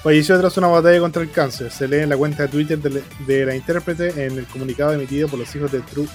falleció 0.03 0.39
tras 0.39 0.57
una 0.57 0.67
batalla 0.67 0.99
contra 0.99 1.21
el 1.21 1.31
cáncer. 1.31 1.71
Se 1.71 1.87
lee 1.87 1.97
en 1.99 2.09
la 2.09 2.17
cuenta 2.17 2.43
de 2.43 2.49
Twitter 2.49 2.79
de, 2.79 2.89
la- 2.89 3.01
de 3.27 3.45
la 3.45 3.55
intérprete 3.55 4.25
en 4.25 4.37
el 4.39 4.45
comunicado 4.47 4.93
emitido 4.93 5.27
por 5.27 5.39
los 5.39 5.53
hijos 5.55 5.71
de 5.71 5.81
True, 5.81 6.07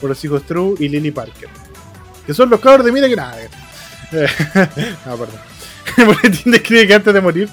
por 0.00 0.10
los 0.10 0.24
hijos 0.24 0.42
True 0.44 0.74
y 0.78 0.88
Lily 0.88 1.10
Parker. 1.10 1.48
Que 2.26 2.34
son 2.34 2.50
los 2.50 2.60
cabros 2.60 2.84
de 2.84 2.92
mira 2.92 3.06
eh. 3.06 3.48
no, 5.06 5.16
perdón. 5.16 5.40
El 5.96 6.06
boletín 6.06 6.52
describe 6.52 6.86
que 6.86 6.94
antes 6.94 7.14
de 7.14 7.20
morir 7.20 7.48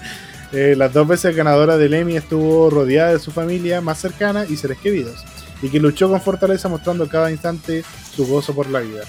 eh, 0.52 0.76
las 0.78 0.94
dos 0.94 1.08
veces 1.08 1.36
ganadora 1.36 1.78
del 1.78 1.94
Emmy 1.94 2.16
estuvo 2.16 2.70
rodeada 2.70 3.14
de 3.14 3.20
su 3.20 3.32
familia 3.32 3.82
más 3.82 4.00
cercana 4.00 4.46
y 4.48 4.56
seres 4.56 4.78
queridos, 4.78 5.24
y 5.62 5.70
que 5.70 5.80
luchó 5.80 6.10
con 6.10 6.22
fortaleza 6.22 6.70
mostrando 6.70 7.08
cada 7.10 7.32
instante 7.32 7.84
su 8.16 8.26
gozo 8.26 8.54
por 8.56 8.70
la 8.70 8.80
vida. 8.80 9.02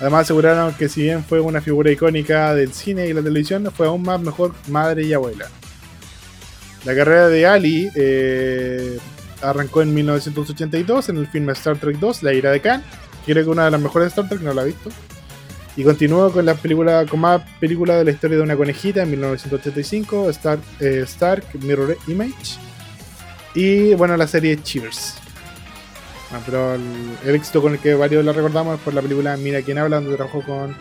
Además 0.00 0.22
aseguraron 0.22 0.74
que 0.74 0.90
si 0.90 1.02
bien 1.02 1.24
fue 1.24 1.40
una 1.40 1.62
figura 1.62 1.90
icónica 1.90 2.54
del 2.54 2.74
cine 2.74 3.06
y 3.06 3.14
la 3.14 3.22
televisión, 3.22 3.70
fue 3.74 3.86
aún 3.86 4.02
más 4.02 4.20
mejor 4.20 4.54
madre 4.68 5.04
y 5.04 5.14
abuela. 5.14 5.48
La 6.84 6.94
carrera 6.94 7.28
de 7.28 7.46
Ali 7.46 7.90
eh, 7.94 8.98
arrancó 9.48 9.82
en 9.82 9.94
1982 9.94 11.08
en 11.08 11.16
el 11.18 11.26
filme 11.26 11.52
Star 11.52 11.76
Trek 11.78 11.98
2, 11.98 12.22
La 12.22 12.32
ira 12.32 12.50
de 12.50 12.60
Khan, 12.60 12.82
creo 13.24 13.44
que 13.44 13.50
una 13.50 13.64
de 13.64 13.70
las 13.70 13.80
mejores 13.80 14.06
de 14.06 14.08
Star 14.08 14.28
Trek, 14.28 14.42
no 14.42 14.54
la 14.54 14.62
he 14.62 14.66
visto. 14.66 14.90
Y 15.76 15.84
continuó 15.84 16.32
con 16.32 16.46
la 16.46 16.54
película, 16.54 17.04
con 17.04 17.20
más 17.20 17.42
película 17.60 17.96
de 17.96 18.04
la 18.04 18.10
historia 18.10 18.38
de 18.38 18.42
una 18.42 18.56
conejita 18.56 19.02
en 19.02 19.10
1985, 19.10 20.30
Star, 20.30 20.58
eh, 20.80 21.02
Stark 21.04 21.44
Mirror 21.60 21.98
Image. 22.06 22.58
Y 23.54 23.94
bueno, 23.94 24.16
la 24.16 24.26
serie 24.26 24.62
Cheers. 24.62 25.14
Ah, 26.32 26.40
pero 26.44 26.74
el, 26.74 27.34
éxito 27.34 27.62
con 27.62 27.74
el 27.74 27.78
que 27.78 27.94
varios 27.94 28.24
la 28.24 28.32
recordamos 28.32 28.78
es 28.78 28.84
por 28.84 28.92
la 28.94 29.00
película 29.00 29.36
Mira 29.36 29.62
quién 29.62 29.78
habla, 29.78 29.96
donde 29.96 30.16
trabajó 30.16 30.42
con 30.42 30.76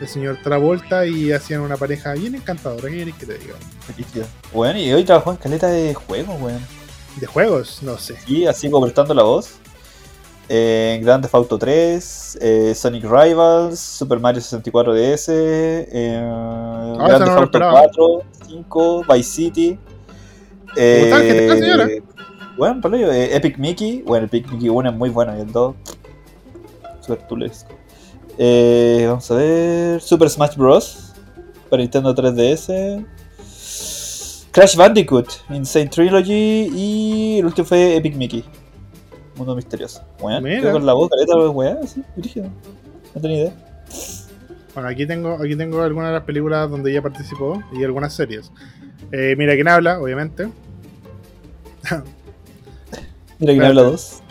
el 0.00 0.08
señor 0.08 0.38
Travolta 0.42 1.06
y 1.06 1.32
hacían 1.32 1.60
una 1.60 1.76
pareja 1.76 2.12
bien 2.14 2.34
encantadora. 2.34 2.88
¿Qué 2.88 3.12
que 3.18 3.26
te 3.26 3.38
diga? 3.38 3.54
Weón, 4.52 4.76
y 4.76 4.92
hoy 4.92 5.04
trabajó 5.04 5.30
en 5.30 5.36
caleta 5.36 5.68
de 5.68 5.94
juegos, 5.94 6.40
weón. 6.40 6.81
¿De 7.16 7.26
juegos? 7.26 7.82
No 7.82 7.98
sé. 7.98 8.16
Y 8.26 8.46
así 8.46 8.70
como 8.70 8.84
prestando 8.84 9.14
la 9.14 9.22
voz. 9.22 9.54
Eh, 10.48 11.00
Grand 11.02 11.22
Theft 11.22 11.34
Auto 11.34 11.58
3, 11.58 12.38
eh, 12.40 12.74
Sonic 12.74 13.04
Rivals, 13.04 13.78
Super 13.78 14.18
Mario 14.18 14.40
64 14.40 14.92
DS, 14.92 15.28
eh, 15.28 15.84
esa 16.94 17.06
Grand 17.06 17.24
Theft 17.24 17.30
Auto 17.30 17.44
esperaba. 17.44 17.72
4, 17.84 18.22
5, 18.48 19.04
Vice 19.08 19.30
City. 19.30 19.78
¿Cómo 20.66 20.76
está 20.76 21.22
el 21.22 21.46
GTA, 21.48 21.56
señora? 21.56 21.88
Bueno, 22.58 22.80
por 22.80 22.94
ello, 22.94 23.10
eh, 23.10 23.34
Epic 23.34 23.56
Mickey. 23.56 24.02
Bueno, 24.02 24.26
Epic 24.26 24.50
Mickey 24.50 24.68
1 24.68 24.90
es 24.90 24.96
muy 24.96 25.10
bueno 25.10 25.36
y 25.36 25.40
el 25.40 25.50
2 25.52 25.74
super 27.00 27.26
tulesco. 27.26 27.72
Eh, 28.38 29.04
vamos 29.06 29.30
a 29.30 29.34
ver. 29.34 30.00
Super 30.00 30.28
Smash 30.30 30.56
Bros. 30.56 31.12
Para 31.68 31.82
Nintendo 31.82 32.14
3DS. 32.14 33.04
Crash 34.52 34.76
Bandicoot, 34.76 35.28
Insane 35.48 35.88
Trilogy 35.88 36.70
y 36.74 37.38
el 37.38 37.46
último 37.46 37.66
fue 37.66 37.96
Epic 37.96 38.14
Mickey. 38.16 38.44
Mundo 39.36 39.56
misterioso. 39.56 40.04
Bueno, 40.20 40.42
creo 40.42 40.72
con 40.72 40.84
la 40.84 40.92
voz, 40.92 41.08
caleta, 41.08 41.36
weá, 41.50 41.78
así, 41.82 42.02
brígido. 42.16 42.50
No 43.14 43.20
tenía 43.20 43.38
idea. 43.38 43.52
Bueno, 44.74 44.90
aquí 44.90 45.06
tengo, 45.06 45.42
aquí 45.42 45.56
tengo 45.56 45.80
algunas 45.80 46.10
de 46.10 46.14
las 46.16 46.24
películas 46.24 46.70
donde 46.70 46.90
ella 46.90 47.00
participó 47.00 47.62
y 47.72 47.82
algunas 47.82 48.12
series. 48.12 48.52
Eh, 49.10 49.34
Mira 49.38 49.54
quién 49.54 49.68
habla, 49.68 49.98
obviamente. 49.98 50.48
Mira 53.38 53.52
Espérate. 53.52 53.66
habla 53.66 53.82
dos. 53.82 54.22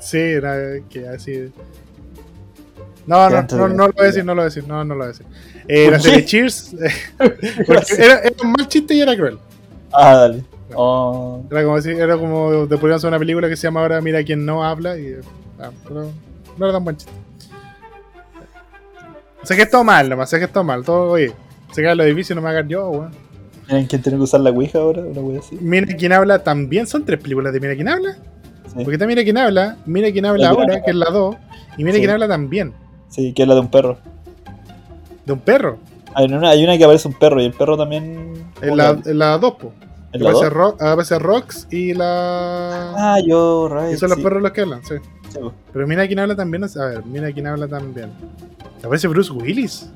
Sí, 0.00 0.18
era 0.18 0.80
que 0.90 1.08
así. 1.08 1.50
No, 3.06 3.30
no, 3.30 3.42
no, 3.42 3.68
no 3.68 3.86
lo 3.86 3.92
voy 3.94 4.04
a 4.04 4.06
decir, 4.08 4.24
no 4.24 4.34
lo 4.34 4.42
voy 4.42 4.46
a 4.46 4.54
decir, 4.54 4.68
no, 4.68 4.84
no 4.84 4.94
lo 4.94 4.98
voy 4.98 5.04
a 5.06 5.08
decir. 5.08 5.26
Eh, 5.66 5.84
¿Por 5.84 5.92
la 5.94 6.00
serie 6.00 6.24
Cheers, 6.26 6.74
era 7.98 8.20
un 8.42 8.52
mal 8.52 8.68
chiste 8.68 8.94
y 8.94 9.00
era 9.00 9.16
cruel. 9.16 9.38
Ah, 9.92 10.14
dale. 10.16 10.44
Oh, 10.74 11.42
Era 11.50 11.62
como 11.64 11.76
decir, 11.76 12.00
era 12.00 12.16
como 12.16 12.66
te 12.66 12.78
ponían 12.78 12.98
una 13.06 13.18
película 13.18 13.48
que 13.48 13.56
se 13.56 13.64
llama 13.66 13.80
ahora 13.82 14.00
Mira 14.00 14.22
quién 14.24 14.44
no 14.46 14.64
habla 14.64 14.96
y 14.98 15.16
ah, 15.60 15.70
pero 15.86 16.10
no 16.56 16.64
era 16.64 16.72
tan 16.72 16.84
buen 16.84 16.96
chiste. 16.96 17.12
Se 19.42 19.54
gestó 19.56 19.82
mal, 19.84 20.08
nomás, 20.08 20.30
se 20.30 20.38
gestó 20.38 20.62
mal, 20.64 20.84
todo, 20.84 21.10
oye, 21.12 21.32
se 21.72 21.82
cae 21.82 21.94
lo 21.96 22.04
difícil, 22.04 22.36
no 22.36 22.42
me 22.42 22.48
hagan 22.50 22.68
yo, 22.68 22.88
weón. 22.88 23.10
Miren 23.68 23.86
quién 23.86 24.02
tiene 24.02 24.18
que 24.18 24.24
usar 24.24 24.40
la 24.40 24.50
Ouija 24.50 24.78
ahora, 24.78 25.02
una 25.02 25.20
wea 25.20 25.40
así. 25.40 25.56
Mira 25.60 25.86
quién 25.96 26.12
habla 26.12 26.38
también 26.42 26.86
son 26.86 27.04
tres 27.04 27.20
películas 27.20 27.52
de 27.52 27.60
Mira 27.60 27.74
quién 27.74 27.88
habla. 27.88 28.14
Sí. 28.66 28.74
Porque 28.76 28.92
está 28.92 29.06
Mira 29.06 29.22
quién 29.24 29.36
habla, 29.38 29.76
Mira 29.84 30.10
quién 30.12 30.24
habla 30.26 30.44
La 30.44 30.50
ahora, 30.50 30.82
que 30.82 30.90
es 30.90 30.96
la 30.96 31.10
2, 31.10 31.36
y 31.76 31.84
Mira 31.84 31.94
Sí. 31.94 32.00
quién 32.00 32.10
habla 32.10 32.28
también, 32.28 32.72
Sí, 33.08 33.32
que 33.34 33.42
es 33.42 33.48
la 33.48 33.54
de 33.54 33.60
un 33.60 33.68
perro. 33.70 33.98
de 35.26 35.32
un 35.32 35.40
perro. 35.40 35.78
Hay 36.14 36.26
una, 36.26 36.50
hay 36.50 36.64
una 36.64 36.76
que 36.76 36.84
aparece 36.84 37.08
un 37.08 37.14
perro 37.14 37.40
y 37.40 37.46
el 37.46 37.52
perro 37.52 37.76
también. 37.76 38.32
En 38.60 38.76
la, 38.76 38.98
en 39.04 39.18
la 39.18 39.38
2, 39.38 39.54
po. 39.54 39.72
¿En 40.12 40.22
la 40.22 40.30
aparece, 40.30 40.44
dos? 40.44 40.52
Ro- 40.52 40.76
aparece 40.78 41.18
Rox 41.18 41.66
y 41.70 41.94
la. 41.94 42.92
Ah, 42.96 43.18
yo, 43.26 43.68
right. 43.68 43.94
y 43.94 43.96
son 43.96 44.10
los 44.10 44.18
sí, 44.18 44.24
perros 44.24 44.42
los 44.42 44.52
que 44.52 44.60
hablan, 44.60 44.84
sí. 44.84 44.94
Pero 45.72 45.86
mira 45.86 46.06
quién 46.06 46.18
habla 46.18 46.36
también. 46.36 46.64
A 46.64 46.84
ver, 46.84 47.04
mira 47.06 47.32
quién 47.32 47.46
habla 47.46 47.66
también. 47.66 48.10
Aparece 48.84 49.08
Bruce 49.08 49.32
Willis. 49.32 49.90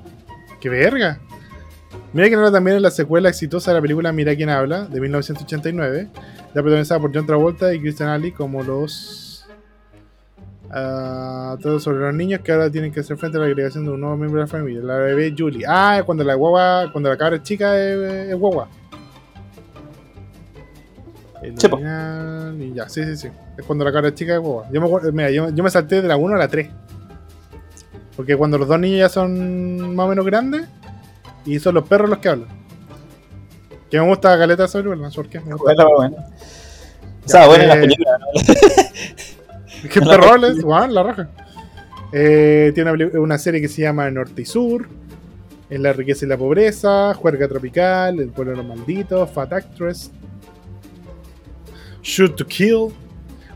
¡Qué 0.61 0.71
verga! 0.71 1.21
Mira 2.12 2.31
que 2.31 2.37
no 2.37 2.51
también 2.51 2.77
es 2.77 2.83
la 2.83 2.91
secuela 2.91 3.29
exitosa 3.29 3.71
de 3.71 3.75
la 3.77 3.83
película 3.83 4.11
Mira 4.12 4.35
quién 4.35 4.49
habla, 4.49 4.87
de 4.87 5.01
1989, 5.01 6.09
ya 6.14 6.53
protagonizada 6.62 7.01
por 7.01 7.14
John 7.14 7.27
Travolta 7.27 7.75
y 7.75 7.81
Christian 7.81 8.09
Ali 8.09 8.33
como 8.33 8.62
los... 8.62 9.26
todos 11.61 11.83
sobre 11.83 12.01
los 12.01 12.14
niños 12.14 12.41
que 12.41 12.53
ahora 12.53 12.71
tienen 12.71 12.93
que 12.93 13.01
hacer 13.01 13.17
frente 13.17 13.39
a 13.39 13.41
la 13.41 13.47
agregación 13.47 13.85
de 13.85 13.91
un 13.91 14.01
nuevo 14.01 14.17
miembro 14.17 14.41
de 14.41 14.47
la 14.47 14.51
familia, 14.51 14.83
la 14.83 14.97
bebé 14.97 15.35
Julie. 15.37 15.64
Ah, 15.67 16.03
cuando 16.05 16.25
la 16.25 16.35
guagua, 16.35 16.91
cuando 16.93 17.09
la 17.09 17.17
cabra 17.17 17.37
es 17.37 17.43
chica 17.43 17.79
es, 17.79 18.31
es 18.31 18.37
guagua. 18.37 18.69
El 21.43 21.53
original 21.53 22.57
y 22.61 22.75
ya, 22.75 22.89
sí, 22.89 23.05
sí, 23.05 23.17
sí. 23.17 23.29
Es 23.57 23.64
cuando 23.64 23.85
la 23.85 23.93
cabra 23.93 24.09
es 24.09 24.14
chica 24.14 24.35
es 24.35 24.41
guagua. 24.41 24.69
Yo 24.73 24.81
me, 24.81 25.12
mira, 25.12 25.31
yo, 25.31 25.51
yo 25.51 25.62
me 25.62 25.71
salté 25.71 26.03
de 26.03 26.09
la 26.09 26.17
1 26.17 26.35
a 26.35 26.39
la 26.39 26.49
3. 26.49 26.69
Porque 28.17 28.37
cuando 28.37 28.59
los 28.59 28.67
dos 28.67 28.81
niños 28.81 28.99
ya 29.01 29.09
son 29.09 29.95
más 29.95 30.07
o 30.07 30.09
menos 30.09 30.25
grandes, 30.25 30.67
y 31.45 31.59
son 31.61 31.75
los 31.75 31.87
perros 31.87 32.11
los 32.11 32.19
que 32.19 32.29
hablan. 32.29 32.49
Que 33.91 34.01
me 34.01 34.07
gusta 34.07 34.37
película, 34.37 34.97
no 34.97 35.11
sé 35.11 35.17
por 35.17 35.29
qué. 35.29 35.41
Me 35.41 35.55
gusta. 35.55 35.75
Bueno, 35.75 35.91
bueno. 35.97 36.17
O 37.25 37.29
sea, 37.29 37.47
las 37.47 37.77
eh, 37.77 37.81
películas, 37.81 38.21
¿no? 38.21 38.27
Es 39.87 39.93
que 39.93 40.01
el 40.01 40.07
perro 40.07 40.32
habla, 40.32 40.49
es 40.49 40.62
guau, 40.62 40.91
la 40.91 41.03
raja. 41.05 41.28
Eh, 42.12 42.72
tiene 42.74 42.91
una, 43.18 43.39
serie 43.39 43.61
que 43.61 43.68
se 43.68 43.82
llama 43.82 44.11
Norte 44.11 44.43
y 44.43 44.45
Sur. 44.45 44.89
En 45.70 45.82
la 45.82 45.93
riqueza 45.93 46.24
y 46.24 46.28
la 46.28 46.37
pobreza, 46.37 47.14
Juerga 47.14 47.47
Tropical, 47.47 48.18
El 48.18 48.30
pueblo 48.30 48.53
de 48.53 48.59
los 48.59 48.66
malditos, 48.66 49.30
Fat 49.30 49.53
Actress, 49.53 50.11
Shoot 52.03 52.37
to 52.37 52.47
Kill, 52.47 52.89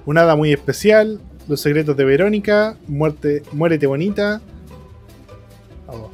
Una 0.07 0.23
hada 0.23 0.37
muy 0.37 0.53
especial, 0.53 1.21
Los 1.49 1.61
secretos 1.61 1.97
de 1.97 2.05
Verónica, 2.05 2.77
Muerte, 2.87 3.43
Muérete 3.53 3.87
bonita. 3.87 4.41
Oh, 5.89 6.11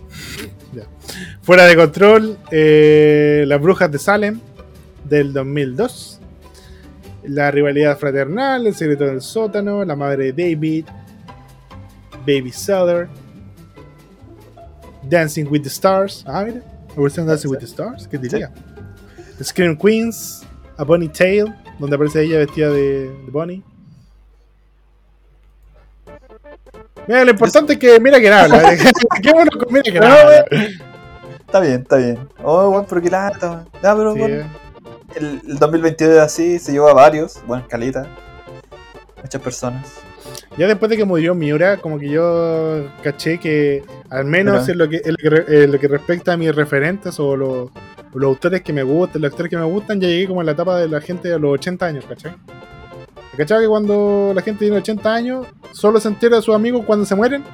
ya. 0.75 0.85
Fuera 1.43 1.65
de 1.65 1.77
control, 1.77 2.39
eh, 2.51 3.45
Las 3.47 3.61
brujas 3.61 3.93
de 3.93 3.99
Salem, 3.99 4.41
del 5.05 5.35
2002. 5.35 6.16
La 7.29 7.51
rivalidad 7.51 7.99
fraternal, 7.99 8.67
El 8.67 8.75
secreto 8.75 9.05
del 9.05 9.21
sótano, 9.21 9.85
La 9.85 9.97
madre 9.97 10.33
de 10.33 10.51
David, 10.51 10.87
Baby 12.21 12.53
Seller, 12.53 13.09
Dancing 15.03 15.47
with 15.51 15.63
the 15.63 15.69
Stars. 15.69 16.25
Ah, 16.27 16.45
mira, 16.45 16.61
la 16.95 17.03
versión 17.03 17.27
Dancing 17.27 17.49
with 17.49 17.59
the 17.59 17.67
Stars, 17.67 18.07
¿qué 18.09 18.19
diría? 18.19 18.53
Scream 19.43 19.77
Queens, 19.77 20.45
A 20.77 20.85
Bunny 20.85 21.09
Tale, 21.09 21.55
donde 21.79 21.97
aparece 21.97 22.23
ella 22.23 22.39
vestida 22.39 22.71
de, 22.71 23.11
de 23.11 23.31
Bunny. 23.31 23.63
Mira, 27.07 27.25
lo 27.25 27.31
importante 27.31 27.75
es 27.75 27.79
que 27.79 28.01
mira 28.01 28.19
que 28.21 28.29
habla. 28.33 28.77
Qué 29.23 29.33
bueno 29.33 29.51
con 29.53 29.73
mira 29.73 29.83
que 29.85 29.99
habla. 29.99 30.45
Está 31.41 31.61
bien, 31.61 31.83
está 31.83 31.97
bien. 31.97 32.19
Oh, 32.43 32.71
bueno, 32.71 32.87
pero 32.89 33.01
qué 33.01 33.11
lata. 33.11 33.65
Ya, 33.81 33.95
pero 33.95 34.13
Sí, 34.15 34.19
bueno. 34.19 34.45
El, 35.17 35.41
el 35.47 35.59
2022 35.59 36.19
así 36.19 36.59
se 36.59 36.73
llevó 36.73 36.89
a 36.89 36.95
varios. 36.95 37.39
Bueno, 37.47 37.65
calita. 37.69 38.07
Muchas 39.23 39.41
personas. 39.43 39.93
Ya 40.57 40.67
después 40.67 40.89
de 40.91 40.97
que 40.97 41.05
murió 41.05 41.35
Miura, 41.35 41.77
como 41.79 41.99
que 41.99 42.09
yo 42.09 42.85
caché 43.03 43.39
que, 43.39 43.85
al 44.11 44.25
menos 44.25 44.63
Pero- 44.67 44.73
en 44.73 44.79
lo 44.79 44.89
que, 44.89 45.03
en 45.05 45.13
lo 45.13 45.45
que, 45.47 45.65
en 45.65 45.73
lo 45.73 45.79
que 45.79 45.89
respecta 45.89 46.33
a 46.33 46.37
mis 46.37 46.55
referentes 46.55 47.19
o 47.21 47.37
los, 47.37 47.71
los 48.15 48.29
autores 48.29 48.63
que 48.63 48.73
me 48.73 48.83
gustan, 48.83 49.23
los 49.23 49.31
actores 49.31 49.51
que 49.51 49.57
me 49.57 49.65
gustan, 49.65 50.01
ya 50.01 50.09
llegué 50.09 50.27
como 50.29 50.41
en 50.41 50.47
la 50.47 50.53
etapa 50.53 50.79
de 50.79 50.89
la 50.89 51.01
gente 51.01 51.29
de 51.29 51.39
los 51.39 51.53
80 51.55 51.87
años, 51.87 52.05
¿cachai? 52.09 52.35
¿Cachai 53.37 53.61
que 53.63 53.69
cuando 53.69 54.33
la 54.35 54.41
gente 54.41 54.61
tiene 54.61 54.79
80 54.79 55.15
años, 55.15 55.47
solo 55.73 56.01
se 56.01 56.09
entera 56.09 56.37
de 56.37 56.43
sus 56.43 56.55
amigos 56.55 56.85
cuando 56.87 57.05
se 57.05 57.15
mueren? 57.15 57.45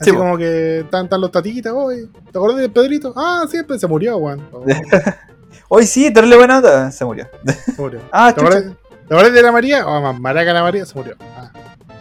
Así 0.00 0.10
Sí, 0.10 0.16
como 0.16 0.38
que 0.38 0.80
están, 0.80 1.04
están 1.06 1.20
los 1.20 1.32
tatitas, 1.32 1.72
oye, 1.74 2.06
¿te 2.30 2.38
acuerdas 2.38 2.60
de 2.60 2.68
Pedrito? 2.68 3.12
Ah, 3.16 3.44
sí, 3.50 3.58
pues 3.66 3.80
se 3.80 3.88
murió, 3.88 4.16
weón. 4.18 4.40
Hoy 5.68 5.86
sí, 5.86 6.10
darle 6.10 6.36
buena 6.36 6.56
nota. 6.60 6.90
Se 6.90 7.04
murió. 7.04 7.28
se 7.46 7.80
murió. 7.80 8.00
Ah, 8.12 8.32
¿Te 8.34 8.40
acuerdas, 8.40 8.64
¿te 9.06 9.14
acuerdas 9.14 9.32
de 9.34 9.42
la 9.42 9.52
María? 9.52 9.86
Oh, 9.86 10.00
más 10.00 10.18
maraca 10.18 10.52
la 10.52 10.62
María, 10.62 10.86
se 10.86 10.94
murió. 10.94 11.14
Ah, 11.36 11.50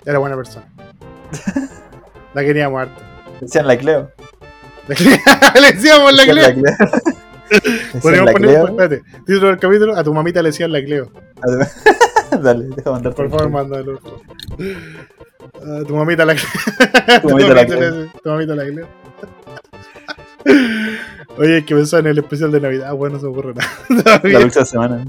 era 0.06 0.20
buena 0.20 0.36
persona. 0.36 0.66
La 2.34 2.44
queríamos 2.44 2.80
harto. 2.82 3.02
Decían 3.42 3.66
la 3.68 3.78
Cleo. 3.78 4.12
le 4.88 5.72
decíamos 5.74 6.14
la 6.14 6.24
Cleo. 6.24 6.48
Decían 6.48 6.64
Podríamos 8.02 8.26
la 8.28 8.32
poner, 8.34 8.50
Cleo. 8.50 8.68
espérate, 8.68 9.04
título 9.26 9.48
del 9.48 9.58
capítulo, 9.60 9.96
a 9.98 10.04
tu 10.04 10.14
mamita 10.14 10.42
le 10.44 10.50
decían 10.50 10.72
la 10.72 10.84
Cleo. 10.84 11.12
Dale, 12.42 12.66
deja 12.76 12.92
mandar 12.92 13.16
Por 13.16 13.30
favor, 13.30 13.50
mándalo. 13.50 14.00
A 15.56 15.84
tu 15.88 15.96
mamita 15.96 16.26
la 16.26 16.36
Cleo. 16.36 17.22
Tu 17.22 17.30
mamita 17.30 17.54
la 17.54 17.62
le- 17.62 17.68
Cleo. 17.68 18.08
Tu 18.24 18.30
mamita 18.30 18.56
la 18.56 18.66
Cleo. 18.66 18.88
Oye, 21.38 21.64
que 21.66 21.76
pensó 21.76 22.00
en 22.00 22.08
el 22.08 22.18
especial 22.18 22.52
de 22.52 22.62
Navidad. 22.62 22.88
Ah, 22.90 22.94
bueno, 22.94 23.16
no 23.16 23.20
se 23.20 23.26
me 23.28 23.32
ocurre 23.32 23.54
nada. 23.54 24.22
La 24.24 24.40
próxima 24.40 24.66
semana. 24.66 25.06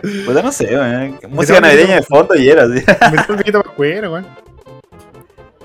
Pues 0.00 0.34
ya 0.34 0.42
no 0.42 0.52
sé, 0.52 0.66
weón. 0.76 1.18
Música 1.30 1.60
navideña 1.60 1.96
de 1.96 2.02
fondo 2.02 2.34
y 2.34 2.48
era, 2.48 2.64
así. 2.64 2.74
Me 2.74 2.82
trae 2.84 3.26
el 3.28 3.34
viejito 3.36 3.62
pascuero, 3.62 4.12
weón. 4.12 4.26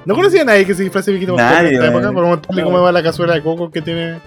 No 0.06 0.16
conocía 0.16 0.42
a 0.42 0.46
nadie 0.46 0.66
que 0.66 0.74
se 0.74 0.84
disfrace 0.84 1.12
de 1.12 1.24
en 1.24 1.36
Nadie, 1.36 1.74
esta 1.74 1.88
época, 1.88 2.12
por 2.12 2.26
mostrarle 2.26 2.64
cómo 2.64 2.82
va 2.82 2.92
la 2.92 3.04
cazuela 3.04 3.34
de 3.34 3.44
coco 3.44 3.70
que 3.70 3.82
tiene 3.82 4.22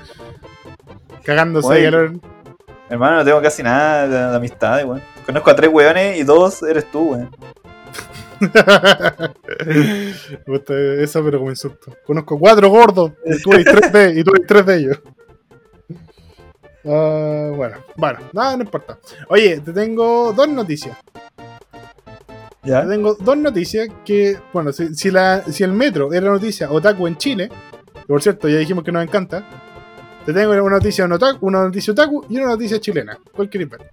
cagándose 1.24 1.86
al 1.86 1.94
horno. 1.94 2.20
Hermano, 2.90 3.16
no 3.16 3.24
tengo 3.24 3.40
casi 3.40 3.62
nada 3.62 4.06
de, 4.06 4.30
de 4.30 4.36
amistad, 4.36 4.84
weón. 4.84 5.02
Conozco 5.24 5.50
a 5.50 5.56
tres 5.56 5.70
weones 5.72 6.18
y 6.18 6.24
dos 6.24 6.62
eres 6.62 6.90
tú, 6.90 7.12
weón. 7.12 7.30
Me 9.66 10.44
gusta 10.46 10.74
eso, 10.98 11.24
pero 11.24 11.38
como 11.38 11.50
insulto. 11.50 11.96
Conozco 12.04 12.38
cuatro 12.38 12.68
gordos 12.68 13.12
y 13.24 13.40
tú 13.40 13.52
eres 13.52 13.64
tres 13.66 13.92
de, 13.92 14.20
y 14.20 14.24
tú 14.24 14.32
eres 14.34 14.46
tres 14.46 14.66
de 14.66 14.76
ellos. 14.76 15.00
Ah, 16.84 17.52
bueno, 17.54 17.76
bueno, 17.96 18.18
nada, 18.32 18.56
no 18.56 18.64
importa. 18.64 18.98
Oye, 19.28 19.60
te 19.60 19.72
tengo 19.72 20.32
dos 20.32 20.48
noticias. 20.48 20.96
Te 22.62 22.70
¿Ya? 22.70 22.86
tengo 22.86 23.14
dos 23.14 23.36
noticias 23.36 23.88
que, 24.04 24.38
bueno, 24.52 24.72
si, 24.72 24.94
si, 24.94 25.10
la, 25.10 25.44
si 25.44 25.64
el 25.64 25.72
metro 25.72 26.12
era 26.12 26.30
noticia 26.30 26.70
otaku 26.70 27.06
en 27.06 27.16
Chile, 27.16 27.48
que 27.94 28.06
por 28.06 28.22
cierto 28.22 28.48
ya 28.48 28.58
dijimos 28.58 28.84
que 28.84 28.92
nos 28.92 29.02
encanta, 29.02 29.44
te 30.24 30.32
tengo 30.32 30.52
una 30.52 30.76
noticia, 30.76 31.04
otaku, 31.06 31.46
una 31.46 31.64
noticia 31.64 31.92
otaku 31.92 32.24
y 32.28 32.36
una 32.38 32.46
noticia 32.46 32.80
chilena. 32.80 33.18
¿Cuál 33.34 33.48
ver? 33.52 33.90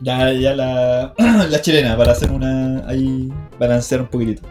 Ya, 0.00 0.32
ya 0.32 0.54
la, 0.54 1.14
la 1.48 1.60
chilena, 1.60 1.96
para 1.96 2.12
hacer 2.12 2.30
una. 2.30 2.86
ahí. 2.88 3.32
balancear 3.58 4.00
un 4.02 4.08
poquitito. 4.08 4.42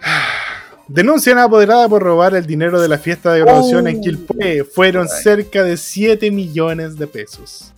Denuncian 0.88 1.38
a 1.38 1.44
apoderada 1.44 1.88
por 1.88 2.02
robar 2.02 2.34
el 2.34 2.46
dinero 2.46 2.80
de 2.80 2.88
la 2.88 2.98
fiesta 2.98 3.32
de 3.32 3.40
graduación 3.40 3.86
Oh. 3.86 3.88
en 3.88 4.00
Quilpué. 4.00 4.64
Fueron 4.64 5.06
Ay. 5.10 5.22
cerca 5.22 5.62
de 5.62 5.76
7 5.76 6.30
millones 6.30 6.96
de 6.96 7.06
pesos. 7.06 7.72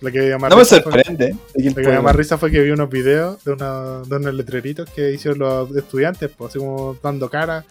Lo 0.00 0.12
que 0.12 0.20
me 0.20 0.48
No 0.48 0.56
me 0.56 0.64
fue- 0.64 0.80
sorprende. 0.80 1.26
de 1.26 1.36
quién 1.56 1.70
Lo 1.70 1.74
que 1.74 1.80
me 1.88 1.94
fue, 1.94 2.00
más 2.02 2.14
risa 2.14 2.38
fue 2.38 2.52
que 2.52 2.60
vi 2.60 2.70
unos 2.70 2.88
videos 2.88 3.42
de, 3.42 3.52
una- 3.52 4.02
de 4.06 4.16
unos 4.16 4.34
letreritos 4.34 4.88
que 4.90 5.10
hicieron 5.12 5.40
los 5.40 5.74
estudiantes, 5.76 6.30
pues, 6.36 6.50
así 6.50 6.58
como 6.60 6.96
dando 7.02 7.28
cara. 7.28 7.64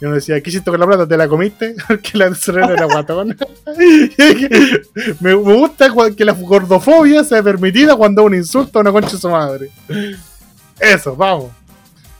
Y 0.00 0.04
uno 0.04 0.14
decía, 0.14 0.40
¿qué 0.40 0.50
hiciste 0.50 0.70
con 0.70 0.80
la 0.80 0.86
plata? 0.86 1.06
¿Te 1.06 1.16
la 1.16 1.28
comiste? 1.28 1.76
Porque 1.88 2.18
la 2.18 2.28
tesorera 2.28 2.72
era 2.72 2.86
guatona. 2.86 3.36
Me, 5.20 5.34
gusta 5.34 5.92
que 6.16 6.24
la 6.24 6.32
gordofobia 6.32 7.24
sea 7.24 7.42
permitida 7.42 7.96
cuando 7.96 8.24
un 8.24 8.34
insulto 8.34 8.78
a 8.78 8.82
una 8.82 8.92
concha 8.92 9.12
de 9.12 9.18
su 9.18 9.30
madre. 9.30 9.70
Eso, 10.78 11.14
vamos. 11.16 11.50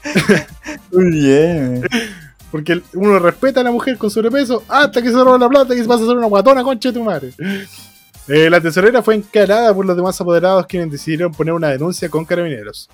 Muy 0.93 1.11
bien. 1.11 1.83
Porque 2.51 2.81
uno 2.95 3.18
respeta 3.18 3.61
a 3.61 3.64
la 3.64 3.72
mujer 3.72 3.99
con 3.99 4.11
sobrepeso 4.11 4.62
hasta 4.68 5.03
que 5.03 5.09
se 5.09 5.14
roba 5.14 5.39
la 5.39 5.49
plata 5.49 5.75
y 5.75 5.83
vas 5.83 6.01
a 6.01 6.07
ser 6.07 6.16
una 6.16 6.27
guatona 6.27 6.62
concha 6.62 6.91
de 6.91 6.93
tu 6.93 7.03
madre. 7.03 7.33
Eh, 8.29 8.49
la 8.49 8.61
tesorera 8.61 9.03
fue 9.03 9.16
encarada 9.16 9.75
por 9.75 9.85
los 9.85 9.97
demás 9.97 10.18
apoderados 10.20 10.66
quienes 10.66 10.91
decidieron 10.91 11.33
poner 11.33 11.53
una 11.53 11.68
denuncia 11.68 12.09
con 12.09 12.25
carabineros. 12.25 12.89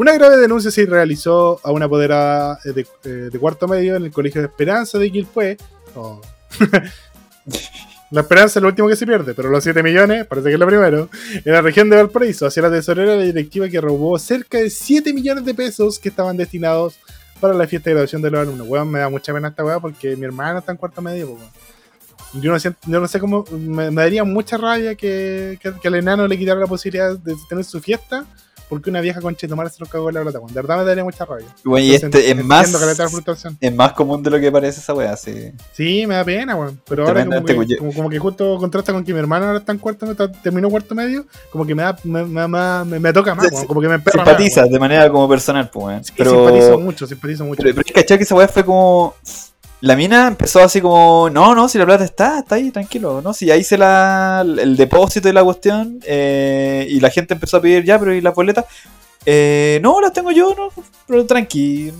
Una 0.00 0.14
grave 0.14 0.38
denuncia 0.38 0.70
se 0.70 0.86
realizó 0.86 1.60
a 1.62 1.72
una 1.72 1.84
apoderada 1.84 2.58
eh, 2.64 2.72
de, 2.72 2.86
eh, 3.04 3.28
de 3.30 3.38
cuarto 3.38 3.68
medio 3.68 3.96
en 3.96 4.04
el 4.04 4.10
Colegio 4.10 4.40
de 4.40 4.46
Esperanza 4.46 4.98
de 4.98 5.12
Quilpué. 5.12 5.58
Oh. 5.94 6.22
la 8.10 8.22
esperanza 8.22 8.58
es 8.58 8.62
lo 8.62 8.68
último 8.68 8.88
que 8.88 8.96
se 8.96 9.06
pierde, 9.06 9.34
pero 9.34 9.50
los 9.50 9.62
7 9.62 9.82
millones, 9.82 10.26
parece 10.26 10.48
que 10.48 10.54
es 10.54 10.58
lo 10.58 10.66
primero, 10.66 11.10
en 11.44 11.52
la 11.52 11.60
región 11.60 11.90
de 11.90 11.96
Valparaíso, 11.96 12.46
hacia 12.46 12.62
la 12.62 12.70
tesorera 12.70 13.14
la 13.14 13.22
directiva 13.24 13.68
que 13.68 13.78
robó 13.78 14.18
cerca 14.18 14.56
de 14.56 14.70
7 14.70 15.12
millones 15.12 15.44
de 15.44 15.52
pesos 15.52 15.98
que 15.98 16.08
estaban 16.08 16.38
destinados 16.38 16.94
para 17.38 17.52
la 17.52 17.66
fiesta 17.66 17.90
de 17.90 17.94
graduación 17.96 18.22
de 18.22 18.30
los 18.30 18.40
alumnos. 18.40 18.68
Weón, 18.68 18.90
me 18.90 19.00
da 19.00 19.10
mucha 19.10 19.34
pena 19.34 19.48
esta 19.48 19.66
weá 19.66 19.80
porque 19.80 20.16
mi 20.16 20.24
hermano 20.24 20.60
está 20.60 20.72
en 20.72 20.78
cuarto 20.78 21.02
medio, 21.02 21.32
weón. 21.32 21.50
Yo 22.40 22.50
no, 22.50 22.58
siento- 22.58 22.80
yo 22.86 23.00
no 23.00 23.06
sé 23.06 23.20
cómo. 23.20 23.44
Me, 23.50 23.90
me 23.90 24.00
daría 24.00 24.24
mucha 24.24 24.56
rabia 24.56 24.94
que, 24.94 25.58
que, 25.60 25.74
que 25.74 25.88
al 25.88 25.96
enano 25.96 26.26
le 26.26 26.38
quitara 26.38 26.58
la 26.58 26.66
posibilidad 26.66 27.18
de 27.18 27.36
tener 27.50 27.64
su 27.64 27.82
fiesta 27.82 28.24
porque 28.70 28.88
una 28.88 29.02
vieja 29.02 29.20
concha 29.20 29.46
de 29.46 29.50
tomar 29.50 29.68
se 29.68 29.76
lo 29.80 29.86
cagó 29.86 30.08
en 30.08 30.14
la 30.14 30.22
plata. 30.22 30.38
weón. 30.38 30.48
De 30.54 30.62
verdad 30.62 30.78
me 30.78 30.84
daría 30.84 31.04
mucha 31.04 31.26
rabia. 31.26 31.44
Weón, 31.64 31.82
y 31.84 31.94
Entonces, 31.94 32.20
este 32.24 32.40
es 32.40 32.46
más. 32.46 32.72
Es 33.60 33.74
más 33.74 33.92
común 33.92 34.22
de 34.22 34.30
lo 34.30 34.40
que 34.40 34.50
parece 34.50 34.80
esa 34.80 34.94
weá, 34.94 35.14
sí. 35.16 35.52
Sí, 35.72 36.06
me 36.06 36.14
da 36.14 36.24
pena, 36.24 36.56
weón. 36.56 36.80
Pero 36.88 37.06
ahora 37.06 37.26
como 37.26 37.44
que, 37.44 37.76
como, 37.76 37.92
como 37.92 38.08
que 38.08 38.18
justo 38.18 38.56
contrasta 38.58 38.92
con 38.94 39.04
que 39.04 39.12
mi 39.12 39.18
hermano 39.18 39.44
ahora 39.46 39.58
está 39.58 39.72
en 39.72 39.78
cuarto 39.78 40.06
medio, 40.06 40.30
terminó 40.30 40.70
cuarto 40.70 40.94
medio, 40.94 41.26
como 41.50 41.66
que 41.66 41.74
me 41.74 41.82
da, 41.82 41.98
me, 42.04 42.24
me, 42.24 42.48
me, 42.48 42.84
me- 42.86 43.00
me 43.00 43.12
toca 43.12 43.34
más, 43.34 43.50
weón. 43.52 43.66
Como 43.66 43.80
que 43.80 43.88
me 43.88 43.96
emperra 43.96 44.18
más, 44.24 44.28
Simpatiza 44.28 44.60
weón. 44.62 44.72
de 44.72 44.78
manera 44.78 45.10
como 45.10 45.28
personal, 45.28 45.68
pues, 45.68 45.84
weón. 45.84 46.04
Sí, 46.04 46.12
pero, 46.16 46.30
simpatizo 46.30 46.78
mucho, 46.78 47.06
simpatizo 47.06 47.44
mucho. 47.44 47.62
pero, 47.62 47.74
pero 47.74 47.86
es 47.94 48.06
que 48.06 48.14
esa 48.24 48.34
weá 48.34 48.48
fue 48.48 48.64
como. 48.64 49.14
La 49.80 49.96
mina 49.96 50.28
empezó 50.28 50.60
así 50.60 50.80
como, 50.82 51.30
no, 51.30 51.54
no, 51.54 51.68
si 51.68 51.78
la 51.78 51.86
plata 51.86 52.04
está, 52.04 52.40
está 52.40 52.56
ahí, 52.56 52.70
tranquilo, 52.70 53.22
¿no? 53.22 53.32
Si 53.32 53.46
ya 53.46 53.56
hice 53.56 53.78
la, 53.78 54.42
el 54.44 54.76
depósito 54.76 55.28
y 55.28 55.32
la 55.32 55.42
cuestión, 55.42 56.00
eh, 56.06 56.86
y 56.90 57.00
la 57.00 57.08
gente 57.08 57.32
empezó 57.32 57.56
a 57.56 57.62
pedir 57.62 57.84
ya, 57.84 57.98
pero 57.98 58.12
¿y 58.12 58.20
las 58.20 58.34
boletas? 58.34 58.66
Eh, 59.24 59.80
no, 59.82 60.00
las 60.00 60.12
tengo 60.12 60.32
yo, 60.32 60.54
no, 60.54 60.68
pero 61.06 61.24
tranqui, 61.24 61.92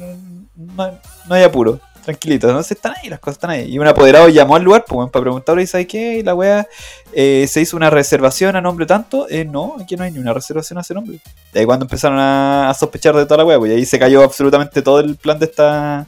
no, 0.57 0.91
no 1.27 1.35
hay 1.35 1.43
apuro, 1.43 1.81
tranquilito, 2.03 2.53
no 2.53 2.63
sé, 2.63 2.75
están 2.75 2.95
ahí, 3.01 3.09
las 3.09 3.19
cosas 3.19 3.37
están 3.37 3.51
ahí. 3.51 3.73
Y 3.73 3.79
un 3.79 3.87
apoderado 3.87 4.29
llamó 4.29 4.57
al 4.57 4.63
lugar 4.63 4.85
pues, 4.87 5.11
para 5.11 5.23
preguntarle, 5.23 5.67
¿sabes 5.67 5.87
qué? 5.87 6.19
Y 6.19 6.23
la 6.23 6.35
wea, 6.35 6.67
eh, 7.15 7.47
¿se 7.49 7.63
hizo 7.63 7.79
una 7.79 7.89
reservación 7.89 8.57
a 8.57 8.61
nombre 8.61 8.85
tanto? 8.85 9.27
Eh, 9.31 9.47
no, 9.47 9.77
aquí 9.81 9.97
no 9.97 10.05
hay 10.05 10.11
ni 10.11 10.19
una 10.19 10.35
reservación 10.35 10.79
a 10.79 10.83
ese 10.83 10.93
nombre. 10.93 11.19
Y 11.55 11.59
ahí 11.59 11.65
cuando 11.65 11.85
empezaron 11.85 12.19
a, 12.19 12.75
sospechar 12.79 13.15
de 13.17 13.25
toda 13.25 13.39
la 13.39 13.45
wea, 13.45 13.59
pues 13.59 13.73
y 13.73 13.75
ahí 13.75 13.87
se 13.87 13.99
cayó 13.99 14.23
absolutamente 14.23 14.83
todo 14.83 15.01
el 15.01 15.17
plan 15.17 15.39
de 15.39 15.47
esta 15.47 16.07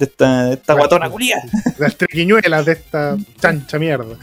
de 0.00 0.06
esta, 0.06 0.44
de 0.46 0.54
esta 0.54 0.74
guatona 0.74 1.10
culia. 1.10 1.36
Las 1.78 1.96
triquiñuelas 1.96 2.64
de 2.64 2.72
esta 2.72 3.16
chancha 3.38 3.78
mierda. 3.78 4.16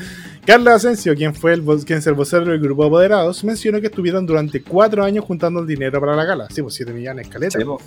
Carlos 0.45 0.73
Asensio, 0.73 1.13
quien 1.13 1.36
fue 1.36 1.53
el, 1.53 1.63
quien 1.86 1.99
es 1.99 2.07
el 2.07 2.13
vocero 2.13 2.45
del 2.45 2.59
grupo 2.59 2.84
de 2.84 2.88
apoderados, 2.88 3.43
mencionó 3.43 3.80
que 3.80 3.88
estuvieron 3.88 4.25
durante 4.25 4.63
cuatro 4.63 5.03
años 5.03 5.23
juntando 5.25 5.59
el 5.59 5.67
dinero 5.67 5.99
para 5.99 6.15
la 6.15 6.25
gala. 6.25 6.47
Sí, 6.49 6.61
pues 6.61 6.73
7 6.73 6.93
millones, 6.93 7.28
caleta. 7.28 7.59
Sí, 7.59 7.65
po. 7.65 7.80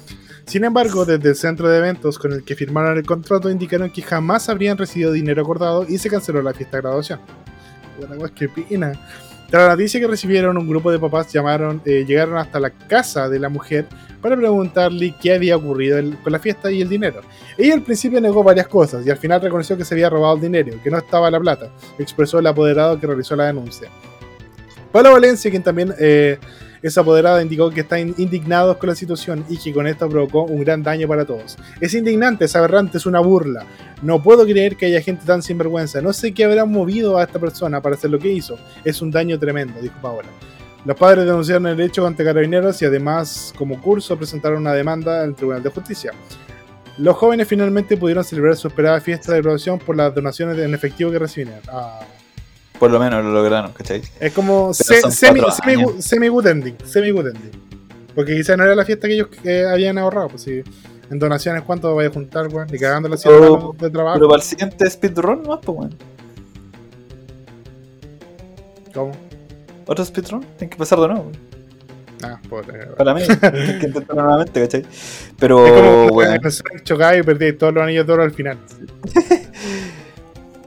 Sin 0.47 0.65
embargo, 0.65 1.05
desde 1.05 1.31
el 1.31 1.37
centro 1.37 1.69
de 1.69 1.79
eventos 1.79 2.19
con 2.19 2.33
el 2.33 2.45
que 2.45 2.55
firmaron 2.55 2.97
el 2.97 3.05
contrato 3.05 3.51
indicaron 3.51 3.91
que 3.91 4.03
jamás 4.03 4.49
habrían 4.49 4.79
recibido 4.79 5.11
dinero 5.11 5.43
acordado 5.43 5.85
y 5.89 5.99
se 5.99 6.09
canceló 6.09 6.43
la 6.43 6.53
fiesta 6.53 6.77
de 6.77 6.83
graduación. 6.83 7.21
Buena 7.99 8.17
wea, 8.17 8.31
qué 8.35 8.49
pena. 8.49 8.93
Tras 9.51 9.65
la 9.65 9.71
noticia 9.71 9.99
que 9.99 10.07
recibieron, 10.07 10.57
un 10.57 10.69
grupo 10.69 10.93
de 10.93 11.01
papás 11.01 11.33
llamaron, 11.33 11.83
eh, 11.85 12.05
llegaron 12.07 12.39
hasta 12.39 12.61
la 12.61 12.71
casa 12.71 13.29
de 13.29 13.41
la 13.41 13.49
mujer 13.49 13.87
para 14.23 14.37
preguntarle 14.37 15.13
qué 15.21 15.35
había 15.35 15.57
ocurrido 15.57 15.99
con 16.23 16.33
la 16.33 16.39
fiesta 16.39 16.71
y 16.71 16.81
el 16.81 16.89
dinero. 16.89 17.23
Ella 17.59 17.75
al 17.75 17.83
principio 17.83 18.21
negó 18.21 18.45
varias 18.45 18.69
cosas 18.69 19.05
y 19.05 19.11
al 19.11 19.17
final 19.17 19.41
reconoció 19.41 19.77
que 19.77 19.85
se 19.85 19.95
había 19.95 20.09
robado 20.09 20.37
el 20.37 20.43
dinero, 20.43 20.79
que 20.85 20.91
no 20.91 20.99
estaba 20.99 21.29
la 21.33 21.41
plata, 21.41 21.69
expresó 21.99 22.39
el 22.39 22.47
apoderado 22.47 23.01
que 23.01 23.09
realizó 23.09 23.35
la 23.35 23.47
denuncia. 23.47 23.89
Pablo 24.93 25.13
Valencia, 25.13 25.51
quien 25.51 25.65
también 25.65 25.95
eh, 25.99 26.39
es 26.83 26.97
apoderado, 26.97 27.41
indicó 27.41 27.71
que 27.71 27.81
están 27.81 28.15
indignados 28.17 28.77
con 28.77 28.89
la 28.89 28.95
situación 28.95 29.45
y 29.49 29.59
que 29.59 29.73
con 29.73 29.87
esto 29.87 30.09
provocó 30.09 30.45
un 30.45 30.61
gran 30.61 30.83
daño 30.83 31.07
para 31.07 31.25
todos. 31.25 31.59
Es 31.81 31.95
indignante, 31.95 32.47
es 32.47 32.57
aberrante, 32.57 32.99
es 32.99 33.07
una 33.07 33.21
burla. 33.21 33.67
No 34.03 34.23
puedo 34.23 34.45
creer 34.45 34.77
que 34.77 34.87
haya 34.87 35.03
gente 35.03 35.25
tan 35.27 35.43
sinvergüenza. 35.43 36.01
No 36.01 36.13
sé 36.13 36.33
qué 36.33 36.45
habrá 36.45 36.65
movido 36.65 37.19
a 37.19 37.25
esta 37.25 37.39
persona 37.39 37.81
para 37.81 37.97
hacer 37.97 38.11
lo 38.11 38.19
que 38.19 38.33
hizo. 38.33 38.59
Es 38.85 39.03
un 39.03 39.11
daño 39.11 39.39
tremendo, 39.39 39.81
dijo 39.81 39.95
Paola. 40.01 40.29
Los 40.85 40.97
padres 40.97 41.27
denunciaron 41.27 41.67
el 41.67 41.81
hecho 41.81 42.07
ante 42.07 42.25
carabineros 42.25 42.81
y 42.81 42.87
además, 42.87 43.53
como 43.57 43.81
curso, 43.83 44.17
presentaron 44.17 44.61
una 44.61 44.73
demanda 44.73 45.23
al 45.23 45.35
Tribunal 45.35 45.63
de 45.63 45.69
Justicia. 45.69 46.13
Los 46.97 47.17
jóvenes 47.17 47.47
finalmente 47.47 47.97
pudieron 47.97 48.25
celebrar 48.25 48.57
su 48.57 48.69
esperada 48.69 49.01
fiesta 49.01 49.33
de 49.33 49.43
graduación 49.43 49.79
por 49.79 49.97
las 49.97 50.15
donaciones 50.15 50.59
en 50.59 50.75
efectivo 50.75 51.11
que 51.11 51.19
recibieron. 51.19 51.61
Ah, 51.69 52.01
Por 52.81 52.91
lo 52.91 52.99
menos 52.99 53.23
lo 53.25 53.31
lograron, 53.31 53.71
¿cachai? 53.73 54.03
es 54.19 54.33
como 54.33 54.75
se- 54.75 55.01
semi, 55.13 55.41
semi, 55.63 56.03
semi 56.03 56.27
good 56.29 56.47
ending, 56.49 56.77
semi 56.85 57.11
good 57.13 57.29
ending. 57.29 57.51
Porque 58.15 58.35
quizás 58.35 58.57
no 58.59 58.65
era 58.65 58.75
la 58.75 58.85
fiesta 58.85 59.07
que 59.07 59.15
ellos 59.15 59.29
eh, 59.45 59.65
habían 59.71 59.97
ahorrado. 59.99 60.29
Pues 60.29 60.43
si 60.43 60.63
en 61.11 61.19
donaciones, 61.19 61.63
¿cuánto 61.63 61.95
vaya 61.95 62.09
a 62.09 62.13
juntar, 62.13 62.49
weón? 62.49 62.67
Ni 62.73 62.79
cagando 62.79 63.09
la 63.09 63.17
ciudad 63.17 63.39
Oh, 63.41 63.75
de 63.79 63.89
trabajo. 63.91 64.15
Pero 64.17 64.29
para 64.29 64.43
el 64.43 64.47
siguiente 64.49 64.91
speedrun 64.91 65.43
más, 65.47 65.61
pues, 65.63 65.79
weón. 65.79 65.95
¿Cómo? 68.95 69.13
Otro 69.87 70.05
speedrun, 70.05 70.41
tienen 70.59 70.71
que 70.71 70.77
pasar 70.77 70.99
de 71.01 71.09
nuevo. 71.09 71.23
weón. 71.25 71.39
Ah, 72.23 72.39
pobre. 72.49 72.87
Para 72.99 73.15
mí, 73.15 73.23
tienen 73.41 73.79
que 73.81 73.87
intentarlo 73.87 74.23
nuevamente, 74.23 74.61
¿cachai? 74.61 74.85
Pero, 75.39 75.67
Es 75.67 75.73
como 75.73 76.07
weón. 76.17 76.51
Sonic 76.51 76.83
chocaba 76.85 77.17
y 77.17 77.23
perdí 77.23 77.53
todos 77.55 77.73
los 77.75 77.83
anillos 77.83 78.07
de 78.07 78.13
oro 78.13 78.23
al 78.23 78.33
final. 78.33 78.59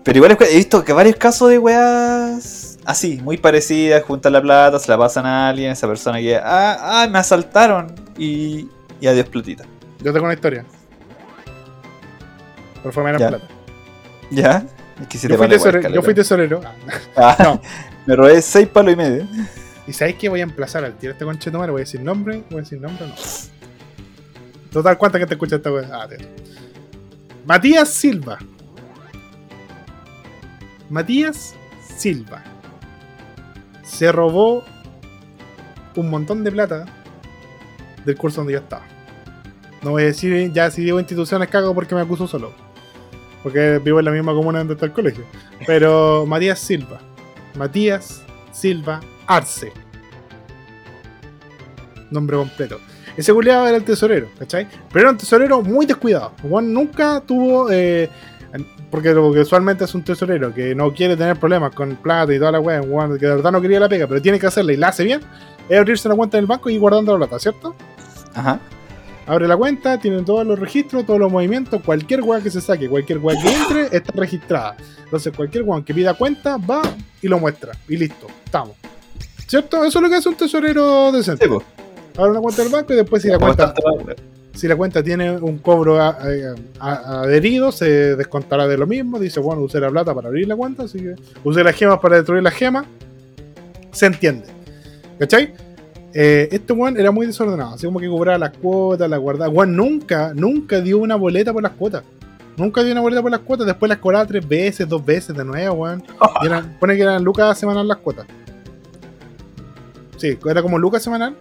Pero 0.03 0.17
igual 0.17 0.37
he 0.39 0.55
visto 0.55 0.83
que 0.83 0.91
varios 0.93 1.15
casos 1.15 1.49
de 1.49 1.57
weas 1.59 2.77
así, 2.85 3.21
muy 3.23 3.37
parecidas, 3.37 4.03
juntan 4.03 4.33
la 4.33 4.41
plata, 4.41 4.77
se 4.79 4.91
la 4.91 4.97
pasan 4.97 5.25
a 5.25 5.49
alguien, 5.49 5.71
esa 5.71 5.87
persona 5.87 6.19
que, 6.19 6.35
ah, 6.35 7.03
ah, 7.03 7.07
me 7.09 7.19
asaltaron 7.19 7.93
y, 8.17 8.67
y 8.99 9.07
adiós 9.07 9.29
platita. 9.29 9.63
Yo 10.01 10.11
tengo 10.11 10.25
una 10.25 10.33
historia. 10.33 10.65
Pero 12.81 12.91
fue 12.91 13.03
menos 13.03 13.21
Ya. 13.21 13.29
plata. 13.29 13.47
¿Ya? 14.29 14.65
Es 15.01 15.07
que 15.07 15.17
si 15.17 15.27
Yo 15.27 15.29
te 15.33 15.37
fui, 15.37 15.45
vale 15.47 15.55
tesorero, 15.55 15.79
igual, 15.79 15.93
yo 15.93 16.01
fui 16.01 16.13
caleta. 16.13 16.21
tesorero. 16.21 16.61
Ah, 17.15 17.37
no. 17.43 17.61
Me 18.05 18.15
robé 18.17 18.41
seis 18.41 18.67
palos 18.67 18.93
y 18.93 18.97
medio. 18.97 19.25
¿Y 19.87 19.93
sabéis 19.93 20.17
qué? 20.17 20.27
Voy 20.27 20.41
a 20.41 20.43
emplazar 20.43 20.83
al 20.83 20.93
tiro 20.97 21.13
este 21.13 21.23
conche 21.23 21.49
de. 21.49 21.57
Voy 21.57 21.67
a 21.69 21.71
decir 21.85 22.01
nombre, 22.01 22.43
voy 22.49 22.59
a 22.59 22.61
decir 22.63 22.81
nombre 22.81 23.05
o 23.05 23.07
no. 23.07 23.15
Total, 24.71 24.97
¿cuánta 24.97 25.19
gente 25.19 25.35
escucha 25.35 25.55
esta 25.55 25.71
wea? 25.71 25.87
Ah, 25.93 26.07
tío. 26.09 26.17
Matías 27.45 27.89
Silva. 27.89 28.37
Matías 30.89 31.55
Silva. 31.97 32.43
Se 33.83 34.11
robó 34.11 34.63
un 35.95 36.09
montón 36.09 36.43
de 36.43 36.51
plata 36.51 36.85
del 38.05 38.17
curso 38.17 38.41
donde 38.41 38.53
yo 38.53 38.59
estaba. 38.59 38.83
No 39.81 39.91
voy 39.91 40.03
a 40.03 40.05
decir, 40.07 40.51
ya 40.53 40.71
si 40.71 40.83
digo 40.83 40.99
instituciones 40.99 41.49
cago 41.49 41.73
porque 41.73 41.93
me 41.95 42.01
acuso 42.01 42.27
solo. 42.27 42.51
Porque 43.43 43.79
vivo 43.83 43.99
en 43.99 44.05
la 44.05 44.11
misma 44.11 44.33
comuna 44.33 44.59
donde 44.59 44.75
está 44.75 44.85
el 44.85 44.93
colegio. 44.93 45.25
Pero 45.67 46.25
Matías 46.27 46.59
Silva. 46.59 46.99
Matías 47.55 48.23
Silva 48.51 49.01
Arce. 49.27 49.71
Nombre 52.09 52.37
completo. 52.37 52.79
Ese 53.17 53.33
culiado 53.33 53.67
era 53.67 53.77
el 53.77 53.83
tesorero, 53.83 54.27
¿cachai? 54.39 54.67
Pero 54.91 55.01
era 55.01 55.11
un 55.11 55.17
tesorero 55.17 55.61
muy 55.61 55.85
descuidado. 55.85 56.31
Juan 56.41 56.73
nunca 56.73 57.21
tuvo. 57.21 57.69
eh, 57.71 58.09
porque 58.93 59.11
lo 59.11 59.33
que 59.33 59.39
usualmente 59.39 59.85
es 59.85 59.95
un 59.95 60.03
tesorero 60.03 60.53
que 60.53 60.75
no 60.75 60.93
quiere 60.93 61.17
tener 61.17 61.35
problemas 61.39 61.73
con 61.73 61.95
plata 61.95 62.31
y 62.31 62.37
toda 62.37 62.51
la 62.51 62.59
weá, 62.59 62.79
que 63.17 63.25
de 63.25 63.35
verdad 63.37 63.51
no 63.51 63.59
quería 63.59 63.79
la 63.79 63.89
pega, 63.89 64.05
pero 64.05 64.21
tiene 64.21 64.37
que 64.37 64.45
hacerla 64.45 64.71
y 64.71 64.77
la 64.77 64.89
hace 64.89 65.03
bien, 65.03 65.19
es 65.67 65.79
abrirse 65.79 66.07
una 66.07 66.15
cuenta 66.15 66.37
en 66.37 66.43
el 66.43 66.45
banco 66.45 66.69
y 66.69 66.75
ir 66.75 66.79
guardando 66.79 67.11
la 67.17 67.25
plata, 67.25 67.39
¿cierto? 67.39 67.75
Ajá. 68.35 68.59
Abre 69.25 69.47
la 69.47 69.57
cuenta, 69.57 69.97
tiene 69.97 70.21
todos 70.21 70.45
los 70.45 70.59
registros, 70.59 71.07
todos 71.07 71.19
los 71.19 71.31
movimientos, 71.31 71.81
cualquier 71.81 72.21
weá 72.21 72.39
que 72.39 72.51
se 72.51 72.61
saque, 72.61 72.87
cualquier 72.87 73.17
weá 73.17 73.35
que 73.41 73.51
entre, 73.51 73.97
está 73.97 74.13
registrada. 74.15 74.77
Entonces 75.05 75.35
cualquier 75.35 75.63
weón 75.63 75.83
que 75.83 75.91
pida 75.95 76.13
cuenta, 76.13 76.57
va 76.57 76.83
y 77.19 77.27
lo 77.27 77.39
muestra. 77.39 77.71
Y 77.89 77.97
listo, 77.97 78.27
estamos. 78.45 78.73
¿Cierto? 79.47 79.83
Eso 79.85 79.97
es 79.97 80.03
lo 80.03 80.07
que 80.07 80.17
hace 80.17 80.29
un 80.29 80.35
tesorero 80.35 81.11
decente. 81.11 81.45
Sí, 81.45 81.51
pues. 81.51 81.65
Abre 82.15 82.29
una 82.29 82.41
cuenta 82.41 82.61
del 82.61 82.71
banco 82.71 82.93
y 82.93 82.97
después 82.97 83.23
si 83.23 83.29
la 83.29 83.39
Como 83.39 83.55
cuenta. 83.55 83.73
Si 84.53 84.67
la 84.67 84.75
cuenta 84.75 85.03
tiene 85.03 85.31
un 85.31 85.57
cobro 85.57 85.99
adherido, 86.79 87.71
se 87.71 88.15
descontará 88.15 88.67
de 88.67 88.77
lo 88.77 88.85
mismo. 88.85 89.19
Dice, 89.19 89.39
bueno, 89.39 89.63
usé 89.63 89.79
la 89.79 89.89
plata 89.89 90.13
para 90.13 90.27
abrir 90.27 90.47
la 90.47 90.55
cuenta, 90.55 90.83
así 90.83 90.99
que 90.99 91.15
usé 91.43 91.63
las 91.63 91.75
gemas 91.75 91.99
para 91.99 92.17
destruir 92.17 92.43
las 92.43 92.53
gemas. 92.53 92.85
Se 93.91 94.05
entiende. 94.05 94.45
¿Cachai? 95.19 95.53
Eh, 96.13 96.47
este 96.51 96.75
Juan 96.75 96.95
era 96.97 97.11
muy 97.11 97.25
desordenado, 97.25 97.73
así 97.73 97.87
como 97.87 97.99
que 97.99 98.07
cobraba 98.07 98.37
las 98.37 98.51
cuotas, 98.51 99.09
las 99.09 99.19
guardaba. 99.19 99.51
Juan 99.51 99.75
nunca, 99.75 100.31
nunca 100.35 100.79
dio 100.79 100.99
una 100.99 101.15
boleta 101.15 101.51
por 101.51 101.63
las 101.63 101.71
cuotas. 101.71 102.03
Nunca 102.55 102.83
dio 102.83 102.91
una 102.91 103.01
boleta 103.01 103.23
por 103.23 103.31
las 103.31 103.39
cuotas, 103.39 103.65
después 103.65 103.89
las 103.89 103.97
cobraba 103.97 104.27
tres 104.27 104.47
veces, 104.47 104.87
dos 104.87 105.03
veces 105.03 105.35
de 105.35 105.43
nuevo, 105.43 105.75
weón. 105.75 106.03
Pone 106.79 106.95
que 106.95 107.01
eran 107.01 107.23
lucas 107.23 107.57
semanal 107.57 107.87
las 107.87 107.97
cuotas. 107.97 108.27
Sí, 110.17 110.37
era 110.47 110.61
como 110.61 110.77
lucas 110.77 111.01
semanal. 111.01 111.35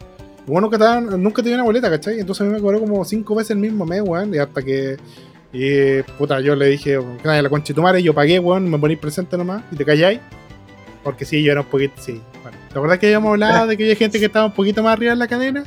Bueno, 0.46 0.62
nunca, 0.62 0.78
daban- 0.78 1.22
nunca 1.22 1.42
te 1.42 1.48
dio 1.48 1.54
una 1.56 1.64
boleta, 1.64 1.88
¿cachai? 1.90 2.18
Entonces 2.20 2.40
a 2.42 2.44
mí 2.44 2.50
me 2.52 2.60
cobró 2.60 2.80
como 2.80 3.04
cinco 3.04 3.34
veces 3.34 3.52
el 3.52 3.58
mismo 3.58 3.86
mes, 3.86 4.02
weón. 4.04 4.34
Y 4.34 4.38
hasta 4.38 4.62
que. 4.62 4.96
Y 5.52 6.02
puta, 6.18 6.40
yo 6.40 6.56
le 6.56 6.66
dije, 6.66 6.98
la 7.24 7.48
concha 7.48 7.74
tu 7.74 7.82
madre, 7.82 8.02
yo 8.02 8.14
pagué, 8.14 8.38
weón, 8.38 8.68
me 8.70 8.78
ponéis 8.78 8.98
presente 8.98 9.36
nomás 9.36 9.62
y 9.70 9.76
te 9.76 9.84
calláis. 9.84 10.20
Porque 11.04 11.24
sí, 11.24 11.42
yo 11.42 11.52
era 11.52 11.60
un 11.62 11.66
poquito. 11.66 11.94
Sí, 12.00 12.20
bueno. 12.42 12.56
¿Te 12.70 12.74
acuerdas 12.78 12.98
que 12.98 13.06
habíamos 13.06 13.30
hablado 13.32 13.66
de 13.66 13.76
que 13.76 13.82
había 13.84 13.96
gente 13.96 14.18
que 14.18 14.26
estaba 14.26 14.46
un 14.46 14.52
poquito 14.52 14.82
más 14.82 14.92
arriba 14.94 15.12
en 15.12 15.18
la 15.18 15.28
cadena? 15.28 15.64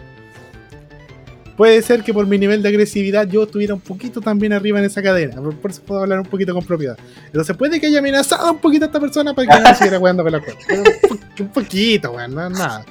Puede 1.57 1.81
ser 1.81 2.03
que 2.03 2.13
por 2.13 2.27
mi 2.27 2.37
nivel 2.37 2.61
de 2.61 2.67
agresividad 2.67 3.25
yo 3.29 3.43
estuviera 3.43 3.73
un 3.73 3.79
poquito 3.79 4.19
también 4.19 4.51
arriba 4.51 4.79
en 4.79 4.85
esa 4.85 5.01
cadena. 5.01 5.41
Por, 5.41 5.71
eso 5.71 5.81
puedo 5.83 6.01
hablar 6.01 6.19
un 6.19 6.25
poquito 6.25 6.53
con 6.53 6.65
propiedad. 6.65 6.97
Entonces 7.27 7.55
puede 7.55 7.79
que 7.79 7.87
haya 7.87 7.99
amenazado 7.99 8.51
un 8.51 8.57
poquito 8.57 8.83
a 8.83 8.87
esta 8.87 8.99
persona 8.99 9.33
para 9.33 9.47
que 9.55 9.63
no 9.63 9.73
siguiera 9.75 9.97
weando 9.99 10.21
con 10.23 10.33
la 10.33 10.41
cuenta. 10.41 10.63
Un, 10.73 11.09
po- 11.09 11.43
un 11.43 11.49
poquito, 11.49 12.11
weón, 12.11 12.35
no 12.35 12.45
es 12.47 12.51
nada. 12.51 12.85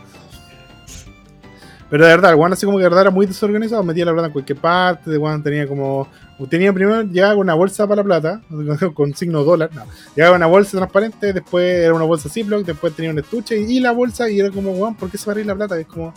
Pero 1.94 2.06
de 2.06 2.10
verdad, 2.10 2.32
el 2.34 2.52
así 2.52 2.66
como 2.66 2.78
que 2.78 2.82
de 2.82 2.88
verdad 2.88 3.02
era 3.02 3.10
muy 3.12 3.24
desorganizado, 3.24 3.84
metía 3.84 4.04
la 4.04 4.12
plata 4.12 4.26
en 4.26 4.32
cualquier 4.32 4.58
parte, 4.58 5.08
de 5.12 5.16
weón 5.16 5.44
tenía 5.44 5.68
como. 5.68 6.08
Tenía 6.50 6.72
primero, 6.72 7.02
llegaba 7.02 7.34
con 7.34 7.42
una 7.42 7.54
bolsa 7.54 7.86
para 7.86 8.02
la 8.02 8.02
plata, 8.02 8.40
con 8.94 9.14
signo 9.14 9.44
dólar, 9.44 9.70
no. 9.72 9.84
Llegaba 10.16 10.34
una 10.34 10.46
bolsa 10.46 10.76
transparente, 10.76 11.32
después 11.32 11.64
era 11.64 11.94
una 11.94 12.04
bolsa 12.04 12.28
Ziploc, 12.28 12.64
después 12.64 12.96
tenía 12.96 13.12
un 13.12 13.20
estuche 13.20 13.60
y, 13.60 13.76
y 13.76 13.80
la 13.80 13.92
bolsa, 13.92 14.28
y 14.28 14.40
era 14.40 14.50
como, 14.50 14.72
weón, 14.72 14.96
¿por 14.96 15.08
qué 15.08 15.18
se 15.18 15.26
va 15.26 15.30
a 15.30 15.32
abrir 15.34 15.46
la 15.46 15.54
plata? 15.54 15.78
Es 15.78 15.86
como, 15.86 16.12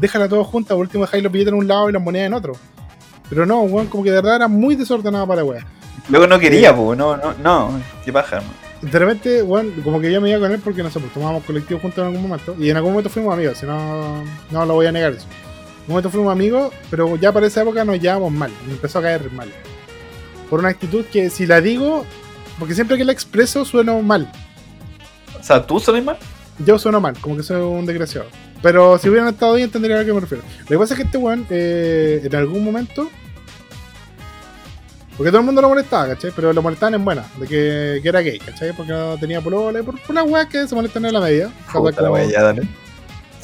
déjala 0.00 0.26
todo 0.26 0.42
junta, 0.42 0.72
por 0.72 0.80
último 0.80 1.04
dejáis 1.04 1.22
los 1.22 1.30
billetes 1.30 1.52
en 1.52 1.58
un 1.58 1.68
lado 1.68 1.90
y 1.90 1.92
las 1.92 2.02
monedas 2.02 2.28
en 2.28 2.32
otro. 2.32 2.54
Pero 3.28 3.44
no, 3.44 3.60
weón, 3.60 3.88
como 3.88 4.04
que 4.04 4.10
de 4.10 4.16
verdad 4.16 4.36
era 4.36 4.48
muy 4.48 4.74
desordenado 4.74 5.26
para 5.26 5.42
la 5.42 5.44
weá. 5.44 5.66
Luego 6.08 6.26
no 6.26 6.38
quería, 6.38 6.74
pues, 6.74 6.96
no, 6.96 7.14
no, 7.18 7.34
no, 7.42 7.78
qué 8.06 8.10
paja, 8.10 8.36
hermano. 8.36 8.54
De 8.90 8.98
repente, 8.98 9.42
bueno, 9.42 9.70
como 9.82 10.00
que 10.00 10.12
yo 10.12 10.20
me 10.20 10.28
iba 10.30 10.38
con 10.38 10.52
él 10.52 10.60
porque 10.62 10.82
nosotros 10.82 11.10
tomábamos 11.12 11.44
colectivo 11.44 11.80
juntos 11.80 11.98
en 11.98 12.04
algún 12.06 12.22
momento. 12.22 12.54
Y 12.58 12.68
en 12.68 12.76
algún 12.76 12.92
momento 12.92 13.08
fuimos 13.08 13.32
amigos, 13.32 13.58
si 13.58 13.66
no, 13.66 14.22
no 14.50 14.66
lo 14.66 14.74
voy 14.74 14.86
a 14.86 14.92
negar 14.92 15.12
eso. 15.12 15.26
En 15.26 15.32
algún 15.32 15.88
momento 15.88 16.10
fuimos 16.10 16.32
amigos, 16.32 16.72
pero 16.90 17.16
ya 17.16 17.32
para 17.32 17.46
esa 17.46 17.62
época 17.62 17.84
nos 17.84 17.98
llevábamos 17.98 18.32
mal. 18.32 18.50
Me 18.66 18.72
empezó 18.72 18.98
a 18.98 19.02
caer 19.02 19.30
mal. 19.32 19.48
por 20.50 20.60
una 20.60 20.68
actitud 20.68 21.04
que 21.06 21.30
si 21.30 21.46
la 21.46 21.60
digo, 21.60 22.04
porque 22.58 22.74
siempre 22.74 22.98
que 22.98 23.04
la 23.04 23.12
expreso 23.12 23.64
sueno 23.64 24.02
mal. 24.02 24.30
O 25.40 25.42
sea, 25.42 25.66
¿tú 25.66 25.80
sonas 25.80 26.04
mal? 26.04 26.18
Yo 26.58 26.78
sueno 26.78 27.00
mal, 27.00 27.18
como 27.20 27.36
que 27.36 27.42
soy 27.42 27.60
un 27.60 27.86
desgraciado. 27.86 28.26
Pero 28.62 28.98
si 28.98 29.08
hubieran 29.08 29.28
estado 29.28 29.54
ahí 29.54 29.62
entendería 29.62 30.00
a 30.00 30.04
qué 30.04 30.12
me 30.12 30.20
refiero. 30.20 30.44
Lo 30.60 30.66
que 30.66 30.78
pasa 30.78 30.94
es 30.94 30.98
que 30.98 31.06
este 31.06 31.18
weón, 31.18 31.46
eh, 31.50 32.20
en 32.24 32.34
algún 32.34 32.64
momento. 32.64 33.10
Porque 35.16 35.30
todo 35.30 35.40
el 35.40 35.46
mundo 35.46 35.62
lo 35.62 35.68
molestaba, 35.68 36.08
¿cachai? 36.08 36.32
Pero 36.34 36.52
lo 36.52 36.60
molestaban 36.62 36.94
en 36.94 37.04
buena, 37.04 37.24
de 37.38 37.46
que, 37.46 38.00
que 38.02 38.08
era 38.08 38.20
gay, 38.20 38.38
¿cachai? 38.38 38.72
Porque 38.72 38.90
no 38.92 39.16
tenía 39.18 39.40
polola, 39.40 39.82
por, 39.82 40.00
por 40.00 40.10
una 40.10 40.24
weá 40.24 40.48
que 40.48 40.66
se 40.66 40.74
molestan 40.74 41.04
en 41.04 41.12
la 41.12 41.20
media. 41.20 41.52
Puta 41.72 42.02
la 42.02 42.10
wea, 42.10 42.24
ya, 42.24 42.42
dale. 42.42 42.62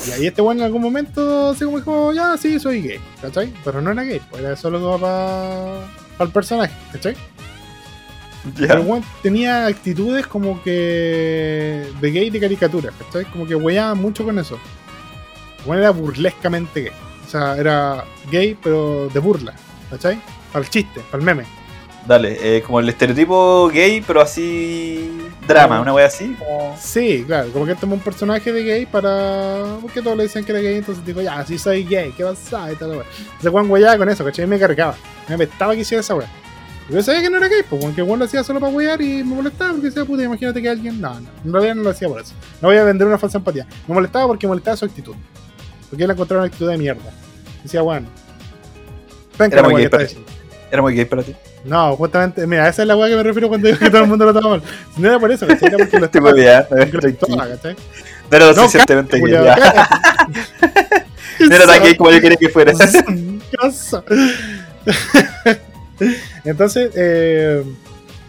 Y 0.09 0.11
ahí 0.13 0.27
este 0.27 0.41
weón 0.43 0.59
en 0.59 0.65
algún 0.65 0.81
momento 0.83 1.51
así 1.51 1.65
como 1.65 1.79
dijo, 1.79 2.13
ya, 2.13 2.37
sí, 2.39 2.59
soy 2.59 2.81
gay, 2.83 3.01
¿cachai? 3.21 3.53
Pero 3.65 3.81
no 3.83 3.93
era 3.93 4.03
gay, 4.03 4.21
pues 4.31 4.43
era 4.43 4.57
solo 4.57 4.99
para 4.99 5.85
el 6.21 6.31
personaje, 6.33 6.73
¿cachai? 6.91 7.15
Pero 8.57 8.75
el 8.75 8.81
Ya. 8.81 8.87
weón 8.89 9.05
tenía 9.23 9.67
actitudes 9.67 10.27
como 10.27 10.63
que 10.63 11.87
de 12.01 12.11
gay 12.11 12.31
de 12.31 12.41
caricatura, 12.41 12.91
¿cachai? 12.99 13.27
Como 13.27 13.47
que 13.47 13.55
weyaba 13.55 13.95
mucho 13.95 14.25
con 14.25 14.39
eso. 14.39 14.59
El 15.63 15.69
weón 15.69 15.83
era 15.83 15.91
burlescamente 15.91 16.81
gay. 16.85 16.93
O 17.27 17.31
sea, 17.31 17.57
era 17.59 18.05
gay, 18.31 18.57
pero 18.61 19.09
de 19.13 19.21
burla, 19.21 19.53
¿cachai? 19.91 20.19
Para 20.53 20.65
el 20.65 20.71
chiste, 20.71 21.01
para 21.11 21.19
el 21.21 21.25
meme. 21.27 21.45
Dale, 22.07 22.39
eh, 22.41 22.63
como 22.63 22.81
el 22.81 22.89
estereotipo 22.89 23.69
gay, 23.69 24.03
pero 24.05 24.21
así. 24.21 25.11
drama, 25.47 25.81
una 25.81 25.93
wea 25.93 26.07
así. 26.07 26.35
Como... 26.39 26.77
Sí, 26.81 27.25
claro, 27.27 27.51
como 27.53 27.67
que 27.67 27.75
tomó 27.75 27.95
un 27.95 28.01
personaje 28.01 28.53
de 28.53 28.65
gay 28.65 28.87
para. 28.87 29.77
Porque 29.81 30.01
todos 30.01 30.17
le 30.17 30.25
decían 30.25 30.45
que 30.45 30.53
era 30.53 30.61
gay, 30.61 30.77
entonces 30.77 31.05
dijo, 31.05 31.21
ya, 31.21 31.45
sí 31.47 31.59
soy 31.59 31.85
gay, 31.85 32.13
¿qué 32.17 32.25
pasa? 32.25 32.73
Y 32.73 32.77
tal, 32.77 32.91
weón. 32.91 33.05
Ese 33.39 33.49
weón 33.49 33.71
weyaba 33.71 33.99
con 33.99 34.09
eso, 34.09 34.25
¿cachai? 34.25 34.47
Me 34.47 34.59
cargaba. 34.59 34.97
Me 35.29 35.35
apestaba 35.35 35.75
que 35.75 35.81
hiciera 35.81 36.01
esa 36.01 36.15
weá. 36.15 36.29
Y 36.89 36.95
Yo 36.95 37.03
sabía 37.03 37.23
que 37.23 37.31
no 37.31 37.37
era 37.37 37.49
gay, 37.49 37.63
pues, 37.69 37.85
porque 37.85 38.01
el 38.01 38.07
weón 38.07 38.19
lo 38.19 38.25
hacía 38.25 38.43
solo 38.43 38.59
para 38.61 38.73
wear 38.73 39.01
y 39.01 39.23
me 39.23 39.35
molestaba 39.35 39.73
porque 39.73 39.89
decía, 39.89 40.05
puta, 40.05 40.25
imagínate 40.25 40.63
que 40.63 40.69
alguien. 40.69 41.01
No, 41.01 41.21
no, 41.21 41.29
en 41.45 41.53
realidad 41.53 41.75
no 41.77 41.83
lo 41.83 41.91
hacía 41.91 42.09
por 42.09 42.21
eso. 42.21 42.33
No 42.61 42.69
voy 42.69 42.79
a 42.79 42.85
vender 42.85 43.07
una 43.07 43.19
falsa 43.19 43.39
empatía. 43.39 43.67
Me 43.87 43.95
molestaba 43.95 44.27
porque 44.27 44.47
molestaba 44.47 44.77
su 44.77 44.87
actitud. 44.87 45.15
Porque 45.91 46.05
él 46.05 46.11
encontraba 46.11 46.43
una 46.43 46.47
actitud 46.47 46.69
de 46.69 46.79
mierda. 46.79 47.13
Decía, 47.63 47.83
bueno. 47.83 48.09
Era 49.39 49.63
muy 49.63 49.83
gay 49.83 49.89
para 49.89 50.07
ti. 50.07 50.17
Era 50.71 50.83
muy 50.83 50.95
gay 50.95 51.05
para 51.05 51.23
ti. 51.23 51.35
No, 51.65 51.95
justamente, 51.97 52.47
mira, 52.47 52.69
esa 52.69 52.83
es 52.83 52.89
la 52.89 52.97
weá 52.97 53.09
que 53.11 53.17
me 53.17 53.23
refiero 53.23 53.49
cuando 53.49 53.67
digo 53.69 53.79
que 53.79 53.91
todo 53.91 54.03
el 54.03 54.09
mundo 54.09 54.25
lo 54.25 54.33
toma 54.33 54.49
mal. 54.51 54.63
No 54.97 55.09
era 55.09 55.19
por 55.19 55.31
eso, 55.31 55.47
¿cachai? 55.47 55.69
Era 55.69 55.79
porque 55.79 55.99
lo 55.99 56.07
estaba. 56.11 56.33
No 58.31 58.37
era 58.37 58.47
lo 58.47 58.53
No, 58.55 58.63
suficientemente 58.63 59.19
gay. 59.21 59.33
No 61.41 61.55
era 61.57 61.67
tan 61.67 61.83
gay 61.83 61.97
como 61.97 62.11
yo 62.11 62.21
quería 62.21 62.37
que 62.39 62.49
fuera. 62.49 62.73
Entonces, 66.45 66.91
eh, 66.97 67.63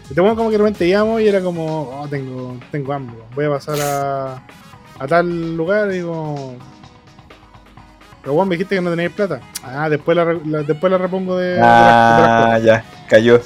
este 0.08 0.20
weón 0.20 0.36
como 0.36 0.50
que 0.50 0.56
de 0.58 0.62
repente 0.62 0.86
íbamos 0.86 1.20
y 1.22 1.28
era 1.28 1.40
como, 1.40 2.00
oh, 2.00 2.06
tengo, 2.08 2.56
tengo 2.70 2.92
hambre, 2.92 3.16
voy 3.34 3.46
a 3.46 3.50
pasar 3.50 3.78
a, 3.80 4.42
a 4.98 5.06
tal 5.08 5.56
lugar 5.56 5.90
y 5.90 5.94
digo, 5.94 6.56
pero 8.20 8.34
weón, 8.34 8.48
me 8.48 8.56
dijiste 8.56 8.74
que 8.74 8.80
no 8.82 8.90
teníais 8.90 9.12
plata. 9.12 9.40
Ah, 9.64 9.88
después 9.88 10.14
la, 10.16 10.24
después 10.64 10.90
la 10.90 10.98
repongo 10.98 11.38
de, 11.38 11.54
de 11.54 11.60
las- 11.60 12.16
de 12.16 12.22
las 12.22 12.30
Ah, 12.30 12.58
ya, 12.62 12.84
cayó. 13.12 13.40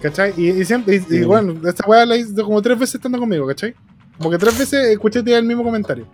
¿cachai? 0.00 0.32
Y, 0.36 0.50
y 0.50 0.64
siempre, 0.64 1.02
y, 1.08 1.22
bueno, 1.24 1.68
esta 1.68 1.86
weá 1.86 2.06
la 2.06 2.16
hice 2.16 2.34
como 2.42 2.62
tres 2.62 2.78
veces 2.78 2.94
estando 2.94 3.18
conmigo, 3.18 3.46
¿cachai? 3.46 3.74
Como 4.16 4.30
que 4.30 4.38
tres 4.38 4.58
veces 4.58 4.86
escuché 4.88 5.22
tirar 5.22 5.40
el 5.40 5.46
mismo 5.46 5.62
comentario. 5.62 6.06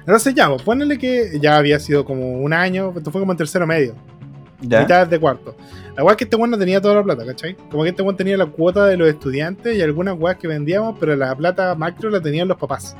Entonces 0.00 0.34
ya, 0.34 0.48
pues 0.48 0.62
ponele 0.62 0.96
que 0.96 1.38
ya 1.40 1.58
había 1.58 1.78
sido 1.78 2.04
como 2.04 2.40
un 2.40 2.52
año, 2.52 2.94
esto 2.96 3.10
fue 3.10 3.20
como 3.20 3.32
en 3.32 3.38
tercero 3.38 3.66
medio, 3.66 3.94
Ya. 4.60 4.80
mitad 4.80 5.06
de 5.06 5.20
cuarto. 5.20 5.54
La 5.96 6.02
weá 6.02 6.12
es 6.12 6.16
que 6.16 6.24
este 6.24 6.36
weón 6.36 6.50
no 6.50 6.56
tenía 6.58 6.80
toda 6.80 6.94
la 6.94 7.02
plata, 7.02 7.26
¿cachai? 7.26 7.54
Como 7.70 7.82
que 7.82 7.90
este 7.90 8.02
weón 8.02 8.16
tenía 8.16 8.36
la 8.38 8.46
cuota 8.46 8.86
de 8.86 8.96
los 8.96 9.06
estudiantes 9.08 9.76
y 9.76 9.82
algunas 9.82 10.18
weas 10.18 10.38
que 10.38 10.48
vendíamos, 10.48 10.96
pero 10.98 11.14
la 11.14 11.34
plata 11.36 11.74
macro 11.74 12.08
la 12.08 12.22
tenían 12.22 12.48
los 12.48 12.56
papás. 12.56 12.96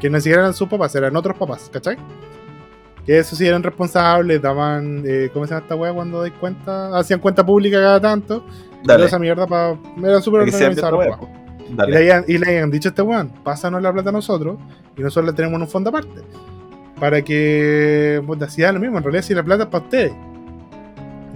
Que 0.00 0.10
no 0.10 0.18
siquiera 0.18 0.42
eran 0.42 0.54
sus 0.54 0.68
papás, 0.68 0.92
eran 0.96 1.14
otros 1.14 1.36
papás, 1.38 1.70
¿cachai? 1.72 1.96
Que 3.06 3.18
eso 3.18 3.36
sí 3.36 3.46
eran 3.46 3.62
responsables, 3.62 4.40
daban, 4.40 5.02
eh, 5.06 5.30
¿cómo 5.32 5.46
se 5.46 5.50
llama 5.50 5.62
esta 5.62 5.76
weá 5.76 5.92
cuando 5.92 6.20
dais 6.20 6.32
cuenta? 6.40 6.96
Hacían 6.98 7.20
cuenta 7.20 7.44
pública 7.44 7.78
cada 7.78 8.00
tanto. 8.00 8.44
Dale. 8.82 9.06
esa 9.06 9.18
mierda 9.18 9.46
para. 9.46 9.78
Eran 10.02 10.22
súper 10.22 10.46
la 10.46 11.16
po. 11.16 11.28
Y 11.66 11.90
le, 11.90 11.96
habían, 11.96 12.24
y 12.28 12.38
le 12.38 12.46
habían 12.46 12.70
dicho 12.70 12.88
a 12.88 12.90
este 12.90 13.02
weón, 13.02 13.30
pásanos 13.42 13.82
la 13.82 13.92
plata 13.92 14.10
a 14.10 14.12
nosotros 14.12 14.58
y 14.96 15.00
nosotros 15.00 15.32
le 15.32 15.36
tenemos 15.36 15.60
un 15.60 15.68
fondo 15.68 15.90
aparte. 15.90 16.22
Para 17.00 17.22
que, 17.22 18.22
si 18.48 18.62
da 18.62 18.72
lo 18.72 18.80
mismo, 18.80 18.98
en 18.98 19.04
realidad 19.04 19.24
si 19.24 19.34
la 19.34 19.42
plata 19.42 19.64
es 19.64 19.68
para 19.68 19.84
ustedes. 19.84 20.12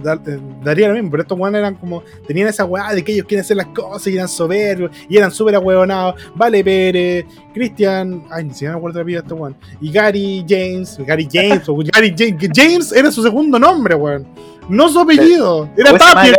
Da- 0.01 0.19
eh, 0.25 0.39
daría 0.63 0.87
lo 0.87 0.93
mismo, 0.95 1.11
pero 1.11 1.23
estos 1.23 1.37
weones 1.37 1.59
eran 1.59 1.75
como, 1.75 2.03
tenían 2.27 2.47
esa 2.47 2.65
weá 2.65 2.93
de 2.93 3.03
que 3.03 3.11
ellos 3.13 3.25
quieren 3.27 3.43
hacer 3.43 3.57
las 3.57 3.67
cosas 3.67 4.07
y 4.07 4.15
eran 4.15 4.27
soberbios 4.27 4.91
y 5.09 5.17
eran 5.17 5.31
súper 5.31 5.55
ahueonados. 5.55 6.15
Vale 6.35 6.63
Pérez, 6.63 7.25
Cristian, 7.53 8.23
ay, 8.31 8.45
ni 8.45 8.51
siquiera 8.53 8.73
me 8.73 8.77
acuerdo 8.79 8.99
la 8.99 9.03
vida 9.05 9.17
de 9.19 9.23
este 9.27 9.33
weón. 9.33 9.55
Y 9.81 9.91
Gary 9.91 10.45
James, 10.47 10.97
Gary 11.05 11.27
James, 11.31 11.67
o 11.67 11.75
Gary 11.75 12.15
James, 12.17 12.49
James 12.55 12.91
era 12.93 13.11
su 13.11 13.21
segundo 13.23 13.59
nombre, 13.59 13.95
weón. 13.95 14.27
No 14.69 14.87
su 14.89 14.99
apellido, 14.99 15.69
era 15.75 15.91
¿Cómo 15.91 16.03
se 16.03 16.13
Tapia, 16.13 16.33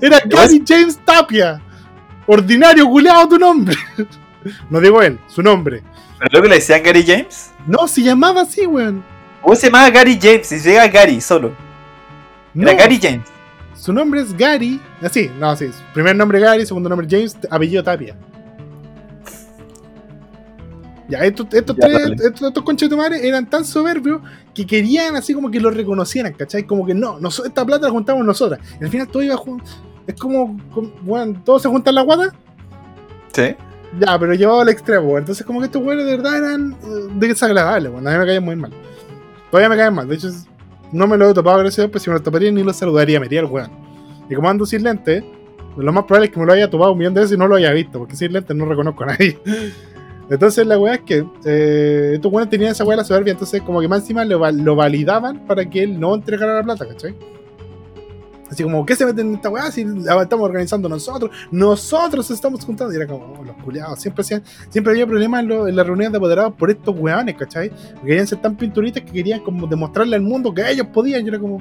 era 0.00 0.20
¿Cómo 0.20 0.36
Gary 0.36 0.62
James 0.66 0.98
Tapia. 1.04 1.60
Ordinario, 2.26 2.86
culeado 2.88 3.28
tu 3.28 3.38
nombre. 3.38 3.76
No 4.70 4.80
digo 4.80 5.02
él, 5.02 5.18
su 5.26 5.42
nombre. 5.42 5.82
¿Pero 6.18 6.28
luego 6.30 6.46
le 6.46 6.54
decían 6.56 6.80
Gary 6.84 7.02
James? 7.04 7.50
No, 7.66 7.88
se 7.88 8.00
llamaba 8.00 8.42
así, 8.42 8.64
weón. 8.64 9.02
¿Cómo 9.42 9.56
se 9.56 9.66
llamaba 9.66 9.90
Gary 9.90 10.16
James? 10.22 10.52
Y 10.52 10.60
llega 10.60 10.86
Gary 10.86 11.20
solo. 11.20 11.52
No, 12.56 12.68
Era 12.68 12.78
Gary 12.84 12.98
James. 13.00 13.26
Su 13.74 13.92
nombre 13.92 14.22
es 14.22 14.36
Gary. 14.36 14.80
Así, 15.02 15.30
no, 15.38 15.54
sí. 15.56 15.66
su 15.68 15.82
Primer 15.92 16.16
nombre 16.16 16.40
Gary, 16.40 16.64
segundo 16.66 16.88
nombre 16.88 17.06
James, 17.08 17.36
apellido 17.50 17.82
Tapia. 17.84 18.16
Ya, 21.08 21.18
estos, 21.20 21.46
estos 21.52 21.76
Ya, 21.76 21.86
tres, 21.86 22.02
dale. 22.02 22.14
estos, 22.16 22.48
estos 22.48 22.64
conchetumares 22.64 23.22
eran 23.22 23.48
tan 23.48 23.64
soberbios 23.64 24.20
que 24.52 24.66
querían 24.66 25.14
así 25.14 25.34
como 25.34 25.50
que 25.50 25.60
lo 25.60 25.70
reconocieran, 25.70 26.32
¿cachai? 26.32 26.64
Como 26.64 26.84
que 26.84 26.94
no, 26.94 27.20
nos- 27.20 27.44
esta 27.44 27.64
plata 27.64 27.86
la 27.86 27.92
juntamos 27.92 28.24
nosotras. 28.24 28.58
Y 28.80 28.84
al 28.84 28.90
final 28.90 29.06
todo 29.08 29.22
iba 29.22 29.36
jun- 29.36 29.62
Es 30.06 30.14
como, 30.16 30.56
como, 30.72 30.90
weón, 31.04 31.44
todos 31.44 31.62
se 31.62 31.68
juntan 31.68 31.94
la 31.94 32.02
guata. 32.02 32.32
Sí. 33.32 33.54
Ya, 34.00 34.18
pero 34.18 34.34
llevado 34.34 34.60
al 34.62 34.68
extremo. 34.68 35.16
Entonces, 35.18 35.44
como 35.46 35.60
que 35.60 35.66
estos 35.66 35.82
weones 35.82 36.06
de 36.06 36.16
verdad 36.16 36.36
eran 36.38 36.72
eh, 36.82 37.08
desagradables, 37.14 37.92
weón. 37.92 38.06
A 38.08 38.12
mí 38.12 38.18
me 38.18 38.26
caían 38.26 38.44
muy 38.44 38.56
mal. 38.56 38.72
Todavía 39.50 39.68
me 39.68 39.76
caen 39.76 39.94
mal. 39.94 40.08
De 40.08 40.14
hecho, 40.16 40.28
es- 40.28 40.46
no 40.96 41.06
me 41.06 41.16
lo 41.16 41.30
he 41.30 41.34
topado, 41.34 41.58
gracias 41.58 41.84
a 41.84 41.88
Dios, 41.88 42.02
si 42.02 42.10
me 42.10 42.16
lo 42.16 42.22
toparía 42.22 42.50
ni 42.50 42.62
lo 42.62 42.72
saludaría, 42.72 43.20
me 43.20 43.26
iría 43.26 43.40
el 43.40 43.46
weón. 43.46 43.70
Y 44.28 44.34
como 44.34 44.48
ando 44.48 44.66
sin 44.66 44.82
lentes, 44.82 45.22
lo 45.76 45.92
más 45.92 46.04
probable 46.04 46.26
es 46.26 46.32
que 46.32 46.40
me 46.40 46.46
lo 46.46 46.52
haya 46.52 46.70
topado 46.70 46.92
un 46.92 46.98
millón 46.98 47.14
de 47.14 47.20
veces 47.20 47.36
y 47.36 47.38
no 47.38 47.46
lo 47.46 47.56
haya 47.56 47.70
visto, 47.72 47.98
porque 47.98 48.16
sin 48.16 48.32
lentes 48.32 48.56
no 48.56 48.64
reconozco 48.64 49.04
a 49.04 49.06
nadie. 49.08 49.38
Entonces, 50.30 50.66
la 50.66 50.78
weá 50.78 50.94
es 50.94 51.00
que 51.02 51.24
eh, 51.44 52.12
estos 52.14 52.32
weones 52.32 52.50
tenían 52.50 52.72
esa 52.72 52.84
weá 52.84 52.96
de 52.96 53.02
la 53.02 53.04
soberbia, 53.04 53.32
entonces, 53.32 53.62
como 53.62 53.80
que 53.80 53.86
más 53.86 54.00
encima 54.00 54.24
lo, 54.24 54.50
lo 54.50 54.74
validaban 54.74 55.46
para 55.46 55.70
que 55.70 55.84
él 55.84 56.00
no 56.00 56.16
entregara 56.16 56.54
la 56.54 56.64
plata, 56.64 56.84
¿cachai? 56.84 57.14
Así 58.50 58.62
como, 58.62 58.86
¿qué 58.86 58.94
se 58.94 59.04
meten 59.04 59.28
en 59.28 59.34
esta 59.34 59.48
weá? 59.50 59.70
Si 59.72 59.84
la 59.84 60.22
estamos 60.22 60.44
organizando 60.46 60.88
nosotros, 60.88 61.30
nosotros 61.50 62.30
estamos 62.30 62.64
juntando. 62.64 62.92
Y 62.92 62.96
era 62.96 63.06
como, 63.06 63.34
oh, 63.40 63.44
los 63.44 63.56
culiados. 63.56 63.98
Siempre, 64.00 64.22
hacían- 64.22 64.42
siempre 64.70 64.92
había 64.92 65.06
problemas 65.06 65.42
en, 65.42 65.48
lo- 65.48 65.66
en 65.68 65.74
las 65.74 65.84
reuniones 65.86 66.12
de 66.12 66.18
apoderados 66.18 66.54
por 66.54 66.70
estos 66.70 66.94
weones, 66.96 67.34
¿cachai? 67.36 67.70
Porque 67.70 68.06
querían 68.06 68.26
ser 68.26 68.40
tan 68.40 68.54
pinturitas 68.56 69.02
que 69.02 69.10
querían 69.12 69.40
como 69.40 69.66
demostrarle 69.66 70.14
al 70.16 70.22
mundo 70.22 70.54
que 70.54 70.68
ellos 70.70 70.86
podían. 70.92 71.24
Y 71.24 71.28
era 71.28 71.38
como, 71.40 71.58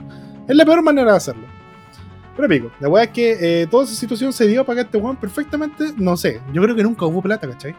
es 0.48 0.56
la 0.56 0.64
peor 0.66 0.84
manera 0.84 1.12
de 1.12 1.18
hacerlo. 1.18 1.48
Pero 2.36 2.50
pico, 2.50 2.70
la 2.82 2.90
weá 2.90 3.06
es 3.06 3.10
que 3.12 3.62
eh, 3.62 3.68
toda 3.68 3.86
esa 3.86 3.96
situación 3.96 4.34
se 4.34 4.46
dio 4.46 4.66
para 4.66 4.76
que 4.76 4.82
este 4.88 4.98
weón 4.98 5.16
perfectamente, 5.16 5.86
no 5.98 6.18
sé, 6.18 6.42
yo 6.54 6.62
creo 6.62 6.76
que 6.76 6.84
nunca 6.84 7.06
hubo 7.06 7.22
plata, 7.22 7.48
¿cachai? 7.48 7.72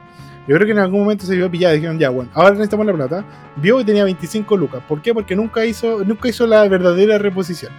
Yo 0.49 0.55
creo 0.55 0.65
que 0.65 0.73
en 0.73 0.79
algún 0.79 1.01
momento 1.01 1.27
se 1.27 1.37
vio 1.37 1.51
pillado 1.51 1.75
y 1.75 1.79
dijeron, 1.79 1.99
ya, 1.99 2.09
bueno, 2.09 2.31
ahora 2.33 2.51
necesitamos 2.53 2.87
la 2.87 2.93
plata. 2.95 3.25
Vio 3.57 3.77
que 3.79 3.85
tenía 3.85 4.05
25 4.05 4.57
lucas. 4.57 4.83
¿Por 4.89 5.03
qué? 5.03 5.13
Porque 5.13 5.37
nunca 5.37 5.65
hizo, 5.67 6.03
nunca 6.05 6.29
hizo 6.29 6.47
la 6.47 6.67
verdadera 6.69 7.19
reposición. 7.19 7.73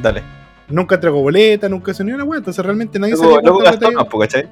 Dale. 0.00 0.22
Nunca 0.68 0.96
entregó 0.96 1.22
boleta, 1.22 1.68
nunca 1.68 1.92
hizo 1.92 2.02
ni 2.04 2.12
una 2.12 2.24
weá. 2.24 2.38
Entonces 2.38 2.64
realmente 2.64 2.98
nadie. 2.98 3.14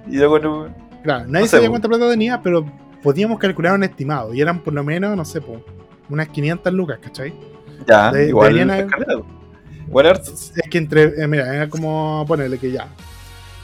Y 0.09 0.17
luego 0.17 0.39
no. 0.39 0.69
Claro, 1.03 1.25
nadie 1.29 1.49
sabía 1.49 1.67
po. 1.67 1.73
cuánta 1.73 1.89
plata 1.89 2.09
tenía, 2.11 2.41
pero 2.41 2.65
podíamos 3.03 3.39
calcular 3.39 3.75
un 3.75 3.85
estimado. 3.85 4.33
Y 4.33 4.41
eran 4.41 4.61
por 4.61 4.73
lo 4.73 4.83
menos, 4.85 5.17
no 5.17 5.25
sé, 5.25 5.41
po, 5.41 5.61
unas 6.09 6.29
500 6.29 6.73
lucas, 6.73 6.99
¿cachai? 7.03 7.35
Ya, 7.87 8.11
De- 8.13 8.29
igual. 8.29 8.49
haber-. 8.71 8.87
Es 10.57 10.71
que 10.71 10.79
entre, 10.79 11.03
eh, 11.23 11.27
mira, 11.29 11.55
era 11.55 11.69
como 11.69 12.25
ponerle 12.27 12.59
que 12.59 12.71
ya. 12.71 12.89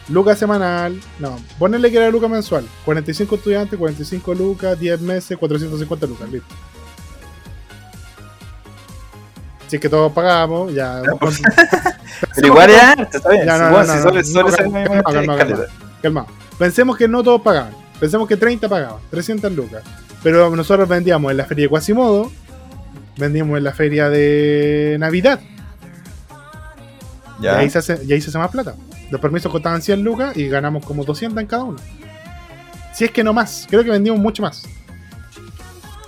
Lucas 0.08 0.38
semanal, 0.38 0.98
no, 1.20 1.36
ponerle 1.58 1.90
que 1.90 1.96
era 1.98 2.10
lucas 2.10 2.28
mensual. 2.28 2.64
45 2.84 3.36
estudiantes, 3.36 3.78
45 3.78 4.34
lucas, 4.34 4.78
10 4.78 5.00
meses, 5.02 5.38
450 5.38 6.06
lucas, 6.06 6.28
listo. 6.30 6.54
Si 9.70 9.76
es 9.76 9.82
que 9.82 9.88
todos 9.88 10.10
pagamos, 10.10 10.74
ya. 10.74 11.00
Ya, 11.04 11.12
pues. 11.12 11.40
Pero 12.34 12.46
igual 12.48 12.74
harto, 12.74 13.18
está 13.18 13.30
bien. 13.30 13.46
Ya, 13.46 13.56
calma. 16.02 16.26
Pensemos 16.58 16.96
que 16.96 17.06
no 17.06 17.22
todos 17.22 17.40
pagaban. 17.40 17.70
Pensemos 18.00 18.26
que 18.26 18.36
30 18.36 18.68
pagaban, 18.68 18.98
300 19.10 19.52
lucas. 19.52 19.84
Pero 20.24 20.50
nosotros 20.56 20.88
vendíamos 20.88 21.30
en 21.30 21.36
la 21.36 21.44
feria 21.44 21.66
de 21.66 21.68
Quasimodo, 21.68 22.32
vendíamos 23.16 23.58
en 23.58 23.62
la 23.64 23.72
feria 23.72 24.08
de 24.08 24.96
Navidad. 24.98 25.38
Y 27.38 27.44
Ya. 27.44 27.58
ahí, 27.58 27.70
se 27.70 27.78
hace, 27.78 28.00
y 28.04 28.12
ahí 28.12 28.20
se 28.20 28.30
hace 28.30 28.38
más 28.38 28.50
plata. 28.50 28.74
Los 29.12 29.20
permisos 29.20 29.52
costaban 29.52 29.82
100 29.82 30.02
lucas 30.02 30.36
y 30.36 30.48
ganamos 30.48 30.84
como 30.84 31.04
200 31.04 31.40
en 31.40 31.46
cada 31.46 31.62
uno. 31.62 31.78
Si 32.92 33.04
es 33.04 33.12
que 33.12 33.22
no 33.22 33.32
más. 33.32 33.68
Creo 33.70 33.84
que 33.84 33.90
vendimos 33.90 34.18
mucho 34.18 34.42
más. 34.42 34.64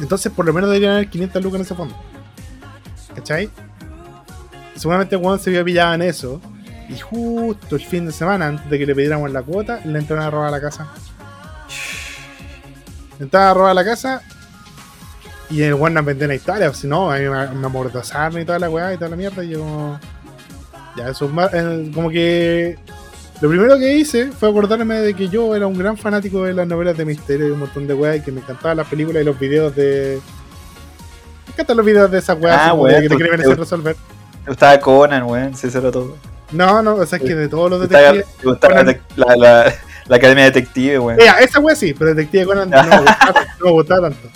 Entonces, 0.01 0.32
por 0.32 0.44
lo 0.47 0.52
menos 0.52 0.68
deberían 0.68 0.94
haber 0.94 1.09
500 1.10 1.40
lucas 1.44 1.60
en 1.60 1.62
ese 1.66 1.74
fondo. 1.76 1.94
¿Cachai? 3.14 3.51
Seguramente 4.76 5.16
Juan 5.16 5.39
se 5.39 5.51
había 5.51 5.64
pillado 5.64 5.94
en 5.94 6.02
eso. 6.02 6.40
Y 6.89 6.98
justo 6.98 7.76
el 7.76 7.82
fin 7.82 8.06
de 8.06 8.12
semana, 8.12 8.48
antes 8.48 8.68
de 8.68 8.78
que 8.78 8.86
le 8.86 8.94
pidiéramos 8.94 9.30
la 9.30 9.43
cuota, 9.43 9.80
le 9.84 9.98
entraron 9.98 10.24
a 10.24 10.30
robar 10.30 10.51
la 10.51 10.60
casa. 10.60 10.89
Entraron 13.18 13.48
a 13.48 13.55
robar 13.55 13.74
la 13.74 13.84
casa. 13.84 14.22
Y 15.48 15.62
el 15.62 15.74
Juan 15.74 15.94
nos 15.94 16.05
vendió 16.05 16.28
o 16.28 16.74
Si 16.74 16.86
no, 16.86 17.10
a 17.10 17.18
mí 17.18 17.28
me, 17.28 17.47
me 17.48 17.66
amordazaron 17.66 18.40
y 18.40 18.44
toda 18.44 18.59
la 18.59 18.70
weá 18.70 18.94
y 18.94 18.97
toda 18.97 19.10
la 19.10 19.16
mierda. 19.16 19.44
Y 19.44 19.51
yo 19.51 19.60
como. 19.60 20.01
Ya, 20.97 21.09
eso 21.09 21.30
eh, 21.52 21.90
Como 21.94 22.10
que. 22.10 22.78
Lo 23.40 23.48
primero 23.48 23.76
que 23.76 23.97
hice 23.97 24.30
fue 24.30 24.48
acordarme 24.48 24.97
de 24.97 25.14
que 25.14 25.28
yo 25.28 25.56
era 25.56 25.66
un 25.66 25.76
gran 25.76 25.97
fanático 25.97 26.44
de 26.44 26.52
las 26.52 26.66
novelas 26.66 26.97
de 26.97 27.05
misterio 27.05 27.48
y 27.48 27.51
un 27.51 27.59
montón 27.59 27.89
de 27.89 27.94
weas 27.94 28.18
y 28.18 28.20
que 28.20 28.30
me 28.30 28.40
encantaban 28.40 28.76
las 28.76 28.86
películas 28.86 29.22
y 29.22 29.24
los 29.24 29.39
videos 29.39 29.74
de. 29.74 30.20
Me 31.52 31.56
encantan 31.56 31.76
los 31.76 31.86
videos 31.86 32.10
de 32.10 32.18
esas 32.18 32.40
weas 32.40 32.58
Ah, 32.60 32.74
de 32.74 33.02
que 33.02 33.08
te 33.08 33.36
te- 33.36 33.44
sin 33.44 33.56
resolver. 33.56 33.96
Me 34.44 34.48
gustaba 34.48 34.80
Conan, 34.80 35.22
weón. 35.24 35.52
Eso 35.52 35.78
era 35.78 35.90
todo. 35.90 36.16
No, 36.50 36.82
no, 36.82 36.94
o 36.96 37.06
sea, 37.06 37.18
es 37.18 37.24
que 37.24 37.34
de 37.34 37.48
todos 37.48 37.70
los 37.70 37.80
detectives. 37.82 38.26
me 38.42 38.50
gustaba 38.50 38.74
Conan- 38.82 39.00
la, 39.16 39.36
la, 39.36 39.74
la, 40.08 40.16
Academia 40.16 40.44
Detective, 40.44 40.98
weón. 40.98 41.18
Ya, 41.20 41.32
esa 41.38 41.60
wea 41.60 41.76
sí, 41.76 41.94
pero 41.94 42.14
Detective 42.14 42.46
Conan 42.46 42.70
no 42.70 42.82
me 42.82 42.96
gustaba, 42.98 43.40
no 43.60 43.66
me 43.66 43.70
gustaba 43.72 44.10
tanto. 44.10 44.28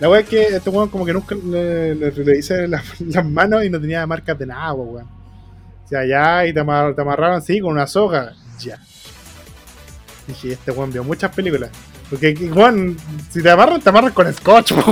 La 0.00 0.08
wea 0.08 0.20
es 0.20 0.28
que 0.28 0.42
este 0.48 0.70
weón 0.70 0.88
como 0.88 1.04
que 1.06 1.12
nunca 1.12 1.34
le, 1.34 1.94
le, 1.94 2.10
le 2.10 2.38
hice 2.38 2.66
las, 2.66 2.82
las 3.00 3.24
manos 3.24 3.64
y 3.64 3.70
no 3.70 3.80
tenía 3.80 4.06
marcas 4.06 4.38
de 4.38 4.46
nada, 4.46 4.72
weón. 4.72 5.06
O 5.84 5.88
sea, 5.88 6.04
ya, 6.06 6.46
y 6.46 6.52
te, 6.54 6.60
amar- 6.60 6.94
te 6.94 7.02
amarraron 7.02 7.36
así 7.36 7.60
con 7.60 7.72
una 7.72 7.86
soga. 7.86 8.32
Ya. 8.58 8.78
Dije, 10.26 10.52
este 10.52 10.70
weón 10.70 10.90
vio 10.92 11.04
muchas 11.04 11.30
películas. 11.34 11.70
Porque, 12.12 12.34
weón, 12.54 12.94
si 13.32 13.42
te 13.42 13.50
amarran, 13.50 13.80
te 13.80 13.88
amarran 13.88 14.12
con 14.12 14.30
scotch, 14.34 14.72
o 14.76 14.84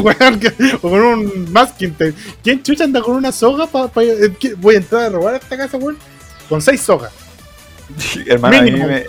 con 0.81 1.03
un 1.03 1.53
masking 1.53 1.93
tape. 1.93 2.15
¿Quién 2.43 2.63
chucha 2.63 2.85
anda 2.85 3.03
con 3.03 3.15
una 3.15 3.31
soga 3.31 3.67
para 3.67 3.91
voy 4.57 4.75
a 4.75 4.79
entrar 4.79 5.03
a 5.03 5.09
robar 5.11 5.35
a 5.35 5.37
esta 5.37 5.55
casa? 5.55 5.79
Con 6.49 6.63
seis 6.63 6.81
sogas. 6.81 7.13
Hermano, 8.27 8.57
a 8.57 8.63
mí, 8.63 8.71
me, 8.71 9.05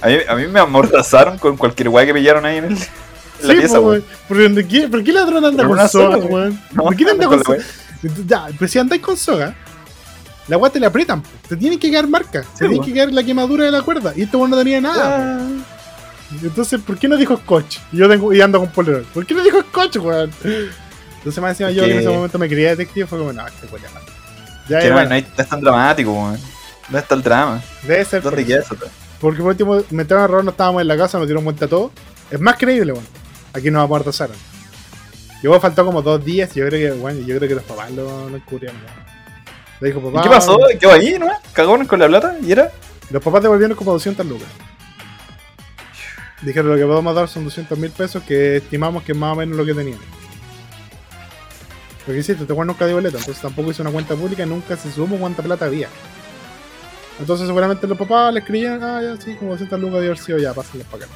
a, 0.00 0.06
mí, 0.06 0.14
a 0.26 0.34
mí 0.36 0.46
me 0.46 0.58
amordazaron 0.58 1.36
con 1.36 1.58
cualquier 1.58 1.90
weá 1.90 2.06
que 2.06 2.14
pillaron 2.14 2.46
ahí 2.46 2.56
en, 2.56 2.64
el, 2.64 2.72
en 2.72 2.78
la 3.42 3.52
Sí, 3.52 3.60
pieza. 3.60 3.78
¿Por, 3.78 4.02
qué- 4.66 4.88
¿Por 4.88 5.04
qué 5.04 5.12
ladrón 5.12 5.44
anda 5.44 5.66
Con 5.68 5.86
soga? 5.86 6.16
No, 6.72 6.82
¿Por 6.82 6.96
qué 6.96 7.10
anda 7.10 7.26
con 7.26 7.44
soga? 7.44 7.58
Ya, 8.26 8.46
pero 8.58 8.68
si 8.70 8.78
andáis 8.78 9.02
con 9.02 9.18
soga, 9.18 9.54
la 10.48 10.56
weá 10.56 10.72
te 10.72 10.80
la 10.80 10.86
aprietan, 10.86 11.22
te 11.46 11.58
tienen 11.58 11.78
que 11.78 11.90
quedar 11.90 12.08
marcas, 12.08 12.46
te 12.58 12.68
tiene 12.70 12.82
que 12.86 12.94
quedar 12.94 13.12
la 13.12 13.22
quemadura 13.22 13.66
de 13.66 13.70
la 13.70 13.82
cuerda. 13.82 14.14
Y 14.16 14.24
weón 14.24 14.48
no 14.48 14.56
tenía 14.56 14.80
nada. 14.80 15.40
Ah. 15.42 15.73
Entonces, 16.42 16.80
¿por 16.80 16.98
qué 16.98 17.08
no 17.08 17.16
dijo 17.16 17.36
scotch? 17.36 17.78
Y 17.92 17.98
yo 17.98 18.08
tengo, 18.08 18.32
y 18.32 18.40
ando 18.40 18.60
con 18.60 18.70
polerón. 18.70 19.04
¿Por 19.12 19.26
qué 19.26 19.34
no 19.34 19.42
dijo 19.42 19.60
scotch, 19.62 19.96
weón? 19.96 20.30
Entonces, 20.44 21.42
más 21.42 21.50
encima, 21.52 21.70
yo 21.70 21.82
Es 21.82 21.88
que 21.88 21.94
en 21.94 22.00
ese 22.00 22.08
momento 22.08 22.38
me 22.38 22.48
quería 22.48 22.70
detective, 22.70 23.06
fue 23.06 23.18
como, 23.18 23.32
no, 23.32 23.46
este 23.46 23.66
weón 23.66 23.82
ya 24.68 24.82
y 24.82 24.88
no, 24.88 24.94
bueno, 24.94 25.10
no, 25.10 25.20
no 25.20 25.42
es 25.42 25.48
tan 25.48 25.60
dramático, 25.60 26.12
weón. 26.12 26.38
¿Dónde 26.84 26.98
está 26.98 27.14
el 27.14 27.22
drama? 27.22 27.62
debe 27.82 28.04
ser. 28.04 28.22
¿Dónde 28.22 28.42
eso. 28.42 28.48
queda 28.48 28.60
eso? 28.60 28.76
Porque 29.20 29.40
por 29.40 29.50
último, 29.50 29.82
me 29.90 30.02
entraron 30.02 30.24
a 30.24 30.26
robar, 30.26 30.44
no 30.44 30.50
estábamos 30.50 30.82
en 30.82 30.88
la 30.88 30.96
casa, 30.96 31.18
nos 31.18 31.26
dieron 31.26 31.44
vuelta 31.44 31.66
a 31.66 31.68
todo. 31.68 31.90
Es 32.30 32.40
más 32.40 32.56
creíble, 32.56 32.92
weón. 32.92 33.06
Aquí 33.52 33.70
nos 33.70 33.84
amordazaron. 33.84 34.36
Luego 35.42 35.60
faltó 35.60 35.84
como 35.84 36.00
dos 36.00 36.24
días 36.24 36.50
y 36.56 36.60
yo 36.60 36.66
creo 36.66 36.92
que, 36.94 36.98
bueno, 36.98 37.20
yo 37.20 37.36
creo 37.36 37.48
que 37.48 37.54
los 37.54 37.64
papás 37.64 37.90
lo, 37.90 38.28
lo 38.28 38.36
encubrieron, 38.36 38.76
weón. 38.76 39.04
Le 39.80 39.88
dijo, 39.88 40.00
¿Y 40.00 40.12
papá. 40.12 40.22
qué 40.22 40.30
pasó? 40.30 40.58
¿Quedó 40.78 40.92
ahí, 40.92 41.16
no? 41.18 41.28
¿Cagón 41.52 41.86
con 41.86 41.98
la 41.98 42.06
plata? 42.06 42.36
¿Y 42.42 42.52
era? 42.52 42.70
Los 43.10 43.22
papás 43.22 43.42
devolvieron 43.42 43.76
como 43.76 43.92
200 43.92 44.24
lucas. 44.24 44.48
Dijeron 46.44 46.70
lo 46.70 46.76
que 46.76 46.84
podemos 46.84 47.14
dar 47.14 47.28
son 47.28 47.44
200 47.44 47.78
mil 47.78 47.90
pesos 47.90 48.22
que 48.22 48.56
estimamos 48.58 49.02
que 49.02 49.12
es 49.12 49.18
más 49.18 49.32
o 49.32 49.36
menos 49.36 49.56
lo 49.56 49.64
que 49.64 49.74
tenían. 49.74 49.98
Lo 52.06 52.12
que 52.12 52.18
hiciste, 52.18 52.42
este 52.42 52.52
weón 52.52 52.66
nunca 52.66 52.84
dio 52.86 52.96
boleta, 52.96 53.16
entonces 53.16 53.40
tampoco 53.42 53.70
hizo 53.70 53.82
una 53.82 53.90
cuenta 53.90 54.14
pública 54.14 54.42
y 54.42 54.46
nunca 54.46 54.76
se 54.76 54.92
supo 54.92 55.16
cuánta 55.16 55.42
plata 55.42 55.64
había. 55.64 55.88
Entonces 57.18 57.46
seguramente 57.46 57.86
los 57.86 57.96
papás 57.96 58.34
les 58.34 58.44
creían, 58.44 58.82
ah, 58.82 59.00
ya 59.02 59.16
sí, 59.20 59.34
como 59.36 59.52
200 59.52 59.80
lucas 59.80 60.00
de 60.00 60.06
haber 60.06 60.18
sido, 60.18 60.38
ya, 60.38 60.52
pásenles 60.52 60.86
para 60.88 61.04
acá. 61.06 61.14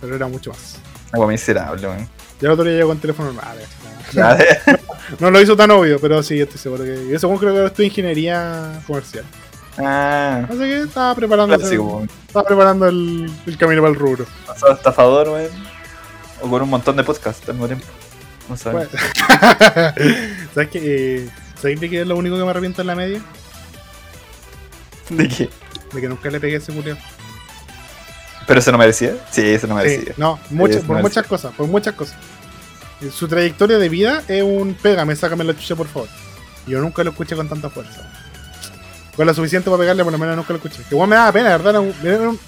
Pero 0.00 0.14
era 0.14 0.28
mucho 0.28 0.50
más. 0.50 0.76
Agua 1.12 1.26
miserable, 1.26 1.86
weón. 1.88 2.08
Ya 2.40 2.46
el 2.46 2.52
otro 2.52 2.64
día 2.64 2.74
llegó 2.76 2.88
con 2.88 2.98
teléfono 2.98 3.32
normal. 3.32 3.58
eh. 3.60 3.66
Nada. 4.12 4.38
No 5.18 5.30
lo 5.30 5.40
hizo 5.40 5.56
tan 5.56 5.70
obvio, 5.72 5.98
pero 6.00 6.22
sí, 6.22 6.40
estoy 6.40 6.58
seguro 6.58 6.84
que. 6.84 7.06
Y 7.10 7.14
eso 7.14 7.28
creo 7.36 7.52
que 7.52 7.66
estudió 7.66 7.88
ingeniería 7.88 8.80
comercial. 8.86 9.24
Ah, 9.82 10.46
Así 10.48 10.58
que 10.58 10.80
estaba 10.82 11.14
preparando, 11.14 11.56
clásico, 11.56 11.82
weón. 11.84 12.10
estaba 12.26 12.46
preparando 12.46 12.88
el, 12.88 13.30
el 13.46 13.58
camino 13.58 13.82
para 13.82 13.92
el 13.92 13.98
rubro. 13.98 14.26
Pasado 14.46 14.72
estafador, 14.74 15.28
weón. 15.28 15.50
O 16.42 16.48
con 16.48 16.62
un 16.62 16.70
montón 16.70 16.96
de 16.96 17.04
podcasts 17.04 17.46
al 17.48 17.54
mismo 17.54 17.66
tiempo. 17.66 17.86
No 18.48 18.56
sabes. 18.56 18.88
Bueno. 18.90 19.04
¿Sabes 20.54 20.68
qué? 20.70 20.80
Eh, 20.82 21.30
¿Sabes 21.60 21.80
de 21.80 21.90
qué 21.90 22.00
es 22.00 22.06
lo 22.06 22.16
único 22.16 22.36
que 22.36 22.42
me 22.44 22.50
arrepiento 22.50 22.80
en 22.80 22.86
la 22.86 22.94
media? 22.94 23.20
¿De 25.10 25.28
qué? 25.28 25.50
De 25.92 26.00
que 26.00 26.08
nunca 26.08 26.30
le 26.30 26.40
pegué 26.40 26.54
a 26.54 26.58
ese 26.58 26.72
culiao. 26.72 26.96
¿Pero 28.46 28.60
eso 28.60 28.72
no 28.72 28.78
merecía? 28.78 29.14
Sí, 29.30 29.42
eso 29.42 29.66
no 29.66 29.74
merecía. 29.76 30.14
no, 30.16 30.38
por 30.56 30.96
no 30.96 31.02
muchas 31.02 31.26
cosas, 31.26 31.52
por 31.54 31.66
muchas 31.68 31.94
cosas. 31.94 32.16
Eh, 33.00 33.10
Su 33.14 33.28
trayectoria 33.28 33.78
de 33.78 33.88
vida 33.88 34.22
es 34.26 34.42
un 34.42 34.74
pégame, 34.74 35.14
sácame 35.14 35.44
la 35.44 35.54
chucha 35.54 35.76
por 35.76 35.86
favor. 35.86 36.08
Yo 36.66 36.80
nunca 36.80 37.04
lo 37.04 37.10
escuché 37.10 37.36
con 37.36 37.48
tanta 37.48 37.70
fuerza. 37.70 38.10
Con 39.16 39.26
lo 39.26 39.34
suficiente 39.34 39.68
para 39.70 39.80
pegarle, 39.80 40.02
por 40.04 40.12
lo 40.12 40.18
menos 40.18 40.36
nunca 40.36 40.52
lo 40.52 40.56
escuché. 40.58 40.82
Que 40.88 40.94
igual 40.94 41.08
me 41.08 41.16
daba 41.16 41.32
pena, 41.32 41.50
de 41.50 41.58
verdad. 41.58 41.70
Era 41.70 41.80
un, 41.80 41.94
era 42.04 42.28
un, 42.30 42.38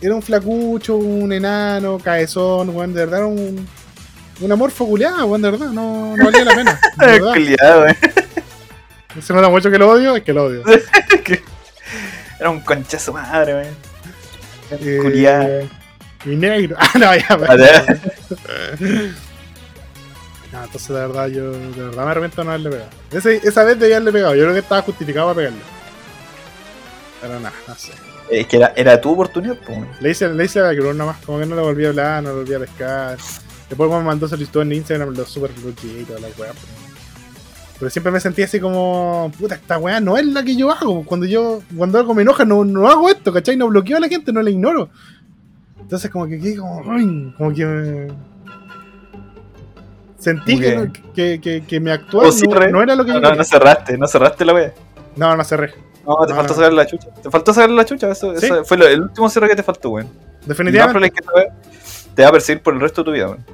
era 0.00 0.14
un 0.14 0.22
flacucho, 0.22 0.96
un 0.96 1.32
enano, 1.32 1.98
caezón, 1.98 2.70
weón, 2.70 2.92
de 2.94 3.00
verdad 3.00 3.20
era 3.20 3.26
un, 3.26 3.66
un 4.40 4.52
amor 4.52 4.70
foculeado, 4.70 5.26
weón, 5.26 5.42
de 5.42 5.50
verdad. 5.50 5.68
No, 5.70 6.16
no 6.16 6.24
valía 6.24 6.44
la 6.44 6.54
pena. 6.54 6.80
Culiado, 7.32 7.82
weón. 7.82 7.96
Se 9.22 9.32
nota 9.32 9.48
mucho 9.48 9.70
que 9.70 9.78
lo 9.78 9.88
odio, 9.90 10.16
es 10.16 10.22
que 10.24 10.32
lo 10.32 10.44
odio. 10.44 10.62
Era 12.40 12.50
un 12.50 12.60
conchazo 12.60 13.12
madre, 13.12 13.54
weón. 13.54 13.74
Eh, 14.72 14.98
Culiado. 15.02 15.68
Y 16.26 16.36
negro. 16.36 16.76
Ah, 16.80 16.90
no, 16.94 17.14
ya. 17.14 17.56
Ya. 17.56 17.98
No, 20.52 20.62
entonces 20.64 20.88
de 20.88 20.94
verdad 20.94 21.26
yo 21.28 21.50
de 21.50 21.82
verdad 21.82 22.04
me 22.04 22.10
arrepiento 22.12 22.36
de 22.40 22.44
no 22.44 22.50
haberle 22.52 22.70
pegado. 22.70 22.90
Ese- 23.10 23.40
esa 23.48 23.64
vez 23.64 23.78
debía 23.78 23.96
haberle 23.96 24.12
pegado, 24.12 24.34
yo 24.36 24.42
creo 24.42 24.52
que 24.54 24.60
estaba 24.60 24.82
justificado 24.82 25.26
para 25.26 25.36
pegarle. 25.36 25.58
Sé. 27.76 27.92
Es 28.30 28.46
que 28.46 28.56
era, 28.56 28.72
era 28.76 29.00
tu 29.00 29.12
oportunidad, 29.12 29.56
pues. 29.66 29.78
Le 30.00 30.10
hice, 30.10 30.28
le 30.28 30.44
hice 30.44 30.60
a 30.60 30.64
la 30.64 30.74
cruz 30.74 30.94
nomás, 30.94 31.18
como 31.24 31.38
que 31.38 31.46
no 31.46 31.54
le 31.56 31.62
volví 31.62 31.84
a 31.84 31.88
hablar, 31.90 32.22
no 32.22 32.30
le 32.30 32.36
volví 32.36 32.54
a 32.54 32.58
pescar. 32.60 33.18
Después 33.68 33.90
me 33.90 34.00
mandó 34.02 34.28
solicitud 34.28 34.62
en 34.62 34.72
Instagram, 34.72 35.14
lo 35.14 35.24
super 35.26 35.50
bloqueé 35.52 36.00
y 36.02 36.04
toda 36.04 36.20
la 36.20 36.28
weá. 36.28 36.52
Pero, 36.52 36.54
pero 37.78 37.90
siempre 37.90 38.12
me 38.12 38.20
sentí 38.20 38.42
así 38.42 38.60
como, 38.60 39.30
puta, 39.38 39.56
esta 39.56 39.78
weá 39.78 40.00
no 40.00 40.16
es 40.16 40.24
la 40.26 40.42
que 40.42 40.56
yo 40.56 40.70
hago. 40.70 41.04
Cuando 41.04 41.26
yo, 41.26 41.62
cuando 41.76 41.98
algo 41.98 42.14
me 42.14 42.22
enoja, 42.22 42.44
no, 42.44 42.64
no 42.64 42.88
hago 42.88 43.08
esto, 43.10 43.32
¿cachai? 43.32 43.56
No 43.56 43.68
bloqueo 43.68 43.96
a 43.96 44.00
la 44.00 44.08
gente, 44.08 44.32
no 44.32 44.40
la 44.42 44.50
ignoro. 44.50 44.88
Entonces 45.80 46.10
como 46.10 46.26
que 46.26 46.56
como, 46.56 46.80
uy, 46.80 47.34
como 47.36 47.52
que 47.52 47.64
me... 47.66 48.08
Sentí 50.18 50.58
que, 50.58 50.90
que- 51.12 51.40
que, 51.40 51.64
que, 51.66 51.80
mi 51.80 51.90
actual 51.90 52.28
O 52.28 52.32
no, 52.32 52.68
no 52.70 52.82
era 52.82 52.96
lo 52.96 53.04
que 53.04 53.12
yo 53.12 53.20
no, 53.20 53.34
no 53.34 53.44
cerraste, 53.44 53.98
no 53.98 54.06
cerraste 54.06 54.44
la 54.46 54.54
wea. 54.54 54.72
No, 55.16 55.36
no 55.36 55.44
cerré. 55.44 55.74
No, 56.06 56.16
te 56.26 56.32
No, 56.32 56.36
faltó 56.36 56.52
no. 56.52 56.54
saber 56.60 56.72
la 56.72 56.86
chucha. 56.86 57.08
Te 57.22 57.30
faltó 57.30 57.52
saber 57.54 57.70
la 57.70 57.84
chucha, 57.84 58.10
eso, 58.10 58.36
Sí. 58.38 58.46
eso 58.46 58.64
fue 58.64 58.76
lo- 58.76 58.86
el 58.86 59.02
último 59.02 59.28
cierre 59.28 59.48
que 59.48 59.56
te 59.56 59.62
faltó, 59.62 59.90
weón. 59.90 60.08
Definitivamente. 60.46 61.10
que 61.10 61.22
te 62.14 62.22
va 62.22 62.28
a 62.28 62.32
perseguir 62.32 62.62
por 62.62 62.74
el 62.74 62.80
resto 62.80 63.00
de 63.02 63.04
tu 63.06 63.12
vida, 63.12 63.26
weón. 63.28 63.44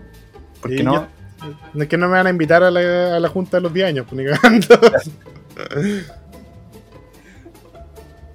Porque 0.61 0.79
Sí, 0.79 0.83
no, 0.83 0.95
yo- 0.95 1.81
es 1.83 1.89
que 1.89 1.97
no 1.97 2.07
me 2.09 2.15
van 2.15 2.27
a 2.27 2.31
invitar 2.31 2.63
a 2.63 2.71
la, 2.71 3.17
a 3.17 3.21
la 3.21 3.29
junta 3.29 3.57
de 3.59 3.63
los 3.63 3.73
10 3.73 3.87
años, 3.89 4.07
pues 4.09 4.21
ni 4.21 4.31
cagando. 4.41 4.81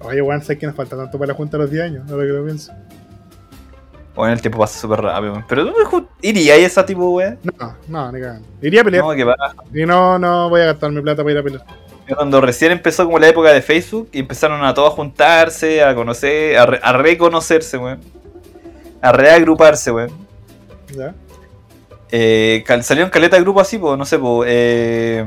Oye, 0.00 0.22
weón, 0.22 0.42
sé 0.42 0.56
que 0.58 0.66
nos 0.66 0.74
falta 0.76 0.96
tanto 0.96 1.18
para 1.18 1.28
la 1.32 1.34
junta 1.34 1.56
de 1.56 1.62
los 1.64 1.70
10 1.70 1.84
años, 1.84 2.10
ahora 2.10 2.24
que 2.26 2.32
lo 2.32 2.44
pienso. 2.44 2.72
Bueno, 4.14 4.32
el 4.32 4.40
tiempo 4.40 4.58
pasa 4.58 4.78
súper 4.78 5.00
rápido, 5.02 5.32
weón. 5.32 5.44
Pero 5.48 5.66
tú 5.90 6.08
irías 6.22 6.56
a 6.56 6.60
esa 6.60 6.86
tipo, 6.86 7.10
weón. 7.10 7.38
No, 7.58 7.76
no, 7.88 8.12
ni 8.12 8.20
cagando. 8.20 8.48
Iría 8.62 8.80
a 8.80 8.84
pelear. 8.84 9.04
No, 9.04 9.14
que 9.14 9.24
va. 9.24 9.34
Y 9.74 9.84
no, 9.84 10.18
no 10.18 10.48
voy 10.48 10.60
a 10.62 10.66
gastar 10.66 10.90
mi 10.90 11.00
plata 11.02 11.22
para 11.22 11.32
ir 11.32 11.38
a 11.38 11.42
pelear. 11.42 11.64
Cuando 12.14 12.40
recién 12.40 12.70
empezó 12.72 13.04
como 13.04 13.18
la 13.18 13.28
época 13.28 13.52
de 13.52 13.62
Facebook 13.62 14.08
y 14.12 14.20
empezaron 14.20 14.64
a 14.64 14.72
todos 14.74 14.92
a 14.92 14.96
juntarse, 14.96 15.82
a 15.82 15.94
conocer, 15.94 16.56
a, 16.56 16.66
re- 16.66 16.80
a 16.82 16.92
reconocerse, 16.92 17.78
weón. 17.78 18.00
A 19.02 19.10
reagruparse, 19.12 19.90
weón. 19.90 20.10
¿Ya? 20.96 21.14
Eh, 22.12 22.64
salieron 22.82 23.10
caleta 23.10 23.36
de 23.36 23.42
grupos 23.42 23.62
así, 23.62 23.78
pues, 23.78 23.98
no 23.98 24.04
sé, 24.04 24.18
pues. 24.18 24.48
Eh, 24.50 25.24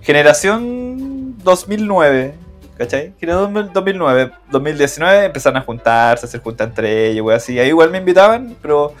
generación 0.00 1.38
2009, 1.38 2.34
¿cachai? 2.76 3.12
Generación 3.20 3.70
2009, 3.72 4.32
2019 4.50 5.24
empezaron 5.26 5.58
a 5.58 5.64
juntarse, 5.64 6.26
a 6.26 6.28
hacer 6.28 6.40
juntas 6.40 6.68
entre 6.68 7.08
ellos, 7.10 7.24
weón, 7.24 7.36
así. 7.36 7.58
Ahí 7.58 7.68
igual 7.68 7.90
me 7.90 7.98
invitaban, 7.98 8.56
pero. 8.60 8.92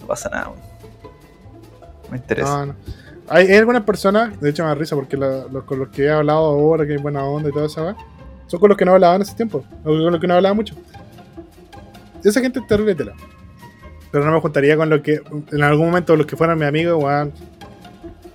No 0.00 0.06
pasa 0.06 0.30
nada, 0.30 0.48
weón. 0.48 0.60
No 2.04 2.10
me 2.10 2.16
interesa. 2.16 2.50
No, 2.50 2.66
no. 2.66 2.74
Hay, 3.28 3.46
hay 3.46 3.56
algunas 3.56 3.82
personas, 3.82 4.38
de 4.40 4.50
hecho 4.50 4.62
me 4.62 4.68
da 4.70 4.74
risa 4.74 4.94
porque 4.96 5.16
la- 5.16 5.44
los 5.50 5.64
con 5.64 5.78
los 5.78 5.88
que 5.88 6.04
he 6.04 6.10
hablado 6.10 6.38
ahora, 6.40 6.86
que 6.86 6.92
hay 6.92 6.98
buena 6.98 7.24
onda 7.24 7.48
y 7.48 7.52
todo 7.52 7.66
eso, 7.66 7.94
son 8.46 8.60
con 8.60 8.68
los 8.68 8.76
que 8.76 8.84
no 8.84 8.92
hablaba 8.92 9.16
en 9.16 9.22
ese 9.22 9.34
tiempo, 9.34 9.64
o 9.82 9.84
con 9.84 10.12
los 10.12 10.20
que 10.20 10.26
no 10.26 10.34
hablaba 10.34 10.54
mucho. 10.54 10.74
Esa 12.22 12.40
gente 12.40 12.58
es 12.60 12.66
terrible 12.66 12.94
tela. 12.94 13.12
Pero 14.10 14.24
no 14.26 14.32
me 14.32 14.40
juntaría 14.40 14.76
con 14.76 14.90
los 14.90 15.00
que, 15.00 15.20
en 15.52 15.62
algún 15.62 15.86
momento, 15.86 16.14
los 16.16 16.26
que 16.26 16.36
fueran 16.36 16.58
mis 16.58 16.68
amigos, 16.68 17.02
weón. 17.02 17.32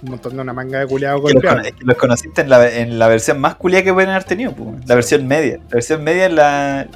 Un 0.02 0.12
montón 0.12 0.36
de 0.36 0.42
una 0.42 0.54
manga 0.54 0.80
de 0.80 0.88
culiados 0.88 1.22
Que 1.26 1.34
los, 1.34 1.44
que 1.44 1.74
los 1.84 1.98
conociste 1.98 2.42
en 2.42 2.50
la, 2.50 2.70
en 2.72 3.00
la 3.00 3.08
versión 3.08 3.40
más 3.40 3.56
culia 3.56 3.84
que 3.84 3.92
pueden 3.94 4.10
haber 4.12 4.24
tenido, 4.26 4.54
po, 4.54 4.76
la 4.86 4.96
versión 4.96 5.28
media. 5.28 5.58
La 5.70 5.76
versión 5.76 6.04
media 6.04 6.28
es 6.28 6.34
la. 6.34 6.88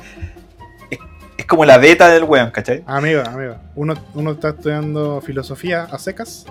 Es, 0.89 0.99
es 1.37 1.45
como 1.45 1.65
la 1.65 1.77
beta 1.79 2.09
del 2.09 2.23
weón, 2.25 2.51
¿cachai? 2.51 2.83
Amigo, 2.85 3.21
amigo. 3.25 3.55
Uno, 3.75 3.95
uno 4.13 4.31
está 4.31 4.49
estudiando 4.49 5.19
filosofía 5.21 5.83
a 5.91 5.97
secas 5.97 6.45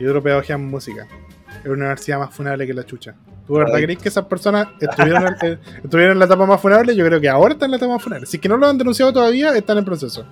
y 0.00 0.06
otro 0.06 0.20
pedagogía 0.22 0.56
en 0.56 0.66
música. 0.66 1.06
Es 1.60 1.66
una 1.66 1.74
universidad 1.84 2.18
más 2.18 2.34
funable 2.34 2.66
que 2.66 2.74
la 2.74 2.84
chucha. 2.84 3.14
¿Tú 3.46 3.54
verdad 3.54 3.78
crees 3.82 3.98
que 3.98 4.08
esas 4.08 4.24
personas 4.26 4.68
estuvieron, 4.80 5.24
en- 5.26 5.52
eh, 5.52 5.58
estuvieron 5.84 6.12
en 6.14 6.18
la 6.20 6.24
etapa 6.24 6.46
más 6.46 6.60
funable? 6.60 6.94
Yo 6.96 7.04
creo 7.04 7.20
que 7.20 7.28
ahora 7.28 7.52
están 7.54 7.66
en 7.66 7.72
la 7.72 7.76
etapa 7.76 7.92
más 7.94 8.02
funable. 8.02 8.26
Si 8.26 8.36
es 8.36 8.40
que 8.40 8.48
no 8.48 8.56
lo 8.56 8.66
han 8.66 8.78
denunciado 8.78 9.12
todavía, 9.12 9.54
están 9.56 9.78
en 9.78 9.84
proceso. 9.84 10.24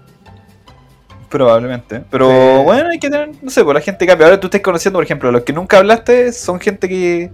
Probablemente. 1.28 2.02
Pero 2.10 2.28
Sí. 2.30 2.64
bueno, 2.64 2.88
hay 2.90 2.98
que 2.98 3.10
tener, 3.10 3.30
no 3.42 3.50
sé, 3.50 3.62
por 3.62 3.74
la 3.74 3.80
gente 3.82 4.06
cambia. 4.06 4.26
Ahora 4.26 4.40
tú 4.40 4.46
estás 4.46 4.62
conociendo, 4.62 4.96
por 4.96 5.04
ejemplo, 5.04 5.30
los 5.30 5.42
que 5.42 5.52
nunca 5.52 5.76
hablaste 5.78 6.32
son 6.32 6.58
gente 6.58 6.88
que, 6.88 7.30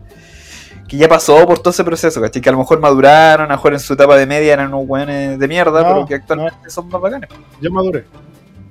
que 0.89 0.97
ya 0.97 1.09
pasó 1.09 1.47
por 1.47 1.61
todo 1.61 1.70
ese 1.70 1.85
proceso, 1.85 2.20
¿cachai? 2.20 2.43
Que 2.43 2.48
a 2.48 2.52
lo 2.52 2.59
mejor 2.59 2.81
maduraron, 2.81 3.44
a 3.47 3.48
lo 3.51 3.56
mejor 3.56 3.73
en 3.74 3.78
su 3.81 3.93
etapa 3.93 4.16
de 4.16 4.27
media 4.27 4.55
eran 4.55 4.74
unos 4.74 4.89
weones 4.89 5.39
de 5.39 5.48
mierda, 5.48 5.82
No, 5.82 5.89
pero 5.94 6.06
que 6.06 6.15
actualmente 6.16 6.70
son 6.70 6.89
más 6.89 7.01
bacanes. 7.01 7.31
Yo 7.61 7.70
maduré. 7.70 8.05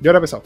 Yo 0.01 0.09
era 0.11 0.19
pesado. 0.19 0.43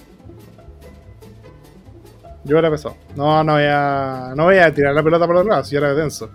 Yo 2.47 2.57
era 2.57 2.71
pesado. 2.71 2.95
No, 3.15 3.43
no 3.43 3.53
voy 3.53 3.65
a, 3.69 4.33
no 4.35 4.45
voy 4.45 4.57
a 4.57 4.73
tirar 4.73 4.93
la 4.95 5.03
pelota 5.03 5.25
por 5.27 5.35
los 5.35 5.45
lados. 5.45 5.69
Yo 5.69 5.79
era 5.79 5.93
denso. 5.93 6.29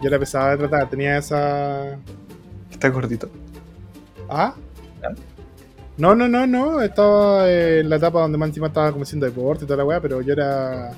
Yo 0.00 0.08
era 0.08 0.18
pesado 0.18 0.50
de 0.50 0.56
tratar. 0.58 0.90
Tenía 0.90 1.16
esa. 1.18 1.96
Está 2.70 2.88
gordito. 2.90 3.28
¿Ah? 4.28 4.54
¿Ah? 5.02 5.08
No, 5.96 6.14
no, 6.14 6.28
no, 6.28 6.46
no. 6.46 6.82
Estaba 6.82 7.50
en 7.50 7.88
la 7.88 7.96
etapa 7.96 8.20
donde 8.20 8.36
más 8.36 8.48
encima 8.48 8.66
estaba 8.66 8.90
como 8.92 9.04
haciendo 9.04 9.26
deporte 9.26 9.64
y 9.64 9.66
toda 9.66 9.78
la 9.78 9.84
weá, 9.84 10.00
pero 10.00 10.20
yo 10.20 10.32
era. 10.34 10.90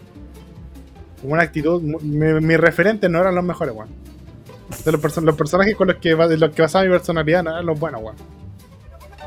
Como 1.21 1.35
una 1.35 1.43
actitud. 1.43 1.81
Mi, 1.81 2.33
mis 2.41 2.59
referentes 2.59 3.09
no 3.11 3.21
eran 3.21 3.35
los 3.35 3.45
mejores, 3.45 3.75
weón. 3.75 3.89
Los, 4.85 5.01
perso- 5.01 5.23
los 5.23 5.37
personajes 5.37 5.77
con 5.77 5.87
los 5.89 5.97
que, 5.99 6.11
los 6.15 6.51
que 6.51 6.63
basaba 6.63 6.85
mi 6.85 6.91
personalidad 6.91 7.45
no 7.45 7.51
eran 7.51 7.67
los 7.67 7.79
buenos, 7.79 8.03
weón. 8.03 8.17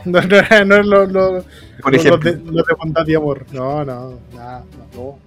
No, 0.06 0.22
no 0.22 0.66
no 0.66 0.84
los, 0.84 1.12
los, 1.12 1.44
Por 1.82 1.96
ejemplo. 1.96 2.32
los 2.32 2.46
de, 2.46 2.52
los 2.52 2.66
de 2.66 2.74
bondad 2.76 3.08
y 3.08 3.16
amor. 3.16 3.46
No, 3.52 3.84
no, 3.86 4.20
nada, 4.34 4.64
no. 4.96 5.20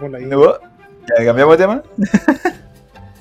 ¿No? 0.00 0.58
¿Ya 1.18 1.24
cambiamos 1.24 1.56
de 1.56 1.64
tema? 1.64 1.82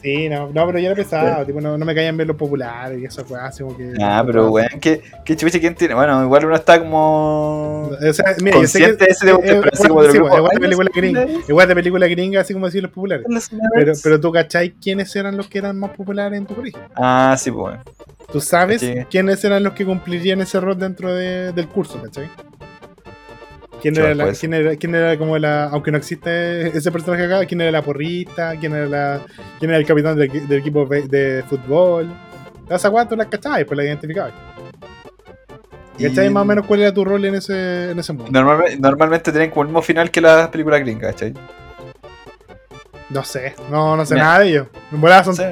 Sí, 0.08 0.30
no, 0.30 0.50
no, 0.54 0.66
pero 0.68 0.80
yo 0.80 0.86
era 0.88 0.96
pesado, 0.96 1.46
tipo, 1.46 1.60
no, 1.60 1.78
no 1.78 1.84
me 1.86 1.94
caían 1.94 2.16
bien 2.16 2.30
los 2.30 2.38
populares 2.38 2.98
y 3.02 3.04
eso 3.04 3.26
fue 3.26 3.38
así 3.42 3.62
como 3.62 3.76
que. 3.76 3.92
Ah, 4.02 4.24
pero 4.26 4.50
weón, 4.50 4.70
¿qué, 4.80 5.02
qué 5.26 5.36
chucha 5.36 5.60
quién 5.60 5.76
tiene? 5.76 5.96
Bueno, 5.96 6.24
igual 6.24 6.46
uno 6.46 6.56
está 6.56 6.80
como. 6.80 7.90
O 7.90 8.14
sea, 8.14 8.34
mira, 8.42 8.58
yo 8.62 8.68
sé 8.68 8.80
que. 8.80 8.86
consciente 8.86 9.04
de 9.06 9.12
ese 9.12 9.26
pero 9.26 9.70
así 9.74 9.88
como 9.90 10.04
de 10.04 10.12
sí, 10.12 10.18
igual 10.18 10.44
de 10.44 10.50
"Ay, 10.54 10.60
película 10.60 10.90
gringa. 10.96 11.26
Igual 11.50 11.68
de 11.68 11.76
película 11.76 12.08
gringa, 12.08 12.40
así 12.40 12.54
como 12.54 12.68
decir 12.68 12.84
los 12.84 12.92
populares. 12.94 13.26
los 13.28 13.50
Pero, 13.50 13.62
nerds". 13.86 14.02
pero 14.02 14.22
tú 14.22 14.32
cachai 14.32 14.72
quiénes 14.82 15.14
eran 15.14 15.36
los 15.36 15.48
que 15.50 15.58
eran 15.58 15.78
más 15.78 15.90
populares 15.92 16.38
en 16.40 16.46
tu 16.46 16.56
colegio. 16.56 16.80
Ah, 16.96 17.36
sí, 17.38 17.52
pues 17.52 17.62
bueno. 17.62 17.84
Tú 18.32 18.40
sabes 18.40 18.82
quiénes 19.10 19.44
eran 19.44 19.62
los 19.64 19.74
que 19.74 19.86
cumplirían 19.86 20.40
ese 20.40 20.60
rol 20.62 20.80
dentro 20.80 21.14
de- 21.14 21.52
del 21.52 21.68
curso, 21.68 22.02
¿cachai? 22.02 22.30
¿Quién 23.82 23.96
era, 23.98 24.16
la- 24.16 24.32
quién, 24.34 24.54
era, 24.54 24.76
quién 24.76 24.96
era 24.96 25.18
como 25.18 25.38
la. 25.38 25.66
Aunque 25.66 25.92
no 25.92 25.98
existe 25.98 26.76
ese 26.76 26.92
personaje 26.92 27.26
acá, 27.26 27.46
quién 27.46 27.62
era 27.62 27.72
la 27.72 27.82
porrista, 27.84 28.56
quién 28.60 28.74
era 28.74 28.86
la. 28.88 29.22
quién 29.60 29.70
era 29.72 29.80
el 29.80 29.86
capitán 29.86 30.18
del, 30.18 30.32
equi- 30.32 30.48
del 30.48 30.60
equipo 30.60 30.86
de, 30.86 31.44
fútbol. 31.48 32.10
Weá 32.70 33.08
tú 33.08 33.16
las 33.16 33.28
cachabas, 33.28 33.64
pues 33.66 33.78
la 33.78 33.84
identificabas. 33.86 34.34
Y 36.00 36.08
¿Cachai 36.08 36.30
más 36.30 36.42
o 36.42 36.46
menos 36.46 36.66
cuál 36.68 36.82
era 36.82 36.94
tu 36.94 37.04
rol 37.06 37.24
en 37.26 37.36
ese, 37.36 37.92
en 37.92 37.98
ese 38.00 38.14
mundo? 38.14 38.32
Normalmente, 38.32 38.78
normalmente 38.80 39.32
tienen 39.32 39.50
como 39.50 39.62
el 39.64 39.68
mismo 39.70 39.82
final 39.82 40.12
que 40.12 40.22
las 40.22 40.48
películas 40.50 40.80
gringas, 40.82 41.14
¿cachai? 41.14 41.34
No 43.10 43.24
sé, 43.24 43.56
no, 43.72 43.96
no 43.96 44.06
sé 44.06 44.14
Mira. 44.16 44.26
nada 44.26 44.40
de 44.40 44.50
ellos. 44.50 44.68
En 44.92 45.00
volada 45.02 45.24
son 45.24 45.36
Sí, 45.36 45.44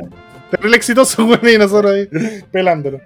terrible 0.52 0.76
exitosos, 0.78 1.26
güey, 1.42 1.56
y 1.56 1.58
nosotros 1.58 1.92
ahí 1.94 2.08
pelándolo. 2.52 3.00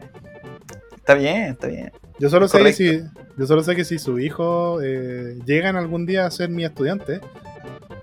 está 0.98 1.14
bien, 1.14 1.44
está 1.52 1.68
bien. 1.68 1.91
Yo 2.20 2.30
solo 2.30 2.48
sé 2.48 2.62
que 2.64 2.74
si, 2.74 3.02
yo 3.38 3.46
solo 3.48 3.64
sé 3.64 3.76
que 3.76 3.86
si 3.86 3.98
su 3.98 4.20
hijo 4.20 4.82
eh, 4.82 5.38
llegan 5.46 5.76
algún 5.78 6.06
día 6.06 6.26
a 6.26 6.32
ser 6.32 6.50
mi 6.50 6.66
estudiante, 6.66 7.22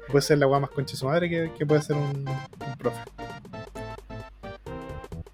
puede 0.09 0.23
ser 0.23 0.39
la 0.39 0.47
weá 0.47 0.59
más 0.61 0.71
concha 0.71 0.93
de 0.93 0.99
su 0.99 1.07
madre 1.07 1.29
que, 1.29 1.51
que 1.57 1.67
puede 1.67 1.83
ser 1.83 1.97
un, 1.97 2.25
un 2.27 2.77
profe. 2.79 2.99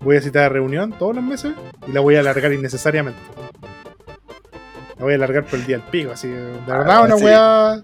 Voy 0.01 0.17
a 0.17 0.21
citar 0.21 0.45
a 0.45 0.49
reunión 0.49 0.93
todos 0.99 1.15
los 1.15 1.23
meses 1.25 1.53
y 1.87 1.93
la 1.93 2.01
voy 2.01 2.17
a 2.17 2.21
alargar 2.21 2.53
innecesariamente. 2.53 3.21
La 4.99 5.05
voy 5.05 5.13
a 5.13 5.17
alargar 5.17 5.45
por 5.47 5.61
el 5.61 5.67
día 5.67 5.79
del 5.79 5.87
pico, 5.89 6.11
así. 6.13 6.27
De 6.29 6.43
verdad, 6.67 6.87
Ah, 6.91 7.03
una 7.03 7.17
sí. 7.17 7.25
weá. 7.25 7.83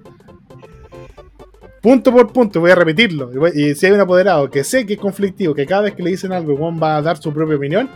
Punto 1.80 2.10
por 2.12 2.32
punto, 2.32 2.58
voy 2.60 2.72
a 2.72 2.74
repetirlo. 2.74 3.32
Y, 3.32 3.36
voy- 3.36 3.52
y 3.54 3.74
si 3.76 3.86
hay 3.86 3.92
un 3.92 4.00
apoderado 4.00 4.50
que 4.50 4.64
sé 4.64 4.84
que 4.84 4.94
es 4.94 4.98
conflictivo, 4.98 5.54
que 5.54 5.64
cada 5.64 5.82
vez 5.82 5.94
que 5.94 6.02
le 6.02 6.10
dicen 6.10 6.32
algo, 6.32 6.54
weón 6.54 6.80
va 6.82 6.96
a 6.96 7.02
dar 7.02 7.16
su 7.18 7.32
propia 7.32 7.54
opinión, 7.56 7.88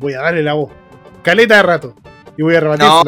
voy 0.00 0.14
a 0.14 0.20
darle 0.22 0.42
la 0.44 0.52
voz. 0.54 0.70
Caleta 1.22 1.56
de 1.56 1.62
rato. 1.64 1.94
Y 2.38 2.42
voy 2.42 2.54
a 2.54 2.58
hombre, 2.60 2.78
no, 2.78 3.02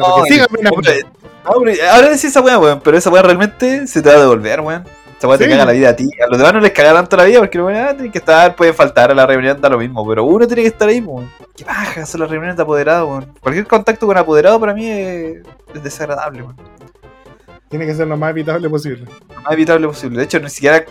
ahora 1.89 2.07
decís 2.09 2.25
esa 2.25 2.41
weá, 2.41 2.59
weón, 2.59 2.81
pero 2.83 2.97
esa 2.97 3.09
weá 3.09 3.21
realmente 3.23 3.87
se 3.87 4.01
te 4.01 4.09
va 4.09 4.15
a 4.15 4.19
devolver, 4.19 4.59
weón. 4.59 4.83
Esa 5.17 5.27
weá 5.27 5.37
te 5.37 5.45
Sí. 5.45 5.49
caga 5.51 5.63
la 5.65 5.71
vida 5.71 5.89
a 5.89 5.95
ti. 5.95 6.09
A 6.21 6.27
los 6.27 6.37
demás 6.37 6.53
no 6.53 6.59
les 6.59 6.71
caga 6.71 6.93
tanto 6.93 7.15
la 7.15 7.23
vida 7.23 7.39
porque 7.39 7.61
weones 7.61 7.81
ah, 7.81 7.93
tienen 7.93 8.11
que 8.11 8.17
estar, 8.17 8.53
pueden 8.57 8.75
faltar 8.75 9.09
a 9.09 9.15
la 9.15 9.25
reunión, 9.25 9.61
da 9.61 9.69
lo 9.69 9.77
mismo, 9.77 10.05
pero 10.05 10.25
uno 10.25 10.45
tiene 10.45 10.63
que 10.63 10.67
estar 10.67 10.89
ahí, 10.89 10.99
weón. 10.99 11.31
Qué 11.55 11.63
baja 11.63 12.05
son 12.05 12.19
las 12.19 12.29
reuniones 12.29 12.57
de 12.57 12.63
apoderado, 12.63 13.07
weón. 13.07 13.25
Cualquier 13.39 13.65
contacto 13.67 14.05
con 14.05 14.17
apoderado 14.17 14.59
para 14.59 14.73
mí 14.73 14.85
es, 14.89 15.37
es 15.73 15.81
desagradable, 15.81 16.41
weón. 16.41 16.57
Tiene 17.69 17.85
que 17.85 17.95
ser 17.95 18.07
lo 18.07 18.17
más 18.17 18.31
evitable 18.31 18.69
posible. 18.69 19.05
Lo 19.33 19.41
más 19.43 19.53
evitable 19.53 19.87
posible. 19.87 20.17
De 20.17 20.25
hecho, 20.25 20.41
ni 20.41 20.49
siquiera, 20.49 20.83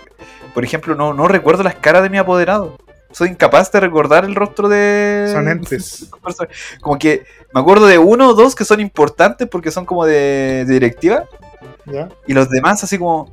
por 0.55 0.65
ejemplo, 0.65 0.95
no, 0.95 1.13
no 1.13 1.29
recuerdo 1.29 1.63
las 1.63 1.75
caras 1.75 2.03
de 2.03 2.09
mi 2.09 2.17
apoderado. 2.17 2.79
Soy 3.13 3.29
incapaz 3.29 3.71
de 3.73 3.81
recordar 3.81 4.25
el 4.25 4.35
rostro 4.35 4.69
de. 4.69 5.29
Son 5.33 5.49
entes. 5.49 6.09
Como 6.81 6.99
que 6.99 7.25
me 7.53 7.61
acuerdo 7.61 7.87
de 7.87 7.99
uno 7.99 8.29
o 8.29 8.35
dos 8.35 8.55
que 8.55 8.65
son 8.65 8.81
importantes 8.81 9.49
porque 9.49 9.71
son 9.71 9.85
como 9.85 10.05
de, 10.05 10.65
de 10.67 10.73
directiva. 10.75 11.25
¿Ya? 11.87 12.09
Y 12.27 12.33
los 12.33 12.49
demás, 12.49 12.83
así 12.85 12.99
como. 12.99 13.33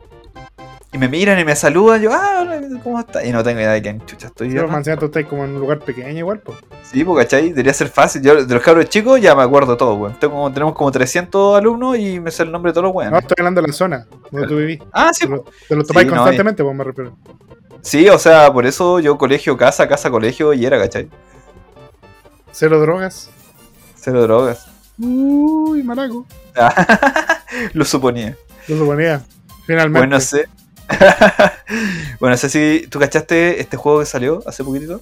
Y 0.98 1.00
me 1.00 1.10
miran 1.10 1.38
y 1.38 1.46
me 1.46 1.56
saludan. 1.56 2.02
Yo, 2.02 2.10
ah, 2.12 2.44
¿cómo 2.84 3.00
estás? 3.00 3.24
Y 3.24 3.32
no 3.32 3.44
tengo 3.44 3.60
idea 3.60 3.72
de 3.74 3.84
quién 3.84 4.04
chucha 4.08 4.28
estoy. 4.28 4.50
¿no? 4.50 4.68
Mancilla, 4.68 4.98
tú 4.98 5.06
estás 5.06 5.26
como 5.26 5.46
en 5.46 5.52
un 5.52 5.60
lugar 5.60 5.78
pequeño 5.78 6.18
igual, 6.18 6.40
pues. 6.40 6.58
Sí, 6.82 7.04
pues, 7.04 7.24
¿cachai? 7.24 7.50
Debería 7.50 7.72
ser 7.72 7.90
fácil. 7.90 8.24
Yo, 8.24 8.44
de 8.44 8.52
los 8.52 8.64
cabros 8.64 8.90
chicos 8.90 9.22
ya 9.22 9.36
me 9.36 9.44
acuerdo 9.44 9.78
todo, 9.78 9.94
weón. 9.94 10.20
Tengo, 10.20 10.52
tenemos 10.52 10.74
como 10.74 10.90
300 10.92 11.56
alumnos 11.56 12.00
y 12.00 12.20
me 12.20 12.32
sé 12.32 12.42
el 12.42 12.52
nombre 12.52 12.72
de 12.72 12.74
todos 12.74 12.86
los 12.86 12.94
No, 12.94 12.98
weones. 12.98 13.22
estoy 13.22 13.36
hablando 13.38 13.62
de 13.62 13.68
la 13.68 13.74
zona 13.74 14.08
donde 14.32 14.48
tú 14.48 14.58
vivís. 14.58 14.80
Ah, 14.92 15.12
sí, 15.14 15.28
Te 15.28 15.32
lo, 15.32 15.46
te 15.68 15.76
lo 15.76 15.84
topáis 15.84 16.06
Sí, 16.08 16.10
no, 16.10 16.18
constantemente, 16.18 16.64
pues 16.64 16.76
me 16.76 16.84
refiero. 16.84 17.16
Sí, 17.82 18.10
o 18.10 18.18
sea, 18.18 18.52
por 18.52 18.66
eso 18.66 19.00
yo 19.00 19.20
colegio, 19.20 19.56
casa, 19.56 19.88
casa, 19.88 20.10
colegio 20.10 20.52
y 20.54 20.66
era, 20.66 20.80
¿cachai? 20.80 21.10
Cero 22.52 22.80
drogas. 22.80 23.30
Cero 23.98 24.24
drogas. 24.24 24.68
Uy, 24.98 25.84
maraco. 25.84 26.26
Lo 27.74 27.86
suponía. 27.86 28.36
Lo 28.68 28.78
suponía. 28.80 29.22
Finalmente. 29.68 30.00
Bueno, 30.00 30.16
no 30.16 30.20
sé. 30.22 30.48
bueno, 32.20 32.34
no 32.34 32.38
sé 32.38 32.50
si 32.50 32.88
tú 32.88 33.00
cachaste 33.00 33.60
este 33.60 33.78
juego 33.78 34.00
que 34.00 34.06
salió 34.06 34.44
hace 34.46 34.64
poquitito. 34.64 35.02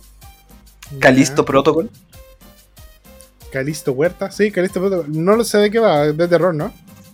Ya. 0.91 0.99
Calisto 0.99 1.45
Protocol. 1.45 1.90
Calisto 3.52 3.91
Huerta. 3.94 4.32
Sí, 4.32 4.52
Calisto 4.52 4.80
Protocol. 4.80 5.06
No 5.10 5.36
lo 5.36 5.44
sé 5.44 5.57
de 5.60 5.72
qué 5.72 5.80
va, 5.80 6.07
de 6.07 6.28
terror, 6.28 6.53
¿no? 6.53 6.74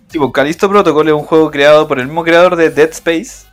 Tipo, 0.09 0.31
Calisto 0.31 0.69
Protocol 0.69 1.07
es 1.07 1.13
un 1.13 1.23
juego 1.23 1.51
creado 1.51 1.87
por 1.87 1.99
el 1.99 2.07
mismo 2.07 2.23
creador 2.23 2.55
de 2.55 2.69
Dead 2.69 2.89
Space. 2.89 3.45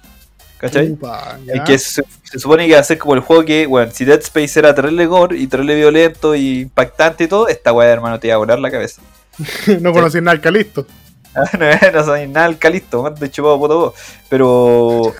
¿Cachai? 0.59 0.91
Upa. 0.91 1.39
El 1.47 1.63
que 1.63 1.79
se, 1.79 2.03
se 2.25 2.39
supone 2.39 2.67
que 2.67 2.75
va 2.75 2.81
a 2.81 2.85
ser 2.85 2.99
como 2.99 3.15
el 3.15 3.21
juego 3.21 3.45
que, 3.45 3.67
bueno, 3.67 3.93
si 3.93 4.05
Dead 4.05 4.19
Space 4.21 4.59
era 4.59 4.75
terrible 4.75 5.07
gore 5.07 5.39
y 5.39 5.47
terrible 5.47 5.77
violento 5.77 6.35
y 6.35 6.63
impactante 6.63 7.25
y 7.25 7.29
todo, 7.29 7.47
esta 7.47 7.73
weá, 7.73 7.89
hermano, 7.89 8.19
te 8.19 8.27
iba 8.27 8.35
a 8.35 8.39
volar 8.39 8.59
la 8.59 8.71
cabeza. 8.71 9.01
no 9.81 9.93
conocí 9.93 10.19
nada 10.19 10.33
al 10.33 10.41
Calisto. 10.41 10.87
no, 11.59 11.91
no 11.93 12.05
soy 12.05 12.27
nada 12.29 12.47
al 12.47 12.59
calisto, 12.59 13.03
man, 13.03 13.15
de 13.15 13.31
chupado 13.31 13.59
vos. 13.59 13.95
Pero. 14.29 15.15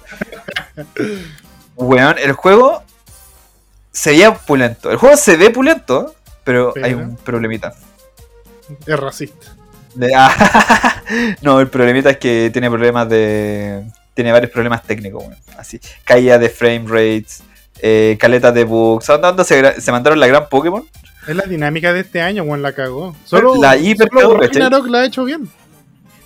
Weón, 1.77 2.17
el 2.19 2.33
juego 2.33 2.83
se 3.93 4.11
veía 4.11 4.35
pulento. 4.35 4.91
El 4.91 4.97
juego 4.97 5.17
se 5.17 5.37
ve 5.37 5.51
pulento, 5.51 6.15
pero, 6.45 6.73
hay 6.83 6.95
un 6.95 7.17
problemita. 7.17 7.75
Es 8.87 8.99
racista. 8.99 9.55
De- 9.95 10.15
ah, 10.15 11.03
no, 11.43 11.61
el 11.61 11.69
problemita 11.69 12.11
es 12.11 12.19
que 12.19 12.51
tiene 12.53 12.71
problemas 12.71 13.09
de. 13.09 13.85
Tiene 14.15 14.33
varios 14.33 14.51
problemas 14.51 14.83
técnicos, 14.83 15.23
weón. 15.23 15.37
Así. 15.57 15.81
Caída 16.05 16.39
de 16.39 16.49
frame 16.49 16.85
rates, 16.87 17.43
eh, 17.81 18.17
caletas 18.21 18.55
de 18.55 18.65
bugs. 18.65 19.09
¿A 19.11 19.19
dónde 19.19 19.45
se, 19.45 19.93
mandaron 19.93 20.19
la 20.19 20.27
gran 20.27 20.49
Pokémon? 20.49 20.85
Es 21.27 21.37
la 21.37 21.45
dinámica 21.45 21.93
de 21.93 22.01
este 22.01 22.21
año, 22.21 22.43
weón, 22.43 22.63
la 22.63 22.73
cagó. 22.73 23.15
Solo, 23.25 23.55
La 23.61 23.77
hiper 23.77 24.09
solo 24.09 24.21
cagó, 24.21 24.41
¿cachai? 24.41 24.63
Ragnarok 24.63 24.87
la 24.89 24.99
ha 25.01 25.05
hecho 25.05 25.25
bien. 25.25 25.49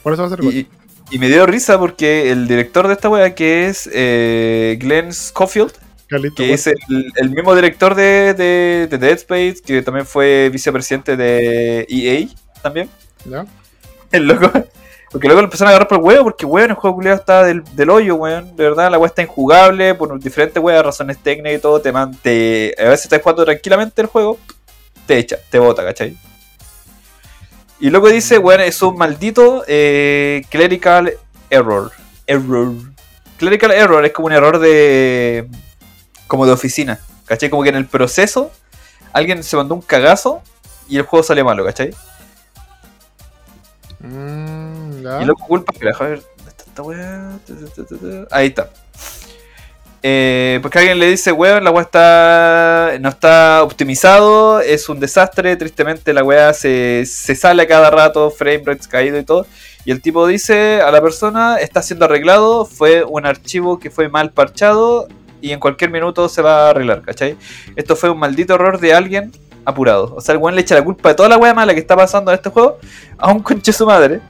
Por 0.02 0.12
eso 0.12 0.22
va 0.22 0.26
a 0.28 0.30
ser 0.30 0.42
gol. 0.42 0.52
Y, 0.54 0.66
y 1.10 1.18
me 1.18 1.28
dio 1.28 1.46
risa 1.46 1.78
porque 1.78 2.30
el 2.30 2.48
director 2.48 2.86
de 2.88 2.94
esta 2.94 3.08
wea, 3.08 3.34
que 3.34 3.66
es 3.68 3.88
eh, 3.92 4.76
Glenn 4.80 5.12
Schofield, 5.12 5.72
Carlito, 6.08 6.34
que 6.36 6.52
es 6.52 6.66
el, 6.66 6.76
el 7.16 7.30
mismo 7.30 7.54
director 7.54 7.94
de, 7.94 8.34
de, 8.34 8.86
de 8.90 8.98
Dead 8.98 9.12
Space, 9.14 9.56
que 9.64 9.82
también 9.82 10.06
fue 10.06 10.50
vicepresidente 10.50 11.16
de 11.16 11.86
EA 11.88 12.28
también. 12.62 12.88
¿Ya? 13.24 13.46
El 14.10 14.26
loco. 14.26 14.50
Porque 15.10 15.26
luego 15.26 15.42
lo 15.42 15.46
empezaron 15.46 15.68
a 15.68 15.70
agarrar 15.72 15.88
por 15.88 15.98
el 15.98 16.04
huevo, 16.04 16.24
porque 16.24 16.46
weón, 16.46 16.70
el 16.70 16.76
juego 16.76 16.96
culiado 16.96 17.18
está 17.18 17.44
del, 17.44 17.62
del 17.74 17.90
hoyo, 17.90 18.14
weón. 18.16 18.56
De 18.56 18.64
verdad, 18.64 18.90
la 18.90 18.98
weá 18.98 19.08
está 19.08 19.20
injugable 19.22 19.94
por 19.94 20.18
diferentes 20.18 20.62
weas, 20.62 20.82
razones 20.84 21.18
técnicas 21.22 21.58
y 21.58 21.60
todo. 21.60 21.80
Te, 21.82 21.92
man- 21.92 22.16
te- 22.22 22.74
a 22.78 22.84
veces 22.88 23.04
estás 23.04 23.20
jugando 23.20 23.44
tranquilamente 23.44 24.00
el 24.00 24.06
juego, 24.08 24.38
te 25.06 25.18
echa, 25.18 25.36
te 25.50 25.58
bota, 25.58 25.84
¿cachai? 25.84 26.16
Y 27.82 27.90
luego 27.90 28.08
dice, 28.10 28.38
weón, 28.38 28.60
es 28.60 28.80
un 28.80 28.96
maldito 28.96 29.64
eh, 29.66 30.44
clerical 30.50 31.14
error. 31.50 31.90
Error. 32.28 32.74
Clerical 33.38 33.72
error 33.72 34.04
es 34.04 34.12
como 34.12 34.26
un 34.26 34.32
error 34.32 34.60
de. 34.60 35.48
como 36.28 36.46
de 36.46 36.52
oficina, 36.52 37.00
¿cachai? 37.24 37.50
Como 37.50 37.64
que 37.64 37.70
en 37.70 37.74
el 37.74 37.86
proceso 37.86 38.52
alguien 39.12 39.42
se 39.42 39.56
mandó 39.56 39.74
un 39.74 39.82
cagazo 39.82 40.42
y 40.88 40.96
el 40.96 41.02
juego 41.02 41.24
sale 41.24 41.42
malo, 41.42 41.64
¿cachai? 41.64 41.92
Mm. 43.98 44.98
Y 44.98 45.24
luego 45.24 45.44
culpa 45.44 45.72
que 45.72 45.88
a 45.88 46.04
ver, 46.04 46.22
¿dónde 46.36 46.50
está 46.50 46.62
esta 46.62 46.82
weá? 46.82 47.38
Tu, 47.44 47.56
tu, 47.56 47.66
tu, 47.66 47.84
tu, 47.84 47.98
tu. 47.98 48.26
Ahí 48.30 48.46
está. 48.46 48.70
Eh, 50.04 50.58
porque 50.62 50.80
alguien 50.80 50.98
le 50.98 51.08
dice, 51.08 51.30
weón, 51.30 51.62
la 51.62 51.70
weá 51.70 51.82
está. 51.82 52.92
no 53.00 53.08
está 53.08 53.62
optimizado, 53.62 54.60
es 54.60 54.88
un 54.88 54.98
desastre, 54.98 55.56
tristemente 55.56 56.12
la 56.12 56.24
weá 56.24 56.52
se, 56.54 57.04
se 57.06 57.34
sale 57.36 57.62
a 57.62 57.68
cada 57.68 57.90
rato, 57.90 58.30
frame 58.30 58.62
rates 58.64 58.88
caído 58.88 59.18
y 59.18 59.24
todo. 59.24 59.46
Y 59.84 59.90
el 59.90 60.00
tipo 60.00 60.26
dice 60.26 60.80
a 60.80 60.90
la 60.90 61.00
persona, 61.00 61.56
está 61.56 61.82
siendo 61.82 62.04
arreglado, 62.04 62.64
fue 62.64 63.04
un 63.04 63.26
archivo 63.26 63.78
que 63.78 63.90
fue 63.90 64.08
mal 64.08 64.30
parchado 64.30 65.08
y 65.40 65.50
en 65.50 65.60
cualquier 65.60 65.90
minuto 65.90 66.28
se 66.28 66.40
va 66.40 66.66
a 66.66 66.70
arreglar, 66.70 67.02
¿cachai? 67.02 67.36
Esto 67.74 67.96
fue 67.96 68.10
un 68.10 68.18
maldito 68.18 68.54
error 68.54 68.78
de 68.78 68.94
alguien 68.94 69.32
apurado. 69.64 70.14
O 70.16 70.20
sea, 70.20 70.34
el 70.34 70.40
weón 70.40 70.54
le 70.54 70.62
echa 70.62 70.74
la 70.74 70.84
culpa 70.84 71.10
de 71.10 71.14
toda 71.16 71.28
la 71.28 71.36
weá 71.36 71.54
mala 71.54 71.74
que 71.74 71.80
está 71.80 71.96
pasando 71.96 72.30
en 72.30 72.36
este 72.36 72.50
juego 72.50 72.78
a 73.18 73.32
un 73.32 73.40
conche 73.40 73.72
su 73.72 73.86
madre, 73.86 74.20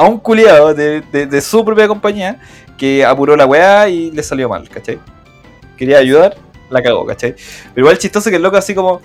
a 0.00 0.04
un 0.08 0.18
culiado 0.18 0.72
de, 0.72 1.02
de- 1.12 1.26
de 1.26 1.40
su 1.42 1.62
propia 1.62 1.86
compañía 1.86 2.40
que 2.78 3.04
apuró 3.04 3.36
la 3.36 3.44
weá 3.44 3.86
y 3.88 4.10
le 4.10 4.22
salió 4.22 4.48
mal, 4.48 4.66
¿cachai? 4.68 4.98
Quería 5.76 5.98
ayudar, 5.98 6.36
la 6.70 6.82
cagó, 6.82 7.04
¿cachai? 7.04 7.34
Pero 7.74 7.86
igual 7.86 7.98
chistoso 7.98 8.30
que 8.30 8.36
el 8.36 8.42
loco 8.42 8.56
así 8.56 8.74
como. 8.74 9.02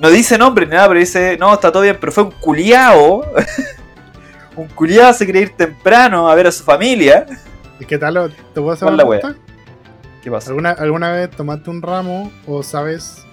No 0.00 0.08
dice 0.10 0.38
nombre 0.38 0.64
ni 0.66 0.72
nada, 0.72 0.88
pero 0.88 0.98
dice, 0.98 1.36
no, 1.38 1.52
está 1.52 1.70
todo 1.70 1.82
bien, 1.82 1.98
pero 2.00 2.10
fue 2.10 2.24
un 2.24 2.30
culiao. 2.32 3.22
un 4.56 4.66
culiao 4.68 5.12
se 5.12 5.26
quería 5.26 5.42
ir 5.42 5.50
temprano 5.56 6.28
a 6.30 6.34
ver 6.34 6.46
a 6.46 6.52
su 6.52 6.64
familia. 6.64 7.26
¿Y 7.78 7.84
qué 7.84 7.98
tal? 7.98 8.14
¿Te 8.54 8.60
puedo 8.60 8.70
hacer 8.72 8.86
¿Cuál 8.88 8.94
una 8.94 9.06
pregunta? 9.20 9.38
¿Qué 10.22 10.30
pasa? 10.30 10.48
¿Alguna, 10.50 10.70
¿Alguna 10.70 11.12
vez 11.12 11.30
tomaste 11.30 11.68
un 11.68 11.82
ramo 11.82 12.32
o 12.46 12.62
sabes, 12.62 13.24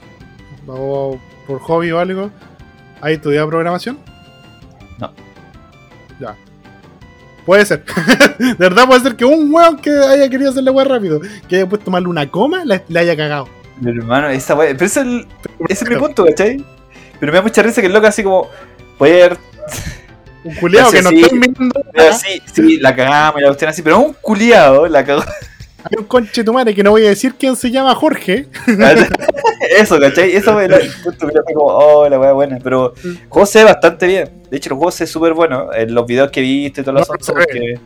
o 0.68 1.18
por 1.48 1.60
hobby 1.62 1.92
o 1.92 2.00
algo, 2.00 2.30
has 3.02 3.12
estudiado 3.12 3.48
programación? 3.48 3.98
No. 5.00 5.14
Ya. 6.20 6.36
Puede 7.46 7.66
ser. 7.66 7.84
de 8.40 8.54
verdad 8.56 8.86
puede 8.86 9.02
ser 9.02 9.16
que 9.16 9.26
un 9.26 9.54
weón 9.54 9.78
que 9.78 9.90
haya 9.92 10.30
querido 10.30 10.52
hacer 10.52 10.64
la 10.64 10.72
weá 10.72 10.86
rápido, 10.86 11.20
que 11.48 11.56
haya 11.56 11.68
puesto 11.68 11.86
tomarle 11.86 12.08
una 12.08 12.30
coma, 12.30 12.64
la- 12.66 12.82
haya 13.00 13.16
cagado. 13.18 13.48
Pero, 13.84 14.00
hermano, 14.02 14.30
esa 14.30 14.54
weá. 14.56 14.70
Pero 14.74 14.86
ese 14.86 15.00
es, 15.02 15.06
el- 15.06 15.28
ese 15.70 15.84
es 15.86 15.90
mi 15.90 15.96
punto, 15.98 16.26
¿cachai? 16.26 16.64
Pero 17.20 17.32
me 17.32 17.38
da 17.38 17.42
mucha 17.42 17.62
risa 17.64 17.82
que 17.82 17.88
el 17.88 17.94
loco 17.94 18.08
así 18.08 18.24
como. 18.24 18.48
Haber 19.00 19.36
Un 20.44 20.54
culiado 20.56 20.92
que 20.92 21.02
no 21.02 21.10
sí. 21.10 21.22
estoy 21.22 21.40
mirando. 21.40 21.82
Sí, 22.14 22.42
sí, 22.54 22.78
la 22.78 22.96
cagamos 22.96 23.40
y 23.40 23.42
la 23.44 23.48
cuestión 23.50 23.70
así, 23.72 23.82
pero 23.82 23.98
un 24.00 24.14
culiado 24.22 24.88
la 24.88 25.04
cagó. 25.04 25.24
Hay 25.84 25.98
un 25.98 26.06
conche 26.06 26.44
tu 26.44 26.54
madre 26.54 26.74
que 26.76 26.84
no 26.84 26.92
voy 26.92 27.06
a 27.06 27.10
decir 27.10 27.36
quién 27.38 27.56
se 27.56 27.72
llama 27.72 27.94
Jorge. 27.96 28.48
Eso, 29.78 30.00
¿cachai? 30.00 30.36
Eso 30.36 30.54
me 30.54 30.68
que 30.68 30.80
fue 30.90 31.14
como, 31.54 31.66
oh, 31.68 32.10
la 32.10 32.20
wea 32.20 32.34
buena. 32.34 32.58
Pero 32.64 32.94
el 33.04 33.20
juego 33.30 33.46
se 33.46 33.60
ve 33.60 33.66
bastante 33.66 34.08
bien. 34.08 34.30
De 34.50 34.58
hecho, 34.58 34.70
el 34.70 34.76
juego 34.76 34.92
se 34.92 35.04
ve 35.04 35.08
súper 35.08 35.34
bueno. 35.34 35.72
En 35.74 35.94
los 35.94 36.06
videos 36.06 36.30
que 36.32 36.42
viste 36.42 36.82
y 36.82 36.84
todo 36.84 36.94
lo 36.96 37.00
No, 37.02 37.06
ve. 37.10 37.18
porque- 37.26 37.80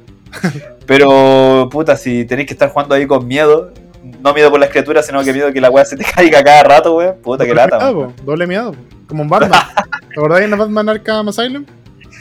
Pero, 0.85 1.69
puta, 1.71 1.95
si 1.97 2.25
tenéis 2.25 2.47
que 2.47 2.53
estar 2.53 2.69
jugando 2.69 2.95
ahí 2.95 3.07
con 3.07 3.25
miedo, 3.27 3.71
no 4.21 4.33
miedo 4.33 4.51
por 4.51 4.59
las 4.59 4.69
criaturas, 4.69 5.05
sino 5.05 5.23
que 5.23 5.33
miedo 5.33 5.51
que 5.51 5.61
la 5.61 5.69
wea 5.69 5.85
se 5.85 5.95
te 5.97 6.03
caiga 6.15 6.43
cada 6.43 6.63
rato, 6.63 6.95
weón. 6.95 7.15
Puta, 7.23 7.45
que 7.45 7.53
lata, 7.55 7.77
miedo, 7.91 8.13
doble 8.23 8.47
miedo. 8.47 8.75
Como 9.07 9.23
un 9.23 9.29
Batman. 9.29 9.61
¿Te 10.13 10.19
acordás 10.19 10.41
en 10.41 10.51
el 10.53 10.59
Batman 10.59 10.89
Arkham 10.89 11.27
Asylum? 11.29 11.65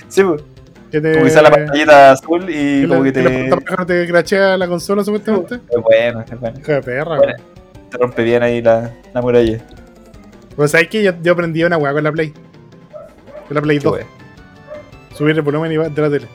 Sí, 0.09 0.23
pues. 0.23 0.43
Que 0.95 1.01
te, 1.01 1.13
Como 1.15 1.25
que 1.25 1.31
sale 1.33 1.49
la 1.51 1.57
pantallita 1.57 2.13
azul 2.13 2.45
y 2.49 2.83
que 2.83 2.87
como 2.89 3.03
la- 3.03 3.13
que 3.13 3.21
que 3.25 3.29
te. 3.29 3.57
puta 3.57 3.85
te 3.85 4.07
crachea 4.07 4.57
la 4.57 4.69
consola 4.69 5.03
supuestamente. 5.03 5.57
Es 5.57 5.83
bueno, 5.83 6.21
es 6.21 6.39
bueno. 6.41 6.61
Hijo 6.61 6.71
de 6.73 6.83
perra, 6.83 7.17
Bueno. 7.17 7.33
Te 7.91 7.99
rompe 7.99 8.23
bien 8.23 8.45
ahí 8.45 8.63
la, 8.63 8.93
la 9.13 9.21
muralla. 9.21 9.59
Pues 10.55 10.71
sabes 10.71 10.87
que 10.87 11.03
yo, 11.03 11.13
yo 11.21 11.33
aprendí 11.33 11.65
una 11.65 11.79
weá 11.79 11.93
con 11.93 12.05
la 12.05 12.13
Play. 12.13 12.33
Con 13.49 13.55
la 13.57 13.61
Play 13.61 13.79
Qué 13.79 13.85
2. 13.85 13.93
wea. 13.93 14.07
Subir 15.17 15.35
el 15.35 15.43
volumen 15.43 15.73
y 15.73 15.77
va- 15.79 15.89
de 15.89 16.01
la 16.01 16.09
tele. 16.11 16.29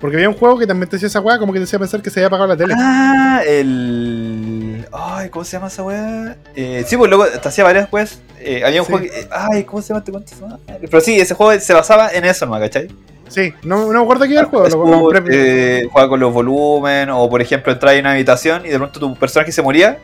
Porque 0.00 0.16
había 0.18 0.28
un 0.28 0.36
juego 0.36 0.56
que 0.58 0.66
también 0.68 0.88
te 0.88 0.94
hacía 0.96 1.08
esa 1.08 1.20
weá, 1.20 1.38
como 1.38 1.52
que 1.52 1.58
te 1.58 1.64
hacía 1.64 1.80
pensar 1.80 2.00
que 2.02 2.10
se 2.10 2.20
había 2.20 2.28
apagado 2.28 2.48
la 2.50 2.56
tele. 2.56 2.74
Ah, 2.76 3.42
el. 3.46 4.86
Ay, 4.92 5.30
¿cómo 5.30 5.44
se 5.44 5.52
llama 5.56 5.66
esa 5.66 5.82
weá? 5.82 6.36
Eh, 6.54 6.84
sí, 6.86 6.96
pues 6.96 7.08
luego 7.10 7.26
te 7.26 7.48
hacía 7.48 7.64
varias 7.64 7.92
weas. 7.92 8.20
Eh, 8.38 8.62
había 8.64 8.82
un 8.82 8.86
Sí. 8.86 8.92
juego 8.92 9.06
que. 9.12 9.20
eh, 9.20 9.28
Ay, 9.32 9.64
¿cómo 9.64 9.82
se 9.82 9.88
llama 9.88 9.98
este 10.00 10.12
cuento? 10.12 10.32
Pero 10.80 11.00
sí, 11.00 11.18
ese 11.18 11.34
juego 11.34 11.58
se 11.60 11.72
basaba 11.74 12.10
en 12.10 12.24
eso, 12.24 12.46
¿no? 12.46 12.52
¿cachai? 12.60 12.88
Sí, 13.28 13.52
no, 13.64 13.92
no 13.92 13.98
me 13.98 14.02
acuerdo 14.02 14.24
qué 14.26 14.32
era 14.32 14.42
el 14.42 14.46
juego. 14.48 14.68
Lo, 14.68 14.84
compré- 15.10 15.24
eh, 15.32 15.88
juega 15.90 16.08
con 16.08 16.20
los 16.20 16.32
volúmenes, 16.32 17.14
o 17.16 17.28
por 17.28 17.40
ejemplo, 17.42 17.72
entras 17.72 17.94
en 17.94 18.00
una 18.00 18.12
habitación 18.12 18.64
y 18.64 18.68
de 18.68 18.78
pronto 18.78 19.00
tu 19.00 19.14
personaje 19.16 19.50
se 19.52 19.62
moría. 19.62 19.98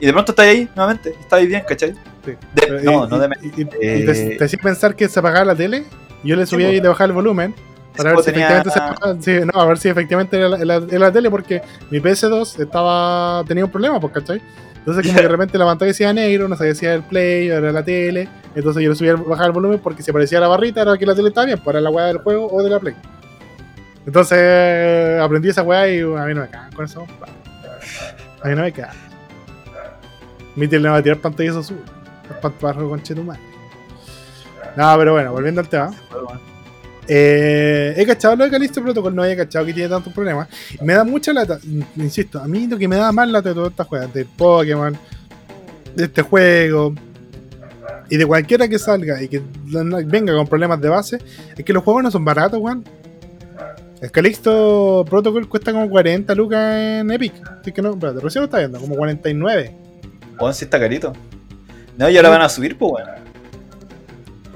Y 0.00 0.06
de 0.06 0.12
pronto 0.12 0.32
estás 0.32 0.46
ahí 0.46 0.68
nuevamente, 0.76 1.14
ahí 1.30 1.46
bien, 1.46 1.62
¿cachai? 1.68 1.92
Sí. 2.24 2.32
De- 2.54 2.82
no, 2.82 3.04
y- 3.04 3.08
no 3.08 3.18
de 3.18 3.28
y, 3.42 3.46
y- 3.46 3.62
y 3.62 3.68
eh, 3.82 4.04
te, 4.06 4.36
te 4.38 4.44
hacía 4.44 4.58
pensar 4.62 4.94
que 4.94 5.08
se 5.08 5.18
apagaba 5.18 5.44
la 5.44 5.54
tele. 5.54 5.84
Yo 6.24 6.36
le 6.36 6.46
subía 6.46 6.70
y 6.72 6.80
le 6.80 6.88
bajaba 6.88 7.06
el 7.06 7.12
volumen. 7.12 7.54
Para 7.96 8.10
ver 8.10 8.18
si 8.20 8.24
tenía- 8.32 8.46
efectivamente 8.60 8.70
se 8.70 8.78
apagaba. 8.78 9.22
Sí, 9.22 9.50
no, 9.52 9.60
a 9.60 9.66
ver 9.66 9.78
si 9.78 9.88
efectivamente 9.88 10.36
era 10.38 10.48
la, 10.48 10.58
era- 10.76 10.86
era 10.88 10.98
la 10.98 11.12
tele, 11.12 11.30
porque 11.30 11.62
mi 11.90 11.98
PS2 12.00 12.60
estaba 12.60 13.42
tenía 13.46 13.64
un 13.64 13.70
problema, 13.72 13.98
pues, 13.98 14.12
¿cachai? 14.12 14.40
Entonces, 14.88 15.06
como 15.06 15.18
que 15.18 15.22
de 15.22 15.28
repente 15.28 15.58
la 15.58 15.66
pantalla 15.66 15.88
decía 15.88 16.14
negro, 16.14 16.48
no 16.48 16.56
sabía 16.56 16.74
si 16.74 16.86
era 16.86 16.94
el 16.94 17.02
play, 17.02 17.48
era 17.48 17.70
la 17.70 17.84
tele. 17.84 18.26
Entonces 18.54 18.82
yo 18.82 18.88
le 18.88 18.96
subía 18.96 19.16
bajaba 19.16 19.48
el 19.48 19.52
volumen 19.52 19.80
porque 19.80 20.02
si 20.02 20.10
aparecía 20.10 20.40
la 20.40 20.48
barrita 20.48 20.80
era 20.80 20.96
que 20.96 21.04
la 21.04 21.14
tele 21.14 21.28
estaba 21.28 21.44
bien, 21.44 21.58
para 21.58 21.78
la 21.78 21.90
weá 21.90 22.06
del 22.06 22.18
juego 22.18 22.48
o 22.50 22.62
de 22.62 22.70
la 22.70 22.80
play. 22.80 22.94
Entonces 24.06 25.20
aprendí 25.20 25.50
esa 25.50 25.62
weá 25.62 25.86
y 25.88 26.00
a 26.00 26.24
mí 26.24 26.32
no 26.32 26.40
me 26.40 26.48
cagan 26.48 26.72
con 26.72 26.86
eso. 26.86 27.06
A 28.42 28.48
mí 28.48 28.54
no 28.54 28.62
me 28.62 28.72
cagan. 28.72 28.96
Mi 30.56 30.66
tele 30.66 30.84
no 30.84 30.92
va 30.92 31.00
a 31.00 31.02
tirar 31.02 31.18
pantallazo 31.18 31.58
azul. 31.58 31.84
Espantabarro 32.30 32.88
con 32.88 33.02
chetumar. 33.02 33.38
No, 34.74 34.94
pero 34.96 35.12
bueno, 35.12 35.32
volviendo 35.32 35.60
al 35.60 35.68
tema. 35.68 35.90
Eh, 37.10 37.94
he 37.96 38.04
cachado 38.04 38.36
lo 38.36 38.44
de 38.44 38.50
Callisto 38.50 38.82
Protocol, 38.82 39.14
no 39.14 39.22
había 39.22 39.36
cachado 39.36 39.64
que 39.64 39.72
tiene 39.72 39.88
tantos 39.88 40.12
problemas. 40.12 40.46
Me 40.82 40.92
da 40.92 41.04
mucha 41.04 41.32
lata, 41.32 41.58
in- 41.64 41.84
insisto, 41.96 42.38
a 42.38 42.46
mí 42.46 42.66
lo 42.66 42.76
que 42.76 42.86
me 42.86 42.96
da 42.96 43.10
más 43.12 43.28
lata 43.28 43.48
de 43.48 43.54
todas 43.54 43.70
estas 43.70 43.86
juegas, 43.86 44.12
de 44.12 44.24
Pokémon, 44.26 44.96
de 45.96 46.04
este 46.04 46.20
juego, 46.22 46.94
y 48.10 48.16
de 48.16 48.26
cualquiera 48.26 48.68
que 48.68 48.78
salga 48.78 49.22
y 49.22 49.28
que 49.28 49.42
venga 50.06 50.34
con 50.34 50.46
problemas 50.46 50.80
de 50.80 50.88
base, 50.88 51.18
es 51.56 51.64
que 51.64 51.72
los 51.72 51.82
juegos 51.82 52.02
no 52.02 52.10
son 52.10 52.24
baratos, 52.24 52.58
weón. 52.60 52.84
El 54.00 54.12
Calixto 54.12 55.04
Protocol 55.08 55.48
cuesta 55.48 55.72
como 55.72 55.88
40 55.90 56.32
lucas 56.36 56.74
en 56.76 57.10
Epic. 57.10 57.32
Así 57.60 57.72
que 57.72 57.82
no, 57.82 57.90
espérate, 57.94 58.20
recién 58.20 58.42
lo 58.42 58.44
está 58.44 58.58
viendo, 58.58 58.78
como 58.78 58.94
49. 58.96 59.74
Weón, 60.38 60.54
sí 60.54 60.64
está 60.66 60.78
carito. 60.78 61.12
No, 61.96 62.08
y 62.08 62.16
ahora 62.16 62.28
van 62.28 62.42
a 62.42 62.48
subir, 62.48 62.78
pues, 62.78 62.92
weón. 62.92 63.08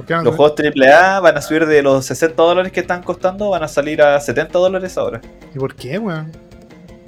Los 0.09 0.37
juegos 0.37 0.55
AAA 0.59 1.21
van 1.21 1.37
a 1.37 1.43
subir 1.43 1.67
de 1.67 1.83
los 1.83 2.05
60 2.07 2.43
dólares 2.43 2.73
que 2.73 2.81
están 2.81 3.03
costando, 3.03 3.51
van 3.51 3.63
a 3.63 3.69
salir 3.69 4.03
a 4.03 4.21
70 4.21 4.59
dólares 4.59 4.97
ahora. 4.99 5.21
¿Y 5.55 5.59
por 5.59 5.75
qué, 5.75 5.99
weón? 5.99 6.33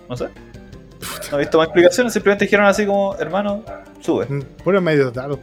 No 0.08 0.16
sé. 0.16 0.28
No 1.30 1.38
he 1.38 1.40
visto 1.40 1.58
más 1.58 1.66
explicaciones, 1.66 2.12
simplemente 2.12 2.44
dijeron 2.44 2.66
así 2.66 2.86
como, 2.86 3.14
hermano, 3.16 3.62
sube. 4.00 4.26
Mm, 4.26 4.42
Puro 4.62 4.80
medio 4.80 5.12
tal. 5.12 5.38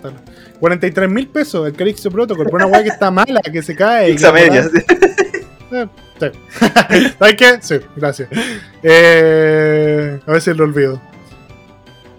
43 0.60 1.10
mil 1.10 1.28
pesos 1.28 1.68
el 1.68 1.74
Calixto 1.74 2.10
Protocol, 2.10 2.46
por 2.46 2.56
una 2.56 2.68
weá 2.68 2.84
que 2.84 2.90
está 2.90 3.12
mala, 3.12 3.42
que 3.42 3.62
se 3.62 3.76
cae. 3.76 4.12
Pizza 4.12 4.32
media. 4.32 4.70
Eh, 5.74 5.88
sí. 6.20 6.26
¿Sabes 7.18 7.36
qué? 7.38 7.60
Sí, 7.62 7.76
gracias. 7.96 8.28
Eh, 8.84 10.20
a 10.28 10.32
veces 10.34 10.58
lo 10.58 10.66
olvido. 10.66 11.02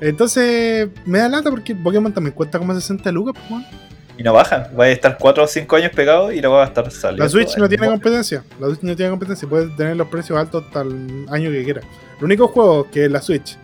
Entonces, 0.01 0.89
me 1.05 1.19
da 1.19 1.29
lata 1.29 1.51
porque 1.51 1.75
Pokémon 1.75 2.11
también 2.15 2.35
cuesta 2.35 2.59
como 2.59 2.75
60 2.75 3.13
lucas, 3.13 3.35
pues, 3.37 3.51
weón. 3.51 3.67
Y 4.23 4.25
no 4.25 4.33
baja. 4.33 4.71
Va 4.79 4.85
a 4.85 4.89
estar 4.91 5.19
4 5.19 5.43
o 5.43 5.47
5 5.49 5.75
años 5.77 5.91
pegado 5.91 6.31
y 6.31 6.41
luego 6.41 6.55
va 6.57 6.63
a 6.63 6.67
estar 6.67 6.89
saliendo. 6.93 7.25
La 7.25 7.29
Switch 7.29 7.57
no 7.57 7.69
tiene 7.69 7.89
competencia. 7.89 8.45
La 8.61 8.69
Switch 8.69 8.83
no 8.83 8.95
tiene 8.95 9.11
competencia. 9.11 9.49
Puede 9.49 9.67
tener 9.71 9.97
los 9.97 10.07
precios 10.07 10.39
altos 10.39 10.65
hasta 10.65 10.83
el 10.83 11.27
año 11.29 11.51
que 11.51 11.65
quiera. 11.65 11.81
Los 12.15 12.23
únicos 12.23 12.51
juegos 12.53 12.87
que 12.93 13.09
la 13.09 13.21
Switch 13.21 13.59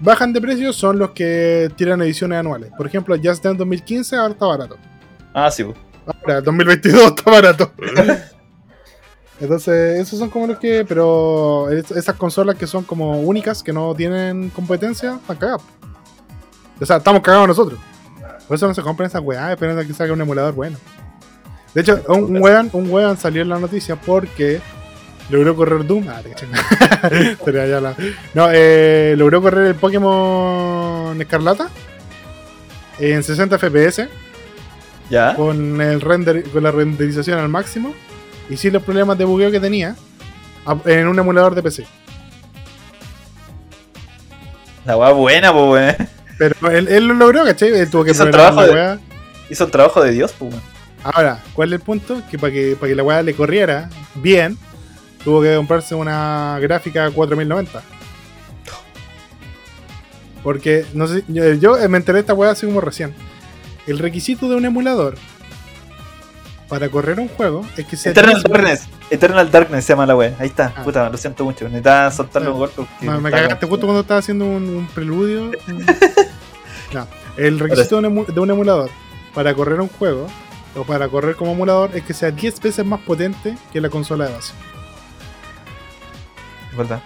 bajan 0.00 0.32
de 0.32 0.40
precio 0.40 0.72
son 0.72 0.98
los 0.98 1.10
que 1.10 1.70
tiran 1.76 2.00
ediciones 2.00 2.38
anuales. 2.38 2.70
Por 2.78 2.86
ejemplo, 2.86 3.14
Just 3.22 3.44
Dance 3.44 3.58
2015 3.58 4.16
ahora 4.16 4.32
está 4.32 4.46
barato. 4.46 4.78
Ah, 5.34 5.50
sí. 5.50 5.66
Ahora, 6.06 6.40
2022 6.40 7.02
está 7.14 7.30
barato. 7.30 7.70
Entonces, 9.40 10.00
esos 10.00 10.18
son 10.18 10.30
como 10.30 10.46
los 10.46 10.58
que. 10.58 10.84
Pero 10.88 11.70
es- 11.70 11.90
esas 11.92 12.16
consolas 12.16 12.56
que 12.56 12.66
son 12.66 12.84
como 12.84 13.20
únicas, 13.20 13.62
que 13.62 13.72
no 13.72 13.94
tienen 13.94 14.50
competencia, 14.50 15.14
están 15.20 15.36
cagadas. 15.36 15.62
O 16.80 16.86
sea, 16.86 16.96
estamos 16.96 17.22
cagados 17.22 17.48
nosotros. 17.48 17.78
Por 18.48 18.56
eso 18.56 18.66
no 18.66 18.74
se 18.74 18.82
compran 18.82 19.08
esas 19.08 19.20
weas, 19.22 19.50
esperando 19.50 19.82
a 19.82 19.84
que 19.84 19.92
salga 19.92 20.14
un 20.14 20.20
emulador 20.20 20.54
bueno. 20.54 20.76
De 21.74 21.82
hecho, 21.82 22.02
un, 22.08 22.24
un 22.36 22.42
weón, 22.42 22.70
un 22.72 22.90
weón 22.90 23.16
salió 23.18 23.42
en 23.42 23.50
la 23.50 23.58
noticia 23.58 23.94
porque 23.96 24.60
logró 25.30 25.54
correr 25.54 25.86
Doom. 25.86 26.06
Ah, 26.08 26.22
ya 27.46 27.80
la- 27.80 27.94
No, 28.34 28.48
eh, 28.50 29.14
logró 29.18 29.42
correr 29.42 29.66
el 29.66 29.74
Pokémon 29.74 31.20
Escarlata 31.20 31.68
en 32.98 33.22
60 33.22 33.58
FPS 33.58 34.08
¿Ya? 35.10 35.34
con 35.36 35.80
el 35.80 36.00
render 36.00 36.42
con 36.50 36.62
la 36.64 36.70
renderización 36.72 37.38
al 37.38 37.48
máximo 37.48 37.94
y 38.50 38.56
sin 38.56 38.72
los 38.72 38.82
problemas 38.82 39.16
de 39.18 39.24
bugueo 39.24 39.50
que 39.50 39.60
tenía 39.60 39.94
en 40.86 41.06
un 41.06 41.18
emulador 41.18 41.54
de 41.54 41.62
PC. 41.62 41.86
La 44.84 44.96
weá 44.96 45.10
buena, 45.12 45.52
pues, 45.52 45.64
weón. 45.98 46.08
Pero 46.38 46.70
él, 46.70 46.88
él 46.88 47.06
lo 47.06 47.14
logró, 47.14 47.44
¿cachai? 47.44 47.70
Él 47.70 47.90
tuvo 47.90 48.04
que 48.04 48.12
Hizo 48.12 48.22
el 48.22 48.30
programar 48.30 48.64
trabajo 48.64 48.74
la 48.74 48.96
de-. 48.96 49.00
Hizo 49.50 49.64
el 49.64 49.70
trabajo 49.70 50.02
de 50.02 50.12
Dios, 50.12 50.34
pues. 50.38 50.54
Ahora, 51.02 51.42
¿cuál 51.52 51.72
es 51.72 51.80
el 51.80 51.84
punto? 51.84 52.22
Que 52.30 52.38
para 52.38 52.52
que, 52.52 52.76
para 52.78 52.88
que 52.90 52.94
la 52.94 53.02
weá 53.02 53.22
le 53.22 53.34
corriera 53.34 53.88
bien, 54.14 54.56
tuvo 55.24 55.42
que 55.42 55.54
comprarse 55.56 55.94
una 55.94 56.58
gráfica 56.60 57.10
4090. 57.10 57.82
Porque, 60.42 60.86
no 60.94 61.06
sé, 61.06 61.24
yo, 61.28 61.52
yo 61.54 61.88
me 61.88 61.98
enteré 61.98 62.16
de 62.16 62.20
esta 62.20 62.34
weá 62.34 62.52
así 62.52 62.66
como 62.66 62.80
recién. 62.80 63.14
El 63.86 63.98
requisito 63.98 64.48
de 64.48 64.56
un 64.56 64.64
emulador 64.64 65.16
para 66.68 66.88
correr 66.90 67.18
un 67.18 67.28
juego 67.28 67.64
es 67.76 67.86
que 67.86 67.96
sea. 67.96 68.12
Eternal 68.12 68.42
Darkness. 68.42 68.88
Eternal 69.10 69.50
Darkness 69.50 69.84
se 69.84 69.92
llama 69.92 70.06
la 70.06 70.14
weá. 70.16 70.34
Ahí 70.38 70.48
está. 70.48 70.72
Ah. 70.76 70.84
Puta, 70.84 71.08
lo 71.08 71.16
siento 71.16 71.44
mucho. 71.44 71.64
Necesitaba 71.64 72.10
soltar 72.10 72.42
los 72.42 72.54
Ah. 72.54 72.72
porque 72.76 73.06
Me, 73.06 73.18
me 73.18 73.30
cagaste 73.30 73.66
justo 73.66 73.86
cuando 73.86 74.02
estaba 74.02 74.20
haciendo 74.20 74.44
un, 74.44 74.68
un 74.68 74.86
preludio. 74.88 75.50
no, 76.92 77.06
el 77.36 77.58
requisito 77.58 78.00
de 78.00 78.08
un, 78.08 78.26
de 78.26 78.40
un 78.40 78.50
emulador 78.50 78.90
para 79.34 79.54
correr 79.54 79.80
un 79.80 79.88
juego 79.88 80.26
o 80.76 80.84
para 80.84 81.08
correr 81.08 81.36
como 81.36 81.52
emulador 81.52 81.90
es 81.94 82.02
que 82.04 82.12
sea 82.14 82.30
10 82.30 82.60
veces 82.60 82.84
más 82.84 83.00
potente 83.00 83.56
que 83.72 83.80
la 83.80 83.88
consola 83.88 84.26
de 84.26 84.34
base. 84.34 84.52
Es 86.70 86.76
verdad. 86.76 87.02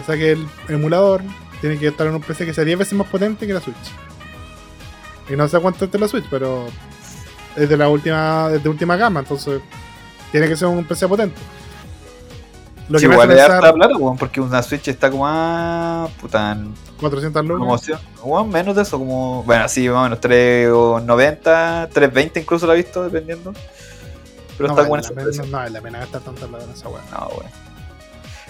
O 0.00 0.04
sea 0.06 0.16
que 0.16 0.32
el 0.32 0.46
emulador 0.68 1.22
tiene 1.60 1.78
que 1.78 1.88
estar 1.88 2.06
en 2.06 2.14
un 2.14 2.20
PC 2.20 2.46
que 2.46 2.54
sea 2.54 2.64
10 2.64 2.78
veces 2.78 2.94
más 2.94 3.08
potente 3.08 3.46
que 3.46 3.52
la 3.52 3.60
Switch. 3.60 3.76
Y 5.28 5.34
no 5.36 5.48
sé 5.48 5.58
cuánto 5.58 5.84
es 5.84 6.00
la 6.00 6.08
Switch, 6.08 6.26
pero 6.30 6.68
es 7.58 7.68
de 7.68 7.76
la 7.76 7.88
última, 7.88 8.50
es 8.52 8.62
de 8.62 8.68
última 8.68 8.96
gama, 8.96 9.20
entonces 9.20 9.60
tiene 10.30 10.48
que 10.48 10.56
ser 10.56 10.68
un 10.68 10.84
PC 10.84 11.08
potente. 11.08 11.40
Lo 12.88 12.98
Sí, 12.98 13.06
que 13.06 13.12
igual 13.12 13.28
pensar 13.28 13.50
harta 13.50 13.72
plata, 13.74 13.96
weón, 13.98 14.16
porque 14.16 14.40
una 14.40 14.62
Switch 14.62 14.88
está 14.88 15.10
como 15.10 15.26
a. 15.26 16.08
Puta, 16.20 16.52
en 16.52 16.72
400 16.98 17.44
lucas. 17.44 17.90
Weón, 18.22 18.48
menos 18.48 18.74
de 18.74 18.82
eso, 18.82 18.98
como. 18.98 19.42
Bueno, 19.42 19.68
sí, 19.68 19.88
más 19.88 19.98
o 19.98 20.02
menos 20.04 20.20
3.90, 20.20 21.90
3.20 21.90 22.40
incluso 22.40 22.66
la 22.66 22.72
he 22.72 22.76
visto, 22.76 23.04
dependiendo. 23.04 23.52
Pero 24.56 24.68
no, 24.68 24.74
está 24.74 24.88
buena 24.88 25.08
pena, 25.08 25.44
no 25.46 25.50
vale 25.58 25.70
la 25.70 25.80
pena 25.82 25.98
gastar 25.98 26.22
tanta 26.22 26.46
plata 26.46 26.64
en 26.64 26.70
esa 26.70 26.88
weá. 26.88 27.02
No, 27.12 27.28
weón. 27.28 27.52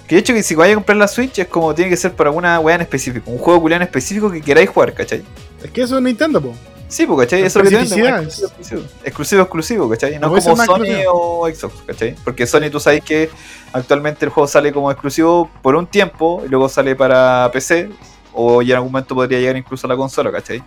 Que 0.06 0.14
de 0.14 0.20
hecho 0.20 0.32
que 0.32 0.42
si 0.42 0.54
vaya 0.54 0.72
a 0.72 0.76
comprar 0.76 0.96
la 0.96 1.08
Switch 1.08 1.38
es 1.38 1.48
como 1.48 1.74
tiene 1.74 1.90
que 1.90 1.96
ser 1.96 2.12
para 2.14 2.30
una 2.30 2.60
weá 2.60 2.76
en 2.76 2.82
específico, 2.82 3.30
un 3.30 3.38
juego 3.38 3.60
culiado 3.60 3.82
en 3.82 3.88
específico 3.88 4.30
que 4.30 4.40
queráis 4.40 4.70
jugar, 4.70 4.94
¿cachai? 4.94 5.22
Es 5.62 5.70
que 5.70 5.82
eso 5.82 5.96
es 5.96 6.02
Nintendo, 6.02 6.40
po. 6.40 6.54
Sí, 6.88 7.06
pues, 7.06 7.20
¿cachai? 7.20 7.42
Eso 7.42 7.60
es 7.60 7.70
lo 7.70 7.78
que. 7.78 7.84
Exclusivo, 7.84 8.82
exclusivo, 9.04 9.42
exclusivo, 9.42 9.88
¿cachai? 9.90 10.18
No 10.18 10.28
como 10.28 10.40
Sony 10.40 10.54
exclusivo. 10.62 11.12
o 11.12 11.48
Xbox, 11.48 11.74
¿cachai? 11.86 12.16
Porque 12.24 12.46
Sony 12.46 12.70
tú 12.70 12.80
sabes 12.80 13.04
que 13.04 13.30
actualmente 13.72 14.24
el 14.24 14.30
juego 14.30 14.48
sale 14.48 14.72
como 14.72 14.90
exclusivo 14.90 15.50
por 15.62 15.76
un 15.76 15.86
tiempo 15.86 16.42
y 16.46 16.48
luego 16.48 16.68
sale 16.68 16.96
para 16.96 17.50
PC 17.52 17.90
o 18.32 18.62
ya 18.62 18.74
en 18.74 18.76
algún 18.76 18.92
momento 18.92 19.14
podría 19.14 19.38
llegar 19.38 19.56
incluso 19.56 19.86
a 19.86 19.90
la 19.90 19.96
consola, 19.96 20.32
¿cachai? 20.32 20.62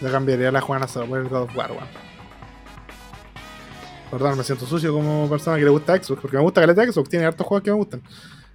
Yo 0.00 0.10
cambiaría 0.10 0.52
la 0.52 0.60
Juana 0.60 0.86
solo 0.86 1.06
por 1.06 1.18
el 1.18 1.28
God 1.28 1.42
of 1.42 1.56
War, 1.56 1.72
weón. 1.72 1.86
Perdón, 4.10 4.38
me 4.38 4.44
siento 4.44 4.66
sucio 4.66 4.92
como 4.92 5.28
persona 5.28 5.56
que 5.56 5.64
le 5.64 5.70
gusta 5.70 5.96
Xbox, 5.96 6.20
porque 6.20 6.36
me 6.36 6.42
gusta 6.44 6.60
caleta 6.60 6.84
Xbox, 6.86 7.08
tiene 7.08 7.24
hartos 7.24 7.44
juegos 7.44 7.64
que 7.64 7.70
me 7.70 7.76
gustan. 7.76 8.02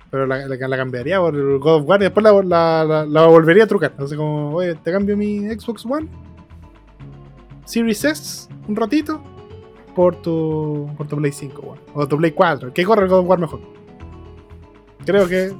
Pero 0.09 0.25
la, 0.25 0.47
la, 0.47 0.67
la 0.67 0.77
cambiaría 0.77 1.19
por 1.19 1.35
el 1.35 1.57
God 1.59 1.81
of 1.81 1.87
War 1.87 2.01
y 2.01 2.05
después 2.05 2.23
la, 2.23 3.05
la 3.05 3.25
volvería 3.25 3.65
a 3.65 3.67
trucar. 3.67 3.91
Entonces 3.91 4.17
como, 4.17 4.55
oye, 4.55 4.75
te 4.75 4.91
cambio 4.91 5.17
mi 5.17 5.39
Xbox 5.49 5.85
One, 5.85 6.07
Series 7.71 8.03
S, 8.03 8.47
un 8.67 8.75
ratito, 8.75 9.21
por 9.95 10.15
tu, 10.17 10.89
por 10.97 11.07
tu 11.07 11.15
Play 11.17 11.31
5, 11.31 11.61
weón. 11.61 11.79
O 11.93 12.07
tu 12.07 12.17
Play 12.17 12.31
4, 12.31 12.73
que 12.73 12.83
corre 12.83 13.03
el 13.03 13.09
God 13.09 13.19
of 13.19 13.27
War 13.27 13.39
mejor. 13.39 13.59
Creo 15.05 15.27
que, 15.27 15.53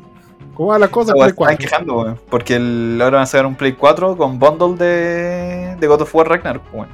como 0.54 0.78
las 0.78 0.90
cosas, 0.90 1.14
Play 1.14 1.24
se 1.24 1.30
están 1.30 1.36
4. 1.36 1.58
quejando, 1.58 1.98
weón, 2.02 2.20
porque 2.30 2.56
el- 2.56 3.00
ahora 3.02 3.18
van 3.18 3.24
a 3.24 3.28
sacar 3.28 3.46
un 3.46 3.56
Play 3.56 3.74
4 3.74 4.16
con 4.18 4.38
bundle 4.40 4.76
de, 4.78 5.76
de 5.80 5.88
God 5.88 6.02
of 6.02 6.14
War 6.16 6.28
Ragnarok, 6.28 6.64
weón. 6.74 6.90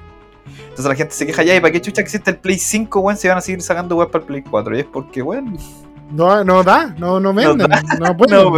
Entonces 0.61 0.85
la 0.85 0.95
gente 0.95 1.13
se 1.13 1.25
queja 1.25 1.43
ya, 1.43 1.55
¿y 1.55 1.59
para 1.59 1.71
qué 1.71 1.81
chucha 1.81 2.01
existe 2.01 2.29
el 2.31 2.37
Play 2.37 2.57
5, 2.59 2.99
weón? 2.99 3.17
Se 3.17 3.27
van 3.27 3.39
a 3.39 3.41
seguir 3.41 3.61
sacando 3.61 3.95
weón 3.95 4.11
para 4.11 4.21
el 4.21 4.27
Play 4.27 4.43
4. 4.43 4.75
Y 4.75 4.79
es 4.81 4.85
porque, 4.85 5.21
weón, 5.21 5.57
No, 6.11 6.43
no 6.43 6.63
da, 6.63 6.95
no, 6.97 7.19
no 7.19 7.33
venden, 7.33 7.67
no, 7.99 8.15
pueden. 8.15 8.37
no. 8.43 8.51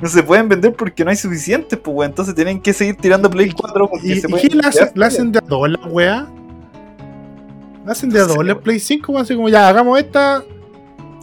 No 0.00 0.08
se 0.08 0.22
pueden 0.22 0.48
vender 0.48 0.72
porque 0.72 1.04
no 1.04 1.10
hay 1.10 1.16
suficientes, 1.16 1.78
pues, 1.78 1.94
weón. 1.94 2.10
Entonces 2.10 2.34
tienen 2.34 2.60
que 2.60 2.72
seguir 2.72 2.96
tirando 2.96 3.28
Play 3.30 3.50
4 3.50 3.88
porque 3.88 4.06
¿Y, 4.08 4.20
se 4.20 4.26
y 4.26 4.30
pueden 4.30 4.48
qué 4.48 4.54
la 4.56 4.68
hacen, 4.68 4.84
quedar 4.86 4.96
la 4.98 5.06
hacen 5.06 5.32
de 5.32 5.38
a 5.38 5.42
dos 5.42 5.68
la 5.68 5.86
weá? 5.88 6.26
¿La 7.84 7.92
hacen 7.92 8.10
de 8.10 8.20
a 8.20 8.24
dos 8.24 8.44
la. 8.44 8.58
Play 8.58 8.78
5? 8.80 9.12
weón? 9.12 9.22
Así 9.22 9.34
como 9.34 9.48
ya, 9.48 9.68
hagamos 9.68 9.98
esta. 9.98 10.42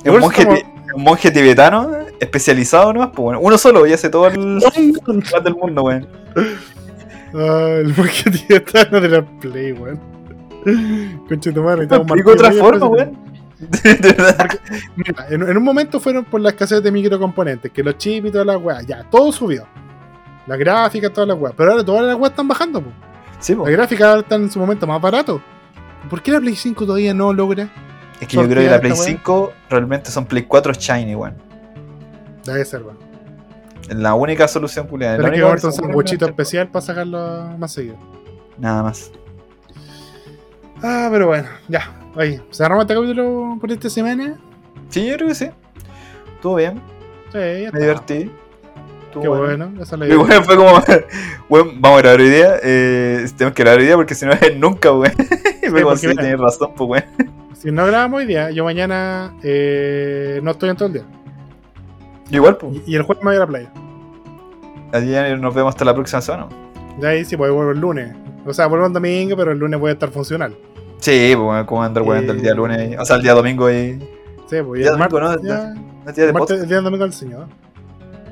Es 0.04 0.12
un 0.14 0.20
monje, 0.20 0.46
como- 0.46 0.58
ti- 0.58 0.64
un 0.96 1.04
monje 1.04 1.32
tibetano 1.32 1.92
especializado 2.20 2.94
nomás, 2.94 3.10
pues 3.10 3.24
bueno. 3.24 3.40
Uno 3.42 3.58
solo 3.58 3.86
y 3.88 3.94
hace 3.94 4.10
todo 4.10 4.28
el 4.28 4.38
más 5.34 5.44
del 5.44 5.56
mundo, 5.56 5.84
weón. 5.84 6.08
Ah, 7.34 7.78
el 7.80 7.94
monje 7.96 8.30
tibetano 8.48 9.02
de 9.02 9.10
la 9.10 9.22
Play, 9.26 9.72
weón. 9.74 10.00
Conche 11.30 11.52
tu 11.52 11.64
madre, 11.64 11.88
Te 11.88 11.98
necesitamos 11.98 12.08
explico 12.08 12.32
otra 12.32 12.52
forma, 12.52 12.86
weón. 12.88 13.18
De 13.82 13.94
verdad. 14.14 14.50
Mira, 14.96 15.26
en, 15.30 15.42
en 15.42 15.58
un 15.58 15.64
momento 15.64 16.00
fueron 16.00 16.26
por 16.26 16.40
la 16.42 16.50
escasez 16.50 16.82
de 16.84 16.92
microcomponentes, 16.92 17.72
que 17.72 17.84
los 17.84 17.98
chips 17.98 18.28
y 18.28 18.32
todas 18.32 18.46
las 18.46 18.58
weas, 18.62 18.86
ya, 18.86 19.04
todo 19.10 19.32
subió. 19.32 19.66
La 20.46 20.56
gráfica, 20.56 21.10
todas 21.10 21.28
las 21.28 21.38
weas. 21.38 21.54
Pero 21.58 21.72
ahora 21.72 21.84
todas 21.84 22.06
las 22.06 22.16
weas 22.16 22.32
están 22.32 22.48
bajando, 22.48 22.82
po. 22.82 22.92
Sí, 23.40 23.56
La 23.56 23.70
gráfica 23.70 24.10
ahora 24.10 24.22
está 24.22 24.36
en 24.36 24.50
su 24.50 24.60
momento 24.60 24.88
más 24.88 25.02
barato. 25.02 25.42
¿Por 26.10 26.22
qué 26.22 26.32
la 26.32 26.40
Play 26.40 26.56
5 26.56 26.86
todavía 26.86 27.14
no 27.14 27.34
logra? 27.34 27.70
Es 28.20 28.28
que 28.28 28.38
yo 28.38 28.44
creo 28.44 28.64
que 28.64 28.70
la 28.70 28.80
Play 28.80 28.94
esta 28.94 29.04
weá. 29.04 29.18
5 29.18 29.54
realmente 29.70 30.12
son 30.12 30.26
Play 30.26 30.44
4 30.44 30.74
shiny, 30.74 31.16
weón. 31.16 31.36
Debe 32.46 32.64
ser, 32.66 32.84
weón. 32.84 32.98
La 33.90 34.16
única 34.16 34.48
solución, 34.48 34.88
culiada. 34.88 35.18
Pero 35.18 35.30
La 35.30 35.34
hay 35.34 35.60
que 35.60 35.68
un 35.68 35.74
sanguchito 35.74 36.26
especial 36.26 36.68
para 36.70 36.86
sacarlo 36.86 37.56
más 37.58 37.72
seguido. 37.72 37.98
Nada 38.58 38.84
más. 38.84 39.12
Ah, 40.82 41.10
pero 41.12 41.28
bueno, 41.28 41.48
ya. 41.68 41.92
Oye, 42.16 42.42
cerramos 42.52 42.84
este 42.84 42.96
capítulo 42.96 43.58
por 43.60 43.72
esta 43.72 43.90
semana. 43.90 44.38
Sí, 44.90 45.08
yo 45.08 45.16
creo 45.16 45.28
que 45.28 45.36
sí. 45.36 45.50
Estuvo 46.36 46.56
bien, 46.56 46.82
Sí, 47.32 47.40
ya 47.64 47.72
me 47.72 47.80
divertí. 47.80 48.32
Estuvo 49.06 49.22
Qué 49.24 49.28
bueno, 49.28 49.72
esa 49.82 49.96
es 49.96 50.00
la 50.00 50.06
Y 50.06 50.10
idea. 50.10 50.18
bueno, 50.20 50.44
fue 50.44 50.56
como, 50.56 50.72
weón, 51.50 51.82
vamos 51.82 52.00
a 52.00 52.02
grabar 52.02 52.22
hoy 52.22 52.30
día. 52.30 52.56
Eh, 52.64 53.26
tenemos 53.38 53.56
que 53.56 53.64
grabar 53.64 53.80
hoy 53.80 53.86
día 53.86 53.96
porque 53.96 54.16
si 54.16 54.26
no 54.26 54.32
es 54.34 54.58
nunca, 54.58 54.92
weón. 54.94 55.14
Porque 55.68 55.98
sí, 55.98 56.08
mira. 56.08 56.22
tienes 56.24 56.40
razón, 56.40 56.72
pues, 56.78 56.90
weón. 56.90 57.32
Si 57.54 57.72
no 57.72 57.86
grabamos 57.86 58.20
hoy 58.20 58.26
día, 58.26 58.52
yo 58.52 58.64
mañana 58.64 59.36
eh, 59.44 60.40
no 60.42 60.52
estoy 60.52 60.70
en 60.70 60.78
todo 60.78 60.88
el 60.88 60.94
día. 60.94 61.04
Igual, 62.32 62.56
pues. 62.58 62.78
Y, 62.88 62.94
y 62.94 62.96
el 62.96 63.02
jueves 63.04 63.22
me 63.24 63.32
voy 63.32 63.36
a 63.38 63.40
la 63.40 63.48
playa. 63.48 63.70
Así 64.94 65.10
ya 65.10 65.36
nos 65.36 65.54
vemos 65.54 65.72
hasta 65.76 65.84
la 65.84 65.94
próxima 65.94 66.22
semana. 66.22 66.48
Ya 67.00 67.10
ahí 67.10 67.26
sí, 67.26 67.36
pues 67.36 67.52
vuelvo 67.52 67.72
el 67.72 67.80
lunes. 67.80 68.16
O 68.46 68.54
sea, 68.54 68.68
vuelvo 68.68 68.86
el 68.88 68.94
domingo, 68.94 69.36
pero 69.36 69.52
el 69.52 69.58
lunes 69.60 69.78
voy 69.80 69.90
a 69.90 69.94
estar 69.94 70.10
funcional. 70.10 70.56
Sí, 71.00 71.34
pues, 71.36 71.66
como 71.66 71.84
andar 71.84 72.04
weón 72.04 72.30
el 72.30 72.42
día 72.42 72.52
Eh, 72.52 72.56
lunes, 72.56 72.98
o 73.00 73.06
sea, 73.06 73.16
el 73.18 73.22
día 73.24 73.34
domingo 73.34 73.70
y. 73.72 74.00
Sí, 74.50 74.58
pues 74.66 74.86
el 74.88 74.98
martes, 74.98 75.20
domingo, 75.20 75.20
¿no? 75.20 75.44
ya- 75.44 75.74
¿no 76.06 76.12
día 76.14 76.24
de 76.24 76.30
el, 76.30 76.34
martes- 76.34 76.62
el 76.62 76.68
día 76.70 76.82
domingo 76.82 77.04
al 77.04 77.14
señor. 77.14 77.48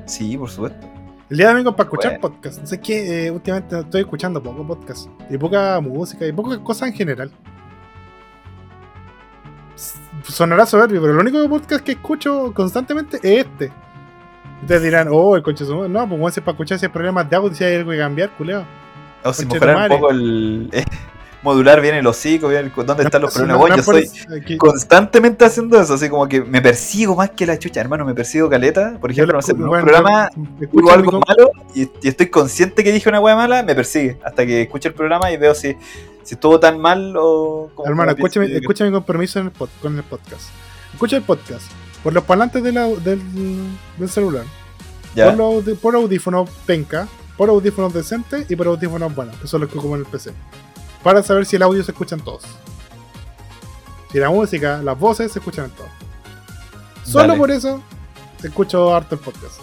Sí, 0.06 0.36
por 0.36 0.50
supuesto. 0.50 0.86
El 1.28 1.36
día 1.38 1.48
domingo 1.48 1.70
es 1.70 1.76
para 1.76 1.86
escuchar 1.88 2.12
Bueno. 2.20 2.34
podcast. 2.34 2.60
No 2.60 2.66
sé 2.66 2.80
qué, 2.80 3.26
eh, 3.26 3.30
últimamente 3.30 3.78
estoy 3.80 4.00
escuchando 4.02 4.42
poco 4.42 4.66
podcast. 4.66 5.08
Y 5.28 5.36
poca 5.38 5.80
música, 5.80 6.26
y 6.26 6.32
pocas 6.32 6.58
cosas 6.58 6.88
en 6.88 6.94
general. 6.94 7.30
Sonará 10.24 10.66
soberbio, 10.66 11.00
pero 11.00 11.12
el 11.12 11.18
único 11.18 11.48
podcast 11.48 11.84
que 11.84 11.92
escucho 11.92 12.52
constantemente 12.54 13.18
es 13.18 13.44
este. 13.46 13.70
Ustedes 14.62 14.82
dirán, 14.82 15.08
oh, 15.10 15.36
el 15.36 15.42
coche 15.42 15.64
madre". 15.64 15.88
No, 15.88 16.00
pues 16.08 16.20
bueno, 16.20 16.30
si 16.30 16.40
es 16.40 16.44
para 16.44 16.54
escuchar 16.54 16.76
ese 16.76 16.88
problemas 16.88 17.28
de 17.28 17.36
audio 17.36 17.54
si 17.54 17.62
hay 17.64 17.76
algo 17.76 17.90
que 17.90 17.98
cambiar, 17.98 18.30
culeo. 18.36 18.64
O 19.22 19.32
si 19.32 19.44
mejorar 19.46 19.90
un 19.90 19.98
poco 19.98 20.10
el. 20.10 20.70
modular 21.46 21.80
bien 21.80 21.94
el 21.94 22.06
hocico, 22.06 22.48
bien 22.48 22.66
el- 22.76 22.86
dónde 22.86 23.04
están 23.04 23.22
los 23.22 23.32
problemas. 23.32 23.58
no 23.58 23.68
yo 23.76 23.80
estoy 23.80 24.56
constantemente 24.58 25.44
haciendo 25.44 25.80
eso, 25.80 25.94
así 25.94 26.08
como 26.08 26.28
que 26.28 26.42
me 26.42 26.60
persigo 26.60 27.14
más 27.16 27.30
que 27.30 27.46
la 27.46 27.58
chucha, 27.58 27.80
hermano, 27.80 28.04
me 28.04 28.14
persigo 28.14 28.50
caleta. 28.50 28.98
Por 29.00 29.10
ejemplo, 29.10 29.32
lo 29.32 29.38
no 29.38 29.42
sé, 29.42 29.52
en 29.52 29.62
un 29.62 29.70
programa 29.70 30.28
escucho 30.60 30.92
algo 30.92 31.20
malo 31.26 31.50
y, 31.74 31.82
y 32.02 32.08
estoy 32.08 32.26
consciente 32.26 32.82
que 32.84 32.92
dije 32.92 33.08
una 33.08 33.20
wea 33.20 33.36
mala, 33.36 33.62
me 33.62 33.74
persigue. 33.74 34.18
Hasta 34.24 34.44
que 34.44 34.62
escucho 34.62 34.88
el 34.88 34.94
programa 34.94 35.30
y 35.30 35.36
veo 35.36 35.54
si, 35.54 35.76
si 36.22 36.34
estuvo 36.34 36.58
tan 36.60 36.78
mal 36.80 37.14
o. 37.16 37.70
como 37.74 37.88
Hermano, 37.88 38.10
escúchame, 38.12 38.46
escúchame 38.54 38.90
mi 38.90 38.94
compromiso 38.96 39.38
en 39.38 39.46
el 39.46 39.52
pod- 39.52 39.68
con 39.80 39.96
el 39.96 40.02
podcast. 40.04 40.42
escucha 40.92 41.16
el 41.16 41.22
podcast 41.22 41.62
por 42.02 42.12
los 42.12 42.24
parlantes 42.24 42.62
de 42.62 42.72
la- 42.72 42.86
del, 42.88 43.20
del 43.98 44.08
celular, 44.08 44.44
Ya. 45.14 45.26
por, 45.34 45.36
los 45.64 45.78
por 45.78 45.94
audífonos 45.94 46.48
penca, 46.66 47.08
por 47.36 47.48
audífonos 47.50 47.92
decentes 47.92 48.50
y 48.50 48.56
por 48.56 48.66
audífonos 48.68 49.14
buenos, 49.14 49.36
que 49.36 49.46
son 49.46 49.60
los 49.60 49.70
que 49.70 49.78
ocupan 49.78 50.00
el 50.00 50.06
PC. 50.06 50.30
Para 51.02 51.22
saber 51.22 51.46
si 51.46 51.56
el 51.56 51.62
audio 51.62 51.82
se 51.84 51.92
escucha 51.92 52.16
en 52.16 52.22
todos. 52.22 52.42
Si 54.10 54.18
la 54.18 54.30
música, 54.30 54.80
las 54.82 54.98
voces 54.98 55.32
se 55.32 55.38
escuchan 55.38 55.66
en 55.66 55.70
todos. 55.72 55.90
Solo 57.04 57.28
Dale. 57.28 57.38
por 57.38 57.50
eso 57.50 57.82
escucho 58.42 58.94
harto 58.94 59.14
el 59.14 59.20
podcast. 59.20 59.60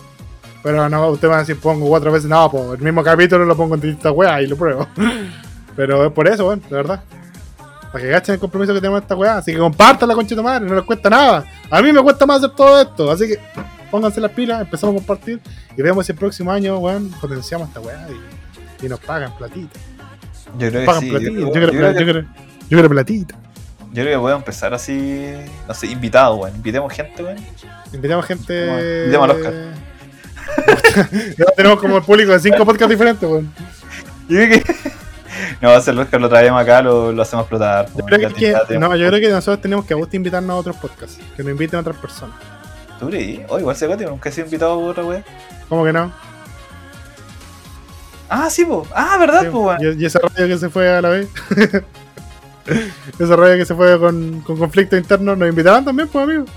Pero 0.62 0.88
no, 0.88 1.10
usted 1.10 1.30
va 1.30 1.38
a 1.38 1.40
decir, 1.40 1.60
pongo 1.60 1.88
cuatro 1.88 2.12
veces, 2.12 2.30
no, 2.30 2.50
pues 2.50 2.80
el 2.80 2.82
mismo 2.82 3.04
capítulo 3.04 3.46
lo 3.46 3.56
pongo 3.56 3.76
en 3.76 3.82
distintas 3.82 4.14
weas 4.14 4.42
y 4.42 4.48
lo 4.48 4.56
pruebo. 4.56 4.88
Pero 5.76 6.06
es 6.06 6.12
por 6.12 6.28
eso, 6.28 6.48
weón, 6.48 6.62
de 6.62 6.76
verdad. 6.76 7.04
Para 7.92 8.04
que 8.04 8.10
gachen 8.10 8.36
el 8.36 8.40
compromiso 8.40 8.74
que 8.74 8.80
tenemos 8.80 9.02
esta 9.02 9.16
weá. 9.16 9.38
Así 9.38 9.52
que 9.52 9.58
compartan 9.58 10.08
la 10.08 10.16
tu 10.16 10.44
madre, 10.44 10.66
no 10.66 10.76
les 10.76 10.86
cuesta 10.86 11.10
nada. 11.10 11.46
A 11.70 11.82
mí 11.82 11.92
me 11.92 12.02
cuesta 12.02 12.26
más 12.26 12.38
hacer 12.38 12.52
todo 12.52 12.80
esto. 12.82 13.12
Así 13.12 13.28
que 13.28 13.40
pónganse 13.92 14.22
las 14.22 14.32
pilas, 14.32 14.62
empezamos 14.62 14.96
a 14.96 14.98
compartir 14.98 15.42
y 15.76 15.82
vemos 15.82 16.06
si 16.06 16.12
el 16.14 16.18
próximo 16.18 16.52
año, 16.52 16.78
weón, 16.80 17.10
potenciamos 17.20 17.68
esta 17.68 17.80
weá 17.82 18.08
y, 18.10 18.86
y 18.86 18.90
nos 18.90 19.00
pagan 19.00 19.36
platita. 19.38 19.80
Yo 20.58 20.70
creo 20.70 20.86
que 20.86 21.00
sí. 21.00 21.10
Yo, 21.10 21.20
creo- 21.20 21.32
Yo 21.34 21.52
quiero, 21.52 21.66
yo 21.68 21.72
creo 21.72 21.92
yo 21.92 21.98
que- 21.98 22.04
quiero- 22.04 22.22
yo 22.22 22.68
quiero 22.70 22.90
platita. 22.90 23.36
yo 23.36 23.94
creo 24.04 24.06
que 24.10 24.16
voy 24.18 24.32
a 24.32 24.36
empezar 24.36 24.74
así. 24.74 25.34
No 25.68 25.74
sé, 25.74 25.88
invitado, 25.88 26.36
weón. 26.36 26.56
Invitemos 26.56 26.92
gente, 26.94 27.24
weón. 27.24 27.38
Invitamos 27.94 28.26
gente. 28.26 29.04
Invitemos 29.06 29.30
al 29.30 29.36
Oscar. 29.38 29.54
ya 31.38 31.46
tenemos 31.56 31.80
como 31.80 31.98
el 31.98 32.04
público 32.04 32.32
de 32.32 32.40
cinco 32.40 32.66
podcasts 32.66 32.90
diferentes, 32.90 33.28
weón. 33.30 33.52
Que. 34.28 34.64
No, 35.62 35.70
va 35.70 35.78
a 35.78 35.82
ser 35.82 35.98
Oscar, 35.98 36.22
lo 36.22 36.30
traemos 36.30 36.62
acá, 36.62 36.82
lo, 36.82 37.12
lo 37.12 37.22
hacemos 37.22 37.44
explotar. 37.44 37.88
Yo 37.96 38.06
creo 38.06 38.30
que, 38.34 38.78
no, 38.78 38.96
yo 38.96 39.08
creo 39.08 39.20
que 39.20 39.30
nosotros 39.30 39.62
tenemos 39.62 39.84
que 39.86 39.94
a 39.94 39.98
gusto 39.98 40.16
invitarnos 40.16 40.52
a 40.52 40.56
otros 40.58 40.76
podcasts. 40.76 41.18
Que 41.36 41.42
nos 41.42 41.52
inviten 41.54 41.78
a 41.78 41.82
otras 41.82 41.98
personas. 41.98 42.36
¿Tú 43.00 43.08
creí? 43.10 43.44
Oh, 43.50 43.58
igual 43.58 43.76
se 43.76 43.88
nunca 43.88 44.30
he 44.30 44.32
sido 44.32 44.46
invitado 44.46 44.80
por 44.80 44.90
otra 44.92 45.04
weón. 45.04 45.24
¿Cómo 45.70 45.84
que 45.86 45.92
no? 45.94 46.12
Ah, 48.30 48.50
sí, 48.50 48.66
po. 48.66 48.86
Ah, 48.95 49.18
¿verdad, 49.20 49.41
Sí, 49.41 49.48
po, 49.50 49.68
weón? 49.68 49.98
y, 50.00 50.02
y 50.04 50.06
esa 50.06 50.20
radio 50.20 50.48
que 50.48 50.58
se 50.58 50.70
fue 50.70 50.90
a 50.90 51.02
la 51.02 51.10
vez. 51.10 51.28
esa 53.20 53.36
radio 53.36 53.58
que 53.58 53.66
se 53.66 53.76
fue 53.76 54.00
con, 54.00 54.41
con 54.41 54.58
conflicto 54.58 54.98
interno. 54.98 55.36
Nos 55.36 55.50
invitaban 55.50 55.84
también, 55.86 56.08
pues, 56.08 56.24
amigos. 56.24 56.50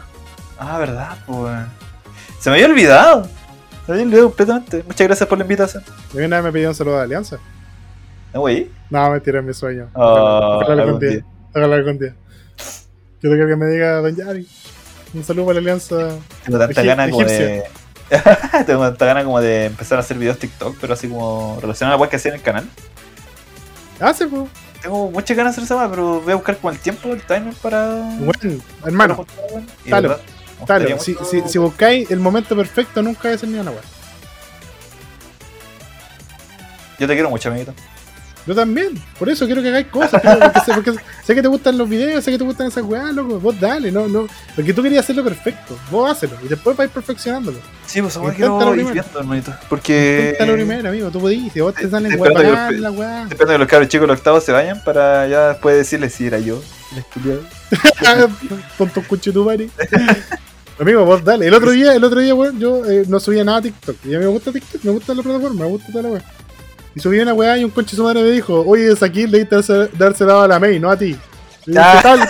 Ah, 0.58 0.78
¿verdad, 0.78 1.16
po, 1.26 1.44
weón? 1.44 1.66
Se 2.40 2.50
me 2.50 2.56
había 2.56 2.66
olvidado. 2.68 3.24
Se 3.24 3.92
me 3.92 3.94
había 3.94 4.04
olvidado 4.06 4.28
completamente. 4.28 4.82
Muchas 4.86 5.06
gracias 5.06 5.28
por 5.28 5.38
la 5.38 5.44
invitación. 5.44 5.82
Y 6.14 6.18
una 6.18 6.36
vez 6.36 6.44
me 6.44 6.52
pidió 6.52 6.68
un 6.68 6.74
saludo 6.74 6.96
de 6.98 7.02
Alianza. 7.02 7.38
¿No, 8.32 8.40
güey? 8.40 8.70
No, 8.90 9.10
mentira, 9.10 9.40
es 9.40 9.44
mi 9.44 9.54
sueño. 9.54 9.88
Ah, 9.94 10.00
Ojalá 10.00 10.56
ojalá 10.64 10.82
algún 10.82 11.00
día. 11.00 11.10
día. 11.10 11.24
Ojalá 11.54 11.74
algún 11.76 11.98
día. 11.98 12.14
Quiero 13.20 13.36
que 13.36 13.42
alguien 13.42 13.58
me 13.58 13.66
diga, 13.66 13.96
Don 14.00 14.14
Yari. 14.14 14.46
Un 15.14 15.24
saludo 15.24 15.46
para 15.46 15.54
la 15.54 15.60
Alianza. 15.60 16.08
Tengo 16.44 16.58
tanta 16.58 16.82
ganas 16.82 17.10
como 17.10 17.24
de. 17.24 17.64
Tengo 18.66 18.82
tanta 18.82 19.06
ganas 19.06 19.24
como 19.24 19.40
de 19.40 19.66
empezar 19.66 19.98
a 19.98 20.00
hacer 20.00 20.18
videos 20.18 20.38
TikTok, 20.38 20.76
pero 20.80 20.94
así 20.94 21.08
como 21.08 21.58
relacionado 21.60 21.94
a 21.94 21.96
la 21.96 22.00
web 22.00 22.10
que 22.10 22.16
hacía 22.16 22.30
en 22.30 22.36
el 22.36 22.42
canal. 22.42 22.68
Hace, 24.00 24.26
pues. 24.26 24.48
Tengo 24.82 25.10
muchas 25.10 25.36
ganas 25.36 25.56
de 25.56 25.62
hacer 25.62 25.64
esa 25.64 25.82
web, 25.82 25.90
pero 25.90 26.20
voy 26.20 26.32
a 26.32 26.36
buscar 26.36 26.56
como 26.58 26.70
el 26.70 26.78
tiempo, 26.78 27.08
el 27.12 27.22
timer 27.22 27.54
para. 27.54 27.94
Bueno, 28.18 28.62
hermano, 28.84 29.26
dale, 29.84 30.16
dale. 30.66 30.98
Si, 31.00 31.16
si, 31.28 31.40
si 31.46 31.58
buscáis 31.58 32.10
el 32.10 32.20
momento 32.20 32.54
perfecto, 32.54 33.02
nunca 33.02 33.22
voy 33.24 33.32
a 33.32 33.34
hacer 33.34 33.48
ni 33.48 33.58
una 33.58 33.70
weá. 33.70 33.80
Yo 36.98 37.06
te 37.06 37.14
quiero 37.14 37.30
mucho, 37.30 37.48
amiguito. 37.48 37.74
Yo 38.46 38.54
también, 38.54 38.94
por 39.18 39.28
eso 39.28 39.44
quiero 39.46 39.60
que 39.60 39.68
hagáis 39.68 39.88
cosas, 39.88 40.22
porque, 40.22 40.60
sé, 40.60 40.72
porque 40.72 40.92
sé 41.24 41.34
que 41.34 41.42
te 41.42 41.48
gustan 41.48 41.76
los 41.76 41.88
videos, 41.88 42.22
sé 42.22 42.30
que 42.30 42.38
te 42.38 42.44
gustan 42.44 42.68
esas 42.68 42.84
weas, 42.84 43.12
loco, 43.12 43.40
vos 43.40 43.58
dale, 43.58 43.90
no, 43.90 44.06
no, 44.06 44.28
porque 44.54 44.72
tú 44.72 44.84
querías 44.84 45.04
hacerlo 45.04 45.24
perfecto, 45.24 45.76
vos 45.90 46.10
hazlo, 46.10 46.38
y 46.44 46.48
después 46.48 46.76
vais 46.76 46.90
perfeccionándolo. 46.90 47.58
Sí, 47.86 48.00
pues 48.00 48.16
ahora 48.16 48.32
Inténtalo 48.34 48.72
quiero 48.72 48.88
ir 48.88 48.92
viendo, 48.92 49.18
hermanito. 49.18 49.54
Porque. 49.68 50.30
Inténtalo 50.32 50.52
primero, 50.54 50.88
amigo, 50.88 51.10
tú 51.10 51.20
podís, 51.20 51.52
si 51.52 51.60
vos 51.60 51.74
te 51.74 51.90
salen 51.90 52.12
Estoy 52.12 52.28
weas 52.28 52.40
esperando 52.40 52.70
que 52.70 52.78
la 52.78 52.90
weá. 52.92 53.26
Depende 53.26 53.52
de 53.52 53.58
los 53.58 53.68
cabros 53.68 53.88
chicos, 53.88 54.06
los 54.06 54.18
octavos 54.18 54.44
se 54.44 54.52
vayan 54.52 54.82
para 54.84 55.26
ya 55.26 55.48
después 55.48 55.76
decirles 55.76 56.14
si 56.14 56.26
era 56.26 56.38
yo. 56.38 56.62
el 56.92 56.98
estudiado. 56.98 57.40
Tonto 58.78 59.02
cucho 59.08 59.32
tu 59.32 59.44
madre. 59.44 59.68
Amigo, 60.78 61.04
vos 61.04 61.24
dale. 61.24 61.46
El 61.46 61.54
otro 61.54 61.70
día, 61.70 61.94
el 61.94 62.04
otro 62.04 62.20
día, 62.20 62.34
weón, 62.34 62.60
yo 62.60 62.84
eh, 62.84 63.04
no 63.08 63.18
subía 63.18 63.44
nada 63.44 63.58
a 63.58 63.62
TikTok. 63.62 63.96
Y 64.04 64.14
a 64.14 64.18
mí 64.18 64.24
me 64.24 64.30
gusta 64.30 64.52
TikTok, 64.52 64.84
me 64.84 64.90
gusta 64.92 65.14
la 65.14 65.22
plataforma, 65.22 65.64
me 65.64 65.70
gusta 65.70 65.90
toda 65.90 66.02
la 66.02 66.08
weá. 66.10 66.22
Y 66.96 67.00
subí 67.00 67.20
una 67.20 67.34
weá 67.34 67.58
y 67.58 67.64
un 67.64 67.70
conche 67.70 67.94
su 67.94 68.02
madre 68.02 68.22
me 68.22 68.30
dijo, 68.30 68.64
oye, 68.66 68.90
es 68.90 69.02
aquí 69.02 69.26
le 69.26 69.44
darse, 69.44 69.90
darse 69.98 70.24
dado 70.24 70.40
a 70.42 70.48
la 70.48 70.58
May, 70.58 70.80
no 70.80 70.90
a 70.90 70.96
ti. 70.96 71.14
Y 71.66 71.74
yo, 71.74 71.80
Ah. 71.80 71.92
¿qué 71.96 72.02
tal? 72.02 72.28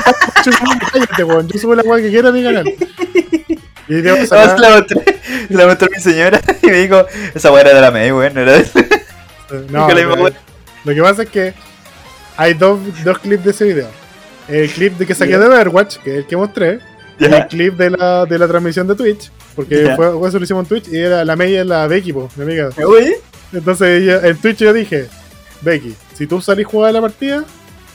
Cállate, 0.92 1.22
weón. 1.24 1.46
Yo 1.48 1.58
subo 1.60 1.74
la 1.76 1.82
weá 1.84 2.02
que 2.02 2.10
quiera 2.10 2.30
a 2.30 2.32
mi 2.32 2.42
canal. 2.42 2.66
Y 3.88 3.92
No, 4.02 4.16
se 4.26 4.34
la 4.34 4.70
mostré, 4.76 5.20
la 5.50 5.66
mostré 5.68 5.86
a 5.86 5.96
mi 5.96 6.02
señora 6.02 6.40
y 6.62 6.66
me 6.66 6.78
dijo, 6.80 7.06
esa 7.32 7.52
weá 7.52 7.60
era 7.62 7.74
de 7.74 7.80
la 7.80 7.90
May, 7.92 8.10
weón, 8.10 8.34
no 8.34 8.40
era 8.40 8.52
de... 8.54 8.66
no, 9.70 9.86
pero- 9.86 10.14
weá. 10.14 10.32
lo 10.84 10.94
que 10.94 11.00
pasa 11.02 11.22
es 11.22 11.28
que 11.30 11.54
hay 12.36 12.54
dos, 12.54 12.80
dos 13.04 13.20
clips 13.20 13.44
de 13.44 13.50
ese 13.52 13.64
video. 13.66 13.88
El 14.48 14.68
clip 14.70 14.98
de 14.98 15.06
que 15.06 15.14
saqué 15.14 15.38
de 15.38 15.46
Overwatch, 15.46 15.98
que 15.98 16.10
es 16.10 16.16
el 16.18 16.26
que 16.26 16.36
mostré, 16.36 16.80
y 17.20 17.24
el 17.26 17.46
clip 17.46 17.74
de 17.76 17.90
la, 17.90 18.26
de 18.26 18.36
la 18.38 18.48
transmisión 18.48 18.88
de 18.88 18.96
Twitch, 18.96 19.30
porque 19.54 19.92
fue, 19.94 20.06
eso 20.28 20.38
lo 20.38 20.44
hicimos 20.44 20.64
en 20.64 20.68
Twitch 20.68 20.88
y 20.92 20.98
era 20.98 21.24
la 21.24 21.36
May 21.36 21.56
y 21.56 21.64
la 21.64 21.86
Becky, 21.86 22.12
mi 22.12 22.26
amiga. 22.42 22.70
Uy, 22.84 23.14
Entonces 23.52 24.02
ella- 24.02 24.26
en 24.26 24.36
Twitch 24.38 24.58
yo 24.58 24.72
dije, 24.72 25.08
Becky, 25.62 25.94
si 26.14 26.26
tú 26.26 26.40
salís 26.40 26.66
jugada 26.66 26.92
la 26.92 27.00
partida, 27.00 27.44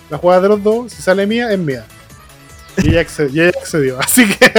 la 0.09 0.17
jugada 0.17 0.41
de 0.41 0.49
los 0.49 0.63
dos, 0.63 0.91
si 0.91 1.01
sale 1.01 1.25
mía, 1.27 1.51
es 1.51 1.59
mía. 1.59 1.85
Y 2.77 2.89
ella, 2.89 3.01
accedió, 3.01 3.43
ella 3.43 3.53
accedió. 3.59 3.99
Así 4.01 4.27
que, 4.27 4.51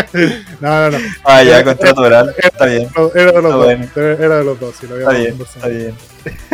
no, 0.60 0.90
no, 0.90 0.98
no. 0.98 1.05
Ah, 1.24 1.43
ya, 1.43 1.64
contrato 1.64 2.02
oral. 2.02 2.34
Está 2.36 2.66
bien, 2.66 2.89
Era 3.14 3.32
de 3.32 3.43
los 3.43 3.80
Está 3.80 4.01
dos. 4.01 4.20
Era 4.20 4.39
de 4.39 4.44
los 4.44 4.60
dos, 4.60 4.76
si 4.76 4.86
lo 4.86 4.98
está 4.98 5.10
habíamos 5.10 5.39
bien, 5.39 5.48
está 5.56 5.68
bien. 5.68 5.94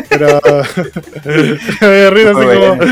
Pero 0.08 0.40
me 1.80 2.06
así 2.06 2.32
como, 2.32 2.82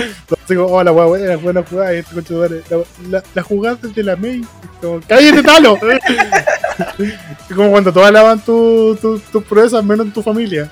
así 0.45 0.55
como, 0.55 0.67
oh 0.67 0.85
la 0.85 0.93
weá 0.93 1.07
buena, 1.07 1.37
buena 1.37 1.63
jugada, 1.63 1.95
y 1.95 1.99
este 1.99 2.15
coche 2.15 2.35
de 2.35 2.63
la, 3.09 3.23
la, 3.35 3.43
jugada 3.43 3.79
de 3.83 4.03
la 4.03 4.17
May, 4.17 4.45
como, 4.81 5.01
cállate 5.07 5.43
talo. 5.43 5.79
Es 5.89 7.55
como 7.55 7.71
cuando 7.71 7.93
todos 7.93 8.07
alaban 8.07 8.41
tus 8.41 9.01
tu, 9.01 9.19
tus 9.19 9.45
proezas, 9.45 9.83
menos 9.85 10.07
en 10.07 10.13
tu 10.13 10.23
familia. 10.23 10.71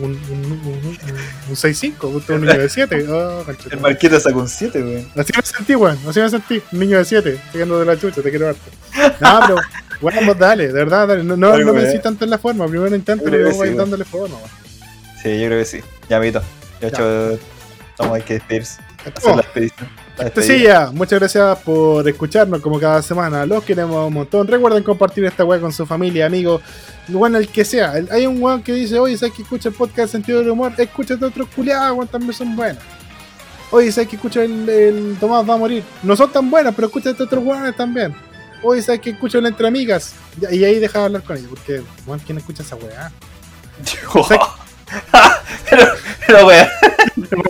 Un, 0.00 0.12
un, 0.12 0.18
un, 0.30 0.52
un, 0.64 0.98
un 1.48 1.56
6-5, 1.56 2.12
justo 2.12 2.34
un 2.34 2.42
niño 2.42 2.58
de 2.58 2.68
7. 2.68 3.06
Oh, 3.08 3.44
El. 3.70 3.80
Marquito 3.80 4.18
sacó 4.20 4.40
un 4.40 4.48
7, 4.48 4.82
weón. 4.82 5.06
así 5.16 5.32
me 5.34 5.42
sentí, 5.42 5.74
weón. 5.74 5.98
Así 6.08 6.20
me 6.20 6.30
sentí. 6.30 6.62
Un 6.72 6.78
niño 6.78 6.98
de 6.98 7.04
7, 7.04 7.40
siguiendo 7.50 7.80
de 7.80 7.86
la 7.86 7.98
chucha, 7.98 8.22
te 8.22 8.30
quiero 8.30 8.48
harto. 8.48 8.70
No, 9.20 9.40
pero, 9.46 9.56
bueno, 10.00 10.20
vos 10.26 10.38
dale, 10.38 10.68
de 10.68 10.72
verdad, 10.72 11.08
dale. 11.08 11.24
No, 11.24 11.36
no, 11.36 11.52
Algo, 11.52 11.72
no 11.72 11.74
me 11.74 11.84
decís 11.84 12.02
tanto 12.02 12.24
en 12.24 12.30
la 12.30 12.38
forma. 12.38 12.66
Primero 12.66 12.94
intento 12.94 13.28
y 13.28 13.30
luego 13.30 13.58
vais 13.58 13.72
sí, 13.72 13.76
dándole 13.76 14.04
forma, 14.04 14.36
weón. 14.36 14.50
Sí, 15.22 15.40
yo 15.40 15.46
creo 15.46 15.58
que 15.58 15.64
sí. 15.64 15.80
Ya, 16.08 16.16
amiguito. 16.18 16.42
Ya, 16.80 16.88
hecho, 16.88 17.38
vamos, 17.98 18.16
hay 18.16 18.22
que 18.22 18.34
despedirse. 18.34 18.80
Hacer 19.16 19.34
la 19.36 19.42
expedición. 19.42 19.88
Despedida. 20.18 20.54
sí, 20.54 20.62
ya. 20.62 20.90
Muchas 20.92 21.18
gracias 21.18 21.58
por 21.58 22.08
escucharnos 22.08 22.60
como 22.60 22.78
cada 22.78 23.02
semana. 23.02 23.46
Los 23.46 23.64
queremos 23.64 24.06
un 24.06 24.14
montón. 24.14 24.46
Recuerden 24.46 24.82
compartir 24.82 25.24
esta 25.24 25.44
weá 25.44 25.60
con 25.60 25.72
su 25.72 25.86
familia, 25.86 26.26
amigos. 26.26 26.62
Bueno, 27.08 27.38
el 27.38 27.48
que 27.48 27.64
sea. 27.64 27.94
Hay 28.10 28.26
un 28.26 28.42
weón 28.42 28.62
que 28.62 28.72
dice, 28.72 28.98
oye, 28.98 29.16
¿sabes 29.16 29.34
que 29.34 29.42
escucha 29.42 29.68
el 29.68 29.74
podcast 29.74 30.12
Sentido 30.12 30.40
del 30.40 30.50
Humor? 30.50 30.72
Escúchate 30.76 31.24
otros 31.24 31.48
culiados, 31.54 31.96
weón, 31.96 32.08
también 32.08 32.32
son 32.32 32.54
buenos. 32.56 32.82
Oye, 33.70 33.92
¿sabes 33.92 34.08
que 34.08 34.16
escucha 34.16 34.42
el, 34.42 34.68
el 34.68 35.16
Tomás 35.20 35.48
va 35.48 35.54
a 35.54 35.58
morir? 35.58 35.84
No 36.02 36.16
son 36.16 36.32
tan 36.32 36.50
buenos, 36.50 36.74
pero 36.74 36.86
escúchate 36.88 37.22
otros 37.22 37.44
weones 37.44 37.76
también. 37.76 38.14
Oye, 38.62 38.82
¿sabes 38.82 39.00
que 39.00 39.10
escucho 39.10 39.38
el 39.38 39.46
Entre 39.46 39.68
Amigas? 39.68 40.14
Y 40.50 40.64
ahí 40.64 40.80
deja 40.80 40.98
de 40.98 41.04
hablar 41.04 41.22
con 41.22 41.36
ellos, 41.36 41.50
porque, 41.50 41.82
weón, 42.06 42.20
¿quién 42.20 42.38
escucha 42.38 42.62
esa 42.62 42.76
weá? 42.76 43.12
pero, 45.70 45.84
pero, 46.34 46.46
weón. 46.46 46.66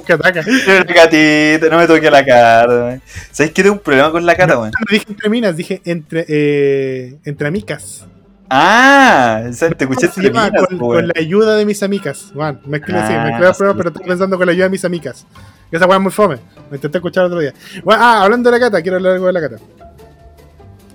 gatito, 0.94 1.70
no 1.70 1.78
me 1.78 1.86
toque 1.86 2.10
la 2.10 2.24
cara, 2.24 2.68
weón. 2.68 3.02
¿Sabes 3.32 3.52
que 3.52 3.62
tengo 3.62 3.74
un 3.74 3.80
problema 3.80 4.10
con 4.10 4.24
la 4.24 4.34
cara, 4.36 4.59
weón? 4.59 4.70
No 4.70 4.86
dije 4.90 5.06
entre 5.09 5.28
minas, 5.28 5.56
dije 5.56 5.82
entre, 5.84 6.24
eh, 6.28 7.18
entre 7.24 7.48
amicas. 7.48 8.06
Ah, 8.50 9.42
o 9.48 9.52
sea, 9.52 9.68
te 9.70 9.84
escuché 9.84 10.06
entre 10.06 10.30
minas, 10.30 10.50
con, 10.68 10.80
weón. 10.80 11.09
la 11.09 11.14
ayuda 11.16 11.56
de 11.56 11.66
mis 11.66 11.82
amigas. 11.82 12.30
Bueno, 12.34 12.60
mezclé 12.66 12.96
así, 12.98 13.12
Ah, 13.12 13.24
mezclé 13.24 13.46
el 13.46 13.55
sí, 13.55 13.59
programa, 13.59 13.78
pero 13.78 13.90
estoy 13.90 14.06
pensando 14.06 14.36
con 14.36 14.46
la 14.46 14.52
ayuda 14.52 14.64
de 14.64 14.70
mis 14.70 14.84
amigas. 14.84 15.26
Esa 15.70 15.86
weá 15.86 15.96
es 15.96 16.02
muy 16.02 16.12
fome. 16.12 16.38
Me 16.70 16.76
intenté 16.76 16.98
escuchar 16.98 17.24
otro 17.24 17.40
día. 17.40 17.52
Bueno, 17.84 18.02
ah, 18.02 18.22
hablando 18.22 18.50
de 18.50 18.59
la 18.59 18.64
cata, 18.64 18.80
quiero 18.80 18.96
hablar 18.96 19.14
algo 19.14 19.26
de 19.26 19.32
la 19.32 19.40
cata. 19.40 19.56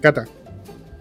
Cata, 0.02 0.26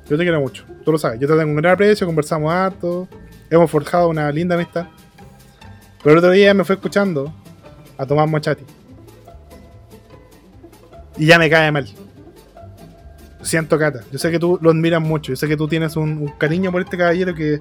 yo 0.08 0.16
te 0.16 0.22
quiero 0.24 0.40
mucho. 0.40 0.64
Tú 0.84 0.92
lo 0.92 0.98
sabes. 0.98 1.18
Yo 1.20 1.26
te 1.26 1.34
tengo 1.34 1.50
un 1.50 1.56
gran 1.56 1.72
aprecio, 1.72 2.06
conversamos 2.06 2.52
harto. 2.52 3.08
Hemos 3.48 3.70
forjado 3.70 4.08
una 4.08 4.30
linda 4.30 4.54
amistad. 4.56 4.86
Pero 6.02 6.12
el 6.12 6.18
otro 6.18 6.30
día 6.30 6.52
me 6.54 6.64
fue 6.64 6.74
escuchando 6.76 7.32
a 7.98 8.06
Tomás 8.06 8.28
Mochati. 8.28 8.64
Y 11.18 11.26
ya 11.26 11.38
me 11.38 11.48
cae 11.50 11.70
mal. 11.70 11.86
Siento, 13.42 13.78
Cata. 13.78 14.00
Yo 14.10 14.18
sé 14.18 14.30
que 14.30 14.38
tú 14.38 14.58
lo 14.62 14.70
admiras 14.70 15.02
mucho. 15.02 15.32
Yo 15.32 15.36
sé 15.36 15.48
que 15.48 15.56
tú 15.56 15.68
tienes 15.68 15.96
un, 15.96 16.28
cariño 16.38 16.70
por 16.72 16.82
este 16.82 16.96
caballero 16.96 17.34
que, 17.34 17.60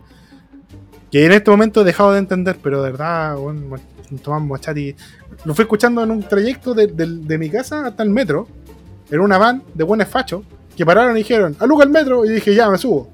que 1.12 1.26
en 1.26 1.32
este 1.32 1.52
momento 1.52 1.82
he 1.82 1.84
dejado 1.84 2.14
de 2.14 2.20
entender, 2.20 2.58
pero 2.62 2.82
de 2.84 2.92
verdad, 2.92 3.36
bueno, 3.36 3.78
Tomás 4.24 4.42
Mochati. 4.42 4.96
Lo 5.46 5.54
fui 5.56 5.64
escuchando 5.64 6.04
en 6.04 6.12
un 6.12 6.24
trayecto 6.24 6.74
de, 6.74 6.88
de- 6.88 7.38
mi 7.38 7.50
casa 7.50 7.86
hasta 7.88 8.04
el 8.04 8.10
metro. 8.10 8.48
En 9.10 9.20
una 9.20 9.38
van 9.38 9.64
de 9.74 9.84
buenos 9.84 10.08
fachos. 10.08 10.44
que 10.78 10.86
pararon 10.86 11.16
y 11.16 11.20
dijeron, 11.20 11.56
a 11.60 11.66
Luca 11.66 11.84
al 11.84 11.90
metro, 11.90 12.26
y 12.26 12.30
dije, 12.30 12.56
ya, 12.56 12.70
me 12.70 12.78
subo. 12.78 13.10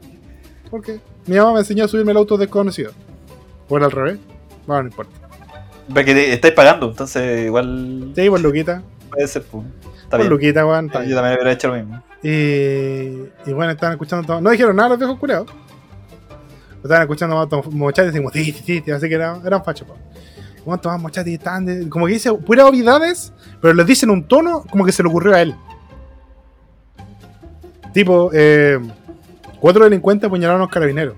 Porque 0.70 0.99
mi 1.26 1.38
mamá 1.38 1.54
me 1.54 1.60
enseñó 1.60 1.86
a 1.86 1.88
subirme 1.88 2.12
al 2.12 2.18
auto 2.18 2.38
desconocido. 2.38 2.91
O 3.70 3.78
era 3.78 3.88
al 3.88 3.91
revés. 3.91 4.20
Bueno, 4.68 4.84
no 4.84 4.89
importa. 4.89 5.11
Porque 5.88 6.14
te- 6.14 6.34
estáis 6.34 6.53
pagando, 6.53 6.89
entonces 6.89 7.45
igual 7.45 8.11
Sí, 8.15 8.30
por 8.30 8.41
Luquita. 8.41 8.84
puede 9.10 9.27
ser. 9.27 9.44
pues. 9.44 9.65
Está 10.03 10.11
Por 10.11 10.19
bien. 10.19 10.30
Luquita, 10.30 10.65
weón. 10.65 10.85
Yo 10.88 10.91
también 11.15 11.15
hubiera 11.35 11.52
hecho 11.52 11.69
lo 11.69 11.76
mismo. 11.76 12.03
Y, 12.23 12.30
y 12.30 13.53
bueno, 13.53 13.72
estaban 13.72 13.94
escuchando 13.94 14.26
todo. 14.27 14.41
No 14.41 14.49
dijeron 14.49 14.76
nada 14.76 14.89
los 14.89 14.98
viejos 14.99 15.18
curados. 15.18 15.48
Estaban 16.84 17.02
escuchando 17.02 17.38
a 17.39 17.48
Mochati 17.72 18.10
y 18.10 18.11
decimos, 18.11 18.31
sí, 18.34 18.52
sí, 18.52 18.81
sí, 18.85 18.91
así 18.91 19.10
que 19.10 19.15
eran, 19.15 19.45
eran 19.45 19.64
fachos. 19.64 19.88
po. 19.88 19.95
Bueno, 20.65 20.80
Tomás 20.81 21.02
Mochati 21.02 21.34
estaban 21.34 21.65
de- 21.65 21.89
como 21.89 22.06
que 22.07 22.14
dice 22.14 22.34
puras 22.34 22.65
obviedades, 22.65 23.34
pero 23.61 23.73
les 23.73 23.85
dicen 23.85 24.10
un 24.10 24.27
tono 24.27 24.64
como 24.69 24.85
que 24.85 24.91
se 24.91 25.02
le 25.03 25.10
ocurrió 25.10 25.34
a 25.34 25.41
él. 25.41 25.56
Tipo, 27.94 28.30
eh, 28.34 28.77
cuatro 29.60 29.84
delincuentes 29.85 30.27
apuñalaron 30.27 30.61
a 30.61 30.65
los 30.65 30.72
carabineros. 30.72 31.15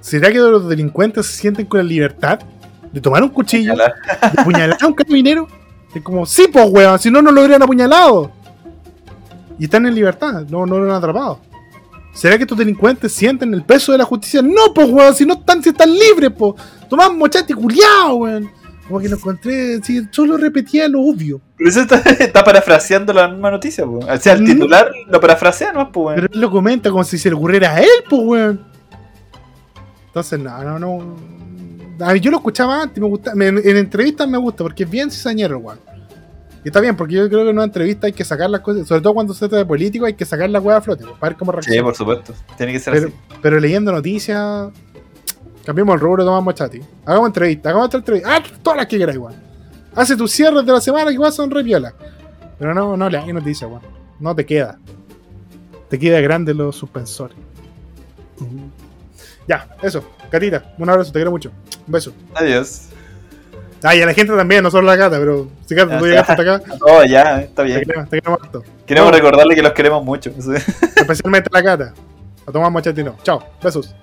¿Será 0.00 0.30
que 0.30 0.38
los 0.38 0.68
delincuentes 0.68 1.26
se 1.26 1.38
sienten 1.38 1.66
con 1.66 1.78
la 1.78 1.84
libertad 1.84 2.40
de 2.92 3.00
tomar 3.00 3.22
un 3.22 3.28
cuchillo 3.30 3.74
de 3.74 3.84
apuñalar 4.20 4.78
a 4.80 4.86
un 4.86 4.94
carabinero? 4.94 5.48
Es 5.94 6.02
como, 6.02 6.26
sí, 6.26 6.46
pues, 6.52 6.66
weón, 6.70 6.98
si 6.98 7.10
no, 7.10 7.22
no 7.22 7.32
lo 7.32 7.40
hubieran 7.40 7.62
apuñalado. 7.62 8.30
Y 9.58 9.64
están 9.64 9.86
en 9.86 9.94
libertad, 9.94 10.44
no, 10.48 10.66
no 10.66 10.78
lo 10.78 10.84
han 10.84 10.96
atrapado. 10.96 11.40
¿Será 12.12 12.36
que 12.36 12.42
estos 12.42 12.58
delincuentes 12.58 13.12
sienten 13.12 13.52
el 13.54 13.62
peso 13.62 13.92
de 13.92 13.98
la 13.98 14.04
justicia? 14.04 14.42
No, 14.42 14.72
pues, 14.74 14.88
weón, 14.90 15.14
si 15.14 15.24
no 15.24 15.34
están, 15.34 15.62
si 15.62 15.70
están 15.70 15.92
libres, 15.92 16.30
pues. 16.36 16.54
Tomás 16.88 17.12
mochate 17.12 17.54
culiao, 17.54 18.14
weón. 18.16 18.50
Como 18.86 19.00
que 19.00 19.08
lo 19.08 19.16
encontré, 19.16 19.82
sí, 19.82 20.08
solo 20.10 20.38
repetía 20.38 20.88
lo 20.88 21.02
obvio. 21.02 21.40
Pero 21.56 21.70
eso 21.70 21.82
está, 21.82 21.98
está 22.18 22.42
parafraseando 22.42 23.12
la 23.12 23.28
misma 23.28 23.50
noticia, 23.50 23.84
pues. 23.84 24.04
O 24.04 24.16
sea, 24.16 24.32
el 24.32 24.44
titular 24.44 24.90
lo 25.08 25.20
parafrasea, 25.20 25.72
¿no? 25.72 25.92
Pues, 25.92 26.14
Pero 26.14 26.28
él 26.32 26.40
lo 26.40 26.50
comenta 26.50 26.90
como 26.90 27.04
si 27.04 27.18
se 27.18 27.28
le 27.28 27.36
ocurriera 27.36 27.74
a 27.74 27.80
él, 27.80 27.88
pues, 28.08 28.22
weón. 28.24 28.66
Entonces, 30.20 30.40
no, 30.40 30.62
no, 30.64 30.78
no. 30.78 32.06
A 32.06 32.12
mí 32.12 32.20
yo 32.20 32.30
lo 32.30 32.36
escuchaba 32.38 32.82
antes, 32.82 33.00
me 33.00 33.08
gusta, 33.08 33.34
me- 33.34 33.48
en, 33.48 33.58
en 33.58 33.76
entrevistas 33.76 34.28
me 34.28 34.38
gusta, 34.38 34.62
porque 34.64 34.84
es 34.84 34.90
bien 34.90 35.10
cizañero, 35.10 35.58
weón. 35.58 35.78
Y 36.64 36.68
está 36.68 36.80
bien, 36.80 36.96
porque 36.96 37.14
yo 37.14 37.28
creo 37.28 37.44
que 37.44 37.50
en 37.50 37.56
una 37.56 37.64
entrevista 37.64 38.06
hay 38.08 38.12
que 38.12 38.24
sacar 38.24 38.50
las 38.50 38.60
cosas, 38.60 38.86
sobre 38.86 39.00
todo 39.00 39.14
cuando 39.14 39.32
se 39.32 39.40
trata 39.40 39.56
de 39.58 39.64
político, 39.66 40.04
hay 40.06 40.14
que 40.14 40.24
sacar 40.24 40.50
la 40.50 40.60
weá 40.60 40.76
a 40.78 40.80
flote, 40.80 41.04
para 41.18 41.30
ver 41.30 41.38
cómo 41.38 41.52
Sí, 41.52 41.56
reacciona. 41.56 41.82
por 41.82 41.94
supuesto. 41.94 42.34
Tiene 42.56 42.72
que 42.72 42.80
ser 42.80 42.94
pero, 42.94 43.06
así. 43.08 43.16
pero 43.42 43.60
leyendo 43.60 43.92
noticias, 43.92 44.68
cambiemos 45.64 45.94
el 45.94 46.00
rubro, 46.00 46.24
tomamos 46.24 46.54
chati. 46.54 46.80
Hagamos 47.06 47.28
entrevistas, 47.28 47.66
hagamos 47.70 47.86
otra 47.86 47.98
entrevista. 47.98 48.28
Ah, 48.36 48.42
todas 48.62 48.76
las 48.76 48.86
que 48.86 48.96
quieras, 48.96 49.16
weón. 49.16 49.34
Hace 49.94 50.16
tus 50.16 50.30
cierres 50.32 50.64
de 50.66 50.72
la 50.72 50.80
semana 50.80 51.10
igual 51.12 51.32
son 51.32 51.50
re 51.50 51.62
piola. 51.64 51.94
Pero 52.58 52.74
no, 52.74 52.96
no 52.96 53.08
le 53.08 53.18
hay 53.18 53.32
noticias, 53.32 53.68
weón. 53.70 53.82
No 54.20 54.34
te 54.34 54.44
queda. 54.44 54.78
Te 55.88 55.98
queda 55.98 56.20
grande 56.20 56.54
los 56.54 56.76
suspensores. 56.76 57.36
Ya, 59.48 59.66
eso. 59.82 60.04
Catita, 60.30 60.74
un 60.78 60.88
abrazo, 60.90 61.10
te 61.10 61.18
quiero 61.18 61.30
mucho. 61.30 61.50
Un 61.86 61.92
beso. 61.92 62.12
Adiós. 62.34 62.88
Ah, 63.82 63.94
y 63.94 64.02
a 64.02 64.06
la 64.06 64.12
gente 64.12 64.34
también, 64.36 64.62
no 64.62 64.70
solo 64.70 64.86
la 64.88 64.96
gata, 64.96 65.18
pero 65.18 65.48
si 65.64 65.74
Cata, 65.74 65.98
tú 65.98 66.06
llegaste 66.06 66.32
hasta 66.32 66.42
acá, 66.42 66.62
Oh, 66.82 67.02
ya, 67.04 67.42
está 67.42 67.62
te 67.62 67.68
bien. 67.68 67.80
queremos, 67.80 68.10
te 68.10 68.20
queremos 68.20 68.40
harto. 68.42 68.64
Queremos 68.84 69.10
No. 69.10 69.16
recordarle 69.16 69.54
que 69.54 69.62
los 69.62 69.72
queremos 69.72 70.04
mucho. 70.04 70.30
Especialmente 70.96 71.48
a 71.52 71.56
la 71.58 71.62
gata. 71.62 71.94
A 72.46 72.50
tomar 72.52 72.70
mochatino. 72.70 73.16
Chao, 73.22 73.42
besos. 73.62 73.94